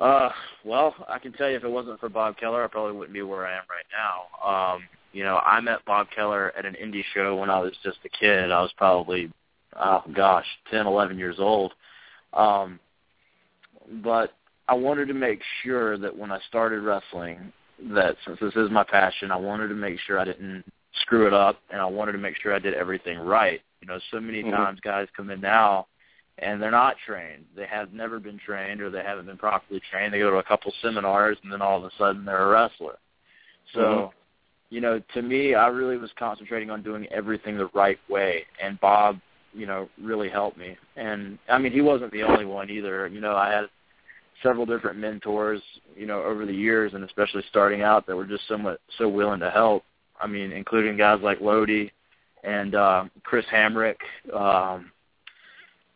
Uh, 0.00 0.30
well, 0.64 0.94
I 1.08 1.18
can 1.18 1.32
tell 1.32 1.50
you 1.50 1.56
if 1.56 1.64
it 1.64 1.70
wasn't 1.70 1.98
for 1.98 2.08
Bob 2.08 2.36
Keller, 2.36 2.62
I 2.62 2.68
probably 2.68 2.92
wouldn't 2.96 3.14
be 3.14 3.22
where 3.22 3.46
I 3.46 3.52
am 3.52 3.64
right 3.68 3.84
now. 3.92 4.74
Um, 4.74 4.82
you 5.12 5.24
know, 5.24 5.38
I 5.44 5.60
met 5.60 5.84
Bob 5.84 6.08
Keller 6.14 6.52
at 6.56 6.64
an 6.64 6.74
indie 6.82 7.04
show 7.14 7.36
when 7.36 7.50
I 7.50 7.58
was 7.58 7.72
just 7.82 7.98
a 8.04 8.08
kid. 8.08 8.50
I 8.50 8.60
was 8.60 8.72
probably, 8.76 9.30
oh 9.76 10.02
gosh, 10.14 10.46
ten, 10.70 10.86
eleven 10.86 11.18
years 11.18 11.36
old. 11.38 11.72
Um, 12.32 12.78
but 14.02 14.32
I 14.68 14.74
wanted 14.74 15.06
to 15.08 15.14
make 15.14 15.40
sure 15.62 15.98
that 15.98 16.16
when 16.16 16.32
I 16.32 16.38
started 16.48 16.80
wrestling, 16.80 17.52
that 17.90 18.16
since 18.24 18.38
this 18.40 18.54
is 18.54 18.70
my 18.70 18.84
passion, 18.84 19.30
I 19.30 19.36
wanted 19.36 19.68
to 19.68 19.74
make 19.74 19.98
sure 20.00 20.18
I 20.18 20.24
didn't 20.24 20.64
screw 21.00 21.26
it 21.26 21.34
up, 21.34 21.58
and 21.70 21.80
I 21.80 21.86
wanted 21.86 22.12
to 22.12 22.18
make 22.18 22.36
sure 22.36 22.54
I 22.54 22.58
did 22.58 22.74
everything 22.74 23.18
right. 23.18 23.60
You 23.80 23.88
know, 23.88 23.98
so 24.10 24.20
many 24.20 24.42
Mhm. 24.42 24.52
times 24.52 24.80
guys 24.80 25.08
come 25.16 25.30
in 25.30 25.40
now 25.40 25.88
and 26.38 26.62
they're 26.62 26.70
not 26.70 26.96
trained. 27.04 27.44
They 27.54 27.66
have 27.66 27.92
never 27.92 28.18
been 28.18 28.38
trained 28.38 28.80
or 28.80 28.90
they 28.90 29.02
haven't 29.02 29.26
been 29.26 29.36
properly 29.36 29.80
trained. 29.80 30.14
They 30.14 30.18
go 30.18 30.30
to 30.30 30.38
a 30.38 30.42
couple 30.42 30.72
seminars 30.80 31.38
and 31.42 31.52
then 31.52 31.60
all 31.60 31.78
of 31.78 31.84
a 31.84 31.90
sudden 31.96 32.24
they're 32.24 32.44
a 32.44 32.48
wrestler. 32.48 32.98
So, 33.74 33.80
Mhm. 33.80 34.12
You 34.72 34.80
know, 34.80 35.02
to 35.12 35.20
me, 35.20 35.54
I 35.54 35.66
really 35.66 35.98
was 35.98 36.10
concentrating 36.18 36.70
on 36.70 36.82
doing 36.82 37.06
everything 37.10 37.58
the 37.58 37.68
right 37.74 37.98
way, 38.08 38.46
and 38.58 38.80
Bob, 38.80 39.20
you 39.52 39.66
know, 39.66 39.86
really 40.02 40.30
helped 40.30 40.56
me. 40.56 40.78
And 40.96 41.38
I 41.50 41.58
mean, 41.58 41.72
he 41.72 41.82
wasn't 41.82 42.10
the 42.10 42.22
only 42.22 42.46
one 42.46 42.70
either. 42.70 43.06
You 43.06 43.20
know, 43.20 43.36
I 43.36 43.50
had 43.50 43.66
several 44.42 44.64
different 44.64 44.98
mentors, 44.98 45.60
you 45.94 46.06
know, 46.06 46.22
over 46.22 46.46
the 46.46 46.54
years, 46.54 46.94
and 46.94 47.04
especially 47.04 47.42
starting 47.50 47.82
out, 47.82 48.06
that 48.06 48.16
were 48.16 48.24
just 48.24 48.48
somewhat 48.48 48.80
so 48.96 49.10
willing 49.10 49.40
to 49.40 49.50
help. 49.50 49.84
I 50.18 50.26
mean, 50.26 50.52
including 50.52 50.96
guys 50.96 51.20
like 51.22 51.42
Lodi 51.42 51.90
and 52.42 52.74
uh, 52.74 53.04
Chris 53.24 53.44
Hamrick, 53.52 53.96
um, 54.34 54.90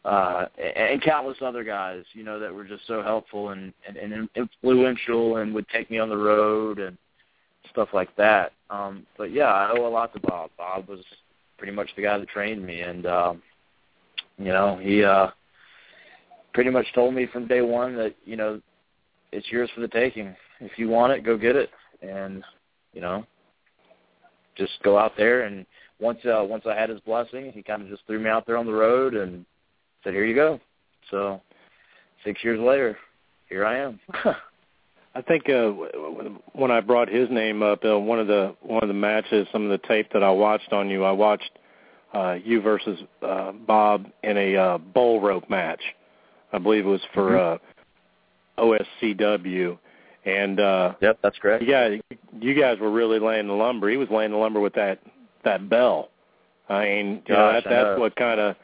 uh, 0.05 0.49
and, 0.77 1.01
countless 1.01 1.39
other 1.41 1.65
guys, 1.65 2.05
you 2.13 2.25
know, 2.25 2.39
that 2.39 2.55
were 2.55 2.65
just 2.65 2.87
so 2.87 3.03
helpful 3.03 3.49
and, 3.49 3.73
and, 3.89 3.97
and 3.97 4.29
influential, 4.37 5.39
and 5.39 5.55
would 5.55 5.67
take 5.71 5.91
me 5.91 5.99
on 5.99 6.11
the 6.11 6.17
road 6.17 6.79
and 6.79 6.99
stuff 7.71 7.89
like 7.95 8.15
that. 8.17 8.53
Um, 8.71 9.07
but 9.17 9.33
yeah, 9.33 9.45
I 9.45 9.73
owe 9.77 9.87
a 9.87 9.89
lot 9.89 10.13
to 10.15 10.21
Bob. 10.21 10.51
Bob 10.57 10.89
was 10.89 11.01
pretty 11.59 11.73
much 11.73 11.89
the 11.97 12.03
guy 12.03 12.19
that 12.19 12.29
trained 12.29 12.65
me, 12.65 12.81
and 12.81 13.07
um, 13.07 13.43
you 14.39 14.47
know, 14.47 14.79
he 14.81 15.05
uh, 15.05 15.29
pretty 16.53 16.71
much 16.71 16.87
told 16.95 17.15
me 17.15 17.27
from 17.33 17.47
day 17.47 17.63
one 17.63 17.97
that 17.97 18.15
you 18.25 18.37
know 18.37 18.61
it's 19.33 19.51
yours 19.51 19.71
for 19.75 19.81
the 19.81 19.89
taking. 19.89 20.35
If 20.61 20.79
you 20.79 20.89
want 20.89 21.13
it, 21.13 21.25
go 21.25 21.37
get 21.37 21.57
it, 21.57 21.71
and 22.03 22.43
you 22.93 23.01
know, 23.01 23.25
just 24.57 24.73
go 24.83 24.99
out 24.99 25.13
there. 25.17 25.43
And 25.43 25.65
once 26.01 26.19
uh, 26.25 26.45
once 26.45 26.65
I 26.69 26.75
had 26.75 26.91
his 26.91 27.01
blessing, 27.01 27.53
he 27.53 27.63
kind 27.63 27.83
of 27.83 27.89
just 27.89 28.03
threw 28.07 28.19
me 28.19 28.31
out 28.31 28.47
there 28.47 28.57
on 28.57 28.67
the 28.67 28.73
road 28.73 29.15
and 29.15 29.45
said, 30.03 30.13
"Here 30.13 30.25
you 30.25 30.35
go." 30.35 30.61
So 31.11 31.41
six 32.25 32.43
years 32.43 32.61
later, 32.61 32.99
here 33.49 33.65
I 33.65 33.79
am. 33.79 34.01
I 35.17 35.23
think 35.23 35.49
uh, 35.49 35.71
when 36.53 36.71
I 36.71 36.81
brought 36.81 37.09
his 37.09 37.31
name 37.31 37.63
up, 37.63 37.83
uh, 37.87 37.99
one 37.99 38.21
of 38.21 38.27
the 38.27 38.55
one 38.61 38.83
of 38.83 38.89
the 38.89 38.95
matches, 38.95 39.49
some 39.51 39.65
of 39.65 39.71
the 39.71 39.87
tape 39.89 40.13
that 40.13 40.23
I 40.23 40.31
watched 40.31 40.75
on 40.75 40.91
you, 40.91 41.05
I 41.05 41.13
watched 41.13 41.51
uh, 42.13 42.37
you 42.45 42.61
versus 42.61 42.99
uh, 43.23 43.53
Bob 43.53 44.09
in 44.23 44.37
a 44.37 44.57
uh, 44.57 44.79
bull 44.79 45.23
rope 45.23 45.49
match. 45.49 45.81
I 46.53 46.59
believe 46.59 46.85
it 46.85 46.89
was 46.89 47.01
for 47.15 47.39
uh, 47.39 47.59
OSCW, 48.59 49.79
and 50.27 50.61
uh, 50.61 50.95
yep, 51.01 51.19
that's 51.23 51.39
correct. 51.39 51.65
yeah, 51.67 51.97
you 52.39 52.61
guys 52.61 52.79
were 52.79 52.91
really 52.91 53.19
laying 53.19 53.47
the 53.47 53.55
lumber. 53.55 53.89
He 53.89 53.97
was 53.97 54.11
laying 54.11 54.33
the 54.33 54.37
lumber 54.37 54.61
with 54.61 54.75
that 54.75 55.01
that 55.45 55.71
bell. 55.71 56.11
I 56.69 56.85
mean, 56.85 57.23
you 57.27 57.35
know, 57.35 57.53
that, 57.53 57.65
that's 57.65 57.85
know. 57.85 58.01
what 58.01 58.17
kind 58.17 58.39
of 58.39 58.57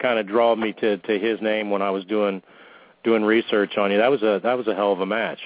kind 0.00 0.18
of 0.18 0.26
drawed 0.26 0.58
me 0.58 0.72
to 0.72 0.96
to 0.96 1.18
his 1.20 1.40
name 1.40 1.70
when 1.70 1.82
I 1.82 1.90
was 1.90 2.04
doing 2.06 2.42
doing 3.04 3.22
research 3.22 3.76
on 3.78 3.92
you. 3.92 3.98
That 3.98 4.10
was 4.10 4.22
a 4.22 4.40
that 4.42 4.58
was 4.58 4.66
a 4.66 4.74
hell 4.74 4.92
of 4.92 5.00
a 5.00 5.06
match. 5.06 5.38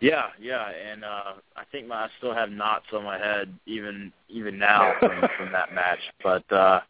Yeah, 0.00 0.26
yeah, 0.40 0.68
and 0.70 1.04
uh 1.04 1.32
I 1.56 1.64
think 1.72 1.86
my 1.86 2.04
I 2.04 2.08
still 2.18 2.34
have 2.34 2.50
knots 2.50 2.86
on 2.92 3.04
my 3.04 3.18
head 3.18 3.52
even 3.66 4.12
even 4.28 4.58
now 4.58 4.94
from 5.00 5.20
from 5.36 5.52
that 5.52 5.74
match. 5.74 6.00
But 6.22 6.50
uh 6.52 6.80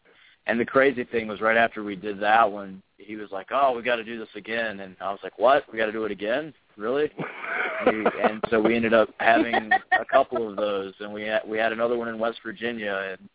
and 0.47 0.59
the 0.59 0.65
crazy 0.65 1.03
thing 1.03 1.27
was 1.27 1.41
right 1.41 1.57
after 1.57 1.83
we 1.83 1.95
did 1.95 2.19
that 2.21 2.49
one, 2.49 2.81
he 2.97 3.17
was 3.17 3.29
like, 3.31 3.47
"Oh, 3.51 3.75
we 3.75 3.83
got 3.83 3.97
to 3.97 4.03
do 4.03 4.17
this 4.17 4.29
again," 4.35 4.79
and 4.79 4.95
I 5.01 5.11
was 5.11 5.19
like, 5.21 5.37
"What? 5.37 5.63
We 5.71 5.77
got 5.77 5.87
to 5.87 5.91
do 5.91 6.05
it 6.05 6.11
again? 6.11 6.53
Really?" 6.77 7.11
and 7.85 8.41
so 8.49 8.59
we 8.59 8.75
ended 8.75 8.93
up 8.93 9.09
having 9.19 9.69
a 9.91 10.05
couple 10.05 10.49
of 10.49 10.55
those, 10.55 10.93
and 10.99 11.11
we 11.13 11.23
had 11.23 11.41
we 11.45 11.57
had 11.57 11.73
another 11.73 11.97
one 11.97 12.07
in 12.07 12.17
West 12.17 12.39
Virginia, 12.43 13.17
and 13.19 13.29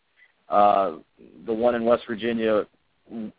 uh, 0.49 0.97
the 1.45 1.53
one 1.53 1.75
in 1.75 1.85
West 1.85 2.03
Virginia 2.07 2.65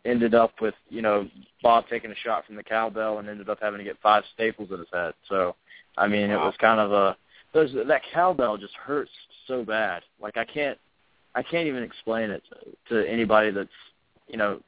ended 0.05 0.35
up 0.35 0.53
with 0.61 0.75
you 0.89 1.01
know 1.01 1.27
Bob 1.61 1.85
taking 1.89 2.11
a 2.11 2.15
shot 2.15 2.45
from 2.45 2.55
the 2.55 2.63
cowbell 2.63 3.19
and 3.19 3.27
ended 3.27 3.49
up 3.49 3.59
having 3.61 3.79
to 3.79 3.83
get 3.83 3.97
five 4.01 4.23
staples 4.33 4.69
in 4.71 4.79
his 4.79 4.87
head. 4.93 5.13
So, 5.27 5.55
I 5.97 6.07
mean, 6.07 6.29
wow. 6.29 6.35
it 6.35 6.45
was 6.45 6.53
kind 6.59 6.79
of 6.79 6.91
a 6.91 7.17
those 7.53 7.73
that 7.87 8.01
cowbell 8.13 8.57
just 8.57 8.73
hurts 8.73 9.11
so 9.47 9.63
bad. 9.63 10.03
Like 10.21 10.37
I 10.37 10.45
can't 10.45 10.77
I 11.35 11.43
can't 11.43 11.67
even 11.67 11.83
explain 11.83 12.29
it 12.29 12.43
to, 12.89 13.03
to 13.03 13.09
anybody 13.09 13.51
that's 13.51 13.69
you 14.27 14.37
know 14.37 14.59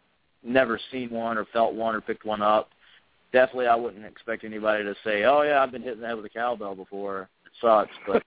never 0.44 0.80
seen 0.92 1.10
one 1.10 1.38
or 1.38 1.46
felt 1.46 1.74
one 1.74 1.96
or 1.96 2.02
picked 2.02 2.26
one 2.26 2.42
up. 2.42 2.70
Definitely, 3.34 3.68
I 3.68 3.76
wouldn't 3.76 4.06
expect 4.06 4.44
anybody 4.44 4.84
to 4.84 4.96
say, 5.04 5.26
"Oh 5.26 5.42
yeah, 5.42 5.62
I've 5.62 5.72
been 5.72 5.84
hitting 5.84 6.02
that 6.02 6.16
with 6.16 6.26
a 6.26 6.30
cowbell 6.30 6.76
before." 6.76 7.30
It 7.46 7.52
sucks, 7.62 7.92
but 8.08 8.24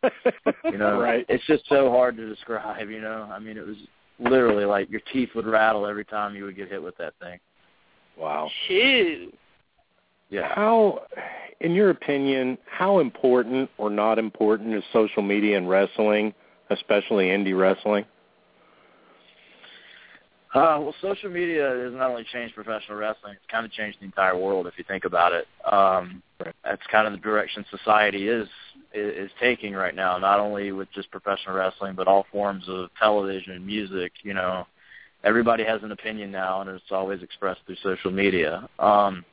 you 0.64 0.78
know, 0.78 1.00
right. 1.02 1.24
it's 1.28 1.46
just 1.46 1.66
so 1.68 1.90
hard 1.90 2.16
to 2.18 2.28
describe. 2.28 2.90
You 2.90 3.00
know, 3.00 3.28
I 3.32 3.38
mean, 3.38 3.56
it 3.56 3.66
was 3.66 3.76
literally 4.18 4.66
like 4.66 4.90
your 4.90 5.00
teeth 5.12 5.30
would 5.34 5.46
rattle 5.46 5.86
every 5.86 6.04
time 6.04 6.34
you 6.34 6.44
would 6.44 6.56
get 6.56 6.68
hit 6.68 6.82
with 6.82 6.96
that 6.98 7.14
thing. 7.20 7.38
Wow. 8.18 8.50
Shoot. 8.68 9.34
Yeah. 10.30 10.54
How, 10.54 11.02
in 11.60 11.72
your 11.72 11.90
opinion, 11.90 12.56
how 12.66 13.00
important 13.00 13.68
or 13.78 13.90
not 13.90 14.18
important 14.18 14.74
is 14.74 14.82
social 14.92 15.22
media 15.22 15.58
in 15.58 15.66
wrestling, 15.66 16.32
especially 16.70 17.26
indie 17.26 17.58
wrestling? 17.58 18.04
Uh, 20.52 20.78
well, 20.80 20.94
social 21.00 21.30
media 21.30 21.68
has 21.68 21.92
not 21.92 22.10
only 22.10 22.24
changed 22.32 22.56
professional 22.56 22.98
wrestling; 22.98 23.34
it's 23.34 23.50
kind 23.50 23.64
of 23.64 23.70
changed 23.70 23.98
the 24.00 24.04
entire 24.04 24.36
world 24.36 24.66
if 24.66 24.74
you 24.78 24.84
think 24.86 25.04
about 25.04 25.32
it. 25.32 25.46
Um, 25.70 26.22
right. 26.44 26.54
That's 26.64 26.82
kind 26.90 27.06
of 27.06 27.12
the 27.12 27.20
direction 27.20 27.64
society 27.70 28.28
is 28.28 28.48
is 28.92 29.30
taking 29.40 29.74
right 29.74 29.94
now. 29.94 30.18
Not 30.18 30.40
only 30.40 30.72
with 30.72 30.88
just 30.92 31.08
professional 31.12 31.54
wrestling, 31.54 31.94
but 31.94 32.08
all 32.08 32.26
forms 32.32 32.64
of 32.66 32.90
television, 32.98 33.52
and 33.52 33.64
music. 33.64 34.10
You 34.24 34.34
know, 34.34 34.66
everybody 35.22 35.62
has 35.62 35.84
an 35.84 35.92
opinion 35.92 36.32
now, 36.32 36.62
and 36.62 36.70
it's 36.70 36.82
always 36.90 37.22
expressed 37.22 37.60
through 37.64 37.76
social 37.80 38.10
media. 38.10 38.68
Um, 38.80 39.24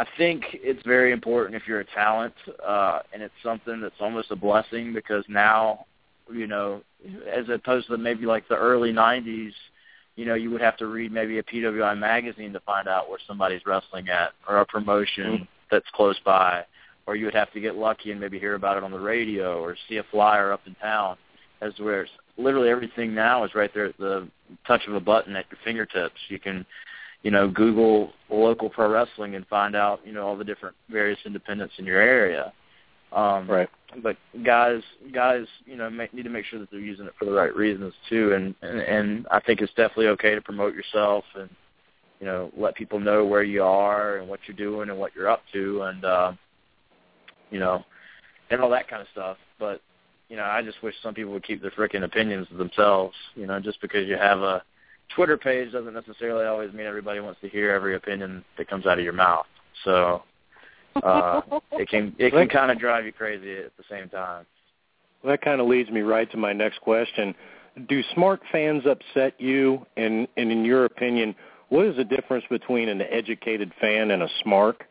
I 0.00 0.06
think 0.16 0.44
it's 0.52 0.82
very 0.86 1.12
important 1.12 1.54
if 1.54 1.68
you're 1.68 1.80
a 1.80 1.84
talent, 1.84 2.34
uh, 2.66 3.00
and 3.12 3.22
it's 3.22 3.34
something 3.42 3.80
that's 3.80 4.00
almost 4.00 4.30
a 4.30 4.36
blessing 4.36 4.92
because 4.92 5.24
now, 5.28 5.84
you 6.32 6.46
know, 6.46 6.82
as 7.30 7.48
opposed 7.48 7.88
to 7.88 7.98
maybe 7.98 8.24
like 8.24 8.48
the 8.48 8.56
early 8.56 8.92
'90s 8.92 9.52
you 10.20 10.26
know, 10.26 10.34
you 10.34 10.50
would 10.50 10.60
have 10.60 10.76
to 10.76 10.86
read 10.86 11.12
maybe 11.12 11.38
a 11.38 11.42
PWI 11.42 11.98
magazine 11.98 12.52
to 12.52 12.60
find 12.60 12.86
out 12.86 13.08
where 13.08 13.18
somebody's 13.26 13.62
wrestling 13.64 14.10
at 14.10 14.32
or 14.46 14.58
a 14.58 14.66
promotion 14.66 15.24
mm-hmm. 15.24 15.44
that's 15.70 15.86
close 15.94 16.18
by. 16.26 16.62
Or 17.06 17.16
you 17.16 17.24
would 17.24 17.34
have 17.34 17.50
to 17.52 17.60
get 17.60 17.76
lucky 17.76 18.10
and 18.10 18.20
maybe 18.20 18.38
hear 18.38 18.54
about 18.54 18.76
it 18.76 18.84
on 18.84 18.90
the 18.90 19.00
radio 19.00 19.62
or 19.62 19.76
see 19.88 19.96
a 19.96 20.04
flyer 20.10 20.52
up 20.52 20.60
in 20.66 20.74
town 20.74 21.16
as 21.62 21.72
where 21.78 22.06
literally 22.36 22.68
everything 22.68 23.14
now 23.14 23.44
is 23.44 23.54
right 23.54 23.72
there 23.72 23.86
at 23.86 23.96
the 23.96 24.28
touch 24.66 24.82
of 24.86 24.94
a 24.94 25.00
button 25.00 25.34
at 25.36 25.46
your 25.50 25.58
fingertips. 25.64 26.20
You 26.28 26.38
can, 26.38 26.66
you 27.22 27.30
know, 27.30 27.48
Google 27.48 28.12
local 28.30 28.70
pro 28.70 28.90
wrestling 28.90 29.34
and 29.34 29.46
find 29.46 29.76
out, 29.76 30.00
you 30.04 30.12
know, 30.12 30.26
all 30.26 30.36
the 30.36 30.44
different 30.44 30.74
various 30.88 31.18
independents 31.24 31.74
in 31.78 31.84
your 31.84 32.00
area. 32.00 32.52
Um, 33.12 33.50
right. 33.50 33.68
But 34.02 34.16
guys, 34.44 34.82
guys, 35.12 35.44
you 35.66 35.76
know, 35.76 35.90
make, 35.90 36.14
need 36.14 36.22
to 36.22 36.30
make 36.30 36.44
sure 36.44 36.60
that 36.60 36.70
they're 36.70 36.80
using 36.80 37.06
it 37.06 37.12
for 37.18 37.24
the 37.24 37.32
right 37.32 37.54
reasons 37.54 37.92
too. 38.08 38.34
And, 38.34 38.54
and 38.62 38.80
and 38.80 39.26
I 39.30 39.40
think 39.40 39.60
it's 39.60 39.74
definitely 39.74 40.08
okay 40.08 40.34
to 40.34 40.40
promote 40.40 40.74
yourself 40.74 41.24
and 41.34 41.50
you 42.20 42.26
know 42.26 42.52
let 42.56 42.76
people 42.76 43.00
know 43.00 43.24
where 43.24 43.42
you 43.42 43.64
are 43.64 44.18
and 44.18 44.28
what 44.28 44.40
you're 44.46 44.56
doing 44.56 44.90
and 44.90 44.98
what 44.98 45.14
you're 45.14 45.28
up 45.28 45.42
to 45.52 45.82
and 45.82 46.04
uh, 46.04 46.32
you 47.50 47.58
know 47.58 47.84
and 48.50 48.60
all 48.60 48.70
that 48.70 48.88
kind 48.88 49.02
of 49.02 49.08
stuff. 49.12 49.38
But 49.58 49.80
you 50.28 50.36
know, 50.36 50.44
I 50.44 50.62
just 50.62 50.80
wish 50.82 50.94
some 51.02 51.14
people 51.14 51.32
would 51.32 51.44
keep 51.44 51.60
their 51.60 51.72
freaking 51.72 52.04
opinions 52.04 52.46
to 52.48 52.56
themselves. 52.56 53.16
You 53.34 53.46
know, 53.46 53.58
just 53.58 53.80
because 53.80 54.06
you 54.06 54.16
have 54.16 54.38
a 54.38 54.62
Twitter 55.14 55.36
page 55.36 55.72
doesn't 55.72 55.94
necessarily 55.94 56.46
always 56.46 56.72
mean 56.72 56.86
everybody 56.86 57.20
wants 57.20 57.40
to 57.40 57.48
hear 57.48 57.70
every 57.70 57.96
opinion 57.96 58.44
that 58.56 58.68
comes 58.68 58.86
out 58.86 58.98
of 58.98 59.04
your 59.04 59.12
mouth. 59.12 59.46
So 59.84 60.22
uh, 61.02 61.40
it 61.72 61.88
can 61.88 62.14
it 62.18 62.32
can 62.32 62.48
kind 62.48 62.70
of 62.70 62.78
drive 62.78 63.04
you 63.04 63.12
crazy 63.12 63.56
at 63.56 63.76
the 63.76 63.84
same 63.90 64.08
time. 64.08 64.46
Well, 65.22 65.32
that 65.32 65.42
kind 65.42 65.60
of 65.60 65.66
leads 65.66 65.90
me 65.90 66.00
right 66.00 66.30
to 66.30 66.36
my 66.36 66.52
next 66.52 66.80
question. 66.80 67.34
Do 67.88 68.02
smart 68.14 68.40
fans 68.50 68.84
upset 68.86 69.38
you? 69.38 69.84
And, 69.96 70.26
and 70.36 70.50
in 70.50 70.64
your 70.64 70.86
opinion, 70.86 71.34
what 71.68 71.86
is 71.86 71.96
the 71.96 72.04
difference 72.04 72.44
between 72.50 72.88
an 72.88 73.02
educated 73.02 73.72
fan 73.80 74.10
and 74.10 74.22
a 74.22 74.28
smart? 74.42 74.82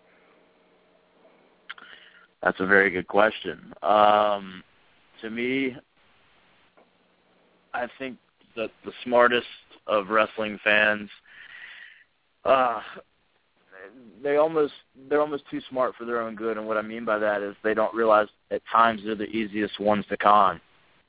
That's 2.43 2.59
a 2.59 2.65
very 2.65 2.89
good 2.89 3.07
question. 3.07 3.73
Um, 3.81 4.63
to 5.21 5.29
me, 5.29 5.75
I 7.73 7.87
think 7.97 8.17
that 8.55 8.71
the 8.85 8.91
smartest 9.03 9.45
of 9.89 10.09
wrestling 10.09 10.59
fans 10.63 11.09
uh, 12.45 12.81
they 14.23 14.37
almost 14.37 14.73
they're 15.09 15.21
almost 15.21 15.43
too 15.49 15.61
smart 15.69 15.95
for 15.95 16.05
their 16.05 16.21
own 16.21 16.35
good. 16.35 16.57
And 16.57 16.67
what 16.67 16.77
I 16.77 16.81
mean 16.81 17.05
by 17.05 17.17
that 17.19 17.41
is 17.41 17.55
they 17.63 17.73
don't 17.73 17.93
realize 17.93 18.27
at 18.51 18.61
times 18.71 19.01
they're 19.03 19.15
the 19.15 19.25
easiest 19.25 19.79
ones 19.79 20.05
to 20.09 20.17
con, 20.17 20.59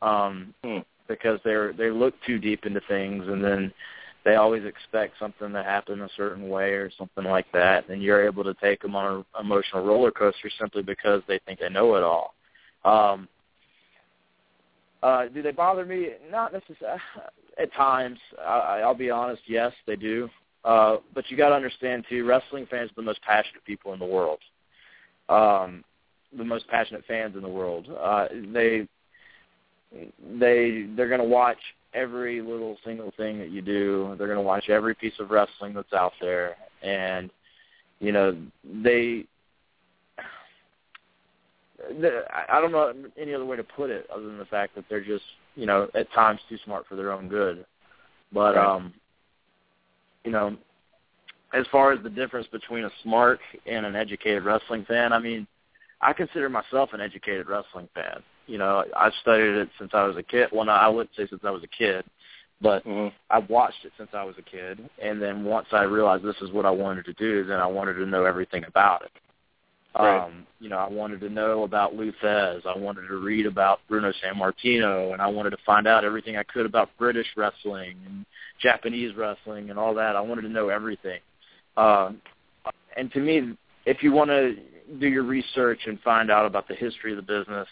um, 0.03 0.55
hmm. 0.65 0.79
because 1.09 1.41
they're 1.45 1.73
they 1.73 1.91
look 1.91 2.15
too 2.27 2.39
deep 2.39 2.67
into 2.67 2.81
things, 2.89 3.25
and 3.27 3.43
then 3.43 3.73
they 4.25 4.37
always 4.37 4.65
expect 4.65 5.19
something 5.19 5.53
to 5.53 5.63
happen 5.63 6.03
a 6.03 6.09
certain 6.17 6.49
way 6.49 6.73
or 6.73 6.91
something 6.97 7.25
like 7.25 7.51
that, 7.53 7.89
and 7.89 8.03
you're 8.03 8.27
able 8.27 8.45
to 8.45 8.55
take 8.55 8.83
them 8.83 8.95
on 8.95 9.17
an 9.17 9.25
emotional 9.41 9.85
roller 9.85 10.11
coaster 10.11 10.51
simply 10.59 10.83
because 10.83 11.23
they 11.27 11.41
think 11.47 11.61
they 11.61 11.71
know 11.71 11.95
it 11.95 12.03
all. 12.03 12.35
Um, 12.85 13.29
uh, 15.03 15.27
do 15.29 15.43
they 15.43 15.53
bother 15.53 15.85
me? 15.85 16.11
Not 16.31 16.53
necessarily. 16.53 17.01
At 17.59 17.73
times, 17.75 18.19
I, 18.39 18.81
I'll 18.83 18.95
be 18.95 19.11
honest. 19.11 19.43
Yes, 19.47 19.73
they 19.87 19.97
do. 19.97 20.31
Uh, 20.65 20.97
but 21.15 21.25
you 21.31 21.37
got 21.37 21.51
to 21.51 21.55
understand 21.55 22.05
too, 22.09 22.25
wrestling 22.25 22.67
fans 22.71 22.91
are 22.91 22.95
the 22.97 23.03
most 23.03 23.21
passionate 23.23 23.65
people 23.67 23.93
in 23.93 23.99
the 23.99 24.07
world. 24.07 24.39
Um, 25.29 25.85
the 26.37 26.45
most 26.45 26.67
passionate 26.69 27.05
fans 27.07 27.35
in 27.37 27.43
the 27.43 27.49
world. 27.49 27.89
Uh, 27.99 28.29
they 28.53 28.87
they 30.39 30.87
they're 30.97 31.09
going 31.09 31.21
to 31.21 31.27
watch 31.27 31.59
every 31.95 32.41
little 32.41 32.77
single 32.85 33.13
thing 33.17 33.39
that 33.39 33.51
you 33.51 33.63
do. 33.63 34.15
They're 34.17 34.29
going 34.29 34.39
to 34.39 34.43
watch 34.43 34.69
every 34.69 34.95
piece 34.95 35.19
of 35.19 35.31
wrestling 35.31 35.75
that's 35.75 35.93
out 35.93 36.13
there, 36.21 36.57
and 36.83 37.31
you 38.01 38.13
know 38.13 38.37
they. 38.65 39.25
I 42.49 42.61
don't 42.61 42.73
know 42.73 42.93
any 43.19 43.35
other 43.35 43.45
way 43.45 43.57
to 43.57 43.65
put 43.65 43.91
it 43.91 44.07
other 44.13 44.27
than 44.27 44.39
the 44.39 44.45
fact 44.45 44.75
that 44.75 44.85
they're 44.89 45.05
just, 45.05 45.25
you 45.57 45.67
know, 45.67 45.89
at 45.95 46.13
times 46.13 46.41
too 46.49 46.59
smart 46.65 46.87
for 46.87 46.97
their 46.97 47.13
own 47.13 47.29
good. 47.29 47.65
But 48.33 48.57
right. 48.57 48.67
um 48.67 48.95
you 50.25 50.31
know, 50.31 50.57
as 51.53 51.67
far 51.73 51.93
as 51.93 52.03
the 52.03 52.11
difference 52.11 52.47
between 52.49 52.85
a 52.85 52.91
smart 53.03 53.41
and 53.67 53.87
an 53.87 53.97
educated 53.97 54.45
wrestling 54.45 54.85
fan, 54.85 55.13
I 55.13 55.19
mean, 55.19 55.47
I 56.01 56.13
consider 56.13 56.49
myself 56.49 56.91
an 56.93 57.01
educated 57.01 57.49
wrestling 57.49 57.89
fan. 57.95 58.23
You 58.47 58.59
know, 58.59 58.85
I've 58.97 59.13
studied 59.21 59.57
it 59.57 59.69
since 59.79 59.91
I 59.95 60.05
was 60.05 60.17
a 60.17 60.23
kid. 60.23 60.49
Well, 60.53 60.65
no, 60.65 60.73
I 60.73 60.89
wouldn't 60.89 61.15
say 61.17 61.27
since 61.29 61.43
I 61.45 61.51
was 61.51 61.63
a 61.63 61.69
kid, 61.69 62.05
but 62.61 62.85
mm-hmm. 62.87 63.15
I've 63.31 63.49
watched 63.49 63.85
it 63.85 63.93
since 63.99 64.11
I 64.13 64.25
was 64.25 64.37
a 64.39 64.43
kid. 64.43 64.89
And 65.03 65.21
then 65.21 65.45
once 65.45 65.69
I 65.73 65.83
realized 65.83 66.25
this 66.25 66.41
is 66.41 66.53
what 66.53 66.67
I 66.67 66.71
wanted 66.71 67.05
to 67.07 67.13
do, 67.15 67.45
then 67.45 67.59
I 67.59 67.67
wanted 67.67 67.95
to 67.95 68.07
know 68.07 68.25
everything 68.25 68.65
about 68.65 69.03
it. 69.03 69.13
Right. 69.95 70.25
Um, 70.25 70.47
you 70.61 70.69
know, 70.69 70.77
I 70.77 70.89
wanted 70.89 71.21
to 71.21 71.29
know 71.29 71.65
about 71.65 71.95
Lou. 71.95 72.13
I 72.23 72.61
wanted 72.77 73.09
to 73.09 73.17
read 73.17 73.47
about 73.47 73.81
Bruno 73.89 74.13
Sammartino, 74.23 75.13
and 75.13 75.21
I 75.21 75.27
wanted 75.27 75.51
to 75.51 75.57
find 75.67 75.89
out 75.89 76.05
everything 76.05 76.37
I 76.37 76.43
could 76.43 76.67
about 76.67 76.91
British 76.99 77.27
wrestling 77.37 77.97
and 78.07 78.25
Japanese 78.61 79.17
wrestling 79.17 79.71
and 79.71 79.79
all 79.79 79.95
that. 79.95 80.17
I 80.17 80.21
wanted 80.21 80.43
to 80.43 80.49
know 80.49 80.69
everything. 80.69 81.21
Uh, 81.77 82.13
and 82.97 83.11
to 83.13 83.21
me, 83.21 83.57
if 83.87 84.03
you 84.03 84.13
want 84.13 84.31
to 84.31 84.55
do 84.99 85.09
your 85.09 85.23
research 85.23 85.81
and 85.87 85.99
find 86.01 86.31
out 86.31 86.47
about 86.47 86.69
the 86.69 86.75
history 86.75 87.13
of 87.13 87.17
the 87.17 87.23
business 87.23 87.69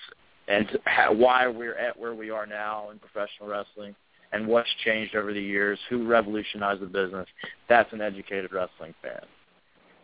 and 0.48 0.78
how, 0.84 1.12
why 1.12 1.46
we're 1.46 1.76
at 1.76 1.98
where 1.98 2.14
we 2.14 2.30
are 2.30 2.46
now 2.46 2.90
in 2.90 2.98
professional 2.98 3.48
wrestling 3.48 3.94
and 4.32 4.46
what's 4.46 4.68
changed 4.84 5.14
over 5.14 5.32
the 5.32 5.40
years, 5.40 5.78
who 5.88 6.06
revolutionized 6.06 6.80
the 6.80 6.86
business, 6.86 7.26
that's 7.68 7.92
an 7.92 8.00
educated 8.00 8.52
wrestling 8.52 8.94
fan. 9.02 9.20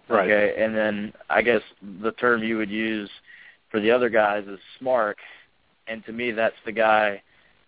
Right. 0.09 0.31
Okay, 0.31 0.63
and 0.63 0.77
then 0.77 1.13
I 1.31 1.43
guess 1.43 1.63
the 2.03 2.13
term 2.13 2.43
you 2.43 2.59
would 2.59 2.71
use 2.71 3.11
for 3.71 3.81
the 3.81 3.91
other 3.91 4.11
guys 4.11 4.45
is 4.47 4.59
smart, 4.79 5.17
and 5.89 6.05
to 6.07 6.13
me 6.13 6.31
that's 6.31 6.57
the 6.67 6.73
guy 6.73 7.23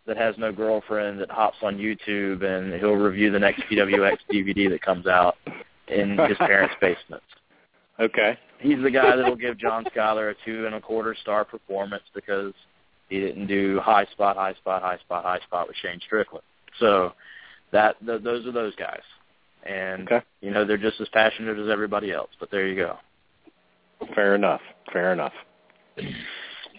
that 0.06 0.16
has 0.16 0.34
no 0.38 0.52
girlfriend 0.52 1.20
that 1.20 1.30
hops 1.30 1.56
on 1.62 1.76
YouTube 1.76 2.44
and 2.44 2.72
he'll 2.80 2.92
review 2.92 3.30
the 3.30 3.38
next 3.38 3.62
PWX 3.70 4.16
DVD 4.32 4.68
that 4.70 4.82
comes 4.82 5.06
out 5.06 5.36
in 5.88 6.16
his 6.28 6.38
parents' 6.38 6.74
basement. 6.80 7.22
Okay. 7.98 8.38
He's 8.60 8.82
the 8.82 8.90
guy 8.90 9.16
that'll 9.16 9.36
give 9.36 9.58
John 9.58 9.84
Skyler 9.84 10.30
a 10.30 10.34
two 10.44 10.66
and 10.66 10.74
a 10.74 10.80
quarter 10.80 11.14
star 11.20 11.44
performance 11.44 12.04
because 12.14 12.52
he 13.08 13.20
didn't 13.20 13.46
do 13.46 13.80
high 13.80 14.06
spot, 14.12 14.36
high 14.36 14.54
spot, 14.54 14.82
high 14.82 14.98
spot, 14.98 15.24
high 15.24 15.40
spot 15.40 15.68
with 15.68 15.76
Shane 15.82 16.00
Strickland. 16.04 16.44
So 16.78 17.12
that 17.72 17.96
th- 18.04 18.22
those 18.22 18.46
are 18.46 18.52
those 18.52 18.74
guys. 18.76 19.02
And 19.66 20.10
Okay. 20.10 20.24
you 20.40 20.50
know 20.50 20.64
they're 20.64 20.76
just 20.76 21.00
as 21.00 21.08
passionate 21.12 21.58
as 21.58 21.68
everybody 21.68 22.12
else. 22.12 22.30
But 22.38 22.50
there 22.50 22.66
you 22.66 22.76
go. 22.76 22.96
Fair 24.14 24.34
enough. 24.34 24.60
Fair 24.92 25.12
enough. 25.12 25.32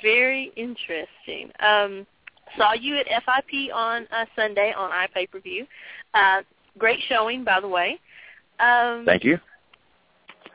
Very 0.01 0.51
interesting. 0.55 1.51
Um, 1.59 2.05
saw 2.57 2.73
you 2.73 2.97
at 2.97 3.07
FIP 3.07 3.73
on 3.73 4.07
uh, 4.11 4.25
Sunday 4.35 4.73
on 4.77 4.91
iPay 4.91 5.29
per 5.29 5.39
view. 5.39 5.65
Uh, 6.13 6.41
great 6.77 6.99
showing, 7.09 7.43
by 7.43 7.59
the 7.59 7.67
way. 7.67 7.99
Um, 8.59 9.03
Thank 9.05 9.23
you. 9.23 9.39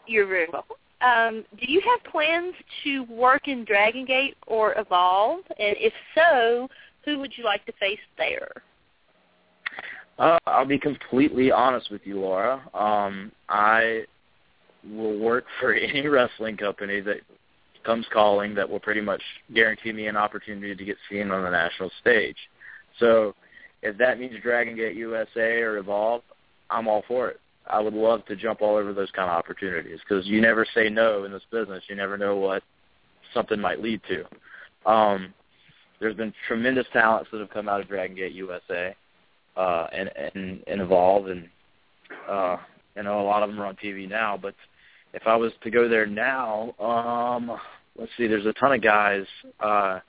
You're 0.06 0.26
very 0.26 0.46
welcome. 0.52 0.76
Um, 1.00 1.44
do 1.58 1.70
you 1.70 1.80
have 1.80 2.12
plans 2.12 2.54
to 2.84 3.02
work 3.04 3.48
in 3.48 3.64
Dragon 3.64 4.04
Gate 4.04 4.36
or 4.46 4.78
Evolve? 4.78 5.40
And 5.58 5.76
if 5.78 5.92
so, 6.14 6.68
who 7.04 7.18
would 7.18 7.32
you 7.36 7.44
like 7.44 7.64
to 7.66 7.72
face 7.72 7.98
there? 8.16 8.62
Uh, 10.18 10.38
I'll 10.46 10.66
be 10.66 10.78
completely 10.78 11.50
honest 11.50 11.90
with 11.90 12.02
you, 12.04 12.20
Laura. 12.20 12.62
Um, 12.74 13.32
I 13.48 14.04
will 14.88 15.18
work 15.18 15.44
for 15.60 15.74
any 15.74 16.06
wrestling 16.06 16.56
company 16.56 17.00
that 17.00 17.18
comes 17.84 18.06
calling 18.12 18.54
that 18.54 18.68
will 18.68 18.78
pretty 18.78 19.00
much 19.00 19.22
guarantee 19.54 19.92
me 19.92 20.06
an 20.06 20.16
opportunity 20.16 20.74
to 20.74 20.84
get 20.84 20.96
seen 21.10 21.30
on 21.30 21.42
the 21.42 21.50
national 21.50 21.90
stage. 22.00 22.36
So 22.98 23.34
if 23.82 23.98
that 23.98 24.20
means 24.20 24.34
Dragon 24.40 24.76
Gate 24.76 24.96
USA 24.96 25.60
or 25.62 25.78
Evolve, 25.78 26.22
I'm 26.70 26.86
all 26.86 27.02
for 27.08 27.28
it. 27.28 27.40
I 27.66 27.80
would 27.80 27.94
love 27.94 28.24
to 28.26 28.36
jump 28.36 28.62
all 28.62 28.76
over 28.76 28.92
those 28.92 29.10
kind 29.10 29.30
of 29.30 29.36
opportunities 29.36 29.98
because 30.06 30.26
you 30.26 30.40
never 30.40 30.66
say 30.74 30.88
no 30.88 31.24
in 31.24 31.32
this 31.32 31.42
business. 31.50 31.82
You 31.88 31.96
never 31.96 32.16
know 32.16 32.36
what 32.36 32.62
something 33.34 33.60
might 33.60 33.80
lead 33.80 34.00
to. 34.08 34.90
Um, 34.90 35.34
there's 36.00 36.16
been 36.16 36.34
tremendous 36.48 36.86
talents 36.92 37.30
that 37.32 37.40
have 37.40 37.50
come 37.50 37.68
out 37.68 37.80
of 37.80 37.88
Dragon 37.88 38.16
Gate 38.16 38.32
USA 38.32 38.94
uh, 39.56 39.86
and, 39.92 40.10
and 40.34 40.62
and 40.66 40.80
Evolve, 40.80 41.28
and 41.28 41.48
uh, 42.28 42.56
you 42.96 43.02
know 43.02 43.20
a 43.20 43.24
lot 43.24 43.42
of 43.42 43.50
them 43.50 43.60
are 43.60 43.66
on 43.66 43.76
TV 43.76 44.08
now. 44.08 44.38
But 44.40 44.54
if 45.14 45.26
I 45.26 45.36
was 45.36 45.52
to 45.62 45.70
go 45.70 45.88
there 45.88 46.06
now, 46.06 46.74
um, 46.80 47.58
let's 47.98 48.12
see, 48.16 48.26
there's 48.26 48.46
a 48.46 48.52
ton 48.54 48.72
of 48.72 48.82
guys. 48.82 49.24
Uh, 49.60 50.00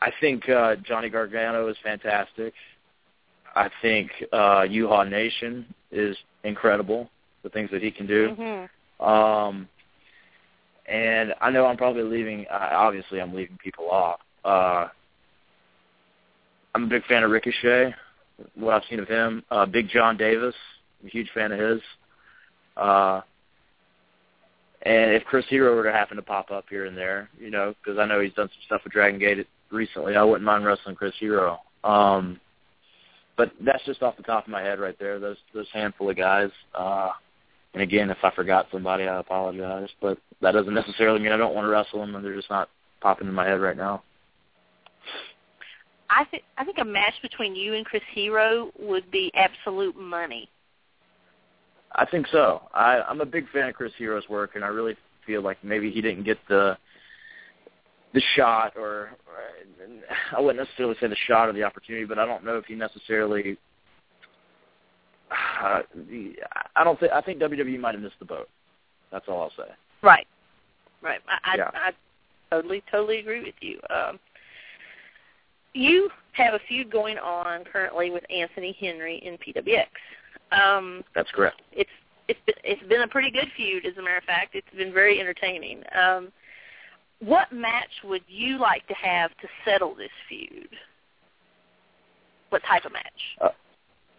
I 0.00 0.10
think 0.20 0.48
uh, 0.48 0.76
Johnny 0.76 1.08
Gargano 1.08 1.68
is 1.68 1.76
fantastic. 1.82 2.52
I 3.54 3.70
think 3.80 4.10
uh, 4.32 4.62
Uhaa 4.62 5.08
Nation 5.08 5.64
is 5.90 6.16
incredible. 6.42 7.08
The 7.42 7.50
things 7.50 7.70
that 7.72 7.82
he 7.82 7.90
can 7.90 8.06
do. 8.06 8.30
Mm-hmm. 8.30 9.04
Um, 9.04 9.68
and 10.86 11.34
I 11.40 11.50
know 11.50 11.66
I'm 11.66 11.76
probably 11.76 12.02
leaving. 12.02 12.46
Uh, 12.50 12.70
obviously, 12.72 13.20
I'm 13.20 13.34
leaving 13.34 13.58
people 13.62 13.90
off. 13.90 14.20
Uh, 14.44 14.88
I'm 16.74 16.84
a 16.84 16.88
big 16.88 17.04
fan 17.06 17.22
of 17.22 17.30
Ricochet. 17.30 17.94
What 18.54 18.74
I've 18.74 18.82
seen 18.88 19.00
of 19.00 19.08
him, 19.08 19.44
uh, 19.50 19.66
Big 19.66 19.88
John 19.88 20.16
Davis, 20.16 20.54
I'm 21.00 21.08
a 21.08 21.10
huge 21.10 21.30
fan 21.34 21.52
of 21.52 21.60
his. 21.60 21.80
Uh, 22.76 23.20
and 24.82 25.12
if 25.12 25.24
Chris 25.24 25.46
Hero 25.48 25.74
were 25.74 25.84
to 25.84 25.92
happen 25.92 26.16
to 26.16 26.22
pop 26.22 26.50
up 26.50 26.66
here 26.68 26.86
and 26.86 26.96
there, 26.96 27.30
you 27.38 27.50
know, 27.50 27.74
because 27.82 27.98
I 27.98 28.06
know 28.06 28.20
he's 28.20 28.34
done 28.34 28.48
some 28.48 28.62
stuff 28.66 28.80
with 28.84 28.92
Dragon 28.92 29.18
Gate 29.18 29.46
recently, 29.70 30.16
I 30.16 30.22
wouldn't 30.22 30.44
mind 30.44 30.64
wrestling 30.64 30.96
Chris 30.96 31.14
Hero. 31.18 31.60
Um, 31.84 32.40
but 33.36 33.52
that's 33.60 33.84
just 33.84 34.02
off 34.02 34.16
the 34.16 34.22
top 34.22 34.44
of 34.44 34.50
my 34.50 34.62
head 34.62 34.78
right 34.78 34.96
there. 34.98 35.18
Those 35.18 35.38
those 35.54 35.66
handful 35.72 36.10
of 36.10 36.16
guys. 36.16 36.50
Uh, 36.74 37.10
and 37.72 37.82
again, 37.82 38.10
if 38.10 38.18
I 38.22 38.30
forgot 38.30 38.66
somebody, 38.70 39.04
I 39.04 39.18
apologize. 39.18 39.88
But 40.00 40.18
that 40.40 40.52
doesn't 40.52 40.74
necessarily 40.74 41.18
mean 41.18 41.32
I 41.32 41.36
don't 41.36 41.54
want 41.54 41.64
to 41.64 41.70
wrestle 41.70 42.00
them, 42.00 42.14
and 42.14 42.24
they're 42.24 42.36
just 42.36 42.50
not 42.50 42.68
popping 43.00 43.26
in 43.26 43.34
my 43.34 43.46
head 43.46 43.60
right 43.60 43.76
now. 43.76 44.02
I 46.14 46.24
think 46.24 46.42
I 46.56 46.64
think 46.64 46.78
a 46.80 46.84
match 46.84 47.14
between 47.22 47.54
you 47.54 47.74
and 47.74 47.84
Chris 47.84 48.02
Hero 48.12 48.70
would 48.78 49.10
be 49.10 49.32
absolute 49.34 49.96
money. 49.96 50.48
I 51.92 52.06
think 52.06 52.26
so. 52.32 52.62
I, 52.72 53.00
I'm 53.02 53.20
a 53.20 53.26
big 53.26 53.48
fan 53.50 53.68
of 53.68 53.74
Chris 53.74 53.92
Hero's 53.96 54.28
work, 54.28 54.52
and 54.54 54.64
I 54.64 54.68
really 54.68 54.96
feel 55.26 55.42
like 55.42 55.62
maybe 55.62 55.90
he 55.90 56.00
didn't 56.00 56.24
get 56.24 56.38
the 56.48 56.76
the 58.14 58.22
shot, 58.36 58.74
or, 58.76 59.10
or 59.26 60.36
I 60.36 60.40
wouldn't 60.40 60.64
necessarily 60.64 60.96
say 61.00 61.08
the 61.08 61.16
shot 61.26 61.48
or 61.48 61.52
the 61.52 61.64
opportunity, 61.64 62.04
but 62.04 62.18
I 62.18 62.26
don't 62.26 62.44
know 62.44 62.56
if 62.56 62.64
he 62.66 62.74
necessarily. 62.74 63.58
Uh, 65.30 65.82
the, 66.08 66.34
I 66.76 66.84
don't 66.84 66.98
think 67.00 67.12
I 67.12 67.20
think 67.20 67.40
WWE 67.40 67.78
might 67.80 67.94
have 67.94 68.02
missed 68.02 68.18
the 68.18 68.24
boat. 68.24 68.48
That's 69.10 69.26
all 69.28 69.42
I'll 69.42 69.50
say. 69.50 69.70
Right. 70.02 70.26
Right. 71.02 71.20
I 71.44 71.56
Yeah. 71.56 71.70
I, 71.74 71.88
I 71.88 71.92
totally 72.50 72.82
totally 72.90 73.18
agree 73.18 73.42
with 73.42 73.54
you. 73.60 73.80
Um, 73.90 74.18
you 75.74 76.08
have 76.32 76.54
a 76.54 76.60
feud 76.68 76.90
going 76.90 77.18
on 77.18 77.64
currently 77.64 78.10
with 78.10 78.24
Anthony 78.30 78.76
Henry 78.80 79.18
in 79.24 79.36
PWX. 79.38 79.86
Um, 80.52 81.02
That's 81.14 81.30
correct. 81.32 81.60
it's 81.72 81.90
it's 82.26 82.40
been, 82.46 82.54
it's 82.64 82.82
been 82.88 83.02
a 83.02 83.08
pretty 83.08 83.30
good 83.30 83.48
feud, 83.54 83.84
as 83.84 83.96
a 83.98 84.02
matter 84.02 84.16
of 84.16 84.24
fact. 84.24 84.54
It's 84.54 84.66
been 84.74 84.94
very 84.94 85.20
entertaining. 85.20 85.82
Um, 85.94 86.32
what 87.20 87.52
match 87.52 87.90
would 88.02 88.22
you 88.26 88.58
like 88.58 88.86
to 88.88 88.94
have 88.94 89.30
to 89.42 89.48
settle 89.64 89.94
this 89.94 90.10
feud? 90.28 90.68
What 92.48 92.62
type 92.64 92.86
of 92.86 92.92
match? 92.92 93.52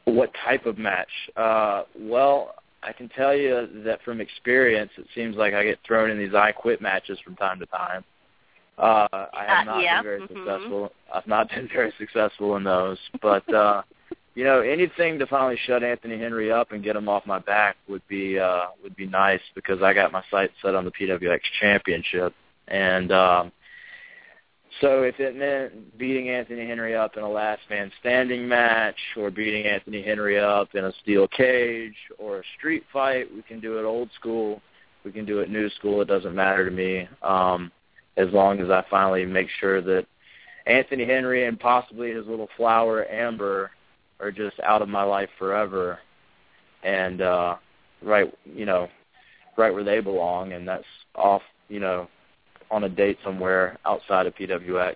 What 0.06 0.32
type 0.46 0.68
of 0.68 0.78
match? 0.78 1.10
Uh, 1.36 1.84
well, 2.00 2.56
I 2.84 2.94
can 2.94 3.10
tell 3.10 3.36
you 3.36 3.68
that 3.86 4.04
from 4.04 4.22
experience, 4.22 4.92
it 4.98 5.08
seems 5.16 5.36
like 5.36 5.54
I 5.54 5.64
get 5.64 5.80
thrown 5.86 6.12
in 6.12 6.20
these 6.20 6.36
I 6.36 6.52
quit 6.52 6.82
matches 6.82 7.18
from 7.24 7.36
time 7.36 7.60
to 7.60 7.66
time. 7.68 8.04
Uh, 8.78 9.08
I 9.12 9.46
have 9.48 9.68
Uh, 9.68 9.72
not 9.72 9.84
yeah, 9.84 10.02
been 10.02 10.04
very 10.04 10.22
mhm. 10.22 10.28
successful. 10.28 10.92
I've 11.14 11.28
not 11.28 11.50
been 11.56 11.68
very 11.74 11.94
successful 11.98 12.56
in 12.58 12.64
those, 12.64 12.98
but 13.22 13.48
uh, 13.54 13.84
you 14.36 14.44
know, 14.44 14.60
anything 14.60 15.18
to 15.20 15.28
finally 15.28 15.58
shut 15.66 15.82
Anthony 15.84 16.18
Henry 16.20 16.52
up 16.52 16.72
and 16.74 16.84
get 16.84 16.96
him 16.96 17.08
off 17.08 17.26
my 17.26 17.40
back 17.40 17.78
would 17.88 18.06
be 18.10 18.38
uh, 18.38 18.68
would 18.84 18.96
be 18.96 19.06
nice 19.08 19.42
because 19.56 19.82
I 19.82 19.94
got 19.94 20.12
my 20.12 20.24
sights 20.30 20.54
set 20.62 20.76
on 20.76 20.84
the 20.84 20.92
PWX 20.92 21.40
Championship, 21.62 22.34
and 22.68 23.12
um, 23.14 23.52
so 24.82 25.04
if 25.04 25.20
it 25.22 25.38
meant 25.38 25.98
beating 25.98 26.30
Anthony 26.30 26.68
Henry 26.68 26.96
up 26.96 27.16
in 27.16 27.24
a 27.24 27.30
last 27.30 27.62
man 27.70 27.90
standing 28.02 28.46
match 28.46 28.98
or 29.16 29.32
beating 29.32 29.66
Anthony 29.66 30.02
Henry 30.04 30.38
up 30.38 30.76
in 30.76 30.84
a 30.84 30.92
steel 31.02 31.30
cage 31.30 31.96
or 32.18 32.40
a 32.40 32.44
street 32.58 32.84
fight, 32.92 33.34
we 33.34 33.42
can 33.44 33.62
do 33.62 33.80
it 33.80 33.84
old 33.86 34.10
school. 34.20 34.62
We 35.06 35.12
can 35.14 35.26
do 35.26 35.40
it 35.40 35.50
new 35.50 35.70
school. 35.70 36.02
It 36.02 36.08
doesn't 36.10 36.36
matter 36.36 36.66
to 36.70 36.76
me. 36.76 37.08
Um, 37.22 37.72
as 38.18 38.30
long 38.32 38.60
as 38.60 38.70
I 38.70 38.84
finally 38.90 39.26
make 39.26 39.48
sure 39.60 39.82
that 39.82 40.06
Anthony 40.66 41.06
Henry 41.06 41.46
and 41.46 41.60
possibly 41.60 42.12
his 42.12 42.26
little 42.26 42.50
flower 42.58 43.10
Amber 43.12 43.72
are 44.20 44.32
just 44.32 44.60
out 44.62 44.82
of 44.82 44.90
my 44.90 45.04
life 45.04 45.30
forever 45.38 46.00
and 46.84 47.22
uh 47.22 47.56
right 48.02 48.34
you 48.46 48.66
know 48.66 48.88
right 49.58 49.74
where 49.74 49.84
they 49.84 50.00
belong 50.00 50.54
and 50.54 50.68
that's 50.68 50.86
off 51.16 51.42
you 51.68 51.80
know 51.80 52.08
on 52.72 52.84
a 52.84 52.90
date 52.90 53.18
somewhere 53.24 53.78
outside 53.86 54.28
of 54.28 54.36
PWX. 54.36 54.96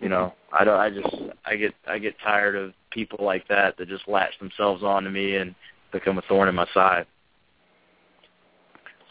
You 0.00 0.08
know, 0.08 0.34
I 0.52 0.64
don't. 0.64 0.78
I 0.78 0.90
just 0.90 1.14
I 1.44 1.56
get 1.56 1.74
I 1.86 1.98
get 1.98 2.14
tired 2.22 2.56
of 2.56 2.72
people 2.90 3.24
like 3.24 3.46
that 3.48 3.76
that 3.78 3.88
just 3.88 4.08
latch 4.08 4.36
themselves 4.40 4.82
onto 4.82 5.10
me 5.10 5.36
and 5.36 5.54
become 5.92 6.18
a 6.18 6.22
thorn 6.22 6.48
in 6.48 6.54
my 6.54 6.66
side. 6.74 7.06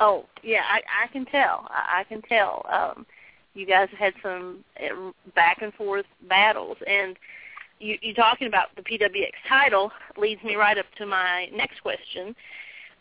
Oh 0.02 0.26
yeah, 0.44 0.64
I, 0.68 0.82
I 1.04 1.08
can 1.14 1.26
tell. 1.26 1.68
I, 1.70 2.02
I 2.02 2.04
can 2.04 2.22
tell. 2.24 2.66
Um, 2.70 3.06
you 3.54 3.68
guys 3.68 3.88
have 3.92 4.00
had 4.00 4.14
some 4.24 4.64
uh, 4.80 5.12
back 5.36 5.62
and 5.62 5.74
forth 5.76 6.06
battles, 6.28 6.78
and 6.88 7.16
you, 7.80 7.98
you 8.02 8.14
talking 8.14 8.48
about 8.48 8.76
the 8.76 8.82
PWX 8.82 9.32
title 9.48 9.92
leads 10.18 10.44
me 10.44 10.56
right 10.56 10.78
up 10.78 10.86
to 10.98 11.06
my 11.06 11.50
next 11.54 11.82
question. 11.82 12.36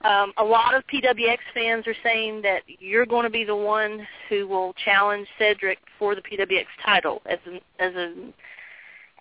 Um, 0.02 0.32
a 0.38 0.44
lot 0.44 0.74
of 0.74 0.82
PWX 0.86 1.38
fans 1.54 1.86
are 1.86 1.94
saying 2.02 2.42
that 2.42 2.62
you're 2.66 3.06
going 3.06 3.24
to 3.24 3.30
be 3.30 3.44
the 3.44 3.56
one 3.56 4.06
who 4.28 4.46
will 4.46 4.74
challenge 4.84 5.26
Cedric 5.38 5.78
for 5.98 6.14
the 6.14 6.22
PWX 6.22 6.66
title, 6.84 7.22
as 7.26 7.38
an, 7.46 7.60
as 7.78 7.94
a 7.94 8.32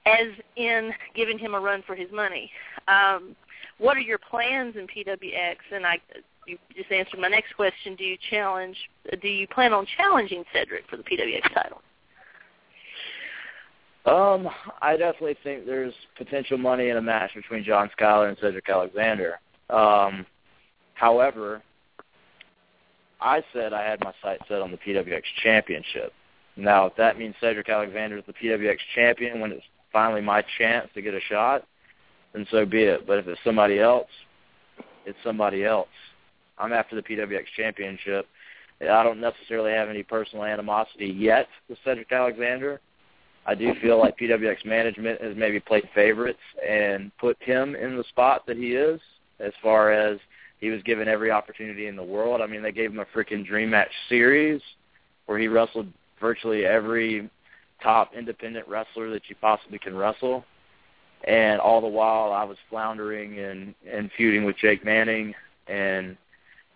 as 0.06 0.28
in 0.56 0.92
giving 1.16 1.38
him 1.38 1.54
a 1.54 1.60
run 1.60 1.84
for 1.86 1.96
his 1.96 2.12
money. 2.12 2.52
Um, 2.88 3.36
what 3.78 3.98
are 3.98 4.02
your 4.02 4.18
plans 4.18 4.76
in 4.76 4.88
PWX? 4.88 5.56
And 5.74 5.86
I, 5.86 6.00
you 6.50 6.58
just 6.76 6.92
answered 6.92 7.20
my 7.20 7.28
next 7.28 7.56
question. 7.56 7.96
Do 7.96 8.04
you 8.04 8.18
challenge? 8.30 8.78
Do 9.22 9.28
you 9.28 9.48
plan 9.48 9.74
on 9.74 9.86
challenging 9.98 10.44
Cedric 10.54 10.88
for 10.90 10.98
the 10.98 11.04
PWX 11.04 11.54
title? 11.54 11.82
Um, 14.06 14.50
I 14.82 14.98
definitely 14.98 15.38
think 15.44 15.66
there's 15.66 15.94
potential 16.18 16.58
money 16.58 16.90
in 16.90 16.98
a 16.98 17.02
match 17.02 17.32
between 17.36 17.64
John 17.64 17.90
Skyler 18.00 18.30
and 18.30 18.38
Cedric 18.42 18.68
Alexander. 18.68 19.40
Um, 19.70 20.26
however, 20.96 21.62
I 23.22 23.44
said 23.54 23.74
I 23.74 23.84
had 23.84 24.00
my 24.00 24.14
sights 24.24 24.44
set 24.48 24.62
on 24.62 24.72
the 24.72 24.78
PWX 24.78 25.22
championship. 25.44 26.14
Now, 26.56 26.86
if 26.88 26.96
that 26.96 27.20
means 27.20 27.36
Cedric 27.40 27.70
Alexander 27.70 28.18
is 28.18 28.24
the 28.26 28.34
PWX 28.34 28.78
champion 28.96 29.42
when 29.42 29.52
it's 29.52 29.64
finally 29.92 30.22
my 30.22 30.44
chance 30.58 30.90
to 30.94 31.02
get 31.02 31.14
a 31.14 31.22
shot, 31.30 31.66
then 32.34 32.48
so 32.50 32.66
be 32.66 32.84
it. 32.84 33.06
But 33.06 33.20
if 33.20 33.28
it's 33.28 33.40
somebody 33.44 33.80
else, 33.80 34.10
it's 35.06 35.18
somebody 35.24 35.66
else. 35.66 35.88
I'm 36.60 36.74
after 36.74 36.96
the 36.96 37.02
PWX 37.02 37.46
championship. 37.56 38.28
I 38.82 39.04
don't 39.04 39.20
necessarily 39.20 39.72
have 39.72 39.90
any 39.90 40.04
personal 40.04 40.46
animosity 40.46 41.08
yet 41.08 41.48
with 41.68 41.78
Cedric 41.84 42.12
Alexander. 42.12 42.80
I 43.46 43.56
do 43.56 43.74
feel 43.82 43.98
like 43.98 44.18
PWX 44.18 44.66
management 44.66 45.22
has 45.22 45.36
maybe 45.36 45.60
played 45.60 45.90
favorites 45.96 46.40
and 46.68 47.12
put 47.18 47.42
him 47.42 47.76
in 47.76 47.98
the 47.98 48.04
spot 48.06 48.46
that 48.48 48.58
he 48.58 48.74
is. 48.74 49.00
as 49.40 49.54
far 49.64 49.92
as 49.92 50.20
he 50.60 50.70
was 50.70 50.84
given 50.84 51.08
every 51.08 51.32
opportunity 51.32 51.88
in 51.88 51.96
the 51.96 52.04
world. 52.04 52.42
I 52.42 52.48
mean, 52.48 52.62
they 52.62 52.74
gave 52.74 52.92
him 52.92 53.00
a 53.00 53.06
freaking 53.06 53.46
dream 53.46 53.70
match 53.70 53.92
series 54.10 54.62
where 55.26 55.40
he 55.40 55.48
wrestled 55.48 55.88
virtually 56.20 56.66
every 56.66 57.30
top 57.82 58.12
independent 58.14 58.68
wrestler 58.68 59.10
that 59.12 59.22
you 59.30 59.36
possibly 59.40 59.80
can 59.80 59.96
wrestle. 59.96 60.44
And 61.26 61.62
all 61.62 61.80
the 61.80 61.88
while 61.88 62.34
I 62.34 62.44
was 62.44 62.58
floundering 62.70 63.40
and, 63.40 63.74
and 63.90 64.12
feuding 64.18 64.44
with 64.44 64.58
Jake 64.58 64.84
Manning 64.84 65.34
and, 65.68 66.18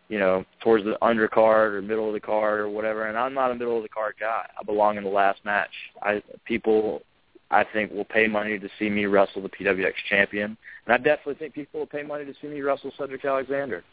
you 0.09 0.19
know, 0.19 0.45
towards 0.61 0.83
the 0.83 0.97
undercard 1.01 1.73
or 1.73 1.81
middle 1.81 2.07
of 2.07 2.13
the 2.13 2.19
card 2.19 2.59
or 2.59 2.69
whatever. 2.69 3.07
And 3.07 3.17
I'm 3.17 3.33
not 3.33 3.51
a 3.51 3.55
middle 3.55 3.77
of 3.77 3.83
the 3.83 3.89
card 3.89 4.15
guy. 4.19 4.45
I 4.59 4.63
belong 4.63 4.97
in 4.97 5.03
the 5.03 5.09
last 5.09 5.43
match. 5.45 5.71
I 6.01 6.21
people 6.45 7.01
I 7.49 7.63
think 7.63 7.91
will 7.91 8.05
pay 8.05 8.27
money 8.27 8.57
to 8.57 8.69
see 8.79 8.89
me 8.89 9.05
wrestle 9.05 9.41
the 9.41 9.49
PWX 9.49 9.93
champion. 10.09 10.57
And 10.85 10.93
I 10.93 10.97
definitely 10.97 11.35
think 11.35 11.53
people 11.53 11.79
will 11.79 11.87
pay 11.87 12.03
money 12.03 12.25
to 12.25 12.33
see 12.41 12.47
me 12.47 12.61
wrestle 12.61 12.91
Cedric 12.97 13.23
Alexander. 13.23 13.83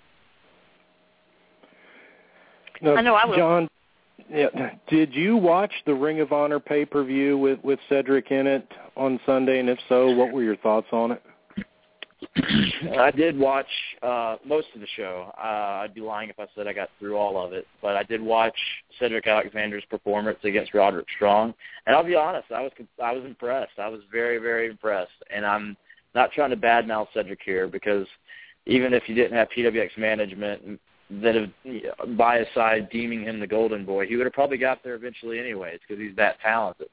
Now, 2.82 2.96
I 2.96 3.02
know 3.02 3.14
I 3.14 3.26
will. 3.26 3.36
John, 3.36 3.68
yeah, 4.30 4.70
did 4.88 5.14
you 5.14 5.36
watch 5.36 5.72
the 5.86 5.94
Ring 5.94 6.20
of 6.20 6.32
Honor 6.32 6.58
pay 6.60 6.84
per 6.84 7.04
view 7.04 7.36
with 7.36 7.58
with 7.62 7.78
Cedric 7.88 8.30
in 8.30 8.46
it 8.46 8.66
on 8.96 9.20
Sunday? 9.26 9.60
And 9.60 9.68
if 9.68 9.78
so, 9.88 10.10
what 10.10 10.32
were 10.32 10.42
your 10.42 10.56
thoughts 10.56 10.88
on 10.92 11.12
it? 11.12 11.22
I 12.98 13.10
did 13.10 13.36
watch 13.36 13.66
uh 14.02 14.36
most 14.44 14.68
of 14.74 14.80
the 14.80 14.86
show. 14.96 15.32
Uh, 15.36 15.82
I'd 15.82 15.94
be 15.94 16.00
lying 16.00 16.30
if 16.30 16.38
I 16.38 16.46
said 16.54 16.68
I 16.68 16.72
got 16.72 16.88
through 16.98 17.16
all 17.16 17.44
of 17.44 17.52
it, 17.52 17.66
but 17.82 17.96
I 17.96 18.04
did 18.04 18.22
watch 18.22 18.56
Cedric 19.00 19.26
Alexander's 19.26 19.84
performance 19.90 20.38
against 20.44 20.72
Roderick 20.72 21.06
Strong, 21.16 21.54
and 21.86 21.96
I'll 21.96 22.04
be 22.04 22.14
honest, 22.14 22.52
I 22.52 22.62
was 22.62 22.72
I 23.02 23.12
was 23.12 23.24
impressed. 23.24 23.78
I 23.78 23.88
was 23.88 24.00
very 24.12 24.38
very 24.38 24.70
impressed, 24.70 25.10
and 25.34 25.44
I'm 25.44 25.76
not 26.14 26.30
trying 26.32 26.50
to 26.50 26.56
badmouth 26.56 27.08
Cedric 27.14 27.40
here 27.44 27.66
because 27.66 28.06
even 28.66 28.92
if 28.92 29.08
you 29.08 29.14
didn't 29.14 29.36
have 29.36 29.48
PWX 29.56 29.98
management 29.98 30.80
that 31.22 31.34
have 31.34 32.16
by 32.16 32.38
his 32.38 32.46
side 32.54 32.88
deeming 32.90 33.24
him 33.24 33.40
the 33.40 33.46
golden 33.46 33.84
boy, 33.84 34.06
he 34.06 34.16
would 34.16 34.26
have 34.26 34.32
probably 34.32 34.58
got 34.58 34.82
there 34.84 34.94
eventually 34.94 35.40
anyways 35.40 35.80
because 35.86 36.00
he's 36.00 36.14
that 36.16 36.40
talented. 36.40 36.88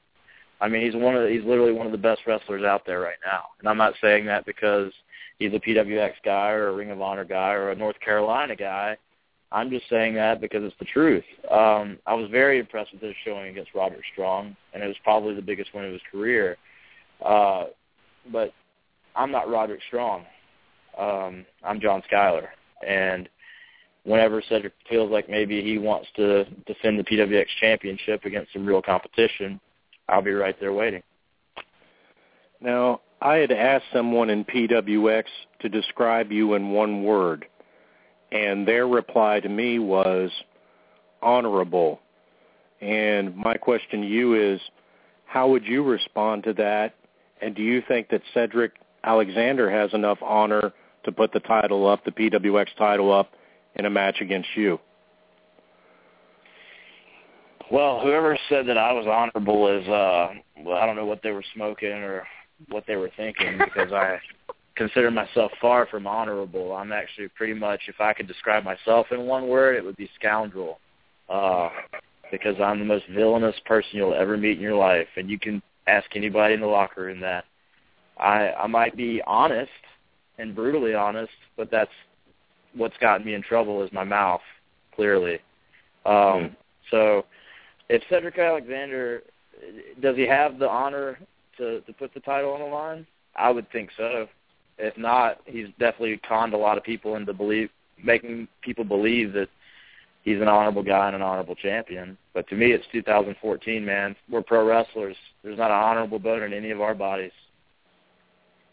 I 0.60 0.68
mean, 0.68 0.84
he's 0.84 1.00
one 1.00 1.14
of 1.14 1.22
the, 1.22 1.28
he's 1.28 1.44
literally 1.44 1.72
one 1.72 1.86
of 1.86 1.92
the 1.92 1.98
best 1.98 2.22
wrestlers 2.26 2.64
out 2.64 2.84
there 2.84 3.00
right 3.00 3.18
now, 3.24 3.44
and 3.60 3.68
I'm 3.68 3.76
not 3.76 3.94
saying 4.00 4.26
that 4.26 4.44
because 4.44 4.92
he's 5.38 5.52
a 5.52 5.58
PWX 5.58 6.12
guy 6.24 6.50
or 6.50 6.68
a 6.68 6.72
Ring 6.72 6.90
of 6.90 7.00
Honor 7.00 7.24
guy 7.24 7.52
or 7.52 7.70
a 7.70 7.76
North 7.76 7.98
Carolina 8.00 8.56
guy. 8.56 8.96
I'm 9.50 9.70
just 9.70 9.88
saying 9.88 10.14
that 10.14 10.40
because 10.40 10.62
it's 10.62 10.76
the 10.78 10.84
truth. 10.84 11.24
Um, 11.50 11.98
I 12.06 12.14
was 12.14 12.30
very 12.30 12.58
impressed 12.58 12.92
with 12.92 13.00
his 13.00 13.14
showing 13.24 13.48
against 13.48 13.74
Roderick 13.74 14.04
Strong, 14.12 14.54
and 14.74 14.82
it 14.82 14.86
was 14.86 14.96
probably 15.02 15.34
the 15.34 15.42
biggest 15.42 15.72
win 15.74 15.86
of 15.86 15.92
his 15.92 16.02
career. 16.10 16.56
Uh, 17.24 17.64
but 18.30 18.52
I'm 19.16 19.30
not 19.30 19.48
Roderick 19.48 19.80
Strong. 19.86 20.26
Um, 20.98 21.46
I'm 21.64 21.80
John 21.80 22.02
Skyler, 22.10 22.48
and 22.86 23.28
whenever 24.04 24.42
Cedric 24.48 24.74
feels 24.88 25.10
like 25.10 25.30
maybe 25.30 25.62
he 25.62 25.78
wants 25.78 26.08
to 26.16 26.44
defend 26.66 26.98
the 26.98 27.04
PWX 27.04 27.46
championship 27.60 28.24
against 28.24 28.52
some 28.52 28.66
real 28.66 28.82
competition, 28.82 29.60
I'll 30.08 30.22
be 30.22 30.32
right 30.32 30.58
there 30.60 30.72
waiting. 30.72 31.02
Now, 32.60 33.00
I 33.20 33.36
had 33.36 33.50
asked 33.50 33.86
someone 33.92 34.30
in 34.30 34.44
PWX 34.44 35.24
to 35.60 35.68
describe 35.68 36.30
you 36.30 36.54
in 36.54 36.70
one 36.70 37.02
word, 37.02 37.46
and 38.30 38.66
their 38.66 38.86
reply 38.86 39.40
to 39.40 39.48
me 39.48 39.78
was 39.78 40.30
honorable. 41.20 42.00
And 42.80 43.36
my 43.36 43.54
question 43.54 44.02
to 44.02 44.06
you 44.06 44.34
is, 44.34 44.60
how 45.26 45.48
would 45.48 45.64
you 45.64 45.82
respond 45.82 46.44
to 46.44 46.52
that? 46.54 46.94
And 47.42 47.54
do 47.54 47.62
you 47.62 47.82
think 47.88 48.08
that 48.10 48.22
Cedric 48.34 48.72
Alexander 49.02 49.70
has 49.70 49.92
enough 49.94 50.18
honor 50.22 50.72
to 51.04 51.12
put 51.12 51.32
the 51.32 51.40
title 51.40 51.88
up, 51.88 52.04
the 52.04 52.10
PWX 52.12 52.66
title 52.76 53.12
up, 53.12 53.32
in 53.74 53.84
a 53.84 53.90
match 53.90 54.20
against 54.20 54.48
you? 54.56 54.78
Well, 57.70 58.00
whoever 58.00 58.38
said 58.48 58.66
that 58.68 58.78
I 58.78 58.92
was 58.92 59.06
honorable 59.06 59.68
is 59.68 59.86
uh 59.88 60.28
well, 60.64 60.78
I 60.78 60.86
don't 60.86 60.96
know 60.96 61.04
what 61.04 61.22
they 61.22 61.32
were 61.32 61.44
smoking 61.54 61.92
or 61.92 62.26
what 62.68 62.84
they 62.86 62.96
were 62.96 63.10
thinking 63.16 63.58
because 63.58 63.92
I 63.92 64.18
consider 64.76 65.10
myself 65.10 65.50
far 65.60 65.86
from 65.86 66.06
honorable. 66.06 66.72
I'm 66.74 66.92
actually 66.92 67.28
pretty 67.28 67.54
much 67.54 67.80
if 67.88 68.00
I 68.00 68.12
could 68.12 68.26
describe 68.28 68.64
myself 68.64 69.06
in 69.10 69.22
one 69.26 69.48
word, 69.48 69.76
it 69.76 69.84
would 69.84 69.96
be 69.96 70.10
scoundrel. 70.18 70.78
Uh 71.28 71.70
because 72.30 72.56
I'm 72.60 72.78
the 72.78 72.84
most 72.84 73.06
villainous 73.08 73.56
person 73.64 73.90
you'll 73.94 74.12
ever 74.14 74.36
meet 74.36 74.58
in 74.58 74.62
your 74.62 74.74
life 74.76 75.08
and 75.16 75.30
you 75.30 75.38
can 75.38 75.62
ask 75.86 76.14
anybody 76.14 76.52
in 76.54 76.60
the 76.60 76.66
locker 76.66 77.02
room 77.02 77.20
that. 77.20 77.44
I 78.18 78.50
I 78.52 78.66
might 78.66 78.96
be 78.96 79.22
honest 79.26 79.70
and 80.38 80.54
brutally 80.54 80.94
honest, 80.94 81.32
but 81.56 81.70
that's 81.70 81.90
what's 82.74 82.96
gotten 82.98 83.24
me 83.26 83.34
in 83.34 83.42
trouble 83.42 83.82
is 83.82 83.90
my 83.92 84.04
mouth, 84.04 84.42
clearly. 84.94 85.34
Um 86.04 86.12
Mm. 86.14 86.56
so 86.90 87.24
if 87.88 88.02
Cedric 88.10 88.38
Alexander 88.38 89.22
does 90.00 90.16
he 90.16 90.26
have 90.26 90.58
the 90.58 90.68
honor 90.68 91.18
to 91.58 91.80
to 91.82 91.92
put 91.92 92.14
the 92.14 92.20
title 92.20 92.52
on 92.52 92.60
the 92.60 92.66
line? 92.66 93.06
I 93.36 93.50
would 93.50 93.70
think 93.70 93.90
so. 93.96 94.26
If 94.78 94.96
not, 94.96 95.40
he's 95.44 95.68
definitely 95.78 96.20
conned 96.28 96.54
a 96.54 96.58
lot 96.58 96.78
of 96.78 96.84
people 96.84 97.16
into 97.16 97.32
believe 97.32 97.70
making 98.02 98.46
people 98.62 98.84
believe 98.84 99.32
that 99.32 99.48
he's 100.22 100.40
an 100.40 100.48
honorable 100.48 100.82
guy 100.82 101.06
and 101.06 101.16
an 101.16 101.22
honorable 101.22 101.54
champion. 101.54 102.16
But 102.34 102.48
to 102.48 102.54
me, 102.54 102.72
it's 102.72 102.84
2014, 102.92 103.84
man. 103.84 104.14
We're 104.30 104.42
pro 104.42 104.66
wrestlers. 104.66 105.16
There's 105.42 105.58
not 105.58 105.70
an 105.70 105.76
honorable 105.76 106.18
bone 106.18 106.42
in 106.42 106.52
any 106.52 106.70
of 106.70 106.80
our 106.80 106.94
bodies. 106.94 107.32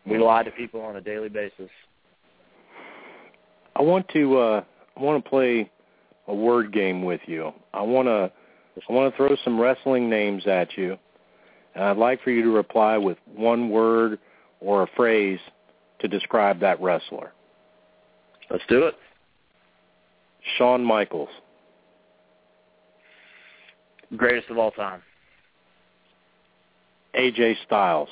We 0.06 0.20
lie 0.20 0.44
to 0.44 0.52
people 0.52 0.82
on 0.82 0.98
a 0.98 1.02
daily 1.02 1.30
basis. 1.30 1.70
I 3.76 3.82
want 3.82 4.08
to 4.10 4.38
uh, 4.38 4.64
I 4.96 5.02
want 5.02 5.24
to 5.24 5.30
play 5.30 5.70
a 6.28 6.36
word 6.36 6.72
game 6.72 7.04
with 7.04 7.22
you. 7.26 7.52
I 7.74 7.82
want 7.82 8.08
to 8.08 8.32
I 8.88 8.94
want 8.94 9.12
to 9.12 9.18
throw 9.18 9.36
some 9.44 9.60
wrestling 9.60 10.10
names 10.10 10.46
at 10.48 10.78
you, 10.78 10.98
and 11.76 11.84
I'd 11.84 11.98
like 11.98 12.22
for 12.24 12.32
you 12.32 12.42
to 12.44 12.50
reply 12.50 12.98
with 12.98 13.18
one 13.36 13.70
word 13.70 14.20
or 14.60 14.84
a 14.84 14.88
phrase 14.96 15.40
to 16.00 16.08
describe 16.08 16.60
that 16.62 16.82
wrestler. 16.82 17.32
Let's 18.50 18.64
do 18.68 18.84
it. 18.84 18.96
Shawn 20.58 20.84
Michaels, 20.84 21.30
Greatest 24.16 24.50
of 24.50 24.58
all 24.58 24.72
time. 24.72 25.02
AJ 27.16 27.56
Styles, 27.66 28.10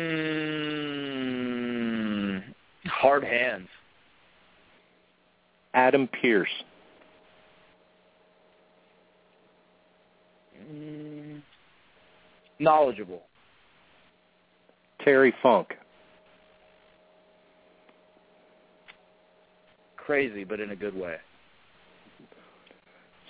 hard 2.85 3.23
hands. 3.23 3.68
Adam 5.73 6.07
Pearce, 6.07 6.64
Mm, 10.72 11.41
knowledgeable. 12.60 13.23
Terry 15.03 15.34
Funk, 15.41 15.76
Crazy, 19.97 20.43
but 20.43 20.60
in 20.60 20.72
a 20.72 20.76
good 20.76 20.95
way. 20.95 21.18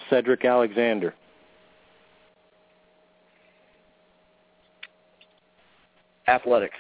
Cedric 0.10 0.44
Alexander, 0.44 1.14
Athletic. 6.28 6.72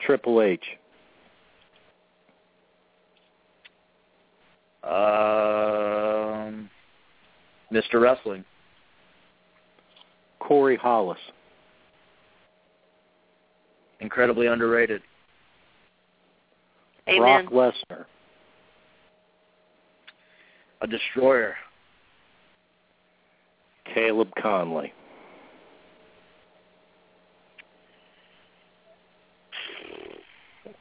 Triple 0.00 0.42
H, 0.42 0.62
Um, 4.84 6.70
Mr. 7.72 8.00
Wrestling. 8.00 8.44
Corey 10.40 10.76
Hollis, 10.76 11.18
Incredibly 14.00 14.46
underrated. 14.46 15.02
Amen. 17.08 17.46
Brock 17.46 17.74
Lesnar, 17.90 18.04
A 20.80 20.86
destroyer. 20.86 21.54
Caleb 23.92 24.28
Konley, 24.38 24.92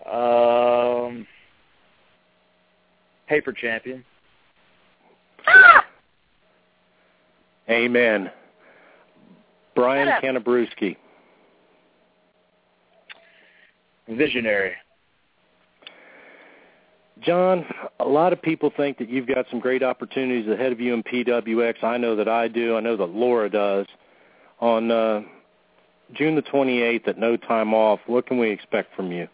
Um, 0.05 1.27
paper 3.27 3.51
champion. 3.51 4.03
Amen. 7.69 8.31
Brian 9.75 10.07
Shut 10.07 10.17
up. 10.17 10.23
Kanabrewski, 10.23 10.97
Visionary. 14.07 14.73
John, 17.23 17.65
a 17.99 18.07
a 18.07 18.09
lot 18.09 18.31
of 18.31 18.41
people 18.41 18.71
think 18.77 18.97
that 18.99 19.09
you've 19.09 19.27
got 19.27 19.45
some 19.51 19.59
great 19.59 19.83
opportunities 19.83 20.49
ahead 20.49 20.71
of 20.71 20.79
you 20.79 20.93
in 20.93 21.03
PWX. 21.03 21.83
I 21.83 21.97
know 21.97 22.15
that 22.15 22.29
I 22.29 22.47
do. 22.47 22.77
I 22.77 22.79
know 22.79 22.95
that 22.95 23.09
Laura 23.09 23.49
does. 23.49 23.85
On 24.61 24.89
uh, 24.89 25.21
June 26.13 26.35
the 26.35 26.41
28th 26.41 27.05
at 27.09 27.17
No 27.17 27.35
Time 27.35 27.73
Off, 27.73 27.99
what 28.07 28.25
can 28.25 28.39
we 28.39 28.49
expect 28.49 28.95
from 28.95 29.11
you? 29.11 29.27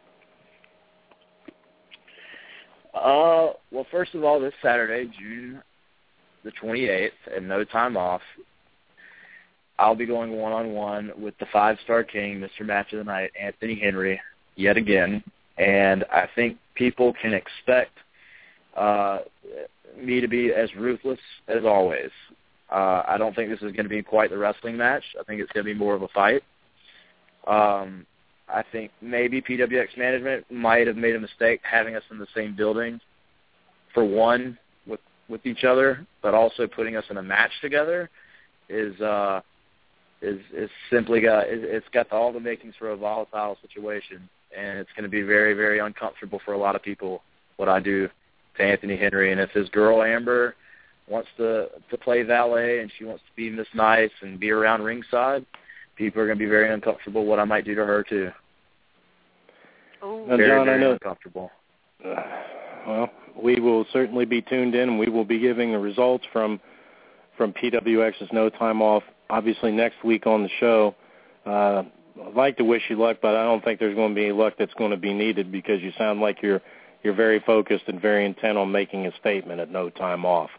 Uh, 2.93 3.53
well, 3.71 3.85
first 3.91 4.13
of 4.13 4.23
all, 4.23 4.39
this 4.39 4.53
Saturday, 4.61 5.11
June 5.19 5.61
the 6.43 6.51
28th, 6.51 7.11
and 7.35 7.47
No 7.47 7.63
Time 7.63 7.97
Off, 7.97 8.21
I'll 9.79 9.95
be 9.95 10.05
going 10.05 10.33
one-on-one 10.33 11.13
with 11.17 11.37
the 11.39 11.47
five-star 11.51 12.03
king, 12.03 12.39
Mr. 12.39 12.65
Match 12.65 12.93
of 12.93 12.99
the 12.99 13.03
Night, 13.05 13.31
Anthony 13.39 13.79
Henry, 13.79 14.19
yet 14.55 14.77
again. 14.77 15.23
And 15.57 16.03
I 16.11 16.27
think 16.35 16.57
people 16.75 17.13
can 17.21 17.33
expect 17.33 17.97
uh, 18.77 19.19
me 19.97 20.19
to 20.21 20.27
be 20.27 20.51
as 20.53 20.73
ruthless 20.75 21.19
as 21.47 21.63
always. 21.65 22.11
Uh, 22.71 23.03
I 23.07 23.17
don't 23.17 23.35
think 23.35 23.49
this 23.49 23.61
is 23.61 23.71
going 23.71 23.83
to 23.83 23.89
be 23.89 24.01
quite 24.01 24.29
the 24.29 24.37
wrestling 24.37 24.77
match. 24.77 25.03
I 25.19 25.23
think 25.23 25.41
it's 25.41 25.51
going 25.51 25.65
to 25.65 25.73
be 25.73 25.77
more 25.77 25.95
of 25.95 26.01
a 26.01 26.07
fight. 26.09 26.43
Um, 27.47 28.05
I 28.47 28.63
think 28.71 28.91
maybe 29.01 29.41
PWX 29.41 29.97
management 29.97 30.45
might 30.51 30.87
have 30.87 30.97
made 30.97 31.15
a 31.15 31.19
mistake 31.19 31.61
having 31.63 31.95
us 31.95 32.03
in 32.11 32.19
the 32.19 32.27
same 32.35 32.55
building 32.55 32.99
for 33.93 34.03
one 34.03 34.57
with 34.85 34.99
with 35.29 35.45
each 35.45 35.63
other, 35.63 36.05
but 36.21 36.33
also 36.33 36.67
putting 36.67 36.95
us 36.95 37.05
in 37.09 37.17
a 37.17 37.23
match 37.23 37.51
together 37.61 38.09
is 38.69 38.99
uh, 39.01 39.41
is 40.21 40.39
is 40.53 40.69
simply 40.91 41.21
got 41.21 41.45
it's 41.47 41.87
got 41.93 42.11
all 42.11 42.33
the 42.33 42.39
makings 42.39 42.75
for 42.77 42.91
a 42.91 42.97
volatile 42.97 43.57
situation, 43.61 44.27
and 44.57 44.77
it's 44.77 44.91
going 44.95 45.03
to 45.03 45.09
be 45.09 45.21
very 45.21 45.53
very 45.53 45.79
uncomfortable 45.79 46.41
for 46.43 46.53
a 46.53 46.57
lot 46.57 46.75
of 46.75 46.83
people 46.83 47.21
what 47.57 47.69
I 47.69 47.79
do 47.79 48.09
to 48.57 48.63
Anthony 48.63 48.97
Henry, 48.97 49.31
and 49.31 49.39
if 49.39 49.51
his 49.51 49.69
girl 49.69 50.03
Amber 50.03 50.55
wants 51.07 51.29
to 51.37 51.67
to 51.89 51.97
play 51.97 52.23
valet 52.23 52.79
and 52.79 52.91
she 52.97 53.05
wants 53.05 53.23
to 53.23 53.35
be 53.35 53.49
Miss 53.49 53.67
Nice 53.73 54.11
and 54.21 54.39
be 54.39 54.51
around 54.51 54.83
ringside, 54.83 55.45
people 56.03 56.21
are 56.21 56.25
going 56.25 56.37
to 56.37 56.43
be 56.43 56.49
very 56.49 56.73
uncomfortable 56.73 57.25
what 57.25 57.39
I 57.39 57.45
might 57.45 57.63
do 57.63 57.75
to 57.75 57.85
her 57.85 58.03
too. 58.03 58.29
Oh, 60.01 60.25
very, 60.27 60.49
John, 60.49 60.65
very 60.65 60.77
I 60.77 60.83
know. 60.83 60.91
uncomfortable. 60.91 61.49
Uh, 62.05 62.15
well, 62.87 63.09
we 63.41 63.61
will 63.61 63.85
certainly 63.93 64.25
be 64.25 64.41
tuned 64.41 64.75
in, 64.75 64.89
and 64.89 64.99
we 64.99 65.07
will 65.07 65.23
be 65.23 65.39
giving 65.39 65.71
the 65.71 65.79
results 65.79 66.25
from 66.33 66.59
from 67.37 67.53
PWX's 67.53 68.29
No 68.33 68.49
Time 68.49 68.81
Off. 68.81 69.03
Obviously, 69.29 69.71
next 69.71 70.03
week 70.03 70.27
on 70.27 70.43
the 70.43 70.49
show. 70.59 70.93
Uh, 71.45 71.83
I'd 72.27 72.35
like 72.35 72.57
to 72.57 72.63
wish 72.63 72.83
you 72.89 72.97
luck, 72.97 73.17
but 73.21 73.35
I 73.35 73.43
don't 73.43 73.63
think 73.63 73.79
there's 73.79 73.95
going 73.95 74.09
to 74.09 74.15
be 74.15 74.25
any 74.25 74.33
luck 74.33 74.53
that's 74.59 74.73
going 74.75 74.91
to 74.91 74.97
be 74.97 75.13
needed 75.13 75.51
because 75.51 75.81
you 75.81 75.91
sound 75.97 76.19
like 76.19 76.41
you're 76.41 76.61
you're 77.01 77.15
very 77.15 77.39
focused 77.39 77.85
and 77.87 78.01
very 78.01 78.25
intent 78.25 78.57
on 78.57 78.71
making 78.71 79.07
a 79.07 79.11
statement 79.19 79.61
at 79.61 79.71
No 79.71 79.89
Time 79.89 80.25
Off. 80.25 80.49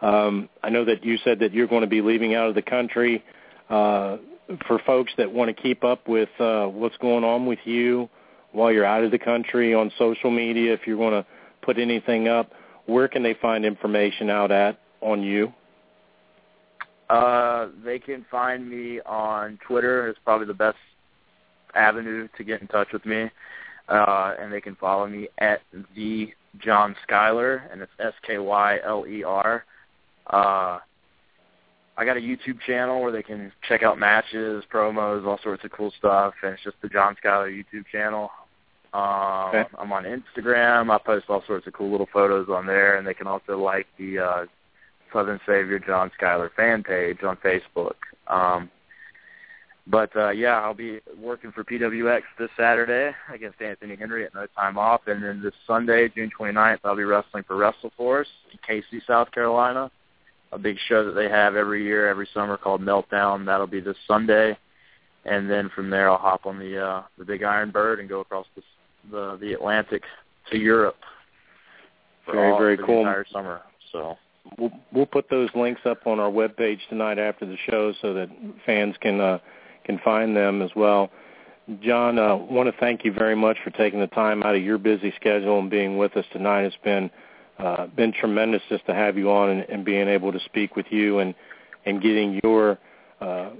Um, 0.00 0.48
I 0.62 0.70
know 0.70 0.84
that 0.84 1.04
you 1.04 1.18
said 1.24 1.40
that 1.40 1.52
you're 1.52 1.66
going 1.66 1.82
to 1.82 1.86
be 1.88 2.00
leaving 2.00 2.34
out 2.34 2.48
of 2.48 2.54
the 2.54 2.62
country. 2.62 3.22
Uh, 3.68 4.16
for 4.66 4.80
folks 4.86 5.12
that 5.16 5.30
want 5.30 5.54
to 5.54 5.62
keep 5.62 5.84
up 5.84 6.08
with 6.08 6.28
uh, 6.38 6.66
what's 6.66 6.96
going 6.98 7.24
on 7.24 7.46
with 7.46 7.58
you 7.64 8.08
while 8.52 8.72
you're 8.72 8.84
out 8.84 9.04
of 9.04 9.10
the 9.10 9.18
country 9.18 9.74
on 9.74 9.92
social 9.98 10.30
media, 10.30 10.72
if 10.72 10.80
you're 10.86 10.96
going 10.96 11.12
to 11.12 11.26
put 11.62 11.78
anything 11.78 12.28
up, 12.28 12.50
where 12.86 13.08
can 13.08 13.22
they 13.22 13.34
find 13.34 13.64
information 13.64 14.30
out 14.30 14.50
at 14.50 14.80
on 15.00 15.22
you? 15.22 15.52
Uh, 17.08 17.68
they 17.84 17.98
can 17.98 18.24
find 18.30 18.68
me 18.68 19.00
on 19.00 19.58
Twitter. 19.66 20.08
It's 20.08 20.18
probably 20.24 20.46
the 20.46 20.54
best 20.54 20.78
avenue 21.74 22.28
to 22.36 22.44
get 22.44 22.60
in 22.60 22.68
touch 22.68 22.88
with 22.92 23.04
me. 23.04 23.30
Uh, 23.88 24.34
and 24.38 24.52
they 24.52 24.60
can 24.60 24.76
follow 24.76 25.06
me 25.08 25.28
at 25.38 25.60
the 25.96 26.32
John 26.58 26.94
Skyler, 27.08 27.62
and 27.72 27.80
it's 27.80 27.90
S 27.98 28.12
K 28.24 28.38
Y 28.38 28.78
L 28.84 29.04
E 29.06 29.24
R. 29.24 29.64
Uh, 30.28 30.78
I 32.00 32.06
got 32.06 32.16
a 32.16 32.20
YouTube 32.20 32.60
channel 32.66 33.02
where 33.02 33.12
they 33.12 33.22
can 33.22 33.52
check 33.68 33.82
out 33.82 33.98
matches, 33.98 34.64
promos, 34.72 35.26
all 35.26 35.38
sorts 35.42 35.64
of 35.64 35.70
cool 35.70 35.92
stuff, 35.98 36.32
and 36.42 36.54
it's 36.54 36.62
just 36.64 36.76
the 36.80 36.88
John 36.88 37.14
Skyler 37.22 37.52
YouTube 37.52 37.84
channel. 37.92 38.30
Um, 38.94 39.50
Okay. 39.50 39.64
I'm 39.78 39.92
on 39.92 40.04
Instagram. 40.04 40.90
I 40.90 40.96
post 40.96 41.26
all 41.28 41.44
sorts 41.46 41.66
of 41.66 41.74
cool 41.74 41.90
little 41.90 42.08
photos 42.10 42.48
on 42.48 42.66
there, 42.66 42.96
and 42.96 43.06
they 43.06 43.12
can 43.12 43.26
also 43.26 43.58
like 43.58 43.86
the 43.98 44.18
uh, 44.18 44.46
Southern 45.12 45.40
Savior 45.46 45.78
John 45.78 46.10
Skyler 46.18 46.48
fan 46.56 46.82
page 46.82 47.18
on 47.22 47.36
Facebook. 47.36 47.96
Um, 48.28 48.70
but 49.86 50.16
uh, 50.16 50.30
yeah, 50.30 50.58
I'll 50.58 50.72
be 50.72 51.00
working 51.18 51.52
for 51.52 51.64
PWX 51.64 52.22
this 52.38 52.48
Saturday 52.56 53.14
against 53.30 53.60
Anthony 53.60 53.96
Henry 53.96 54.24
at 54.24 54.34
No 54.34 54.46
Time 54.56 54.78
Off, 54.78 55.02
and 55.06 55.22
then 55.22 55.42
this 55.42 55.52
Sunday, 55.66 56.08
June 56.08 56.30
29th, 56.38 56.78
I'll 56.82 56.96
be 56.96 57.04
wrestling 57.04 57.44
for 57.46 57.56
WrestleForce 57.56 58.24
in 58.52 58.58
Cayce, 58.66 59.02
South 59.06 59.30
Carolina. 59.32 59.90
A 60.52 60.58
big 60.58 60.76
show 60.88 61.04
that 61.04 61.12
they 61.12 61.28
have 61.28 61.54
every 61.54 61.84
year, 61.84 62.08
every 62.08 62.28
summer 62.34 62.56
called 62.56 62.80
Meltdown. 62.80 63.46
That'll 63.46 63.66
be 63.66 63.80
this 63.80 63.96
Sunday, 64.08 64.58
and 65.24 65.48
then 65.48 65.70
from 65.74 65.90
there 65.90 66.10
I'll 66.10 66.18
hop 66.18 66.46
on 66.46 66.58
the 66.58 66.84
uh, 66.84 67.02
the 67.18 67.24
Big 67.24 67.42
Iron 67.42 67.70
Bird 67.70 68.00
and 68.00 68.08
go 68.08 68.20
across 68.20 68.46
the 68.56 68.62
the, 69.10 69.38
the 69.40 69.52
Atlantic 69.52 70.02
to 70.50 70.58
Europe. 70.58 70.96
For 72.26 72.34
Very, 72.34 72.52
all, 72.52 72.58
very 72.58 72.76
for 72.76 72.86
cool. 72.86 73.04
The 73.04 73.08
entire 73.10 73.26
summer. 73.32 73.60
So 73.92 74.16
We'll, 74.58 74.72
we'll 74.92 75.06
put 75.06 75.28
those 75.28 75.50
links 75.54 75.82
up 75.84 76.06
on 76.06 76.18
our 76.18 76.30
webpage 76.30 76.80
tonight 76.88 77.18
after 77.18 77.46
the 77.46 77.56
show 77.68 77.92
so 78.00 78.14
that 78.14 78.28
fans 78.64 78.94
can 79.00 79.20
uh, 79.20 79.38
can 79.84 79.98
find 79.98 80.36
them 80.36 80.62
as 80.62 80.70
well. 80.74 81.10
John, 81.82 82.18
I 82.18 82.30
uh, 82.30 82.36
want 82.36 82.72
to 82.72 82.80
thank 82.80 83.04
you 83.04 83.12
very 83.12 83.36
much 83.36 83.58
for 83.62 83.70
taking 83.70 84.00
the 84.00 84.08
time 84.08 84.42
out 84.42 84.56
of 84.56 84.62
your 84.62 84.78
busy 84.78 85.12
schedule 85.16 85.58
and 85.58 85.70
being 85.70 85.98
with 85.98 86.16
us 86.16 86.24
tonight. 86.32 86.62
It's 86.62 86.76
been 86.82 87.10
uh, 87.62 87.86
been 87.88 88.12
tremendous 88.12 88.62
just 88.68 88.84
to 88.86 88.94
have 88.94 89.16
you 89.16 89.30
on 89.30 89.50
and, 89.50 89.60
and 89.68 89.84
being 89.84 90.08
able 90.08 90.32
to 90.32 90.40
speak 90.46 90.76
with 90.76 90.86
you 90.90 91.18
and 91.18 91.34
and 91.86 92.02
getting 92.02 92.40
your 92.42 92.78
uh, 93.20 93.50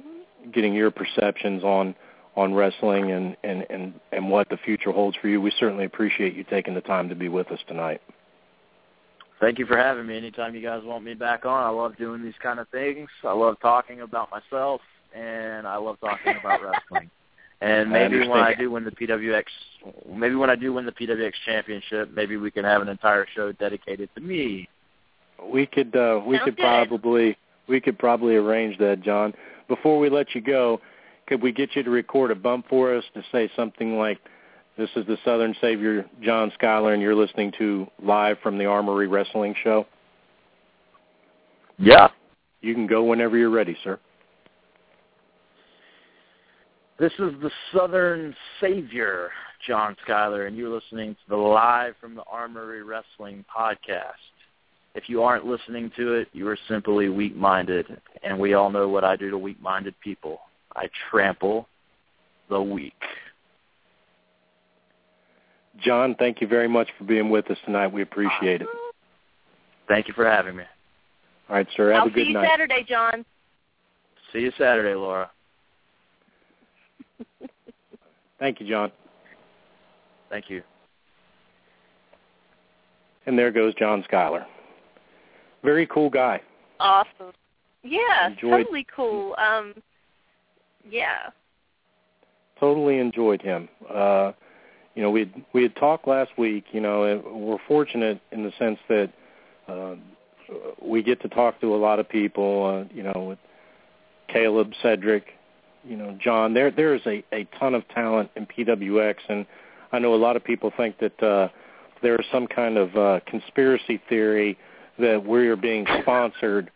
getting 0.53 0.73
your 0.73 0.91
perceptions 0.91 1.63
on 1.63 1.95
on 2.37 2.55
wrestling 2.55 3.11
and, 3.11 3.37
and, 3.43 3.67
and, 3.71 3.93
and 4.13 4.31
what 4.31 4.49
the 4.49 4.57
future 4.59 4.93
holds 4.93 5.17
for 5.17 5.29
you. 5.29 5.41
We 5.41 5.53
certainly 5.59 5.85
appreciate 5.85 6.35
you 6.35 6.45
taking 6.45 6.75
the 6.75 6.81
time 6.81 7.09
to 7.09 7.15
be 7.15 7.29
with 7.29 7.51
us 7.51 7.59
tonight. 7.67 8.01
Thank 9.41 9.59
you 9.59 9.67
for 9.67 9.77
having 9.77 10.07
me. 10.07 10.17
Anytime 10.17 10.55
you 10.55 10.63
guys 10.63 10.83
want 10.85 11.03
me 11.03 11.15
back 11.15 11.45
on, 11.45 11.63
I 11.63 11.71
love 11.71 11.97
doing 11.97 12.23
these 12.23 12.35
kind 12.43 12.61
of 12.61 12.69
things. 12.69 13.09
I 13.25 13.33
love 13.33 13.57
talking 13.61 14.03
about 14.03 14.31
myself, 14.31 14.81
and 15.15 15.67
I 15.67 15.77
love 15.77 15.99
talking 16.01 16.37
about 16.39 16.61
wrestling. 16.91 17.11
And 17.61 17.95
I 17.95 18.09
maybe 18.09 18.27
when 18.27 18.41
I 18.41 18.55
do 18.55 18.71
win 18.71 18.85
the 18.85 18.91
PWX, 18.91 19.45
maybe 20.11 20.35
when 20.35 20.49
I 20.49 20.57
do 20.57 20.73
win 20.73 20.87
the 20.87 20.93
PWX 20.93 21.33
championship, 21.45 22.11
maybe 22.15 22.37
we 22.37 22.51
can 22.51 22.65
have 22.65 22.81
an 22.81 22.89
entire 22.89 23.27
show 23.35 23.53
dedicated 23.53 24.09
to 24.15 24.21
me. 24.21 24.69
We 25.53 25.67
could 25.67 25.95
uh, 25.95 26.21
we 26.27 26.37
Sounds 26.37 26.45
could 26.47 26.57
good. 26.57 26.63
probably 26.63 27.37
we 27.69 27.81
could 27.81 27.99
probably 27.99 28.37
arrange 28.37 28.79
that, 28.79 29.03
John. 29.03 29.35
Before 29.69 29.99
we 29.99 30.09
let 30.09 30.35
you 30.35 30.41
go, 30.41 30.81
could 31.27 31.43
we 31.43 31.53
get 31.53 31.77
you 31.77 31.83
to 31.83 31.91
record 31.91 32.31
a 32.31 32.35
bump 32.35 32.67
for 32.69 32.95
us 32.95 33.05
to 33.15 33.23
say 33.31 33.51
something 33.55 33.99
like, 33.99 34.19
"This 34.79 34.91
is 34.97 35.07
the 35.07 35.19
Southern 35.25 35.55
Savior, 35.61 36.07
John 36.23 36.51
Skyler, 36.61 36.95
and 36.95 37.03
you're 37.03 37.15
listening 37.15 37.53
to 37.59 37.87
live 38.03 38.39
from 38.43 38.57
the 38.57 38.65
Armory 38.65 39.07
Wrestling 39.07 39.55
Show." 39.63 39.87
Yeah. 41.79 42.09
You 42.63 42.75
can 42.75 42.87
go 42.87 43.05
whenever 43.05 43.37
you're 43.37 43.51
ready, 43.51 43.77
sir. 43.83 43.99
This 47.01 47.13
is 47.13 47.33
the 47.41 47.51
Southern 47.75 48.37
Savior, 48.61 49.31
John 49.67 49.97
Skyler, 50.07 50.47
and 50.47 50.55
you're 50.55 50.69
listening 50.69 51.15
to 51.15 51.29
the 51.31 51.37
Live 51.37 51.95
from 51.99 52.15
the 52.15 52.23
Armory 52.31 52.83
Wrestling 52.83 53.43
podcast. 53.51 54.21
If 54.95 55.09
you 55.09 55.23
aren't 55.23 55.47
listening 55.47 55.91
to 55.97 56.13
it, 56.13 56.29
you 56.35 56.47
are 56.47 56.59
simply 56.69 57.09
weak-minded, 57.09 57.87
and 58.23 58.39
we 58.39 58.53
all 58.53 58.69
know 58.69 58.87
what 58.87 59.03
I 59.03 59.17
do 59.17 59.31
to 59.31 59.39
weak-minded 59.39 59.95
people. 60.05 60.41
I 60.77 60.91
trample 61.11 61.67
the 62.51 62.61
weak. 62.61 62.93
John, 65.83 66.15
thank 66.19 66.43
you 66.43 66.49
very 66.49 66.69
much 66.69 66.91
for 66.99 67.05
being 67.05 67.31
with 67.31 67.51
us 67.51 67.57
tonight. 67.65 67.87
We 67.87 68.03
appreciate 68.03 68.61
it. 68.61 68.69
Thank 69.89 70.07
you 70.07 70.13
for 70.13 70.27
having 70.27 70.55
me. 70.55 70.65
All 71.49 71.57
right, 71.57 71.67
sir. 71.79 71.93
Have 71.93 72.03
I'll 72.03 72.09
a 72.09 72.11
good 72.11 72.17
night. 72.17 72.21
I'll 72.21 72.25
see 72.25 72.29
you 72.29 72.35
night. 72.35 72.51
Saturday, 72.51 72.87
John. 72.87 73.25
See 74.35 74.41
you 74.41 74.53
Saturday, 74.59 74.95
Laura. 74.95 75.31
Thank 78.39 78.61
you, 78.61 78.67
John. 78.69 78.91
Thank 80.31 80.49
you. 80.49 80.63
And 83.27 83.39
there 83.39 83.51
goes 83.51 83.75
John 83.75 84.05
Skyler. 84.11 84.45
Very 85.63 85.87
cool 85.87 86.09
guy. 86.11 86.41
Awesome. 86.79 87.33
Yeah, 87.83 88.29
Enjoyed- 88.29 88.65
totally 88.65 88.87
cool. 88.95 89.35
Um, 89.39 89.75
yeah. 90.89 91.31
totally 92.59 92.99
enjoyed 92.99 93.41
him. 93.43 93.69
Uh, 93.89 94.33
you 94.95 95.03
know, 95.03 95.11
we 95.11 95.33
we 95.53 95.63
had 95.63 95.75
talked 95.77 96.07
last 96.09 96.31
week. 96.39 96.65
You 96.73 96.81
know, 96.81 97.05
and 97.05 97.23
we're 97.25 97.59
fortunate 97.69 98.21
in 98.33 98.43
the 98.43 98.53
sense 98.59 98.79
that 98.89 99.11
uh, 99.69 99.95
we 100.83 101.03
get 101.03 101.21
to 101.23 101.29
talk 101.29 101.61
to 101.61 101.75
a 101.75 101.77
lot 101.77 101.99
of 101.99 102.09
people. 102.09 102.65
Uh, 102.65 102.95
you 102.95 103.03
know, 103.03 103.25
with 103.29 103.39
Caleb, 104.29 104.73
Cedric, 104.83 105.25
you 105.85 105.97
know, 105.97 106.17
John. 106.23 106.55
There 106.55 106.71
there 106.71 106.95
is 106.95 107.03
a 107.07 107.25
a 107.33 107.45
ton 107.59 107.75
of 107.75 107.87
talent 107.89 108.31
in 108.37 108.47
PWX, 108.47 109.17
and 109.29 109.47
I 109.93 109.99
know 109.99 110.15
a 110.15 110.17
lot 110.17 110.37
of 110.37 110.45
people 110.45 110.73
think 110.77 110.99
that 110.99 111.23
uh, 111.23 111.49
there's 112.03 112.25
some 112.33 112.47
kind 112.47 112.77
of 112.77 112.97
uh, 112.97 113.21
conspiracy 113.27 114.01
theory 114.09 114.59
that 114.99 115.25
we 115.25 115.49
are 115.49 115.57
being 115.57 115.87
sponsored 116.03 116.71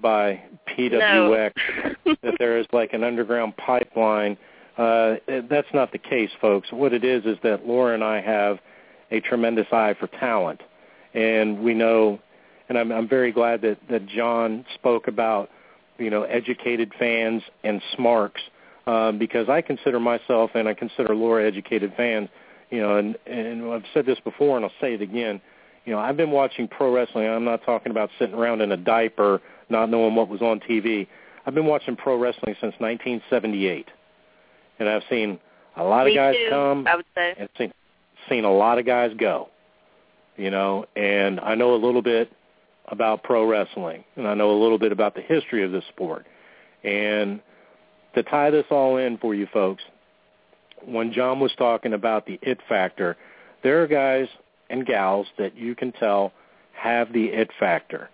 by 0.00 0.40
PWX, 0.76 1.52
no. 2.04 2.14
that 2.22 2.34
there 2.38 2.58
is 2.58 2.66
like 2.72 2.92
an 2.92 3.04
underground 3.04 3.56
pipeline. 3.56 4.36
Uh, 4.76 5.16
that's 5.48 5.68
not 5.72 5.92
the 5.92 5.98
case, 5.98 6.30
folks. 6.40 6.68
What 6.72 6.92
it 6.92 7.04
is 7.04 7.24
is 7.24 7.38
that 7.42 7.66
Laura 7.66 7.94
and 7.94 8.02
I 8.02 8.20
have 8.20 8.58
a 9.10 9.20
tremendous 9.20 9.66
eye 9.72 9.94
for 9.98 10.08
talent, 10.08 10.60
and 11.14 11.60
we 11.60 11.74
know, 11.74 12.18
and 12.68 12.76
I'm, 12.76 12.90
I'm 12.90 13.08
very 13.08 13.30
glad 13.30 13.62
that 13.62 13.78
that 13.88 14.06
John 14.06 14.64
spoke 14.74 15.06
about, 15.06 15.50
you 15.98 16.10
know, 16.10 16.22
educated 16.22 16.92
fans 16.98 17.42
and 17.62 17.80
smarks, 17.94 18.40
um, 18.86 19.18
because 19.18 19.48
I 19.48 19.62
consider 19.62 20.00
myself 20.00 20.50
and 20.54 20.68
I 20.68 20.74
consider 20.74 21.14
Laura 21.14 21.46
educated 21.46 21.92
fans, 21.96 22.28
you 22.70 22.80
know, 22.80 22.96
and 22.96 23.16
and 23.26 23.70
I've 23.72 23.84
said 23.92 24.06
this 24.06 24.18
before 24.20 24.56
and 24.56 24.64
I'll 24.64 24.72
say 24.80 24.94
it 24.94 25.02
again. 25.02 25.40
You 25.84 25.92
know, 25.92 25.98
I've 25.98 26.16
been 26.16 26.30
watching 26.30 26.66
pro 26.66 26.94
wrestling. 26.94 27.26
I'm 27.26 27.44
not 27.44 27.62
talking 27.64 27.90
about 27.90 28.10
sitting 28.18 28.34
around 28.34 28.62
in 28.62 28.72
a 28.72 28.76
diaper 28.76 29.40
not 29.68 29.90
knowing 29.90 30.14
what 30.14 30.28
was 30.28 30.42
on 30.42 30.60
TV. 30.60 31.06
I've 31.46 31.54
been 31.54 31.66
watching 31.66 31.96
pro 31.96 32.18
wrestling 32.18 32.54
since 32.60 32.74
1978, 32.78 33.88
and 34.78 34.88
I've 34.88 35.02
seen 35.10 35.38
a 35.76 35.82
lot 35.82 36.06
Me 36.06 36.12
of 36.12 36.16
guys 36.16 36.34
too, 36.34 36.46
come 36.50 36.86
I 36.86 36.96
would 36.96 37.04
say. 37.14 37.34
and 37.38 37.48
seen 37.58 37.72
seen 38.28 38.44
a 38.44 38.52
lot 38.52 38.78
of 38.78 38.86
guys 38.86 39.12
go. 39.18 39.48
You 40.36 40.50
know, 40.50 40.86
and 40.96 41.38
I 41.40 41.54
know 41.54 41.74
a 41.74 41.76
little 41.76 42.02
bit 42.02 42.32
about 42.88 43.22
pro 43.22 43.46
wrestling, 43.46 44.04
and 44.16 44.26
I 44.28 44.34
know 44.34 44.50
a 44.50 44.60
little 44.60 44.78
bit 44.78 44.92
about 44.92 45.14
the 45.14 45.22
history 45.22 45.64
of 45.64 45.72
this 45.72 45.84
sport. 45.88 46.26
And 46.82 47.40
to 48.14 48.22
tie 48.22 48.50
this 48.50 48.66
all 48.70 48.98
in 48.98 49.18
for 49.18 49.34
you 49.34 49.46
folks, 49.52 49.82
when 50.84 51.12
John 51.12 51.40
was 51.40 51.52
talking 51.56 51.94
about 51.94 52.26
the 52.26 52.38
it 52.42 52.58
factor, 52.68 53.16
there 53.62 53.82
are 53.82 53.86
guys 53.86 54.28
and 54.70 54.86
gals 54.86 55.26
that 55.38 55.56
you 55.56 55.74
can 55.74 55.92
tell 55.92 56.32
have 56.72 57.12
the 57.12 57.26
it 57.26 57.50
factor. 57.58 58.10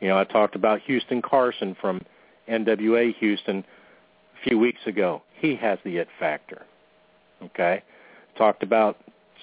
You 0.00 0.08
know, 0.08 0.18
I 0.18 0.24
talked 0.24 0.54
about 0.54 0.80
Houston 0.82 1.22
Carson 1.22 1.76
from 1.80 2.02
NWA 2.48 3.14
Houston 3.16 3.64
a 4.40 4.48
few 4.48 4.58
weeks 4.58 4.80
ago. 4.86 5.22
He 5.34 5.56
has 5.56 5.78
the 5.84 5.96
it 5.96 6.08
factor. 6.18 6.62
Okay? 7.42 7.82
Talked 8.36 8.62
about 8.62 8.98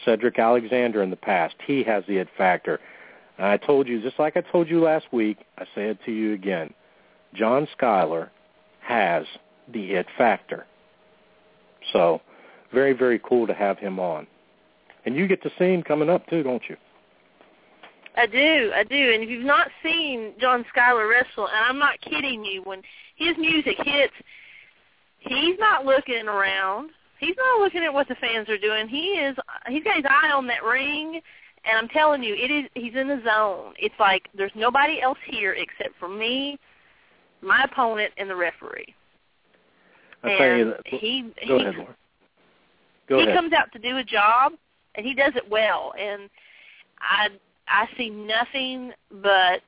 Cedric 0.06 0.40
Alexander 0.40 1.02
in 1.04 1.10
the 1.10 1.16
past. 1.16 1.56
He 1.66 1.84
has 1.84 2.04
the 2.08 2.18
it 2.18 2.28
factor. 2.38 2.80
And 3.38 3.48
I 3.48 3.58
told 3.58 3.88
you, 3.88 4.02
just 4.02 4.20
like 4.20 4.38
I 4.38 4.42
told 4.42 4.70
you 4.70 4.82
last 4.82 5.06
week, 5.12 5.40
I 5.58 5.66
say 5.76 5.90
it 5.90 5.98
to 6.06 6.12
you 6.12 6.34
again. 6.34 6.74
John 7.34 7.68
Skyler 7.78 8.30
has 8.82 9.26
the 9.74 9.94
it 9.94 10.08
factor. 10.18 10.66
So, 11.92 12.22
very, 12.72 12.94
very 12.94 13.20
cool 13.20 13.48
to 13.48 13.54
have 13.54 13.78
him 13.78 14.00
on. 14.00 14.28
And 15.06 15.16
you 15.16 15.28
get 15.28 15.42
to 15.44 15.52
see 15.58 15.74
him 15.74 15.84
coming 15.84 16.10
up 16.10 16.28
too, 16.28 16.44
don't 16.44 16.64
you? 16.70 16.78
I 18.16 18.28
do, 18.28 18.72
I 18.76 18.84
do. 18.84 19.12
And 19.14 19.24
if 19.24 19.30
you've 19.30 19.46
not 19.46 19.70
seen 19.82 20.34
John 20.40 20.64
Skyler 20.76 21.10
wrestle, 21.10 21.48
and 21.48 21.66
I'm 21.68 21.80
not 21.80 22.00
kidding 22.02 22.46
you, 22.46 22.62
when 22.64 22.82
his 23.16 23.36
music 23.38 23.76
hits, 23.84 24.14
he's 25.20 25.58
not 25.60 25.86
looking 25.86 26.28
around. 26.28 26.92
He's 27.20 27.36
not 27.38 27.62
looking 27.62 27.84
at 27.84 27.94
what 27.94 28.08
the 28.08 28.16
fans 28.16 28.50
are 28.50 28.58
doing. 28.58 28.88
He 28.88 29.14
is 29.14 29.36
he's 29.68 29.84
got 29.84 29.96
his 29.96 30.06
eye 30.08 30.32
on 30.32 30.46
that 30.48 30.64
ring 30.64 31.22
and 31.66 31.78
I'm 31.78 31.88
telling 31.90 32.24
you, 32.24 32.34
it 32.36 32.52
is 32.52 32.70
he's 32.74 32.96
in 32.96 33.08
the 33.08 33.22
zone. 33.26 33.74
It's 33.80 33.96
like 34.00 34.28
there's 34.36 34.52
nobody 34.56 35.02
else 35.02 35.18
here 35.26 35.54
except 35.54 35.98
for 36.00 36.10
me, 36.10 36.60
my 37.42 37.64
opponent 37.64 38.12
and 38.18 38.30
the 38.30 38.36
referee. 38.36 38.94
I'll 40.24 40.30
and 40.30 40.38
tell 40.40 40.58
you 40.58 40.66
that. 40.66 40.82
he 40.86 41.32
Go 41.48 41.58
he, 41.58 41.64
ahead, 41.64 41.76
Laura. 41.76 41.96
Go 43.08 43.18
he 43.18 43.24
ahead. 43.24 43.36
comes 43.36 43.54
out 43.54 43.72
to 43.74 43.80
do 43.80 43.98
a 43.98 44.04
job 44.04 44.54
and 44.96 45.06
he 45.06 45.14
does 45.14 45.34
it 45.36 45.50
well 45.50 45.94
and 46.00 46.30
I 47.02 47.28
I 47.68 47.88
see 47.98 48.10
nothing 48.10 48.92
but 49.22 49.62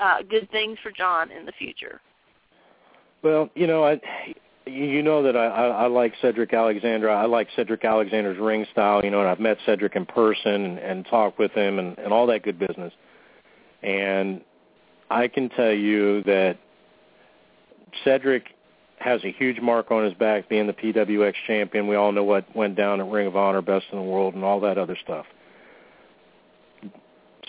uh 0.00 0.22
good 0.28 0.50
things 0.50 0.78
for 0.82 0.90
John 0.90 1.30
in 1.30 1.46
the 1.46 1.52
future. 1.52 2.00
Well, 3.22 3.50
you 3.54 3.66
know, 3.66 3.84
I 3.84 4.00
you 4.66 5.02
know 5.02 5.22
that 5.22 5.36
I, 5.36 5.46
I, 5.46 5.66
I 5.66 5.86
like 5.86 6.12
Cedric 6.20 6.52
Alexander. 6.52 7.08
I 7.08 7.26
like 7.26 7.48
Cedric 7.54 7.84
Alexander's 7.84 8.38
ring 8.38 8.66
style, 8.72 9.04
you 9.04 9.10
know, 9.10 9.20
and 9.20 9.28
I've 9.28 9.40
met 9.40 9.58
Cedric 9.64 9.94
in 9.94 10.06
person 10.06 10.64
and, 10.64 10.78
and 10.78 11.06
talked 11.06 11.38
with 11.38 11.52
him 11.52 11.78
and, 11.78 11.96
and 11.98 12.12
all 12.12 12.26
that 12.26 12.42
good 12.42 12.58
business. 12.58 12.92
And 13.82 14.40
I 15.08 15.28
can 15.28 15.48
tell 15.50 15.72
you 15.72 16.22
that 16.24 16.58
Cedric 18.04 18.48
has 18.98 19.22
a 19.24 19.30
huge 19.30 19.60
mark 19.60 19.90
on 19.90 20.04
his 20.04 20.14
back 20.14 20.48
being 20.48 20.66
the 20.66 20.72
PWX 20.72 21.34
champion. 21.46 21.86
We 21.86 21.94
all 21.94 22.10
know 22.10 22.24
what 22.24 22.54
went 22.56 22.76
down 22.76 23.00
at 23.00 23.06
Ring 23.06 23.26
of 23.26 23.36
Honor, 23.36 23.62
Best 23.62 23.86
in 23.92 23.98
the 23.98 24.04
World, 24.04 24.34
and 24.34 24.42
all 24.42 24.58
that 24.60 24.78
other 24.78 24.96
stuff. 25.04 25.26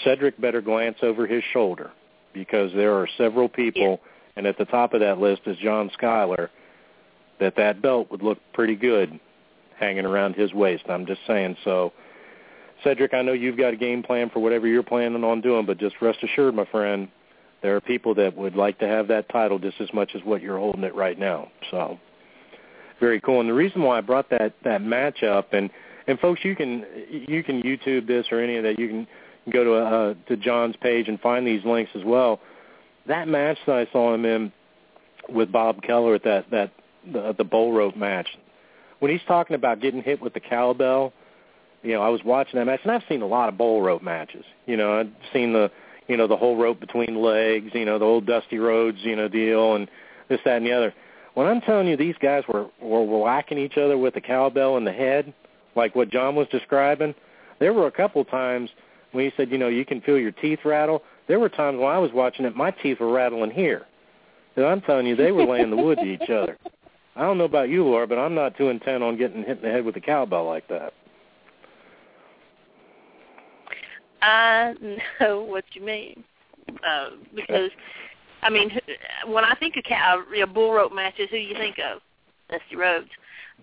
Cedric 0.03 0.39
better 0.39 0.61
glance 0.61 0.97
over 1.01 1.25
his 1.25 1.43
shoulder 1.51 1.91
because 2.33 2.71
there 2.73 2.93
are 2.93 3.07
several 3.17 3.49
people, 3.49 3.99
and 4.35 4.45
at 4.45 4.57
the 4.59 4.65
top 4.65 4.93
of 4.93 4.99
that 4.99 5.17
list 5.17 5.41
is 5.47 5.57
John 5.57 5.89
Skyler, 5.99 6.49
that 7.39 7.55
that 7.57 7.81
belt 7.81 8.09
would 8.11 8.23
look 8.23 8.39
pretty 8.53 8.75
good 8.75 9.19
hanging 9.79 10.05
around 10.05 10.35
his 10.35 10.53
waist. 10.53 10.83
I'm 10.89 11.05
just 11.05 11.21
saying. 11.27 11.55
So, 11.63 11.93
Cedric, 12.83 13.13
I 13.13 13.21
know 13.21 13.33
you've 13.33 13.57
got 13.57 13.73
a 13.73 13.77
game 13.77 14.03
plan 14.03 14.29
for 14.29 14.39
whatever 14.39 14.67
you're 14.67 14.83
planning 14.83 15.23
on 15.23 15.41
doing, 15.41 15.65
but 15.65 15.77
just 15.77 15.95
rest 16.01 16.19
assured, 16.23 16.55
my 16.55 16.65
friend, 16.65 17.07
there 17.61 17.75
are 17.75 17.81
people 17.81 18.13
that 18.15 18.35
would 18.35 18.55
like 18.55 18.79
to 18.79 18.87
have 18.87 19.07
that 19.07 19.29
title 19.29 19.59
just 19.59 19.79
as 19.81 19.91
much 19.93 20.11
as 20.15 20.21
what 20.23 20.41
you're 20.41 20.59
holding 20.59 20.83
it 20.83 20.95
right 20.95 21.17
now. 21.17 21.51
So, 21.71 21.99
very 22.99 23.19
cool. 23.21 23.39
And 23.39 23.49
the 23.49 23.53
reason 23.53 23.81
why 23.81 23.97
I 23.97 24.01
brought 24.01 24.29
that 24.31 24.53
that 24.63 24.81
match 24.81 25.23
up, 25.23 25.53
and 25.53 25.69
and 26.07 26.19
folks, 26.19 26.41
you 26.43 26.55
can 26.55 26.85
you 27.09 27.43
can 27.43 27.61
YouTube 27.61 28.07
this 28.07 28.25
or 28.31 28.41
any 28.41 28.57
of 28.57 28.63
that. 28.63 28.79
You 28.79 28.87
can 28.87 29.07
go 29.51 29.63
to 29.63 29.73
uh, 29.73 30.13
to 30.27 30.37
John's 30.37 30.75
page 30.81 31.07
and 31.07 31.19
find 31.19 31.45
these 31.45 31.63
links 31.65 31.91
as 31.95 32.03
well. 32.03 32.39
That 33.07 33.27
match 33.27 33.57
that 33.67 33.75
I 33.75 33.91
saw 33.91 34.13
him 34.13 34.25
in 34.25 34.51
with 35.29 35.51
Bob 35.51 35.81
Keller 35.81 36.15
at 36.15 36.23
that 36.23 36.49
that 36.51 36.71
the, 37.11 37.33
the 37.37 37.43
bull 37.43 37.73
rope 37.73 37.95
match, 37.95 38.27
when 38.99 39.11
he's 39.11 39.21
talking 39.27 39.55
about 39.55 39.81
getting 39.81 40.01
hit 40.01 40.21
with 40.21 40.33
the 40.33 40.39
cowbell, 40.39 41.13
you 41.83 41.93
know, 41.93 42.01
I 42.01 42.09
was 42.09 42.21
watching 42.23 42.59
that 42.59 42.65
match, 42.65 42.81
and 42.83 42.91
I've 42.91 43.03
seen 43.07 43.21
a 43.21 43.27
lot 43.27 43.49
of 43.49 43.57
bull 43.57 43.81
rope 43.81 44.01
matches. 44.01 44.43
You 44.65 44.77
know, 44.77 44.99
I've 44.99 45.11
seen 45.33 45.53
the 45.53 45.71
you 46.07 46.17
know 46.17 46.27
the 46.27 46.37
whole 46.37 46.57
rope 46.57 46.79
between 46.79 47.21
legs, 47.21 47.71
you 47.73 47.85
know, 47.85 47.99
the 47.99 48.05
old 48.05 48.25
Dusty 48.25 48.57
Rhodes, 48.57 48.97
you 49.01 49.15
know, 49.15 49.27
deal, 49.27 49.75
and 49.75 49.89
this, 50.29 50.39
that, 50.45 50.57
and 50.57 50.65
the 50.65 50.71
other. 50.71 50.93
When 51.33 51.47
I'm 51.47 51.61
telling 51.61 51.87
you, 51.87 51.97
these 51.97 52.15
guys 52.19 52.43
were 52.47 52.67
were 52.81 53.03
whacking 53.03 53.57
each 53.57 53.77
other 53.77 53.97
with 53.97 54.13
the 54.15 54.21
cowbell 54.21 54.77
in 54.77 54.85
the 54.85 54.91
head, 54.91 55.33
like 55.75 55.95
what 55.95 56.09
John 56.09 56.35
was 56.35 56.47
describing. 56.49 57.13
There 57.59 57.73
were 57.73 57.87
a 57.87 57.91
couple 57.91 58.23
times 58.25 58.69
when 59.11 59.25
he 59.25 59.31
said, 59.37 59.51
you 59.51 59.57
know, 59.57 59.67
you 59.67 59.85
can 59.85 60.01
feel 60.01 60.17
your 60.17 60.31
teeth 60.31 60.59
rattle. 60.65 61.03
There 61.27 61.39
were 61.39 61.49
times 61.49 61.77
when 61.79 61.87
I 61.87 61.97
was 61.97 62.11
watching 62.13 62.45
it, 62.45 62.55
my 62.55 62.71
teeth 62.71 62.99
were 62.99 63.11
rattling 63.11 63.51
here. 63.51 63.85
And 64.55 64.65
I'm 64.65 64.81
telling 64.81 65.05
you, 65.05 65.15
they 65.15 65.31
were 65.31 65.45
laying 65.45 65.69
the 65.69 65.75
wood 65.75 65.99
to 65.99 66.05
each 66.05 66.29
other. 66.29 66.57
I 67.17 67.21
don't 67.21 67.39
know 67.39 67.45
about 67.45 67.69
you, 67.69 67.83
Laura, 67.83 68.05
but 68.05 68.19
I'm 68.19 68.35
not 68.35 68.55
too 68.57 68.69
intent 68.69 69.03
on 69.03 69.17
getting 69.17 69.43
hit 69.43 69.57
in 69.57 69.63
the 69.63 69.71
head 69.71 69.83
with 69.83 69.95
a 69.95 70.01
cowbell 70.01 70.45
like 70.45 70.67
that. 70.67 70.93
I 74.21 74.75
know 75.19 75.41
what 75.49 75.63
you 75.73 75.81
mean. 75.81 76.23
Uh, 76.69 77.09
because, 77.33 77.71
I 78.43 78.51
mean, 78.51 78.69
when 79.25 79.43
I 79.43 79.55
think 79.55 79.77
of 79.77 79.83
cow, 79.83 80.21
you 80.31 80.41
know, 80.41 80.45
bull 80.45 80.73
rope 80.73 80.93
matches, 80.93 81.27
who 81.31 81.37
do 81.37 81.43
you 81.43 81.55
think 81.55 81.77
of? 81.79 82.01
Dusty 82.49 82.75
Rhodes. 82.75 83.09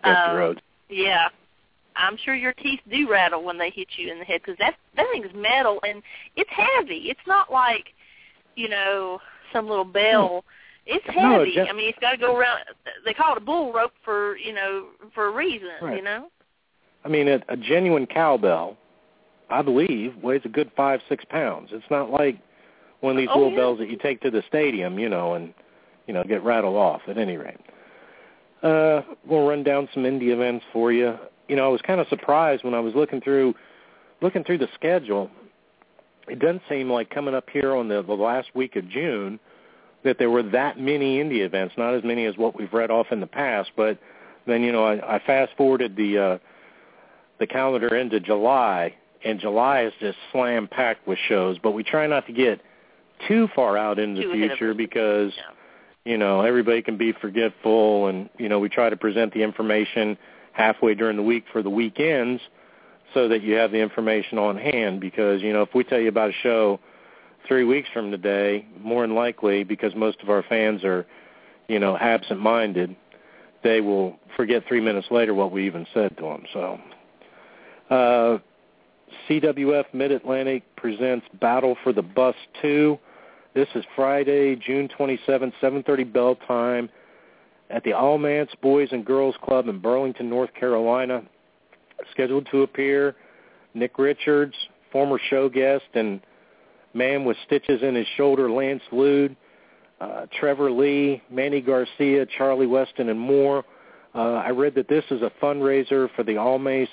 Dusty 0.02 0.30
Um, 0.30 0.36
Rhodes. 0.36 0.60
Yeah, 0.88 1.28
I'm 1.94 2.16
sure 2.24 2.34
your 2.34 2.54
teeth 2.54 2.80
do 2.90 3.08
rattle 3.08 3.44
when 3.44 3.56
they 3.56 3.70
hit 3.70 3.86
you 3.96 4.10
in 4.10 4.18
the 4.18 4.24
head 4.24 4.40
because 4.44 4.58
that 4.58 4.74
that 4.96 5.06
thing's 5.12 5.32
metal 5.34 5.80
and 5.86 6.02
it's 6.36 6.50
heavy. 6.50 7.04
It's 7.08 7.20
not 7.26 7.52
like, 7.52 7.86
you 8.56 8.68
know, 8.68 9.20
some 9.52 9.68
little 9.68 9.84
bell. 9.84 10.44
It's 10.86 11.04
No, 11.16 11.38
heavy. 11.38 11.54
just- 11.54 11.70
I 11.70 11.72
mean, 11.72 11.88
it's 11.88 11.98
got 11.98 12.10
to 12.12 12.16
go 12.18 12.36
around. 12.36 12.60
They 13.04 13.14
call 13.14 13.32
it 13.32 13.38
a 13.38 13.44
bull 13.44 13.72
rope 13.72 13.92
for 14.04 14.36
you 14.36 14.52
know 14.52 14.86
for 15.14 15.26
a 15.26 15.30
reason. 15.30 15.70
Right. 15.80 15.96
You 15.96 16.02
know. 16.02 16.28
I 17.04 17.08
mean, 17.08 17.28
a, 17.28 17.42
a 17.48 17.56
genuine 17.56 18.06
cowbell, 18.06 18.76
I 19.50 19.60
believe, 19.62 20.14
weighs 20.22 20.40
a 20.44 20.48
good 20.48 20.70
five, 20.76 21.00
six 21.08 21.24
pounds. 21.26 21.68
It's 21.72 21.84
not 21.90 22.10
like 22.10 22.38
one 23.00 23.12
of 23.12 23.18
these 23.18 23.28
Oh, 23.30 23.36
little 23.38 23.52
yeah. 23.52 23.58
bells 23.58 23.78
that 23.78 23.90
you 23.90 23.96
take 23.96 24.20
to 24.22 24.30
the 24.30 24.42
stadium, 24.48 24.98
you 24.98 25.08
know, 25.08 25.34
and 25.34 25.52
you 26.06 26.14
know 26.14 26.22
get 26.24 26.42
rattled 26.42 26.76
off. 26.76 27.02
At 27.08 27.18
any 27.18 27.36
rate, 27.36 27.60
uh, 28.62 29.02
we'll 29.26 29.46
run 29.46 29.62
down 29.62 29.88
some 29.94 30.04
indie 30.04 30.32
events 30.32 30.64
for 30.72 30.92
you. 30.92 31.18
You 31.48 31.56
know, 31.56 31.64
I 31.66 31.68
was 31.68 31.82
kind 31.82 32.00
of 32.00 32.08
surprised 32.08 32.64
when 32.64 32.74
I 32.74 32.80
was 32.80 32.94
looking 32.94 33.20
through 33.20 33.54
looking 34.20 34.44
through 34.44 34.58
the 34.58 34.68
schedule. 34.74 35.30
It 36.28 36.38
doesn't 36.38 36.62
seem 36.70 36.90
like 36.90 37.10
coming 37.10 37.34
up 37.34 37.48
here 37.50 37.74
on 37.74 37.88
the, 37.88 38.02
the 38.02 38.14
last 38.14 38.48
week 38.54 38.76
of 38.76 38.88
June 38.88 39.38
that 40.04 40.18
there 40.18 40.30
were 40.30 40.42
that 40.42 40.78
many 40.78 41.18
indie 41.18 41.44
events. 41.44 41.74
Not 41.76 41.94
as 41.94 42.04
many 42.04 42.26
as 42.26 42.36
what 42.36 42.56
we've 42.56 42.72
read 42.72 42.90
off 42.90 43.06
in 43.10 43.20
the 43.20 43.26
past, 43.26 43.70
but 43.76 43.98
then 44.46 44.62
you 44.62 44.72
know 44.72 44.84
I, 44.84 45.16
I 45.16 45.18
fast 45.26 45.52
forwarded 45.56 45.96
the 45.96 46.18
uh, 46.18 46.38
the 47.40 47.46
calendar 47.46 47.94
into 47.96 48.20
July, 48.20 48.94
and 49.24 49.40
July 49.40 49.84
is 49.84 49.92
just 50.00 50.18
slam 50.32 50.68
packed 50.68 51.06
with 51.06 51.18
shows. 51.28 51.58
But 51.62 51.72
we 51.72 51.82
try 51.82 52.06
not 52.06 52.26
to 52.26 52.32
get 52.32 52.60
too 53.26 53.48
far 53.54 53.76
out 53.76 53.98
into 53.98 54.22
the 54.26 54.32
future 54.34 54.74
because 54.74 55.32
Yeah. 55.36 56.12
you 56.12 56.18
know 56.18 56.42
everybody 56.42 56.82
can 56.82 56.96
be 56.98 57.12
forgetful, 57.12 58.08
and 58.08 58.28
you 58.38 58.48
know 58.48 58.58
we 58.58 58.68
try 58.68 58.90
to 58.90 58.96
present 58.96 59.32
the 59.32 59.42
information 59.42 60.18
halfway 60.52 60.94
during 60.94 61.16
the 61.16 61.22
week 61.22 61.44
for 61.52 61.62
the 61.62 61.70
weekends 61.70 62.40
so 63.12 63.28
that 63.28 63.42
you 63.42 63.54
have 63.54 63.70
the 63.70 63.78
information 63.78 64.38
on 64.38 64.56
hand. 64.56 65.00
Because 65.00 65.42
you 65.42 65.52
know, 65.52 65.62
if 65.62 65.74
we 65.74 65.82
tell 65.84 65.98
you 65.98 66.08
about 66.08 66.30
a 66.30 66.34
show 66.42 66.78
three 67.46 67.64
weeks 67.64 67.88
from 67.92 68.10
today, 68.10 68.66
more 68.80 69.02
than 69.06 69.14
likely, 69.14 69.64
because 69.64 69.94
most 69.94 70.20
of 70.22 70.30
our 70.30 70.42
fans 70.48 70.84
are, 70.84 71.06
you 71.68 71.78
know, 71.78 71.96
absent-minded, 71.96 72.94
they 73.62 73.80
will 73.80 74.16
forget 74.36 74.62
three 74.66 74.80
minutes 74.80 75.08
later 75.10 75.34
what 75.34 75.52
we 75.52 75.66
even 75.66 75.86
said 75.94 76.16
to 76.16 76.22
them. 76.22 76.44
So, 76.52 76.80
uh, 77.90 78.38
CWF 79.28 79.84
Mid-Atlantic 79.92 80.62
presents 80.76 81.26
Battle 81.40 81.76
for 81.82 81.92
the 81.92 82.02
Bus 82.02 82.34
2. 82.62 82.98
This 83.54 83.68
is 83.74 83.84
Friday, 83.94 84.56
June 84.56 84.88
27th, 84.98 85.52
7.30 85.62 86.12
bell 86.12 86.36
time 86.46 86.88
at 87.70 87.84
the 87.84 87.92
Alamance 87.92 88.50
Boys 88.60 88.88
and 88.92 89.04
Girls 89.04 89.36
Club 89.42 89.68
in 89.68 89.78
Burlington, 89.78 90.28
North 90.28 90.52
Carolina. 90.54 91.22
Scheduled 92.10 92.48
to 92.50 92.62
appear 92.62 93.14
Nick 93.74 93.98
Richards, 93.98 94.54
former 94.90 95.18
show 95.30 95.48
guest 95.48 95.84
and 95.94 96.20
man 96.94 97.24
with 97.24 97.36
stitches 97.46 97.82
in 97.82 97.94
his 97.94 98.06
shoulder, 98.16 98.50
Lance 98.50 98.82
Lude, 98.92 99.36
uh, 100.00 100.26
Trevor 100.38 100.70
Lee, 100.70 101.22
Manny 101.30 101.60
Garcia, 101.60 102.26
Charlie 102.38 102.66
Weston, 102.66 103.08
and 103.08 103.18
more. 103.18 103.64
Uh, 104.14 104.34
I 104.34 104.50
read 104.50 104.74
that 104.76 104.88
this 104.88 105.04
is 105.10 105.22
a 105.22 105.32
fundraiser 105.42 106.08
for 106.14 106.22
the 106.22 106.36
Alamance 106.36 106.90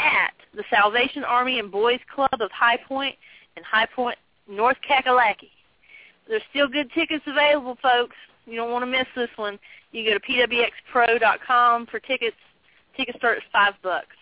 at 0.00 0.32
the 0.54 0.64
Salvation 0.70 1.24
Army 1.24 1.58
and 1.58 1.70
Boys 1.70 2.00
Club 2.14 2.40
of 2.40 2.50
High 2.50 2.76
Point 2.76 3.16
in 3.56 3.62
High 3.64 3.86
Point, 3.94 4.18
North 4.48 4.76
Kakalaki. 4.88 5.50
There's 6.28 6.42
still 6.50 6.68
good 6.68 6.90
tickets 6.92 7.24
available, 7.26 7.76
folks. 7.82 8.16
You 8.46 8.56
don't 8.56 8.70
want 8.70 8.82
to 8.82 8.86
miss 8.86 9.06
this 9.16 9.30
one. 9.36 9.58
You 9.92 10.04
go 10.04 10.18
to 10.18 10.20
pwxpro.com 10.20 11.86
for 11.86 12.00
tickets. 12.00 12.36
Tickets 12.96 13.18
start 13.18 13.38
at 13.38 13.44
five 13.52 13.74
bucks. 13.82 14.16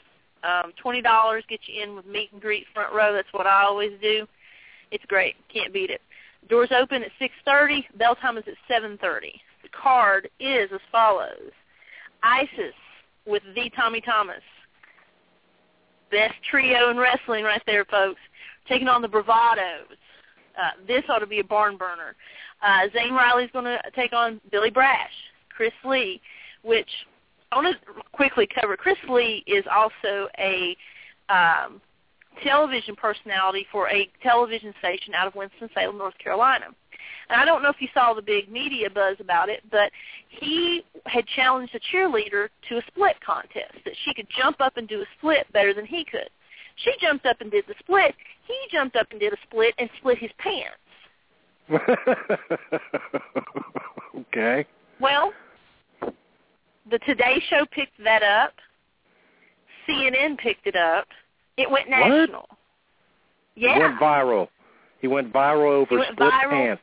Um, 0.44 0.72
Twenty 0.80 1.02
dollars 1.02 1.44
gets 1.48 1.64
you 1.66 1.82
in 1.82 1.96
with 1.96 2.06
meet 2.06 2.30
and 2.32 2.40
greet 2.40 2.66
front 2.72 2.94
row. 2.94 3.12
That's 3.12 3.32
what 3.32 3.46
I 3.46 3.62
always 3.62 3.92
do. 4.00 4.26
It's 4.90 5.04
great. 5.06 5.34
Can't 5.52 5.72
beat 5.72 5.90
it. 5.90 6.00
Doors 6.48 6.70
open 6.76 7.02
at 7.02 7.10
six 7.18 7.34
thirty. 7.44 7.86
Bell 7.98 8.14
time 8.14 8.38
is 8.38 8.44
at 8.46 8.54
seven 8.68 8.98
thirty. 8.98 9.40
The 9.62 9.68
card 9.70 10.28
is 10.38 10.70
as 10.72 10.80
follows: 10.92 11.50
ISIS 12.22 12.74
with 13.26 13.42
the 13.54 13.70
Tommy 13.76 14.00
Thomas. 14.00 14.42
Best 16.10 16.34
trio 16.50 16.90
in 16.90 16.96
wrestling 16.96 17.44
right 17.44 17.62
there, 17.66 17.84
folks. 17.84 18.20
Taking 18.68 18.88
on 18.88 19.02
the 19.02 19.08
Bravados. 19.08 19.96
Uh, 20.56 20.70
this 20.86 21.02
ought 21.08 21.18
to 21.18 21.26
be 21.26 21.40
a 21.40 21.44
barn 21.44 21.76
burner. 21.76 22.14
Uh, 22.62 22.88
Zane 22.92 23.12
Riley's 23.12 23.50
going 23.52 23.64
to 23.64 23.78
take 23.94 24.12
on 24.12 24.40
Billy 24.50 24.70
Brash, 24.70 25.10
Chris 25.50 25.72
Lee, 25.84 26.20
which 26.62 26.88
I 27.52 27.56
want 27.56 27.76
to 27.76 28.02
quickly 28.12 28.48
cover. 28.58 28.76
Chris 28.76 28.96
Lee 29.08 29.44
is 29.46 29.64
also 29.70 30.28
a 30.38 30.76
um, 31.28 31.80
television 32.42 32.96
personality 32.96 33.66
for 33.70 33.88
a 33.90 34.08
television 34.22 34.72
station 34.78 35.14
out 35.14 35.26
of 35.26 35.34
Winston-Salem, 35.34 35.98
North 35.98 36.16
Carolina. 36.18 36.66
And 37.28 37.40
I 37.40 37.44
don't 37.44 37.62
know 37.62 37.70
if 37.70 37.80
you 37.80 37.88
saw 37.92 38.14
the 38.14 38.22
big 38.22 38.50
media 38.50 38.88
buzz 38.90 39.16
about 39.20 39.48
it, 39.48 39.62
but 39.70 39.90
he 40.28 40.84
had 41.06 41.26
challenged 41.34 41.74
a 41.74 41.80
cheerleader 41.94 42.48
to 42.68 42.78
a 42.78 42.82
split 42.88 43.16
contest, 43.24 43.74
that 43.84 43.94
she 44.04 44.14
could 44.14 44.28
jump 44.36 44.60
up 44.60 44.76
and 44.76 44.88
do 44.88 45.00
a 45.00 45.06
split 45.18 45.50
better 45.52 45.74
than 45.74 45.86
he 45.86 46.04
could. 46.04 46.30
She 46.76 46.92
jumped 47.00 47.26
up 47.26 47.40
and 47.40 47.50
did 47.50 47.64
the 47.66 47.74
split. 47.80 48.14
He 48.46 48.54
jumped 48.70 48.96
up 48.96 49.08
and 49.10 49.18
did 49.18 49.32
a 49.32 49.36
split 49.48 49.74
and 49.78 49.88
split 49.98 50.18
his 50.18 50.30
pants. 50.38 50.76
okay. 54.18 54.66
Well, 55.00 55.32
the 56.90 56.98
Today 57.00 57.42
Show 57.50 57.66
picked 57.72 58.02
that 58.04 58.22
up. 58.22 58.52
CNN 59.88 60.38
picked 60.38 60.66
it 60.66 60.76
up. 60.76 61.06
It 61.56 61.70
went 61.70 61.88
national. 61.88 62.46
Yeah. 63.54 63.74
He 63.74 63.80
went 63.80 63.98
viral. 63.98 64.48
He 65.00 65.08
went 65.08 65.32
viral 65.32 65.72
over 65.72 65.90
He 65.90 65.96
went 65.96 66.12
split 66.12 66.32
viral. 66.32 66.50
pants. 66.50 66.82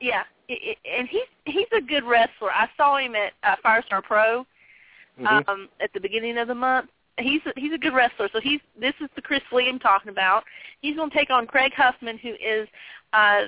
Yeah, 0.00 0.22
it, 0.48 0.76
it, 0.76 0.78
and 0.98 1.08
he's 1.08 1.28
he's 1.44 1.66
a 1.76 1.80
good 1.80 2.04
wrestler. 2.04 2.50
I 2.50 2.68
saw 2.76 2.98
him 2.98 3.14
at 3.14 3.32
uh, 3.42 3.56
Firestar 3.64 4.02
Pro 4.02 4.46
Mhm. 5.20 5.48
um, 5.48 5.68
at 5.80 5.90
the 5.94 6.00
beginning 6.00 6.36
of 6.38 6.48
the 6.48 6.54
month. 6.54 6.90
He's 7.18 7.40
a, 7.46 7.52
he's 7.58 7.72
a 7.72 7.78
good 7.78 7.94
wrestler. 7.94 8.28
So 8.32 8.40
he's 8.40 8.60
this 8.78 8.92
is 9.00 9.08
the 9.16 9.22
Chris 9.22 9.40
Lee 9.52 9.68
I'm 9.68 9.78
talking 9.78 10.10
about. 10.10 10.44
He's 10.82 10.96
going 10.96 11.08
to 11.10 11.16
take 11.16 11.30
on 11.30 11.46
Craig 11.46 11.72
Huffman, 11.74 12.18
who 12.18 12.34
is 12.34 12.68
uh, 13.14 13.44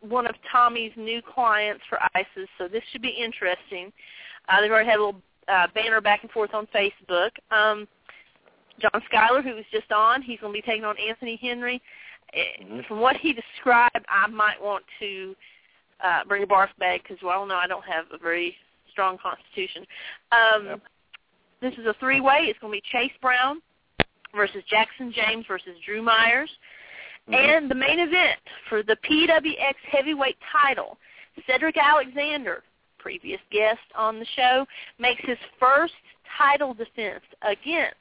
one 0.00 0.26
of 0.26 0.34
Tommy's 0.50 0.92
new 0.96 1.22
clients 1.22 1.84
for 1.88 1.98
ISIS. 2.14 2.48
So 2.58 2.66
this 2.66 2.82
should 2.90 3.02
be 3.02 3.10
interesting. 3.10 3.92
Uh, 4.48 4.60
they've 4.60 4.70
already 4.72 4.88
had 4.90 4.98
a 4.98 5.04
little 5.04 5.22
uh, 5.46 5.68
banner 5.74 6.00
back 6.00 6.22
and 6.22 6.30
forth 6.32 6.52
on 6.54 6.66
Facebook. 6.74 7.30
Um, 7.52 7.86
John 8.80 9.00
Skyler, 9.12 9.44
who 9.44 9.54
was 9.54 9.64
just 9.70 9.92
on, 9.92 10.22
he's 10.22 10.40
going 10.40 10.52
to 10.52 10.58
be 10.60 10.62
taking 10.62 10.84
on 10.84 10.96
Anthony 10.98 11.36
Henry. 11.40 11.80
Eh, 12.34 12.42
Mhm. 12.64 12.86
From 12.88 12.98
what 13.00 13.16
he 13.16 13.32
described, 13.32 14.04
I 14.08 14.26
might 14.26 14.60
want 14.60 14.84
to 14.98 15.36
uh, 16.02 16.24
bring 16.26 16.42
a 16.42 16.46
barf 16.46 16.68
bag 16.78 17.02
because, 17.02 17.22
well, 17.22 17.46
no, 17.46 17.54
I 17.54 17.66
don't 17.66 17.84
have 17.84 18.06
a 18.12 18.18
very 18.18 18.56
strong 18.90 19.18
constitution. 19.18 19.86
Um, 20.32 20.66
Yep. 20.66 20.80
This 21.60 21.74
is 21.74 21.86
a 21.86 21.94
three-way. 22.00 22.46
It's 22.48 22.58
going 22.58 22.72
to 22.72 22.76
be 22.76 22.82
Chase 22.90 23.16
Brown, 23.22 23.62
versus 24.34 24.62
Jackson 24.68 25.12
James 25.12 25.44
versus 25.46 25.76
Drew 25.84 26.02
Myers. 26.02 26.50
Mhm. 27.28 27.34
And 27.34 27.70
the 27.70 27.74
main 27.74 28.00
event 28.00 28.40
for 28.68 28.82
the 28.82 28.96
PWX 28.96 29.74
heavyweight 29.84 30.38
title, 30.40 30.98
Cedric 31.46 31.76
Alexander, 31.76 32.64
previous 32.98 33.40
guest 33.50 33.80
on 33.94 34.18
the 34.18 34.24
show, 34.24 34.66
makes 34.98 35.22
his 35.24 35.38
first 35.58 35.94
title 36.36 36.74
defense 36.74 37.24
against 37.42 37.96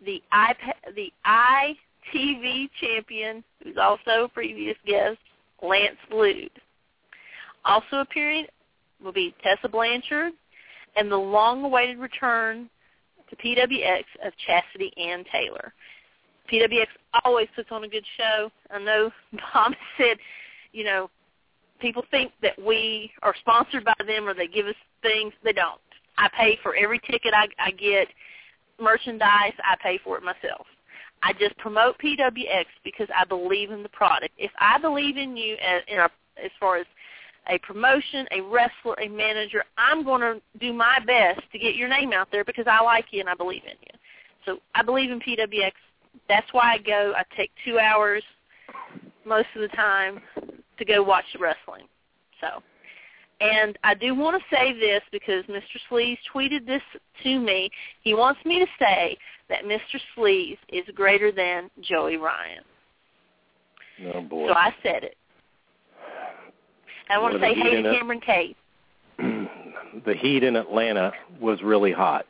the 0.00 0.22
iPa- 0.32 0.94
the 0.94 1.12
ITV 1.24 2.68
champion, 2.80 3.44
who's 3.62 3.76
also 3.76 4.24
a 4.24 4.28
previous 4.28 4.76
guest, 4.84 5.18
Lance 5.62 5.98
Lude. 6.10 6.50
Also 7.64 7.98
appearing 7.98 8.46
will 9.02 9.12
be 9.12 9.34
Tessa 9.42 9.68
Blanchard 9.68 10.32
and 10.96 11.10
the 11.10 11.16
long-awaited 11.16 11.98
return 11.98 12.68
to 13.28 13.36
PWX 13.36 14.04
of 14.24 14.32
Chastity 14.46 14.92
Ann 14.96 15.24
Taylor. 15.32 15.72
PWX 16.52 16.86
always 17.24 17.48
puts 17.54 17.68
on 17.70 17.84
a 17.84 17.88
good 17.88 18.04
show. 18.16 18.50
I 18.70 18.78
know 18.82 19.10
Bob 19.54 19.72
said, 19.96 20.18
you 20.72 20.84
know, 20.84 21.10
people 21.80 22.04
think 22.10 22.32
that 22.42 22.60
we 22.62 23.10
are 23.22 23.34
sponsored 23.40 23.84
by 23.84 23.94
them 24.06 24.28
or 24.28 24.34
they 24.34 24.48
give 24.48 24.66
us 24.66 24.74
things. 25.02 25.32
They 25.44 25.52
don't. 25.52 25.80
I 26.18 26.28
pay 26.36 26.58
for 26.62 26.74
every 26.74 27.00
ticket 27.10 27.32
I, 27.34 27.46
I 27.58 27.70
get. 27.70 28.08
Merchandise, 28.80 29.52
I 29.62 29.76
pay 29.82 29.98
for 30.02 30.16
it 30.16 30.22
myself. 30.22 30.66
I 31.22 31.34
just 31.34 31.56
promote 31.58 31.98
PWX 31.98 32.64
because 32.82 33.08
I 33.14 33.24
believe 33.26 33.70
in 33.70 33.82
the 33.82 33.90
product. 33.90 34.32
If 34.38 34.50
I 34.58 34.78
believe 34.78 35.18
in 35.18 35.36
you 35.36 35.54
as, 35.54 35.82
in 35.86 35.98
a, 35.98 36.10
as 36.42 36.50
far 36.58 36.78
as 36.78 36.86
a 37.48 37.58
promotion, 37.58 38.26
a 38.32 38.40
wrestler, 38.42 38.94
a 39.00 39.08
manager, 39.08 39.64
I'm 39.78 40.04
going 40.04 40.20
to 40.20 40.40
do 40.58 40.72
my 40.72 40.98
best 41.06 41.40
to 41.52 41.58
get 41.58 41.74
your 41.74 41.88
name 41.88 42.12
out 42.12 42.28
there 42.30 42.44
because 42.44 42.66
I 42.68 42.82
like 42.82 43.06
you 43.10 43.20
and 43.20 43.28
I 43.28 43.34
believe 43.34 43.62
in 43.64 43.76
you. 43.80 43.98
So 44.46 44.58
I 44.74 44.82
believe 44.82 45.10
in 45.10 45.20
PWX. 45.20 45.72
That's 46.28 46.46
why 46.52 46.74
I 46.74 46.78
go. 46.78 47.12
I 47.16 47.22
take 47.36 47.50
two 47.64 47.78
hours 47.78 48.22
most 49.24 49.48
of 49.54 49.62
the 49.62 49.68
time 49.68 50.20
to 50.78 50.84
go 50.84 51.02
watch 51.02 51.24
the 51.32 51.38
wrestling. 51.38 51.86
So, 52.40 52.62
and 53.40 53.78
I 53.84 53.94
do 53.94 54.14
want 54.14 54.40
to 54.40 54.56
say 54.56 54.72
this 54.72 55.02
because 55.12 55.44
Mr. 55.44 55.62
Sleaze 55.90 56.18
tweeted 56.34 56.66
this 56.66 56.82
to 57.22 57.38
me. 57.38 57.70
He 58.02 58.14
wants 58.14 58.40
me 58.44 58.58
to 58.58 58.66
say 58.78 59.16
that 59.48 59.64
Mr. 59.64 60.00
Sleaze 60.16 60.58
is 60.68 60.84
greater 60.94 61.32
than 61.32 61.70
Joey 61.80 62.16
Ryan. 62.16 62.64
Oh 64.14 64.22
boy. 64.22 64.48
So 64.48 64.54
I 64.54 64.74
said 64.82 65.04
it. 65.04 65.16
I 67.10 67.18
want 67.18 67.34
to 67.34 67.40
say 67.40 67.54
hey 67.54 67.82
to. 67.82 67.92
Cameron 67.92 68.20
Case. 68.20 68.54
the 69.18 70.14
heat 70.14 70.44
in 70.44 70.56
Atlanta 70.56 71.12
was 71.40 71.60
really 71.62 71.92
hot. 71.92 72.24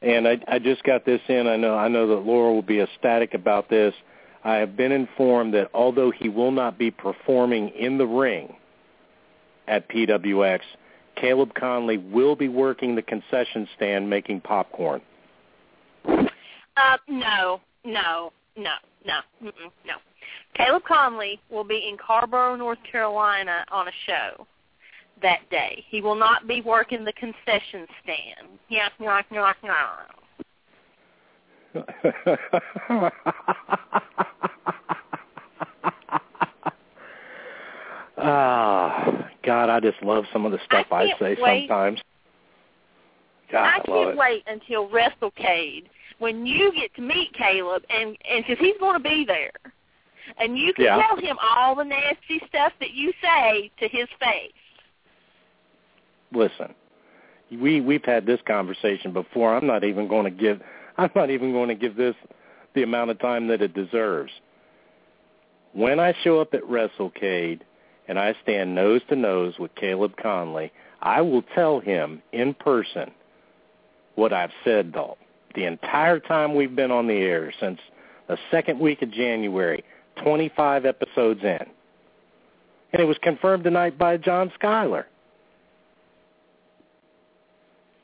And 0.00 0.26
I, 0.26 0.38
I 0.48 0.58
just 0.58 0.82
got 0.84 1.04
this 1.04 1.20
in. 1.28 1.46
I 1.46 1.56
know 1.56 1.76
I 1.76 1.88
know 1.88 2.08
that 2.08 2.26
Laura 2.26 2.52
will 2.52 2.62
be 2.62 2.80
ecstatic 2.80 3.34
about 3.34 3.68
this. 3.68 3.94
I 4.44 4.56
have 4.56 4.76
been 4.76 4.90
informed 4.90 5.54
that 5.54 5.70
although 5.72 6.10
he 6.10 6.28
will 6.28 6.50
not 6.50 6.76
be 6.76 6.90
performing 6.90 7.68
in 7.68 7.98
the 7.98 8.06
ring 8.06 8.56
at 9.68 9.88
PWX, 9.88 10.60
Caleb 11.16 11.54
Konley 11.54 12.10
will 12.10 12.34
be 12.34 12.48
working 12.48 12.96
the 12.96 13.02
concession 13.02 13.68
stand 13.76 14.10
making 14.10 14.40
popcorn. 14.40 15.00
Uh, 16.04 16.96
no, 17.06 17.60
no, 17.84 18.32
no, 18.56 18.74
no, 19.06 19.20
no. 19.40 19.94
Caleb 20.54 20.82
Konley 20.88 21.40
will 21.50 21.64
be 21.64 21.88
in 21.88 21.96
Carrboro, 21.96 22.54
North 22.56 22.78
Carolina 22.90 23.64
on 23.70 23.88
a 23.88 23.92
show 24.06 24.46
that 25.22 25.40
day. 25.50 25.84
He 25.88 26.00
will 26.00 26.14
not 26.14 26.46
be 26.46 26.60
working 26.60 27.04
the 27.04 27.12
concession 27.14 27.86
stand. 28.02 28.58
Yeah, 28.68 28.88
yeah, 29.00 29.22
yeah, 29.32 29.52
yeah. 29.64 29.96
Ah, 38.24 39.28
God, 39.44 39.68
I 39.68 39.80
just 39.80 40.00
love 40.02 40.24
some 40.32 40.46
of 40.46 40.52
the 40.52 40.58
stuff 40.66 40.86
I 40.92 41.04
I, 41.04 41.12
say 41.18 41.36
wait. 41.40 41.68
sometimes. 41.68 42.00
God, 43.50 43.64
I 43.64 43.76
I 43.76 43.80
can't 43.80 44.10
it. 44.10 44.16
wait 44.16 44.44
until 44.46 44.88
WrestleCade 44.88 45.86
when 46.18 46.46
you 46.46 46.72
get 46.72 46.94
to 46.94 47.02
meet 47.02 47.32
Caleb, 47.34 47.82
and 47.90 48.16
and 48.30 48.44
because 48.46 48.64
he's 48.64 48.78
going 48.78 48.94
to 48.94 49.02
be 49.02 49.24
there, 49.26 49.50
and 50.38 50.58
you 50.58 50.72
can 50.74 50.84
Yeah. 50.86 51.02
tell 51.06 51.16
him 51.16 51.36
all 51.40 51.74
the 51.74 51.84
nasty 51.84 52.40
stuff 52.48 52.72
that 52.80 52.92
you 52.92 53.12
say 53.22 53.70
to 53.78 53.88
his 53.88 54.08
face. 54.20 54.52
listen, 56.32 56.74
we 57.50 57.80
we've 57.80 58.04
had 58.04 58.24
this 58.26 58.40
conversation 58.46 59.12
before. 59.12 59.54
I'm 59.54 59.66
not 59.66 59.84
even 59.84 60.08
going 60.08 60.24
to 60.24 60.30
give 60.30 60.60
I'm 60.96 61.10
not 61.14 61.30
even 61.30 61.52
going 61.52 61.68
to 61.68 61.74
give 61.74 61.96
this 61.96 62.14
the 62.74 62.82
amount 62.82 63.10
of 63.10 63.18
time 63.18 63.48
that 63.48 63.60
it 63.62 63.74
deserves. 63.74 64.32
When 65.74 66.00
I 66.00 66.14
show 66.22 66.40
up 66.40 66.54
at 66.54 66.62
WrestleCade 66.62 67.60
and 68.08 68.18
I 68.18 68.34
stand 68.42 68.74
nose 68.74 69.00
to 69.08 69.16
nose 69.16 69.54
with 69.58 69.74
Caleb 69.74 70.14
Konley, 70.16 70.70
I 71.00 71.20
will 71.20 71.42
tell 71.54 71.80
him 71.80 72.22
in 72.32 72.54
person 72.54 73.10
what 74.14 74.32
I've 74.32 74.50
said 74.64 74.92
though. 74.92 75.16
The 75.54 75.64
entire 75.64 76.18
time 76.18 76.54
we've 76.54 76.74
been 76.74 76.90
on 76.90 77.06
the 77.06 77.14
air 77.14 77.52
since 77.60 77.78
the 78.28 78.38
second 78.50 78.80
week 78.80 79.02
of 79.02 79.10
January, 79.10 79.84
25 80.22 80.84
episodes 80.84 81.40
in. 81.42 81.66
And 82.92 83.00
it 83.00 83.04
was 83.04 83.16
confirmed 83.22 83.64
tonight 83.64 83.98
by 83.98 84.16
John 84.16 84.52
Skyler. 84.60 85.04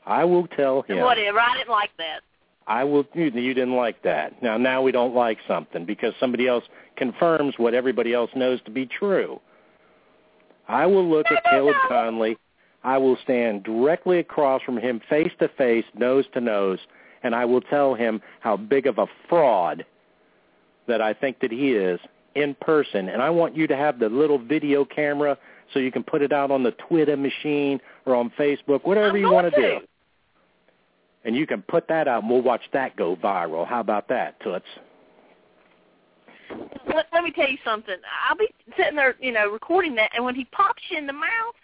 I 0.05 0.23
will 0.23 0.47
tell 0.47 0.81
him. 0.81 0.99
Whatever. 1.01 1.39
I 1.39 1.57
didn't 1.57 1.69
like 1.69 1.91
that. 1.97 2.21
I 2.65 2.83
will. 2.83 3.05
You, 3.13 3.25
you 3.25 3.53
didn't 3.53 3.75
like 3.75 4.01
that. 4.03 4.41
Now, 4.41 4.57
now 4.57 4.81
we 4.81 4.91
don't 4.91 5.13
like 5.13 5.37
something 5.47 5.85
because 5.85 6.13
somebody 6.19 6.47
else 6.47 6.63
confirms 6.97 7.53
what 7.57 7.73
everybody 7.73 8.13
else 8.13 8.31
knows 8.35 8.59
to 8.65 8.71
be 8.71 8.87
true. 8.87 9.39
I 10.67 10.85
will 10.85 11.07
look 11.07 11.27
at 11.31 11.43
Caleb 11.49 11.75
Konley. 11.89 12.37
I 12.83 12.97
will 12.97 13.17
stand 13.23 13.63
directly 13.63 14.19
across 14.19 14.61
from 14.63 14.77
him, 14.77 15.01
face 15.09 15.31
to 15.39 15.49
face, 15.49 15.85
nose 15.95 16.25
to 16.33 16.41
nose, 16.41 16.79
and 17.23 17.35
I 17.35 17.45
will 17.45 17.61
tell 17.61 17.93
him 17.93 18.21
how 18.39 18.55
big 18.55 18.87
of 18.87 18.97
a 18.97 19.07
fraud 19.27 19.85
that 20.89 21.01
I 21.01 21.13
think 21.13 21.39
that 21.39 21.51
he 21.51 21.71
is 21.71 21.99
in 22.35 22.55
person. 22.61 23.09
And 23.09 23.21
I 23.21 23.29
want 23.29 23.55
you 23.55 23.65
to 23.67 23.75
have 23.75 23.99
the 23.99 24.09
little 24.09 24.37
video 24.37 24.83
camera 24.85 25.37
so 25.73 25.79
you 25.79 25.91
can 25.91 26.03
put 26.03 26.21
it 26.21 26.33
out 26.33 26.51
on 26.51 26.63
the 26.63 26.71
Twitter 26.71 27.15
machine 27.15 27.79
or 28.05 28.15
on 28.15 28.31
Facebook, 28.37 28.85
whatever 28.85 29.17
you 29.17 29.31
want 29.31 29.53
to 29.53 29.61
do 29.61 29.79
and 31.25 31.35
you 31.35 31.45
can 31.45 31.61
put 31.63 31.87
that 31.87 32.07
out 32.07 32.23
and 32.23 32.31
we'll 32.31 32.41
watch 32.41 32.61
that 32.73 32.95
go 32.95 33.15
viral. 33.15 33.67
How 33.67 33.79
about 33.79 34.07
that, 34.09 34.39
Toots? 34.41 34.65
Let, 36.87 37.05
let 37.13 37.23
me 37.23 37.31
tell 37.31 37.49
you 37.49 37.57
something. 37.63 37.95
I'll 38.27 38.37
be 38.37 38.47
sitting 38.77 38.95
there, 38.95 39.15
you 39.19 39.31
know, 39.31 39.49
recording 39.49 39.95
that, 39.95 40.11
and 40.15 40.23
when 40.25 40.35
he 40.35 40.45
pops 40.45 40.81
you 40.89 40.97
in 40.97 41.05
the 41.05 41.13
mouth, 41.13 41.55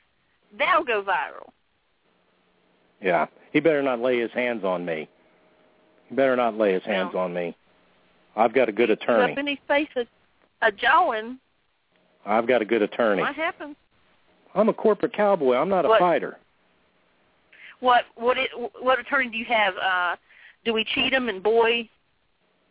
that'll 0.57 0.83
go 0.83 1.01
viral. 1.01 1.49
Yeah. 3.01 3.25
He 3.51 3.59
better 3.59 3.81
not 3.81 3.99
lay 3.99 4.19
his 4.19 4.31
hands 4.31 4.63
on 4.63 4.85
me. 4.85 5.09
He 6.09 6.15
better 6.15 6.35
not 6.35 6.57
lay 6.57 6.73
his 6.73 6.83
No. 6.85 6.93
hands 6.93 7.15
on 7.15 7.33
me. 7.33 7.55
I've 8.35 8.53
got 8.53 8.69
a 8.69 8.71
good 8.71 8.89
attorney. 8.89 9.31
Up 9.33 9.37
in 9.37 9.47
his 9.47 9.57
face 9.67 9.87
a, 9.95 10.05
a 10.61 10.71
jawing. 10.71 11.39
I've 12.25 12.47
got 12.47 12.61
a 12.61 12.65
good 12.65 12.81
attorney. 12.81 13.21
What 13.21 13.35
happened? 13.35 13.75
I'm 14.53 14.69
a 14.69 14.73
corporate 14.73 15.13
cowboy. 15.13 15.55
I'm 15.55 15.69
not 15.69 15.85
a 15.85 15.89
What? 15.89 15.99
fighter. 15.99 16.37
What 17.81 18.05
what 18.15 18.37
it, 18.37 18.49
what 18.79 18.99
attorney 18.99 19.29
do 19.29 19.37
you 19.37 19.45
have? 19.45 19.73
Uh, 19.77 20.15
do 20.63 20.73
we 20.73 20.83
cheat 20.85 21.13
him 21.13 21.29
and 21.29 21.43
boy? 21.43 21.89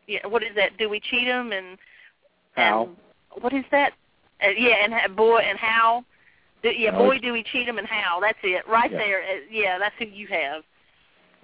Yeah, 0.06 0.26
what 0.26 0.42
is 0.42 0.50
that? 0.56 0.76
Do 0.78 0.88
we 0.88 1.00
cheat 1.00 1.26
him 1.26 1.52
and 1.52 1.78
How? 2.56 2.84
and 2.84 3.42
what 3.42 3.52
is 3.52 3.64
that? 3.70 3.92
Uh, 4.42 4.48
yeah, 4.56 4.76
and 4.84 5.16
boy 5.16 5.38
and 5.38 5.58
how? 5.58 6.04
Do, 6.62 6.70
yeah, 6.70 6.90
No, 6.90 6.98
boy, 6.98 7.18
do 7.18 7.32
we 7.32 7.42
cheat 7.42 7.68
him 7.68 7.78
and 7.78 7.86
how? 7.86 8.18
That's 8.20 8.38
it, 8.42 8.66
right 8.66 8.90
Yeah. 8.90 8.98
there. 8.98 9.20
Uh, 9.22 9.40
yeah, 9.50 9.78
that's 9.78 9.94
who 9.98 10.06
you 10.06 10.26
have. 10.28 10.62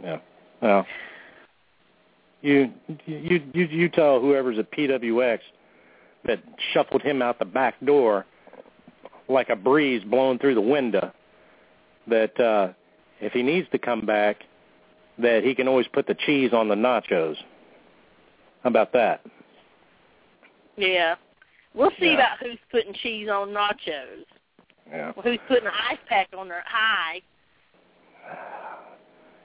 Yeah. 0.03 0.19
Well, 0.63 0.87
you 2.43 2.71
you 3.07 3.43
you 3.53 3.65
you 3.67 3.89
tell 3.89 4.21
whoever's 4.21 4.59
at 4.59 4.71
PWX 4.73 5.39
that 6.27 6.43
shuffled 6.73 7.03
him 7.03 7.23
out 7.23 7.39
the 7.39 7.45
back 7.45 7.75
door 7.85 8.27
like 9.29 9.49
a 9.49 9.57
breeze 9.57 10.03
blowing 10.05 10.39
through 10.39 10.55
the 10.55 10.61
window 10.61 11.13
that 12.07 12.39
uh 12.41 12.73
if 13.21 13.33
he 13.33 13.43
needs 13.43 13.69
to 13.71 13.79
come 13.79 14.07
back 14.07 14.39
that 15.19 15.45
he 15.45 15.55
can 15.55 15.69
always 15.69 15.87
put 15.89 16.07
the 16.07 16.15
cheese 16.27 16.53
on 16.53 16.69
the 16.69 16.75
nachos. 16.75 17.37
How 18.63 18.71
about 18.71 18.93
that? 18.95 19.21
Yeah, 20.77 21.17
we'll 21.75 21.91
see 22.01 22.07
Yeah. 22.07 22.15
about 22.15 22.39
who's 22.41 22.59
putting 22.71 22.95
cheese 22.95 23.29
on 23.29 23.49
nachos. 23.51 24.25
Yeah. 24.89 25.13
Who's 25.23 25.39
putting 25.47 25.67
an 25.67 25.73
ice 25.91 25.99
pack 26.09 26.29
on 26.37 26.49
their 26.49 26.65
high? 26.67 27.21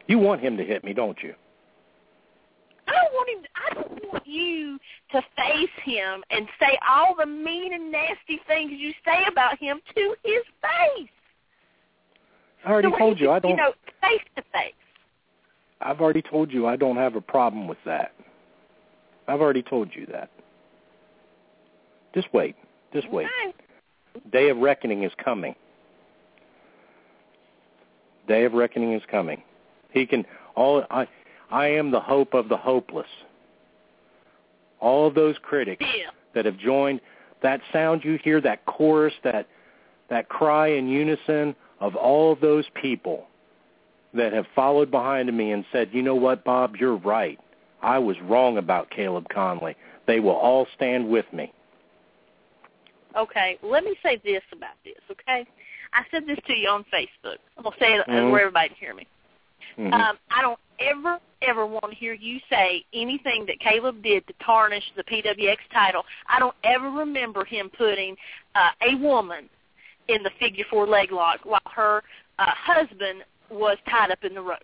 You 0.08 0.20
want 0.20 0.42
him 0.42 0.56
to 0.58 0.64
hit 0.64 0.84
me, 0.84 0.94
don't 0.94 1.18
you? 1.22 1.34
I 2.88 2.92
don't 2.92 3.14
want 3.14 3.30
him. 3.30 3.46
I 3.56 3.74
don't 3.74 4.14
want 4.14 4.28
you 4.28 4.78
to 5.12 5.22
face 5.36 5.70
him 5.84 6.24
and 6.30 6.48
say 6.60 6.78
all 6.88 7.16
the 7.16 7.26
mean 7.26 7.74
and 7.74 7.92
nasty 7.92 8.40
things 8.48 8.72
you 8.76 8.92
say 9.06 9.24
about 9.30 9.58
him 9.60 9.80
to 9.96 10.16
his 10.24 10.44
face. 10.62 11.10
I 12.66 12.72
already 12.72 12.90
So 12.92 12.98
told 12.98 13.20
you 13.20 13.32
I 13.32 13.40
don't 13.40 13.56
know, 13.56 13.74
face 14.02 14.22
to 14.36 14.44
face. 14.54 14.74
I've 15.82 16.02
already 16.02 16.22
told 16.22 16.52
you 16.52 16.68
I 16.68 16.76
don't 16.76 16.98
have 16.98 17.16
a 17.16 17.22
problem 17.22 17.68
with 17.68 17.78
that. 17.86 18.14
I've 19.28 19.42
already 19.42 19.62
told 19.62 19.90
you 19.94 20.06
that. 20.08 20.30
Just 22.14 22.28
wait. 22.34 22.56
Just 22.94 23.10
wait. 23.12 23.28
Day 24.32 24.50
of 24.50 24.58
reckoning 24.58 25.04
is 25.04 25.12
coming. 25.24 25.56
Day 28.28 28.46
of 28.46 28.54
reckoning 28.54 28.94
is 28.94 29.04
coming. 29.10 29.44
He 29.92 30.06
can 30.06 30.26
all 30.56 30.84
I 30.90 31.08
I 31.52 31.68
am 31.68 31.92
the 31.92 32.00
hope 32.00 32.34
of 32.34 32.50
the 32.50 32.58
hopeless. 32.58 33.08
All 34.80 35.08
of 35.08 35.14
those 35.14 35.38
critics 35.40 35.84
Yeah. 35.96 36.10
that 36.34 36.46
have 36.46 36.58
joined 36.58 37.02
that 37.42 37.62
sound 37.72 38.04
you 38.04 38.18
hear, 38.24 38.42
that 38.42 38.66
chorus, 38.66 39.14
that 39.24 39.48
that 40.08 40.30
cry 40.30 40.68
in 40.68 40.88
unison 40.88 41.56
of 41.80 41.96
all 41.96 42.32
of 42.32 42.40
those 42.40 42.68
people 42.70 43.28
that 44.14 44.34
have 44.34 44.46
followed 44.56 44.92
behind 44.92 45.36
me 45.36 45.52
and 45.52 45.66
said, 45.72 45.90
"You 45.94 46.02
know 46.02 46.16
what, 46.16 46.44
Bob, 46.44 46.78
you're 46.78 46.96
right. 46.96 47.40
I 47.82 48.00
was 48.00 48.20
wrong 48.22 48.58
about 48.58 48.90
Caleb 48.90 49.28
Konley." 49.30 49.76
They 50.06 50.20
will 50.20 50.36
all 50.36 50.68
stand 50.76 51.10
with 51.10 51.32
me. 51.34 51.52
Okay, 53.16 53.58
let 53.62 53.84
me 53.84 53.96
say 54.04 54.18
this 54.18 54.44
about 54.52 54.76
this, 54.84 55.00
okay? 55.10 55.46
I 55.94 56.04
said 56.12 56.28
this 56.28 56.40
to 56.48 56.54
you 56.54 56.70
on 56.70 56.84
Facebook. 56.86 57.38
I'm 57.58 57.64
going 57.64 57.74
to 57.74 57.80
say 57.80 57.94
it 57.94 58.06
Mhm. 58.08 58.32
where 58.32 58.42
everybody 58.42 58.70
can 58.70 58.78
hear 58.78 58.94
me. 58.94 59.08
Mhm. 59.78 59.94
Um, 59.94 60.20
I 60.30 60.42
don't 60.42 60.60
ever, 60.80 61.20
ever 61.48 61.66
want 61.66 61.90
to 61.90 61.96
hear 61.96 62.14
you 62.14 62.40
say 62.50 62.84
anything 62.94 63.46
that 63.48 63.60
Caleb 63.60 64.04
did 64.04 64.26
to 64.28 64.34
tarnish 64.46 64.84
the 64.96 65.04
PWX 65.04 65.58
title. 65.74 66.04
I 66.28 66.40
don't 66.40 66.56
ever 66.64 66.90
remember 66.90 67.46
him 67.46 67.70
putting 67.78 68.16
uh, 68.56 68.70
a 68.82 68.96
woman 68.96 69.50
in 70.08 70.24
the 70.24 70.32
figure 70.40 70.66
four 70.70 70.88
leg 70.88 71.12
lock 71.12 71.40
while 71.44 71.60
her 71.74 72.04
uh, 72.40 72.46
husband 72.48 73.24
was 73.50 73.78
tied 73.90 74.12
up 74.12 74.24
in 74.24 74.34
the 74.34 74.42
ropes. 74.42 74.64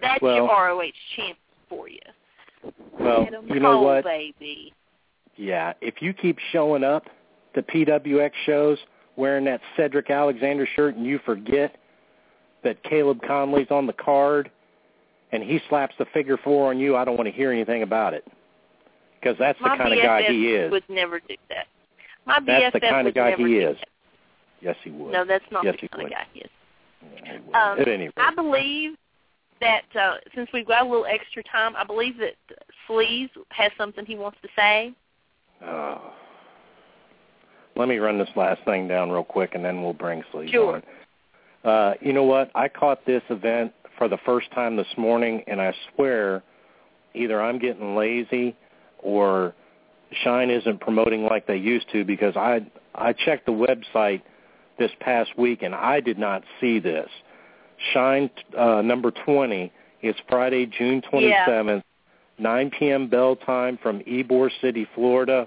That's 0.00 0.22
Well- 0.22 0.36
your 0.36 0.46
ROH 0.46 0.92
champ 1.16 1.38
for 1.68 1.88
you. 1.88 2.00
well, 2.98 3.26
you 3.48 3.60
know 3.60 3.72
go, 3.72 3.82
what? 3.82 4.04
baby? 4.04 4.72
Yeah, 5.36 5.72
if 5.80 6.02
you 6.02 6.12
keep 6.12 6.38
showing 6.52 6.84
up 6.84 7.04
to 7.54 7.62
PWX 7.62 8.32
shows 8.44 8.78
wearing 9.16 9.44
that 9.44 9.60
Cedric 9.76 10.10
Alexander 10.10 10.68
shirt 10.76 10.96
and 10.96 11.06
you 11.06 11.18
forget 11.24 11.76
that 12.62 12.82
Caleb 12.84 13.20
Konley's 13.22 13.70
on 13.70 13.86
the 13.86 13.92
card 13.94 14.50
and 15.32 15.42
he 15.42 15.60
slaps 15.68 15.94
the 15.98 16.06
figure 16.06 16.36
four 16.36 16.70
on 16.70 16.78
you, 16.78 16.96
I 16.96 17.04
don't 17.04 17.16
want 17.16 17.26
to 17.28 17.32
hear 17.34 17.52
anything 17.52 17.82
about 17.82 18.14
it. 18.14 18.26
Because 19.20 19.36
that's 19.38 19.58
the 19.58 19.68
My 19.68 19.76
kind 19.76 19.92
of 19.92 20.02
guy 20.02 20.22
he 20.22 20.48
is. 20.54 20.70
would 20.70 20.82
never 20.88 21.20
do 21.20 21.36
that. 21.50 21.66
My 22.26 22.38
That's 22.46 22.64
BFF 22.66 22.72
the 22.72 22.80
kind 22.80 23.08
of 23.08 23.14
guy 23.14 23.36
he 23.36 23.58
is. 23.58 23.76
that. 23.78 23.88
Yes, 24.60 24.76
he 24.82 24.90
would. 24.90 25.12
No, 25.12 25.24
that's 25.24 25.44
not 25.50 25.64
Yes, 25.64 25.74
the 25.76 25.80
he 25.82 25.88
kind 25.88 26.02
would. 26.04 26.12
of 26.12 26.18
guy 26.18 26.26
he 26.32 26.40
is. 26.40 26.50
Yeah, 27.16 27.32
he. 27.46 27.52
Um, 27.52 27.78
At 27.80 27.88
any 27.88 28.04
rate. 28.04 28.12
I 28.16 28.34
believe 28.34 28.92
that 29.60 29.82
uh, 29.98 30.14
since 30.34 30.48
we've 30.52 30.66
got 30.66 30.86
a 30.86 30.88
little 30.88 31.06
extra 31.06 31.42
time, 31.44 31.74
I 31.76 31.84
believe 31.84 32.16
that 32.18 32.34
Sleaze 32.88 33.30
has 33.50 33.70
something 33.76 34.06
he 34.06 34.16
wants 34.16 34.38
to 34.42 34.48
say. 34.56 34.92
Oh. 35.62 36.12
Let 37.76 37.88
me 37.88 37.98
run 37.98 38.18
this 38.18 38.28
last 38.36 38.62
thing 38.64 38.88
down 38.88 39.10
real 39.10 39.24
quick, 39.24 39.54
and 39.54 39.64
then 39.64 39.82
we'll 39.82 39.92
bring 39.92 40.22
Sleaze 40.32 40.50
Sure. 40.50 40.76
on. 41.64 41.70
Uh, 41.70 41.94
you 42.00 42.12
know 42.12 42.24
what? 42.24 42.50
I 42.54 42.68
caught 42.68 43.04
this 43.06 43.22
event 43.28 43.72
for 44.00 44.08
the 44.08 44.18
first 44.24 44.50
time 44.52 44.76
this 44.76 44.86
morning, 44.96 45.44
and 45.46 45.60
I 45.60 45.74
swear 45.94 46.42
either 47.12 47.42
I'm 47.42 47.58
getting 47.58 47.94
lazy 47.94 48.56
or 49.00 49.54
Shine 50.24 50.48
isn't 50.48 50.80
promoting 50.80 51.24
like 51.24 51.46
they 51.46 51.58
used 51.58 51.84
to 51.92 52.02
because 52.02 52.34
I 52.34 52.64
I 52.94 53.12
checked 53.12 53.44
the 53.44 53.52
website 53.52 54.22
this 54.78 54.90
past 55.00 55.36
week 55.36 55.60
and 55.60 55.74
I 55.74 56.00
did 56.00 56.18
not 56.18 56.42
see 56.62 56.78
this. 56.78 57.10
Shine 57.92 58.30
uh, 58.56 58.80
number 58.80 59.10
20 59.10 59.70
is 60.00 60.14
Friday, 60.30 60.64
June 60.64 61.02
27th, 61.12 61.82
9 62.38 62.70
p.m. 62.78 63.06
bell 63.06 63.36
time 63.36 63.78
from 63.82 64.00
Ybor 64.00 64.50
City, 64.62 64.88
Florida, 64.94 65.46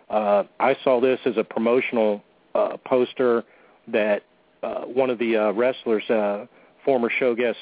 Uh, 0.10 0.44
I 0.60 0.76
saw 0.84 1.00
this 1.00 1.20
as 1.26 1.38
a 1.38 1.44
promotional 1.44 2.22
uh, 2.54 2.76
poster 2.86 3.46
that 3.88 4.24
uh, 4.62 4.82
one 4.82 5.10
of 5.10 5.18
the 5.18 5.38
uh, 5.38 5.54
wrestlers, 5.54 6.04
uh, 6.10 6.46
former 6.84 7.10
show 7.10 7.34
guest 7.36 7.60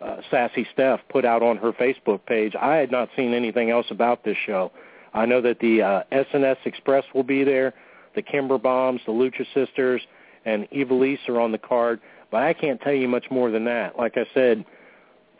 uh, 0.00 0.16
Sassy 0.30 0.66
Steph, 0.72 1.00
put 1.10 1.26
out 1.26 1.42
on 1.42 1.58
her 1.58 1.72
Facebook 1.72 2.24
page. 2.26 2.54
I 2.60 2.76
had 2.76 2.90
not 2.90 3.10
seen 3.16 3.34
anything 3.34 3.70
else 3.70 3.86
about 3.90 4.24
this 4.24 4.36
show. 4.46 4.72
I 5.12 5.26
know 5.26 5.42
that 5.42 5.58
the 5.60 5.82
uh, 5.82 6.02
SNS 6.10 6.56
Express 6.64 7.04
will 7.14 7.22
be 7.22 7.44
there, 7.44 7.74
the 8.14 8.22
Kimber 8.22 8.56
Bombs, 8.58 9.02
the 9.06 9.12
Lucha 9.12 9.44
Sisters, 9.52 10.00
and 10.46 10.66
Ivelisse 10.70 11.28
are 11.28 11.38
on 11.40 11.52
the 11.52 11.58
card, 11.58 12.00
but 12.30 12.42
I 12.42 12.54
can't 12.54 12.80
tell 12.80 12.94
you 12.94 13.08
much 13.08 13.26
more 13.30 13.50
than 13.50 13.66
that. 13.66 13.98
Like 13.98 14.16
I 14.16 14.24
said, 14.32 14.64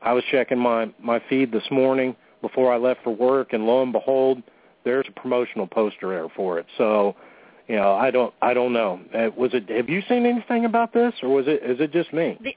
I 0.03 0.13
was 0.13 0.25
checking 0.31 0.59
my 0.59 0.93
my 1.03 1.23
feed 1.29 1.53
this 1.53 1.65
morning 1.71 2.15
before 2.45 2.71
I 2.71 2.77
left 2.77 3.03
for 3.03 3.11
work, 3.11 3.55
and 3.55 3.67
lo 3.67 3.83
and 3.83 3.91
behold, 3.91 4.43
there's 4.85 5.07
a 5.09 5.19
promotional 5.19 5.67
poster 5.67 6.11
there 6.11 6.29
for 6.37 6.59
it. 6.59 6.67
So, 6.77 7.17
you 7.69 7.77
know, 7.77 7.95
I 7.95 8.11
don't 8.11 8.35
I 8.43 8.53
don't 8.53 8.75
know. 8.75 9.01
Uh, 9.15 9.31
was 9.35 9.55
it? 9.55 9.71
Have 9.71 9.89
you 9.89 10.03
seen 10.11 10.27
anything 10.27 10.67
about 10.67 10.93
this, 10.93 11.15
or 11.23 11.31
was 11.31 11.47
it? 11.49 11.63
Is 11.65 11.81
it 11.81 11.91
just 11.91 12.13
me? 12.13 12.37
The, 12.43 12.55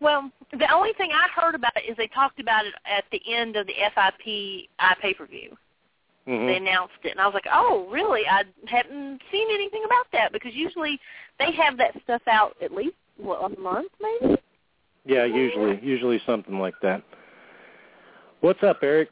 well, 0.00 0.30
the 0.52 0.72
only 0.72 0.94
thing 0.94 1.10
I 1.12 1.28
heard 1.38 1.54
about 1.54 1.72
it 1.76 1.90
is 1.90 1.96
they 1.98 2.06
talked 2.08 2.40
about 2.40 2.64
it 2.64 2.72
at 2.86 3.04
the 3.12 3.20
end 3.30 3.56
of 3.56 3.66
the 3.66 3.74
FIP 3.94 4.68
pay-per-view. 5.02 5.56
Mhm. 6.26 6.46
They 6.46 6.56
announced 6.56 6.94
it, 7.02 7.10
and 7.10 7.20
I 7.20 7.26
was 7.26 7.34
like, 7.34 7.48
"Oh, 7.52 7.86
really? 7.90 8.22
I 8.26 8.44
hadn't 8.66 9.20
seen 9.30 9.48
anything 9.52 9.82
about 9.84 10.06
that 10.12 10.32
because 10.32 10.54
usually 10.54 10.98
they 11.38 11.52
have 11.52 11.76
that 11.76 12.00
stuff 12.02 12.22
out 12.28 12.56
at 12.62 12.72
least 12.72 12.96
what 13.18 13.44
a 13.44 13.60
month, 13.60 13.92
maybe." 14.00 14.40
Yeah, 15.04 15.24
usually 15.24 15.78
usually 15.82 16.22
something 16.24 16.58
like 16.58 16.78
that. 16.80 17.02
What's 18.42 18.64
up, 18.64 18.80
Eric? 18.82 19.08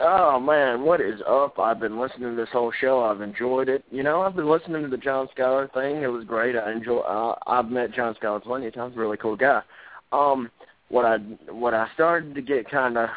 Oh 0.00 0.40
man, 0.40 0.82
what 0.82 1.00
is 1.00 1.20
up? 1.28 1.60
I've 1.60 1.78
been 1.78 2.00
listening 2.00 2.30
to 2.30 2.34
this 2.34 2.48
whole 2.52 2.72
show. 2.80 3.00
I've 3.04 3.20
enjoyed 3.20 3.68
it. 3.68 3.84
You 3.92 4.02
know, 4.02 4.22
I've 4.22 4.34
been 4.34 4.50
listening 4.50 4.82
to 4.82 4.88
the 4.88 4.96
John 4.96 5.28
Skyler 5.38 5.72
thing. 5.72 6.02
It 6.02 6.08
was 6.08 6.24
great. 6.24 6.56
I 6.56 6.72
enjoy. 6.72 6.98
Uh, 6.98 7.36
I've 7.46 7.70
met 7.70 7.94
John 7.94 8.16
Skyler 8.20 8.42
plenty 8.42 8.66
of 8.66 8.74
times. 8.74 8.96
Really 8.96 9.16
cool 9.16 9.36
guy. 9.36 9.62
Um, 10.10 10.50
what 10.88 11.04
I 11.04 11.18
what 11.52 11.72
I 11.72 11.86
started 11.94 12.34
to 12.34 12.42
get 12.42 12.68
kind 12.68 12.98
of 12.98 13.10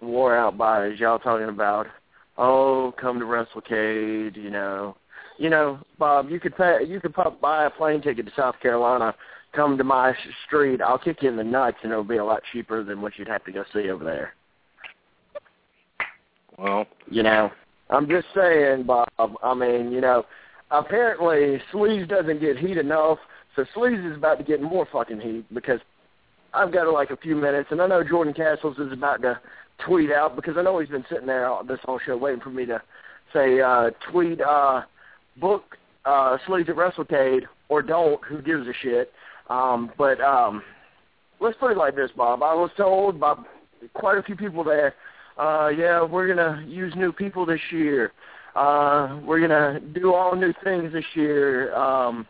wore 0.00 0.34
out 0.34 0.56
by 0.56 0.86
is 0.86 0.98
y'all 0.98 1.18
talking 1.18 1.50
about, 1.50 1.86
oh, 2.38 2.94
come 2.98 3.18
to 3.18 3.26
WrestleCade. 3.26 4.42
You 4.42 4.48
know, 4.48 4.96
you 5.36 5.50
know, 5.50 5.80
Bob, 5.98 6.30
you 6.30 6.40
could 6.40 6.56
pay. 6.56 6.78
You 6.86 6.98
could 6.98 7.12
pop, 7.12 7.42
buy 7.42 7.66
a 7.66 7.70
plane 7.70 8.00
ticket 8.00 8.24
to 8.24 8.32
South 8.34 8.58
Carolina. 8.62 9.14
Come 9.52 9.78
to 9.78 9.84
my 9.84 10.14
street. 10.46 10.80
I'll 10.80 10.98
kick 10.98 11.22
you 11.22 11.30
in 11.30 11.36
the 11.36 11.44
nuts, 11.44 11.78
and 11.82 11.90
it'll 11.90 12.04
be 12.04 12.18
a 12.18 12.24
lot 12.24 12.42
cheaper 12.52 12.84
than 12.84 13.00
what 13.00 13.14
you'd 13.16 13.28
have 13.28 13.44
to 13.44 13.52
go 13.52 13.64
see 13.72 13.90
over 13.90 14.04
there. 14.04 14.34
Well, 16.58 16.86
You 17.10 17.22
know, 17.22 17.50
I'm 17.90 18.08
just 18.08 18.26
saying, 18.34 18.84
Bob. 18.84 19.08
I 19.42 19.54
mean, 19.54 19.92
you 19.92 20.00
know, 20.00 20.26
apparently 20.70 21.62
Sleaze 21.72 22.08
doesn't 22.08 22.40
get 22.40 22.58
heat 22.58 22.76
enough, 22.76 23.18
so 23.56 23.64
Sleaze 23.74 24.10
is 24.10 24.16
about 24.16 24.38
to 24.38 24.44
get 24.44 24.60
more 24.60 24.86
fucking 24.92 25.20
heat 25.20 25.44
because 25.54 25.80
I've 26.52 26.72
got 26.72 26.92
like 26.92 27.10
a 27.10 27.16
few 27.16 27.36
minutes, 27.36 27.68
and 27.70 27.80
I 27.80 27.86
know 27.86 28.02
Jordan 28.02 28.34
Castles 28.34 28.78
is 28.78 28.92
about 28.92 29.22
to 29.22 29.40
tweet 29.86 30.10
out 30.10 30.36
because 30.36 30.56
I 30.56 30.62
know 30.62 30.78
he's 30.78 30.88
been 30.88 31.04
sitting 31.08 31.26
there 31.26 31.46
all, 31.46 31.64
this 31.64 31.78
whole 31.84 32.00
show 32.04 32.16
waiting 32.16 32.40
for 32.40 32.50
me 32.50 32.66
to 32.66 32.82
say 33.32 33.60
uh, 33.60 33.90
tweet 34.10 34.40
uh, 34.40 34.82
book 35.40 35.76
uh, 36.04 36.38
Sleaze 36.46 36.68
at 36.68 36.76
WrestleCade 36.76 37.42
or 37.68 37.82
don't. 37.82 38.22
Who 38.24 38.42
gives 38.42 38.66
a 38.66 38.72
shit? 38.82 39.12
Um, 39.48 39.92
but 39.96 40.20
um, 40.20 40.62
let's 41.40 41.56
put 41.58 41.72
it 41.72 41.76
like 41.76 41.96
this, 41.96 42.10
Bob. 42.16 42.42
I 42.42 42.54
was 42.54 42.70
told 42.76 43.18
by 43.18 43.34
quite 43.94 44.18
a 44.18 44.22
few 44.22 44.36
people 44.36 44.64
there 44.64 44.94
uh, 45.38 45.68
yeah, 45.68 46.02
we're 46.02 46.26
gonna 46.26 46.64
use 46.66 46.92
new 46.96 47.12
people 47.12 47.46
this 47.46 47.60
year. 47.70 48.12
Uh, 48.56 49.20
we're 49.24 49.40
gonna 49.40 49.78
do 49.94 50.12
all 50.12 50.34
new 50.34 50.52
things 50.64 50.92
this 50.92 51.04
year. 51.14 51.74
Um, 51.74 52.26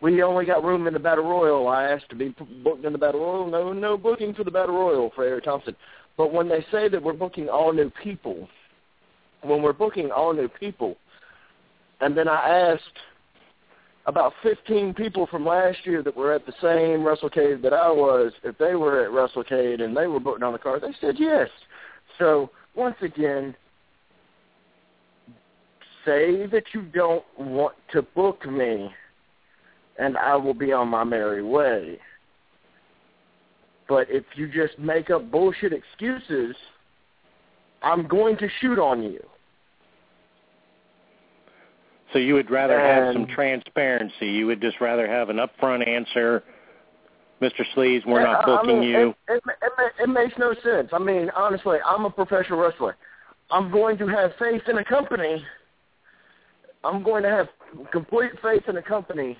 we 0.00 0.22
only 0.22 0.44
got 0.44 0.62
room 0.62 0.86
in 0.86 0.94
the 0.94 1.00
Battle 1.00 1.24
Royal. 1.24 1.66
I 1.66 1.84
asked 1.84 2.10
to 2.10 2.16
be 2.16 2.34
booked 2.62 2.84
in 2.84 2.92
the 2.92 2.98
Battle 2.98 3.20
Royal. 3.20 3.50
No, 3.50 3.72
no 3.72 3.96
booking 3.96 4.34
for 4.34 4.44
the 4.44 4.50
Battle 4.50 4.76
Royal 4.76 5.10
for 5.14 5.24
Eric 5.24 5.44
Thompson. 5.44 5.74
But 6.16 6.32
when 6.32 6.48
they 6.48 6.64
say 6.70 6.88
that 6.88 7.02
we're 7.02 7.12
booking 7.12 7.48
all 7.48 7.72
new 7.72 7.90
people, 8.02 8.48
when 9.42 9.62
we're 9.62 9.72
booking 9.72 10.12
all 10.12 10.32
new 10.32 10.48
people, 10.48 10.96
and 12.00 12.16
then 12.16 12.28
I 12.28 12.48
asked 12.48 12.82
about 14.06 14.32
15 14.42 14.94
people 14.94 15.26
from 15.26 15.46
last 15.46 15.78
year 15.84 16.02
that 16.02 16.16
were 16.16 16.32
at 16.32 16.44
the 16.46 16.52
same 16.60 17.00
WrestleCade 17.00 17.62
that 17.62 17.72
I 17.72 17.90
was, 17.90 18.32
if 18.42 18.56
they 18.58 18.74
were 18.74 19.04
at 19.04 19.10
WrestleCade 19.10 19.80
and 19.80 19.96
they 19.96 20.06
were 20.06 20.20
booked 20.20 20.42
on 20.42 20.52
the 20.52 20.58
card, 20.58 20.82
they 20.82 20.94
said 21.00 21.16
yes. 21.18 21.48
So 22.18 22.50
once 22.74 22.96
again, 23.00 23.54
say 26.04 26.46
that 26.46 26.64
you 26.74 26.82
don't 26.82 27.24
want 27.38 27.74
to 27.92 28.02
book 28.02 28.46
me, 28.46 28.90
and 29.98 30.18
I 30.18 30.36
will 30.36 30.54
be 30.54 30.72
on 30.72 30.88
my 30.88 31.04
merry 31.04 31.42
way. 31.42 31.98
But 33.88 34.08
if 34.10 34.24
you 34.34 34.48
just 34.48 34.78
make 34.78 35.10
up 35.10 35.30
bullshit 35.30 35.72
excuses, 35.72 36.54
I'm 37.82 38.06
going 38.06 38.36
to 38.38 38.48
shoot 38.60 38.78
on 38.78 39.02
you. 39.02 39.20
So 42.14 42.20
you 42.20 42.34
would 42.34 42.48
rather 42.48 42.78
have 42.78 43.12
some 43.12 43.26
transparency. 43.26 44.28
You 44.28 44.46
would 44.46 44.60
just 44.60 44.80
rather 44.80 45.08
have 45.08 45.30
an 45.30 45.38
upfront 45.38 45.86
answer. 45.86 46.44
Mr. 47.42 47.62
Sleaze, 47.74 48.06
we're 48.06 48.22
not 48.22 48.46
booking 48.46 48.70
I 48.70 48.72
mean, 48.72 48.82
you. 48.84 49.08
It, 49.08 49.16
it, 49.28 49.42
it, 49.60 49.92
it 50.04 50.08
makes 50.08 50.32
no 50.38 50.54
sense. 50.62 50.90
I 50.92 51.00
mean, 51.00 51.28
honestly, 51.34 51.78
I'm 51.84 52.04
a 52.04 52.10
professional 52.10 52.60
wrestler. 52.60 52.96
I'm 53.50 53.72
going 53.72 53.98
to 53.98 54.06
have 54.06 54.30
faith 54.38 54.62
in 54.68 54.78
a 54.78 54.84
company. 54.84 55.44
I'm 56.84 57.02
going 57.02 57.24
to 57.24 57.30
have 57.30 57.48
complete 57.90 58.30
faith 58.40 58.62
in 58.68 58.76
a 58.76 58.82
company 58.82 59.36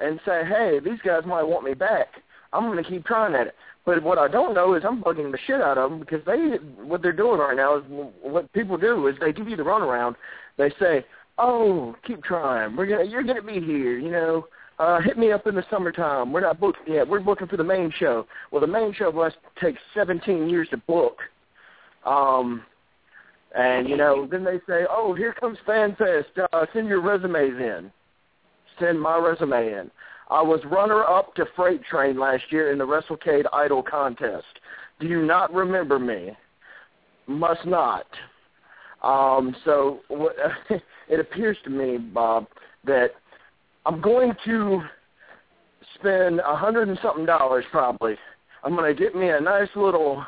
and 0.00 0.18
say, 0.26 0.42
hey, 0.44 0.80
these 0.84 0.98
guys 1.04 1.22
might 1.24 1.44
want 1.44 1.64
me 1.64 1.74
back. 1.74 2.08
I'm 2.52 2.64
going 2.64 2.82
to 2.82 2.90
keep 2.90 3.04
trying 3.06 3.36
at 3.36 3.46
it. 3.46 3.54
But 3.86 4.02
what 4.02 4.18
I 4.18 4.26
don't 4.26 4.52
know 4.52 4.74
is 4.74 4.82
I'm 4.84 5.00
bugging 5.00 5.30
the 5.30 5.38
shit 5.46 5.60
out 5.60 5.78
of 5.78 5.90
them 5.90 6.00
because 6.00 6.24
they 6.26 6.56
what 6.82 7.02
they're 7.02 7.12
doing 7.12 7.38
right 7.38 7.56
now 7.56 7.78
is 7.78 7.84
what 8.20 8.52
people 8.52 8.76
do 8.76 9.06
is 9.06 9.14
they 9.20 9.32
give 9.32 9.48
you 9.48 9.56
the 9.56 9.62
runaround. 9.62 10.16
They 10.58 10.70
say, 10.80 11.04
"Oh, 11.40 11.96
keep 12.06 12.22
trying. 12.22 12.76
We're 12.76 12.86
gonna 12.86 13.04
you're 13.04 13.22
gonna 13.22 13.42
be 13.42 13.60
here. 13.60 13.98
You 13.98 14.10
know, 14.10 14.46
uh, 14.78 15.00
hit 15.00 15.18
me 15.18 15.32
up 15.32 15.46
in 15.46 15.54
the 15.54 15.64
summertime. 15.70 16.32
We're 16.32 16.40
not 16.40 16.60
booked 16.60 16.86
yet. 16.86 17.08
We're 17.08 17.20
booking 17.20 17.48
for 17.48 17.56
the 17.56 17.64
main 17.64 17.92
show. 17.98 18.26
Well, 18.50 18.60
the 18.60 18.66
main 18.66 18.92
show 18.92 19.10
must 19.10 19.36
take 19.60 19.76
17 19.94 20.48
years 20.48 20.68
to 20.70 20.76
book. 20.76 21.18
Um, 22.04 22.62
and 23.56 23.88
you 23.88 23.96
know, 23.96 24.26
then 24.30 24.44
they 24.44 24.58
say, 24.66 24.86
"Oh, 24.88 25.14
here 25.14 25.32
comes 25.32 25.58
FanFest. 25.66 26.46
Uh, 26.52 26.66
send 26.72 26.88
your 26.88 27.00
resumes 27.00 27.58
in. 27.60 27.90
Send 28.78 29.00
my 29.00 29.16
resume 29.16 29.72
in." 29.72 29.90
I 30.30 30.40
was 30.40 30.60
runner-up 30.64 31.34
to 31.34 31.46
Freight 31.56 31.82
Train 31.84 32.18
last 32.18 32.44
year 32.50 32.70
in 32.70 32.78
the 32.78 32.86
WrestleCade 32.86 33.46
Idol 33.52 33.82
contest. 33.82 34.46
Do 35.00 35.08
you 35.08 35.22
not 35.22 35.52
remember 35.52 35.98
me? 35.98 36.36
Must 37.26 37.66
not. 37.66 38.06
Um, 39.02 39.56
so 39.64 40.00
it 41.10 41.20
appears 41.20 41.56
to 41.64 41.70
me, 41.70 41.98
Bob, 41.98 42.46
that 42.84 43.08
I'm 43.84 44.00
going 44.00 44.32
to 44.46 44.82
spend 45.94 46.40
a 46.40 46.56
hundred 46.56 46.88
and 46.88 46.98
something 47.02 47.26
dollars 47.26 47.64
probably. 47.70 48.16
I'm 48.62 48.76
going 48.76 48.94
to 48.94 48.98
get 48.98 49.14
me 49.14 49.30
a 49.30 49.40
nice 49.40 49.68
little 49.74 50.24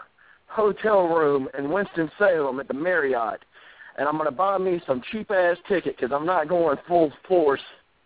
hotel 0.47 1.07
room 1.07 1.49
in 1.57 1.71
Winston 1.71 2.11
Salem 2.19 2.61
at 2.61 2.69
the 2.69 2.75
Marriott, 2.75 3.41
and 3.99 4.09
I'm 4.09 4.17
going 4.17 4.29
to 4.29 4.37
buy 4.37 4.59
me 4.59 4.83
some 4.87 5.03
cheap 5.11 5.31
ass 5.31 5.57
ticket 5.69 5.97
because 5.97 6.13
I'm 6.15 6.27
not 6.27 6.49
going 6.49 6.77
full 6.89 7.13
force 7.29 7.61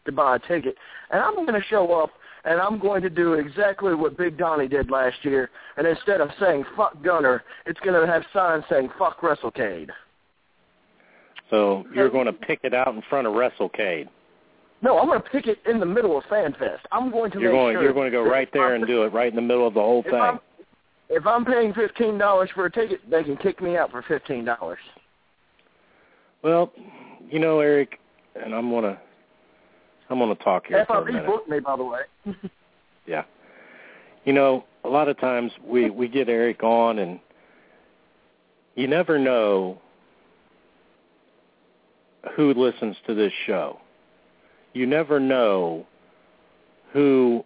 to 0.05 0.12
buy 0.12 0.36
a 0.36 0.39
ticket. 0.39 0.77
And 1.11 1.20
I'm 1.20 1.35
going 1.35 1.61
to 1.61 1.66
show 1.69 1.93
up 1.94 2.11
and 2.44 2.61
I'm 2.61 2.78
going 2.78 3.03
to 3.03 3.11
do 3.11 3.35
exactly 3.35 3.94
what 3.94 4.16
Big 4.16 4.39
Donnie 4.39 4.69
did 4.69 4.90
last 4.90 5.16
year. 5.23 5.51
And 5.77 5.86
instead 5.86 6.20
of 6.20 6.28
saying 6.40 6.65
fuck 6.77 7.03
Gunner, 7.03 7.43
it's 7.66 7.81
going 7.81 8.01
to 8.01 8.07
have 8.11 8.23
signs 8.32 8.65
saying 8.70 8.90
fuck 8.98 9.20
WrestleCade. 9.20 9.90
So 11.51 11.85
you're 11.94 12.10
going 12.10 12.27
to 12.27 12.32
pick 12.32 12.60
it 12.64 12.74
out 12.74 12.89
in 12.89 13.02
front 13.09 13.27
of 13.27 13.35
WrestleCade. 13.35 14.09
No, 14.82 14.98
I'm 14.98 15.06
going 15.06 15.23
to 15.23 15.28
pick 15.31 15.47
it 15.47 15.59
in 15.66 15.81
the 15.81 15.86
middle 15.86 16.18
of 16.18 16.24
FanFest. 16.24 16.81
I'm 16.93 17.10
going 17.10 17.31
to 17.32 17.40
you're 17.40 17.52
going, 17.52 17.74
sure 17.74 17.82
You're 17.82 17.94
going 17.94 18.10
to 18.10 18.16
go 18.16 18.23
right 18.28 18.48
there 18.52 18.74
and 18.74 18.86
do 18.86 19.05
it 19.05 19.12
right 19.12 19.28
in 19.28 19.36
the 19.36 19.43
middle 19.43 19.66
of 19.66 19.74
the 19.74 19.81
whole 19.81 20.01
if 20.01 20.10
thing. 20.10 20.20
I'm, 20.20 20.39
if 21.09 21.27
I'm 21.27 21.44
paying 21.44 21.73
fifteen 21.73 22.18
dollars 22.18 22.51
for 22.55 22.66
a 22.66 22.70
ticket, 22.70 23.01
they 23.09 23.23
can 23.23 23.36
kick 23.36 23.62
me 23.62 23.77
out 23.77 23.90
for 23.90 24.02
fifteen 24.02 24.44
dollars. 24.44 24.78
Well, 26.43 26.73
you 27.31 27.39
know, 27.39 27.60
Eric, 27.60 27.98
and 28.35 28.55
I'm 28.55 28.70
going 28.70 28.85
to 28.85 28.98
I'm 30.10 30.18
going 30.18 30.36
to 30.36 30.43
talk 30.43 30.66
here 30.66 30.85
for 30.86 31.09
a 31.09 31.12
FRB 31.12 31.27
booked 31.27 31.48
me, 31.48 31.60
by 31.60 31.77
the 31.77 31.85
way. 31.85 32.01
Yeah. 33.06 33.23
You 34.24 34.32
know, 34.32 34.64
a 34.85 34.89
lot 34.89 35.09
of 35.09 35.16
times 35.20 35.52
we 35.64 35.90
we 35.90 36.09
get 36.09 36.28
Eric 36.28 36.64
on 36.64 36.98
and 36.98 37.20
you 38.74 38.89
never 38.89 39.16
know 39.16 39.81
who 42.35 42.55
listens 42.55 42.97
to 43.07 43.15
this 43.15 43.32
show. 43.47 43.78
You 44.73 44.86
never 44.86 45.20
know 45.20 45.86
who 46.93 47.44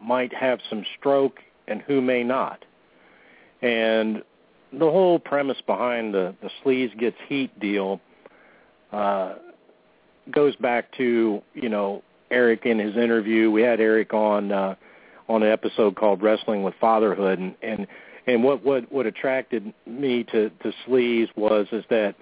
might 0.00 0.32
have 0.34 0.58
some 0.68 0.84
stroke 0.98 1.38
and 1.68 1.82
who 1.82 2.00
may 2.00 2.22
not. 2.22 2.64
And 3.62 4.22
the 4.72 4.90
whole 4.90 5.18
premise 5.18 5.60
behind 5.66 6.14
the 6.14 6.34
the 6.42 6.50
sleaze 6.64 6.96
gets 6.98 7.16
heat 7.28 7.58
deal 7.58 8.00
uh 8.92 9.34
goes 10.30 10.54
back 10.56 10.96
to, 10.96 11.42
you 11.54 11.68
know, 11.68 12.02
Eric 12.30 12.64
in 12.64 12.78
his 12.78 12.96
interview. 12.96 13.50
We 13.50 13.62
had 13.62 13.80
Eric 13.80 14.14
on 14.14 14.52
uh 14.52 14.74
on 15.28 15.42
an 15.42 15.50
episode 15.50 15.96
called 15.96 16.22
Wrestling 16.22 16.62
with 16.62 16.74
Fatherhood 16.80 17.38
and 17.38 17.54
and 17.62 17.86
and 18.26 18.44
what 18.44 18.64
what 18.64 18.90
what 18.92 19.06
attracted 19.06 19.72
me 19.86 20.24
to 20.24 20.50
to 20.62 20.72
Sleaze 20.86 21.28
was 21.36 21.66
is 21.72 21.84
that 21.90 22.14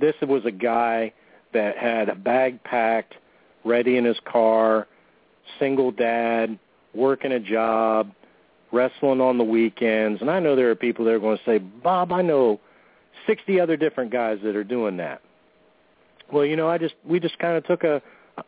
this 0.00 0.14
was 0.22 0.44
a 0.44 0.50
guy 0.50 1.12
that 1.52 1.76
had 1.76 2.08
a 2.08 2.14
bag 2.14 2.62
packed, 2.64 3.14
ready 3.64 3.96
in 3.96 4.04
his 4.04 4.18
car, 4.30 4.86
single 5.58 5.90
dad, 5.90 6.58
working 6.94 7.32
a 7.32 7.40
job, 7.40 8.10
wrestling 8.72 9.20
on 9.20 9.38
the 9.38 9.44
weekends. 9.44 10.20
And 10.20 10.30
I 10.30 10.40
know 10.40 10.56
there 10.56 10.70
are 10.70 10.74
people 10.74 11.04
that 11.04 11.12
are 11.12 11.20
going 11.20 11.38
to 11.38 11.44
say, 11.44 11.58
"Bob, 11.58 12.12
I 12.12 12.22
know 12.22 12.60
60 13.26 13.60
other 13.60 13.76
different 13.76 14.10
guys 14.10 14.38
that 14.42 14.56
are 14.56 14.64
doing 14.64 14.96
that." 14.98 15.22
Well, 16.32 16.44
you 16.44 16.56
know, 16.56 16.68
I 16.68 16.78
just 16.78 16.94
we 17.04 17.20
just 17.20 17.38
kind 17.38 17.56
of 17.56 17.64
took 17.64 17.84
a 17.84 18.02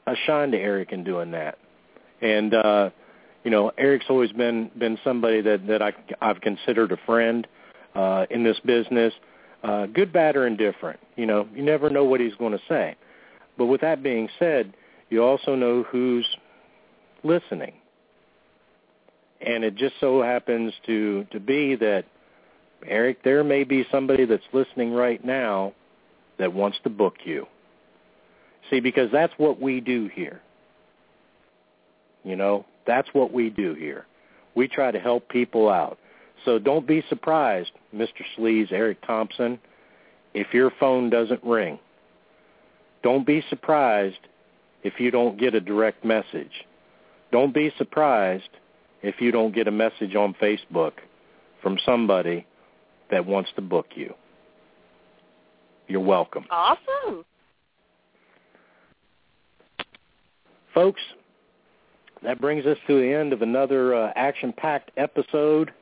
a 0.07 0.15
shine 0.27 0.51
to 0.51 0.59
Eric 0.59 0.93
in 0.93 1.05
doing 1.05 1.31
that. 1.33 1.59
And 2.21 2.55
uh 2.55 2.91
you 3.45 3.51
know, 3.51 3.71
Eric's 3.79 4.07
always 4.09 4.33
been 4.33 4.71
been 4.77 4.99
somebody 5.05 5.41
that 5.43 5.67
that 5.67 5.83
I 5.83 5.93
I've 6.21 6.41
considered 6.41 6.93
a 6.93 6.99
friend 7.07 7.47
uh 7.95 8.27
in 8.31 8.43
this 8.43 8.59
business. 8.61 9.13
Uh 9.63 9.87
good, 9.87 10.13
bad 10.13 10.37
or 10.37 10.47
indifferent. 10.47 11.01
You 11.17 11.27
know, 11.27 11.49
you 11.55 11.63
never 11.63 11.91
know 11.91 12.05
what 12.05 12.21
he's 12.21 12.35
going 12.37 12.53
to 12.53 12.63
say. 12.69 12.97
But 13.57 13.67
with 13.67 13.81
that 13.81 14.03
being 14.03 14.29
said, 14.39 14.75
you 15.11 15.23
also 15.25 15.55
know 15.55 15.83
who's 15.83 16.27
listening. 17.25 17.75
And 19.41 19.65
it 19.65 19.75
just 19.77 19.95
so 20.01 20.23
happens 20.23 20.73
to 20.87 21.25
to 21.33 21.41
be 21.41 21.75
that 21.77 22.05
Eric, 22.87 23.23
there 23.25 23.43
may 23.43 23.65
be 23.65 23.85
somebody 23.91 24.25
that's 24.25 24.45
listening 24.53 24.93
right 24.93 25.25
now 25.25 25.73
that 26.39 26.53
wants 26.53 26.79
to 26.85 26.91
book 26.91 27.17
you. 27.25 27.47
See, 28.71 28.81
because 28.81 29.11
that's 29.11 29.33
what 29.37 29.61
we 29.61 29.81
do 29.81 30.09
here. 30.13 30.41
You 32.25 32.37
know, 32.37 32.67
that's 32.87 33.09
what 33.13 33.33
we 33.33 33.51
do 33.51 33.75
here. 33.75 34.07
We 34.55 34.69
try 34.69 34.91
to 34.91 34.99
help 34.99 35.29
people 35.29 35.69
out. 35.69 35.99
So 36.45 36.59
don't 36.59 36.87
be 36.87 37.03
surprised, 37.09 37.73
Mr. 37.95 38.23
Sleaze, 38.37 38.73
Eric 38.73 38.99
Thompson, 39.07 39.59
if 40.35 40.53
your 40.53 40.71
phone 40.79 41.11
doesn't 41.11 41.43
ring. 41.43 41.79
Don't 43.03 43.27
be 43.27 43.43
surprised 43.49 44.19
if 44.83 44.95
you 44.99 45.11
don't 45.11 45.39
get 45.39 45.55
a 45.55 45.61
direct 45.61 46.05
message. 46.05 46.65
Don't 47.33 47.53
be 47.53 47.73
surprised 47.77 48.49
if 49.03 49.21
you 49.21 49.31
don't 49.31 49.55
get 49.55 49.69
a 49.69 49.73
message 49.73 50.15
on 50.15 50.35
Facebook 50.41 50.93
from 51.63 51.79
somebody 51.85 52.47
that 53.11 53.25
wants 53.25 53.51
to 53.57 53.63
book 53.63 53.87
you. 53.95 54.15
You're 55.87 56.01
welcome. 56.01 56.45
Awesome. 56.51 57.25
Folks, 60.75 61.01
that 62.23 62.41
brings 62.41 62.67
us 62.67 62.77
to 62.87 63.01
the 63.01 63.13
end 63.13 63.33
of 63.33 63.43
another 63.43 63.95
uh, 63.95 64.13
action-packed 64.15 64.91
episode 64.97 65.73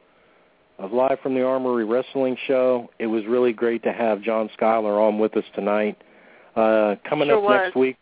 of 0.78 0.92
Live 0.92 1.18
from 1.22 1.34
the 1.34 1.42
Armory 1.42 1.84
Wrestling 1.84 2.36
Show. 2.46 2.90
It 2.98 3.06
was 3.06 3.24
really 3.26 3.52
great 3.52 3.82
to 3.84 3.92
have 3.92 4.20
John 4.22 4.50
Skyler 4.58 5.00
on 5.00 5.18
with 5.18 5.36
us 5.36 5.44
tonight. 5.54 5.96
Uh, 6.54 6.96
coming 7.08 7.28
Sure 7.28 7.38
up 7.38 7.44
was. 7.44 7.60
next 7.64 7.76
week, 7.76 7.96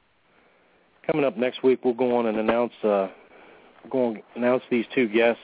coming 1.07 1.25
up 1.25 1.37
next 1.37 1.63
week, 1.63 1.85
we'll 1.85 1.95
go 1.95 2.17
on 2.17 2.27
and 2.27 2.39
announce 2.39 2.73
uh, 2.83 3.09
go 3.91 4.07
on 4.07 4.17
and 4.17 4.45
announce 4.45 4.63
these 4.71 4.87
two 4.95 5.09
guests 5.09 5.43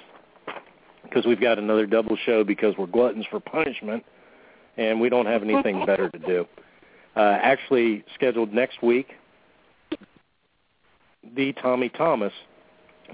because 1.04 1.24
we've 1.26 1.40
got 1.40 1.58
another 1.58 1.86
double 1.86 2.16
show 2.24 2.44
because 2.44 2.74
we're 2.78 2.86
gluttons 2.86 3.26
for 3.30 3.40
punishment 3.40 4.04
and 4.76 5.00
we 5.00 5.08
don't 5.08 5.26
have 5.26 5.42
anything 5.42 5.84
better 5.86 6.08
to 6.08 6.18
do. 6.18 6.46
Uh, 7.16 7.38
actually, 7.42 8.04
scheduled 8.14 8.52
next 8.52 8.82
week, 8.82 9.08
the 11.36 11.52
Tommy 11.54 11.88
Thomas 11.88 12.32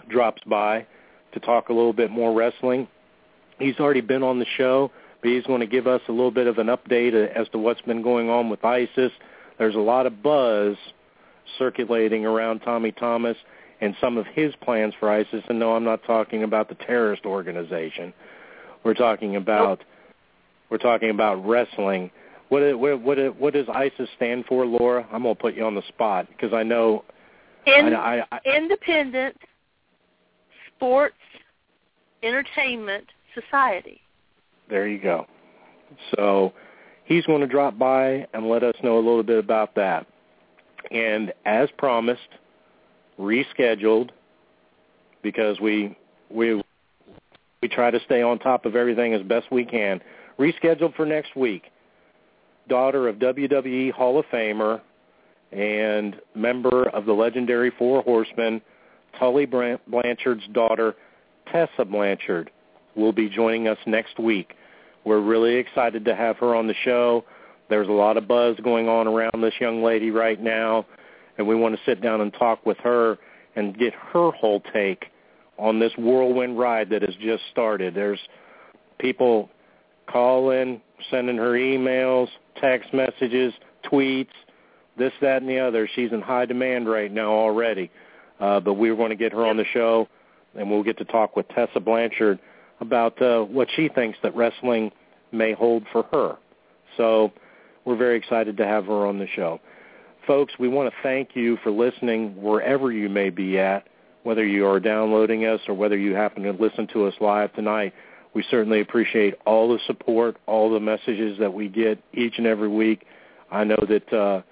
drops 0.09 0.43
by 0.47 0.86
to 1.32 1.40
talk 1.40 1.70
a 1.70 1.72
little 1.72 1.93
bit 1.93 2.10
more 2.10 2.34
wrestling. 2.34 2.86
He's 3.59 3.78
already 3.78 4.01
been 4.01 4.23
on 4.23 4.39
the 4.39 4.47
show, 4.57 4.91
but 5.23 5.31
he's 5.31 5.45
going 5.45 5.61
to 5.61 5.66
give 5.66 5.87
us 5.87 6.01
a 6.09 6.12
little 6.12 6.31
bit 6.31 6.47
of 6.47 6.59
an 6.59 6.66
update 6.66 7.15
as 7.15 7.49
to 7.51 7.59
what's 7.59 7.81
been 7.83 8.03
going 8.03 8.28
on 8.28 8.51
with 8.51 8.65
ISIS. 8.65 9.12
There's 9.59 9.74
a 9.74 9.81
lot 9.81 10.07
of 10.07 10.23
buzz 10.23 10.77
circulating 11.59 12.27
around 12.27 12.61
Tommy 12.61 12.93
Thomas 12.93 13.37
and 13.81 13.95
some 14.01 14.16
of 14.19 14.27
his 14.27 14.55
plans 14.62 14.95
for 14.99 15.11
ISIS. 15.11 15.43
And 15.49 15.59
no, 15.59 15.74
I'm 15.74 15.85
not 15.85 16.03
talking 16.05 16.43
about 16.43 16.69
the 16.69 16.74
terrorist 16.74 17.24
organization. 17.24 18.12
We're 18.85 18.95
talking 18.95 19.37
about 19.37 19.83
we're 20.70 20.78
talking 20.78 21.11
about 21.11 21.47
wrestling. 21.47 22.11
What 22.49 22.78
what 22.78 23.01
what 23.01 23.41
what 23.41 23.55
does 23.55 23.66
ISIS 23.69 24.09
stand 24.16 24.45
for, 24.47 24.66
Laura? 24.66 25.07
I'm 25.12 25.23
going 25.23 25.35
to 25.35 25.41
put 25.41 25.55
you 25.55 25.65
on 25.65 25.74
the 25.74 25.87
spot 25.89 26.28
because 26.28 26.53
I 26.53 26.62
know 26.62 27.05
In, 27.66 27.95
I, 27.95 28.19
I, 28.19 28.24
I, 28.33 28.57
independent 28.57 29.37
sports 30.77 31.16
entertainment 32.23 33.07
society. 33.41 34.01
There 34.69 34.89
you 34.89 35.01
go. 35.01 35.27
So 36.17 36.53
he's 37.05 37.25
going 37.27 37.41
to 37.41 37.47
drop 37.47 37.79
by 37.79 38.27
and 38.35 38.49
let 38.49 38.63
us 38.63 38.75
know 38.83 38.97
a 38.97 39.05
little 39.05 39.23
bit 39.23 39.39
about 39.39 39.75
that. 39.77 40.07
And 40.91 41.33
as 41.45 41.69
promised, 41.79 42.29
rescheduled 43.19 44.11
because 45.23 45.59
we 45.61 45.97
we 46.31 46.63
we 47.63 47.69
try 47.69 47.91
to 47.91 48.01
stay 48.05 48.23
on 48.23 48.39
top 48.39 48.67
of 48.67 48.77
everything 48.77 49.15
as 49.15 49.23
best 49.23 49.47
we 49.51 49.65
can. 49.65 50.01
Rescheduled 50.39 50.95
for 50.95 51.07
next 51.07 51.35
week. 51.35 51.65
Daughter 52.69 53.09
of 53.09 53.17
WWE 53.17 53.93
Hall 53.93 54.19
of 54.19 54.27
Famer 54.27 54.81
and 55.53 56.17
member 56.35 56.89
of 56.91 57.07
the 57.07 57.13
legendary 57.13 57.73
Four 57.79 58.03
Horsemen, 58.03 58.61
Tully 59.19 59.47
Blanchard's 59.47 60.47
daughter, 60.53 60.95
Tessa 61.51 61.85
Blanchard, 61.85 62.51
will 62.97 63.12
be 63.12 63.28
joining 63.28 63.68
us 63.68 63.78
next 63.86 64.18
week. 64.18 64.55
We're 65.05 65.20
really 65.20 65.56
excited 65.56 66.05
to 66.06 66.16
have 66.16 66.36
her 66.39 66.55
on 66.55 66.66
the 66.66 66.74
show. 66.85 67.24
There's 67.68 67.89
a 67.89 67.93
lot 67.93 68.16
of 68.16 68.27
buzz 68.27 68.56
going 68.62 68.89
on 68.89 69.06
around 69.06 69.43
this 69.43 69.55
young 69.60 69.82
lady 69.82 70.10
right 70.10 70.40
now, 70.40 70.86
and 71.39 71.47
we 71.47 71.55
want 71.55 71.77
to 71.77 71.81
sit 71.85 72.01
down 72.01 72.20
and 72.20 72.32
talk 72.32 72.64
with 72.64 72.78
her 72.78 73.18
and 73.55 73.77
get 73.78 73.93
her 73.94 74.31
whole 74.31 74.62
take 74.73 75.06
on 75.59 75.78
this 75.78 75.93
whirlwind 75.97 76.59
ride 76.59 76.90
that 76.90 77.02
has 77.02 77.14
just 77.16 77.43
started. 77.51 77.94
There's 77.94 78.20
people 78.98 79.48
calling, 80.10 80.81
sending 81.10 81.36
her 81.36 81.52
emails, 81.52 82.28
text 82.60 82.93
messages, 82.93 83.52
tweets, 83.90 84.28
this, 84.98 85.12
that, 85.20 85.43
and 85.43 85.51
the 85.51 85.59
other. 85.59 85.89
She's 85.94 86.12
in 86.12 86.20
high 86.20 86.47
demand 86.47 86.89
right 86.89 87.12
now 87.12 87.31
already. 87.31 87.90
Uh, 88.40 88.60
but 88.60 88.74
we 88.74 88.90
are 88.90 88.97
going 88.97 89.10
to 89.10 89.16
get 89.16 89.32
her 89.32 89.47
on 89.47 89.56
the 89.56 89.64
show, 89.73 90.09
and 90.55 90.70
we'll 90.70 90.82
get 90.82 90.98
to 90.98 91.05
talk 91.05 91.36
with 91.36 91.48
Tessa 91.48 91.81
Blanchard 91.81 92.39
about 92.81 93.20
uh, 93.23 93.43
what 93.43 93.69
she 93.74 93.89
thinks 93.89 94.19
that 94.23 94.35
wrestling 94.36 94.90
may 95.32 95.53
hold 95.53 95.85
for 95.93 96.05
her. 96.12 96.36
So 96.97 97.32
we're 97.85 97.97
very 97.97 98.16
excited 98.16 98.57
to 98.57 98.66
have 98.66 98.86
her 98.86 99.07
on 99.07 99.19
the 99.19 99.27
show. 99.35 99.61
Folks, 100.27 100.55
we 100.59 100.69
want 100.69 100.90
to 100.90 100.97
thank 101.03 101.31
you 101.35 101.57
for 101.62 101.70
listening 101.70 102.40
wherever 102.40 102.90
you 102.90 103.09
may 103.09 103.31
be 103.31 103.59
at, 103.59 103.86
whether 104.24 104.44
you 104.44 104.66
are 104.66 104.81
downloading 104.81 105.44
us 105.44 105.61
or 105.69 105.74
whether 105.74 105.97
you 105.97 106.15
happen 106.15 106.43
to 106.43 106.53
listen 106.53 106.89
to 106.89 107.07
us 107.07 107.15
live 107.20 107.53
tonight. 107.55 107.94
We 108.35 108.44
certainly 108.51 108.81
appreciate 108.81 109.35
all 109.47 109.69
the 109.69 109.78
support, 109.86 110.36
all 110.47 110.70
the 110.70 110.81
messages 110.81 111.39
that 111.39 111.53
we 111.53 111.69
get 111.69 112.03
each 112.12 112.35
and 112.39 112.47
every 112.47 112.69
week. 112.69 113.07
I 113.51 113.65
know 113.65 113.78
that 113.89 114.12
uh, 114.12 114.43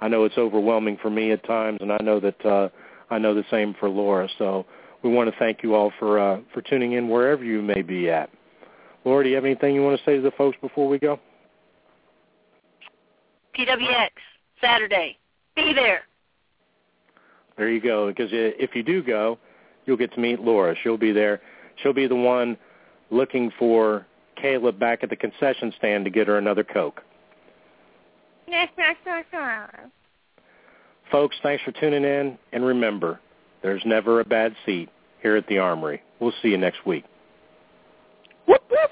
I 0.00 0.08
know 0.08 0.24
it's 0.24 0.36
overwhelming 0.36 0.98
for 1.00 1.10
me 1.10 1.32
at 1.32 1.44
times, 1.44 1.78
and 1.80 1.92
I 1.92 1.98
know 2.02 2.20
that 2.20 2.44
uh, 2.44 2.68
I 3.10 3.18
know 3.18 3.34
the 3.34 3.44
same 3.50 3.74
for 3.80 3.88
Laura. 3.88 4.28
So 4.38 4.66
we 5.02 5.10
want 5.10 5.30
to 5.30 5.38
thank 5.38 5.62
you 5.62 5.74
all 5.74 5.92
for 5.98 6.18
uh, 6.18 6.40
for 6.52 6.62
tuning 6.62 6.92
in 6.92 7.08
wherever 7.08 7.44
you 7.44 7.62
may 7.62 7.82
be 7.82 8.10
at. 8.10 8.30
Laura, 9.04 9.24
do 9.24 9.30
you 9.30 9.34
have 9.34 9.44
anything 9.44 9.74
you 9.74 9.82
want 9.82 9.98
to 9.98 10.04
say 10.04 10.16
to 10.16 10.22
the 10.22 10.30
folks 10.32 10.56
before 10.60 10.88
we 10.88 10.98
go? 10.98 11.18
PWX 13.58 14.10
Saturday, 14.60 15.18
be 15.56 15.72
there. 15.72 16.02
There 17.56 17.68
you 17.68 17.80
go. 17.80 18.08
Because 18.08 18.30
if 18.32 18.74
you 18.74 18.82
do 18.82 19.02
go, 19.02 19.38
you'll 19.84 19.96
get 19.96 20.12
to 20.14 20.20
meet 20.20 20.40
Laura. 20.40 20.74
She'll 20.82 20.96
be 20.96 21.12
there. 21.12 21.40
She'll 21.82 21.92
be 21.92 22.06
the 22.06 22.14
one 22.14 22.56
looking 23.10 23.50
for 23.58 24.06
Caleb 24.40 24.78
back 24.78 25.02
at 25.02 25.10
the 25.10 25.16
concession 25.16 25.72
stand 25.76 26.04
to 26.04 26.10
get 26.10 26.26
her 26.28 26.38
another 26.38 26.64
Coke. 26.64 27.02
Folks, 31.10 31.36
thanks 31.42 31.62
for 31.62 31.72
tuning 31.72 32.04
in, 32.04 32.38
and 32.52 32.64
remember, 32.64 33.20
there's 33.62 33.82
never 33.84 34.20
a 34.20 34.24
bad 34.24 34.54
seat 34.66 34.88
here 35.22 35.36
at 35.36 35.46
the 35.46 35.58
Armory. 35.58 36.02
We'll 36.20 36.32
see 36.42 36.48
you 36.48 36.58
next 36.58 36.84
week. 36.86 37.04
Whoop, 38.46 38.62
whoop. 38.70 38.90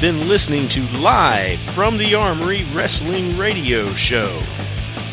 Been 0.00 0.28
listening 0.28 0.68
to 0.68 0.80
Live 0.98 1.58
from 1.74 1.96
the 1.96 2.14
Armory 2.14 2.70
Wrestling 2.74 3.38
Radio 3.38 3.96
Show. 3.96 4.42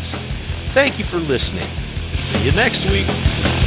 Thank 0.75 0.99
you 0.99 1.05
for 1.11 1.19
listening. 1.19 1.69
See 2.33 2.45
you 2.45 2.53
next 2.53 2.85
week. 2.91 3.64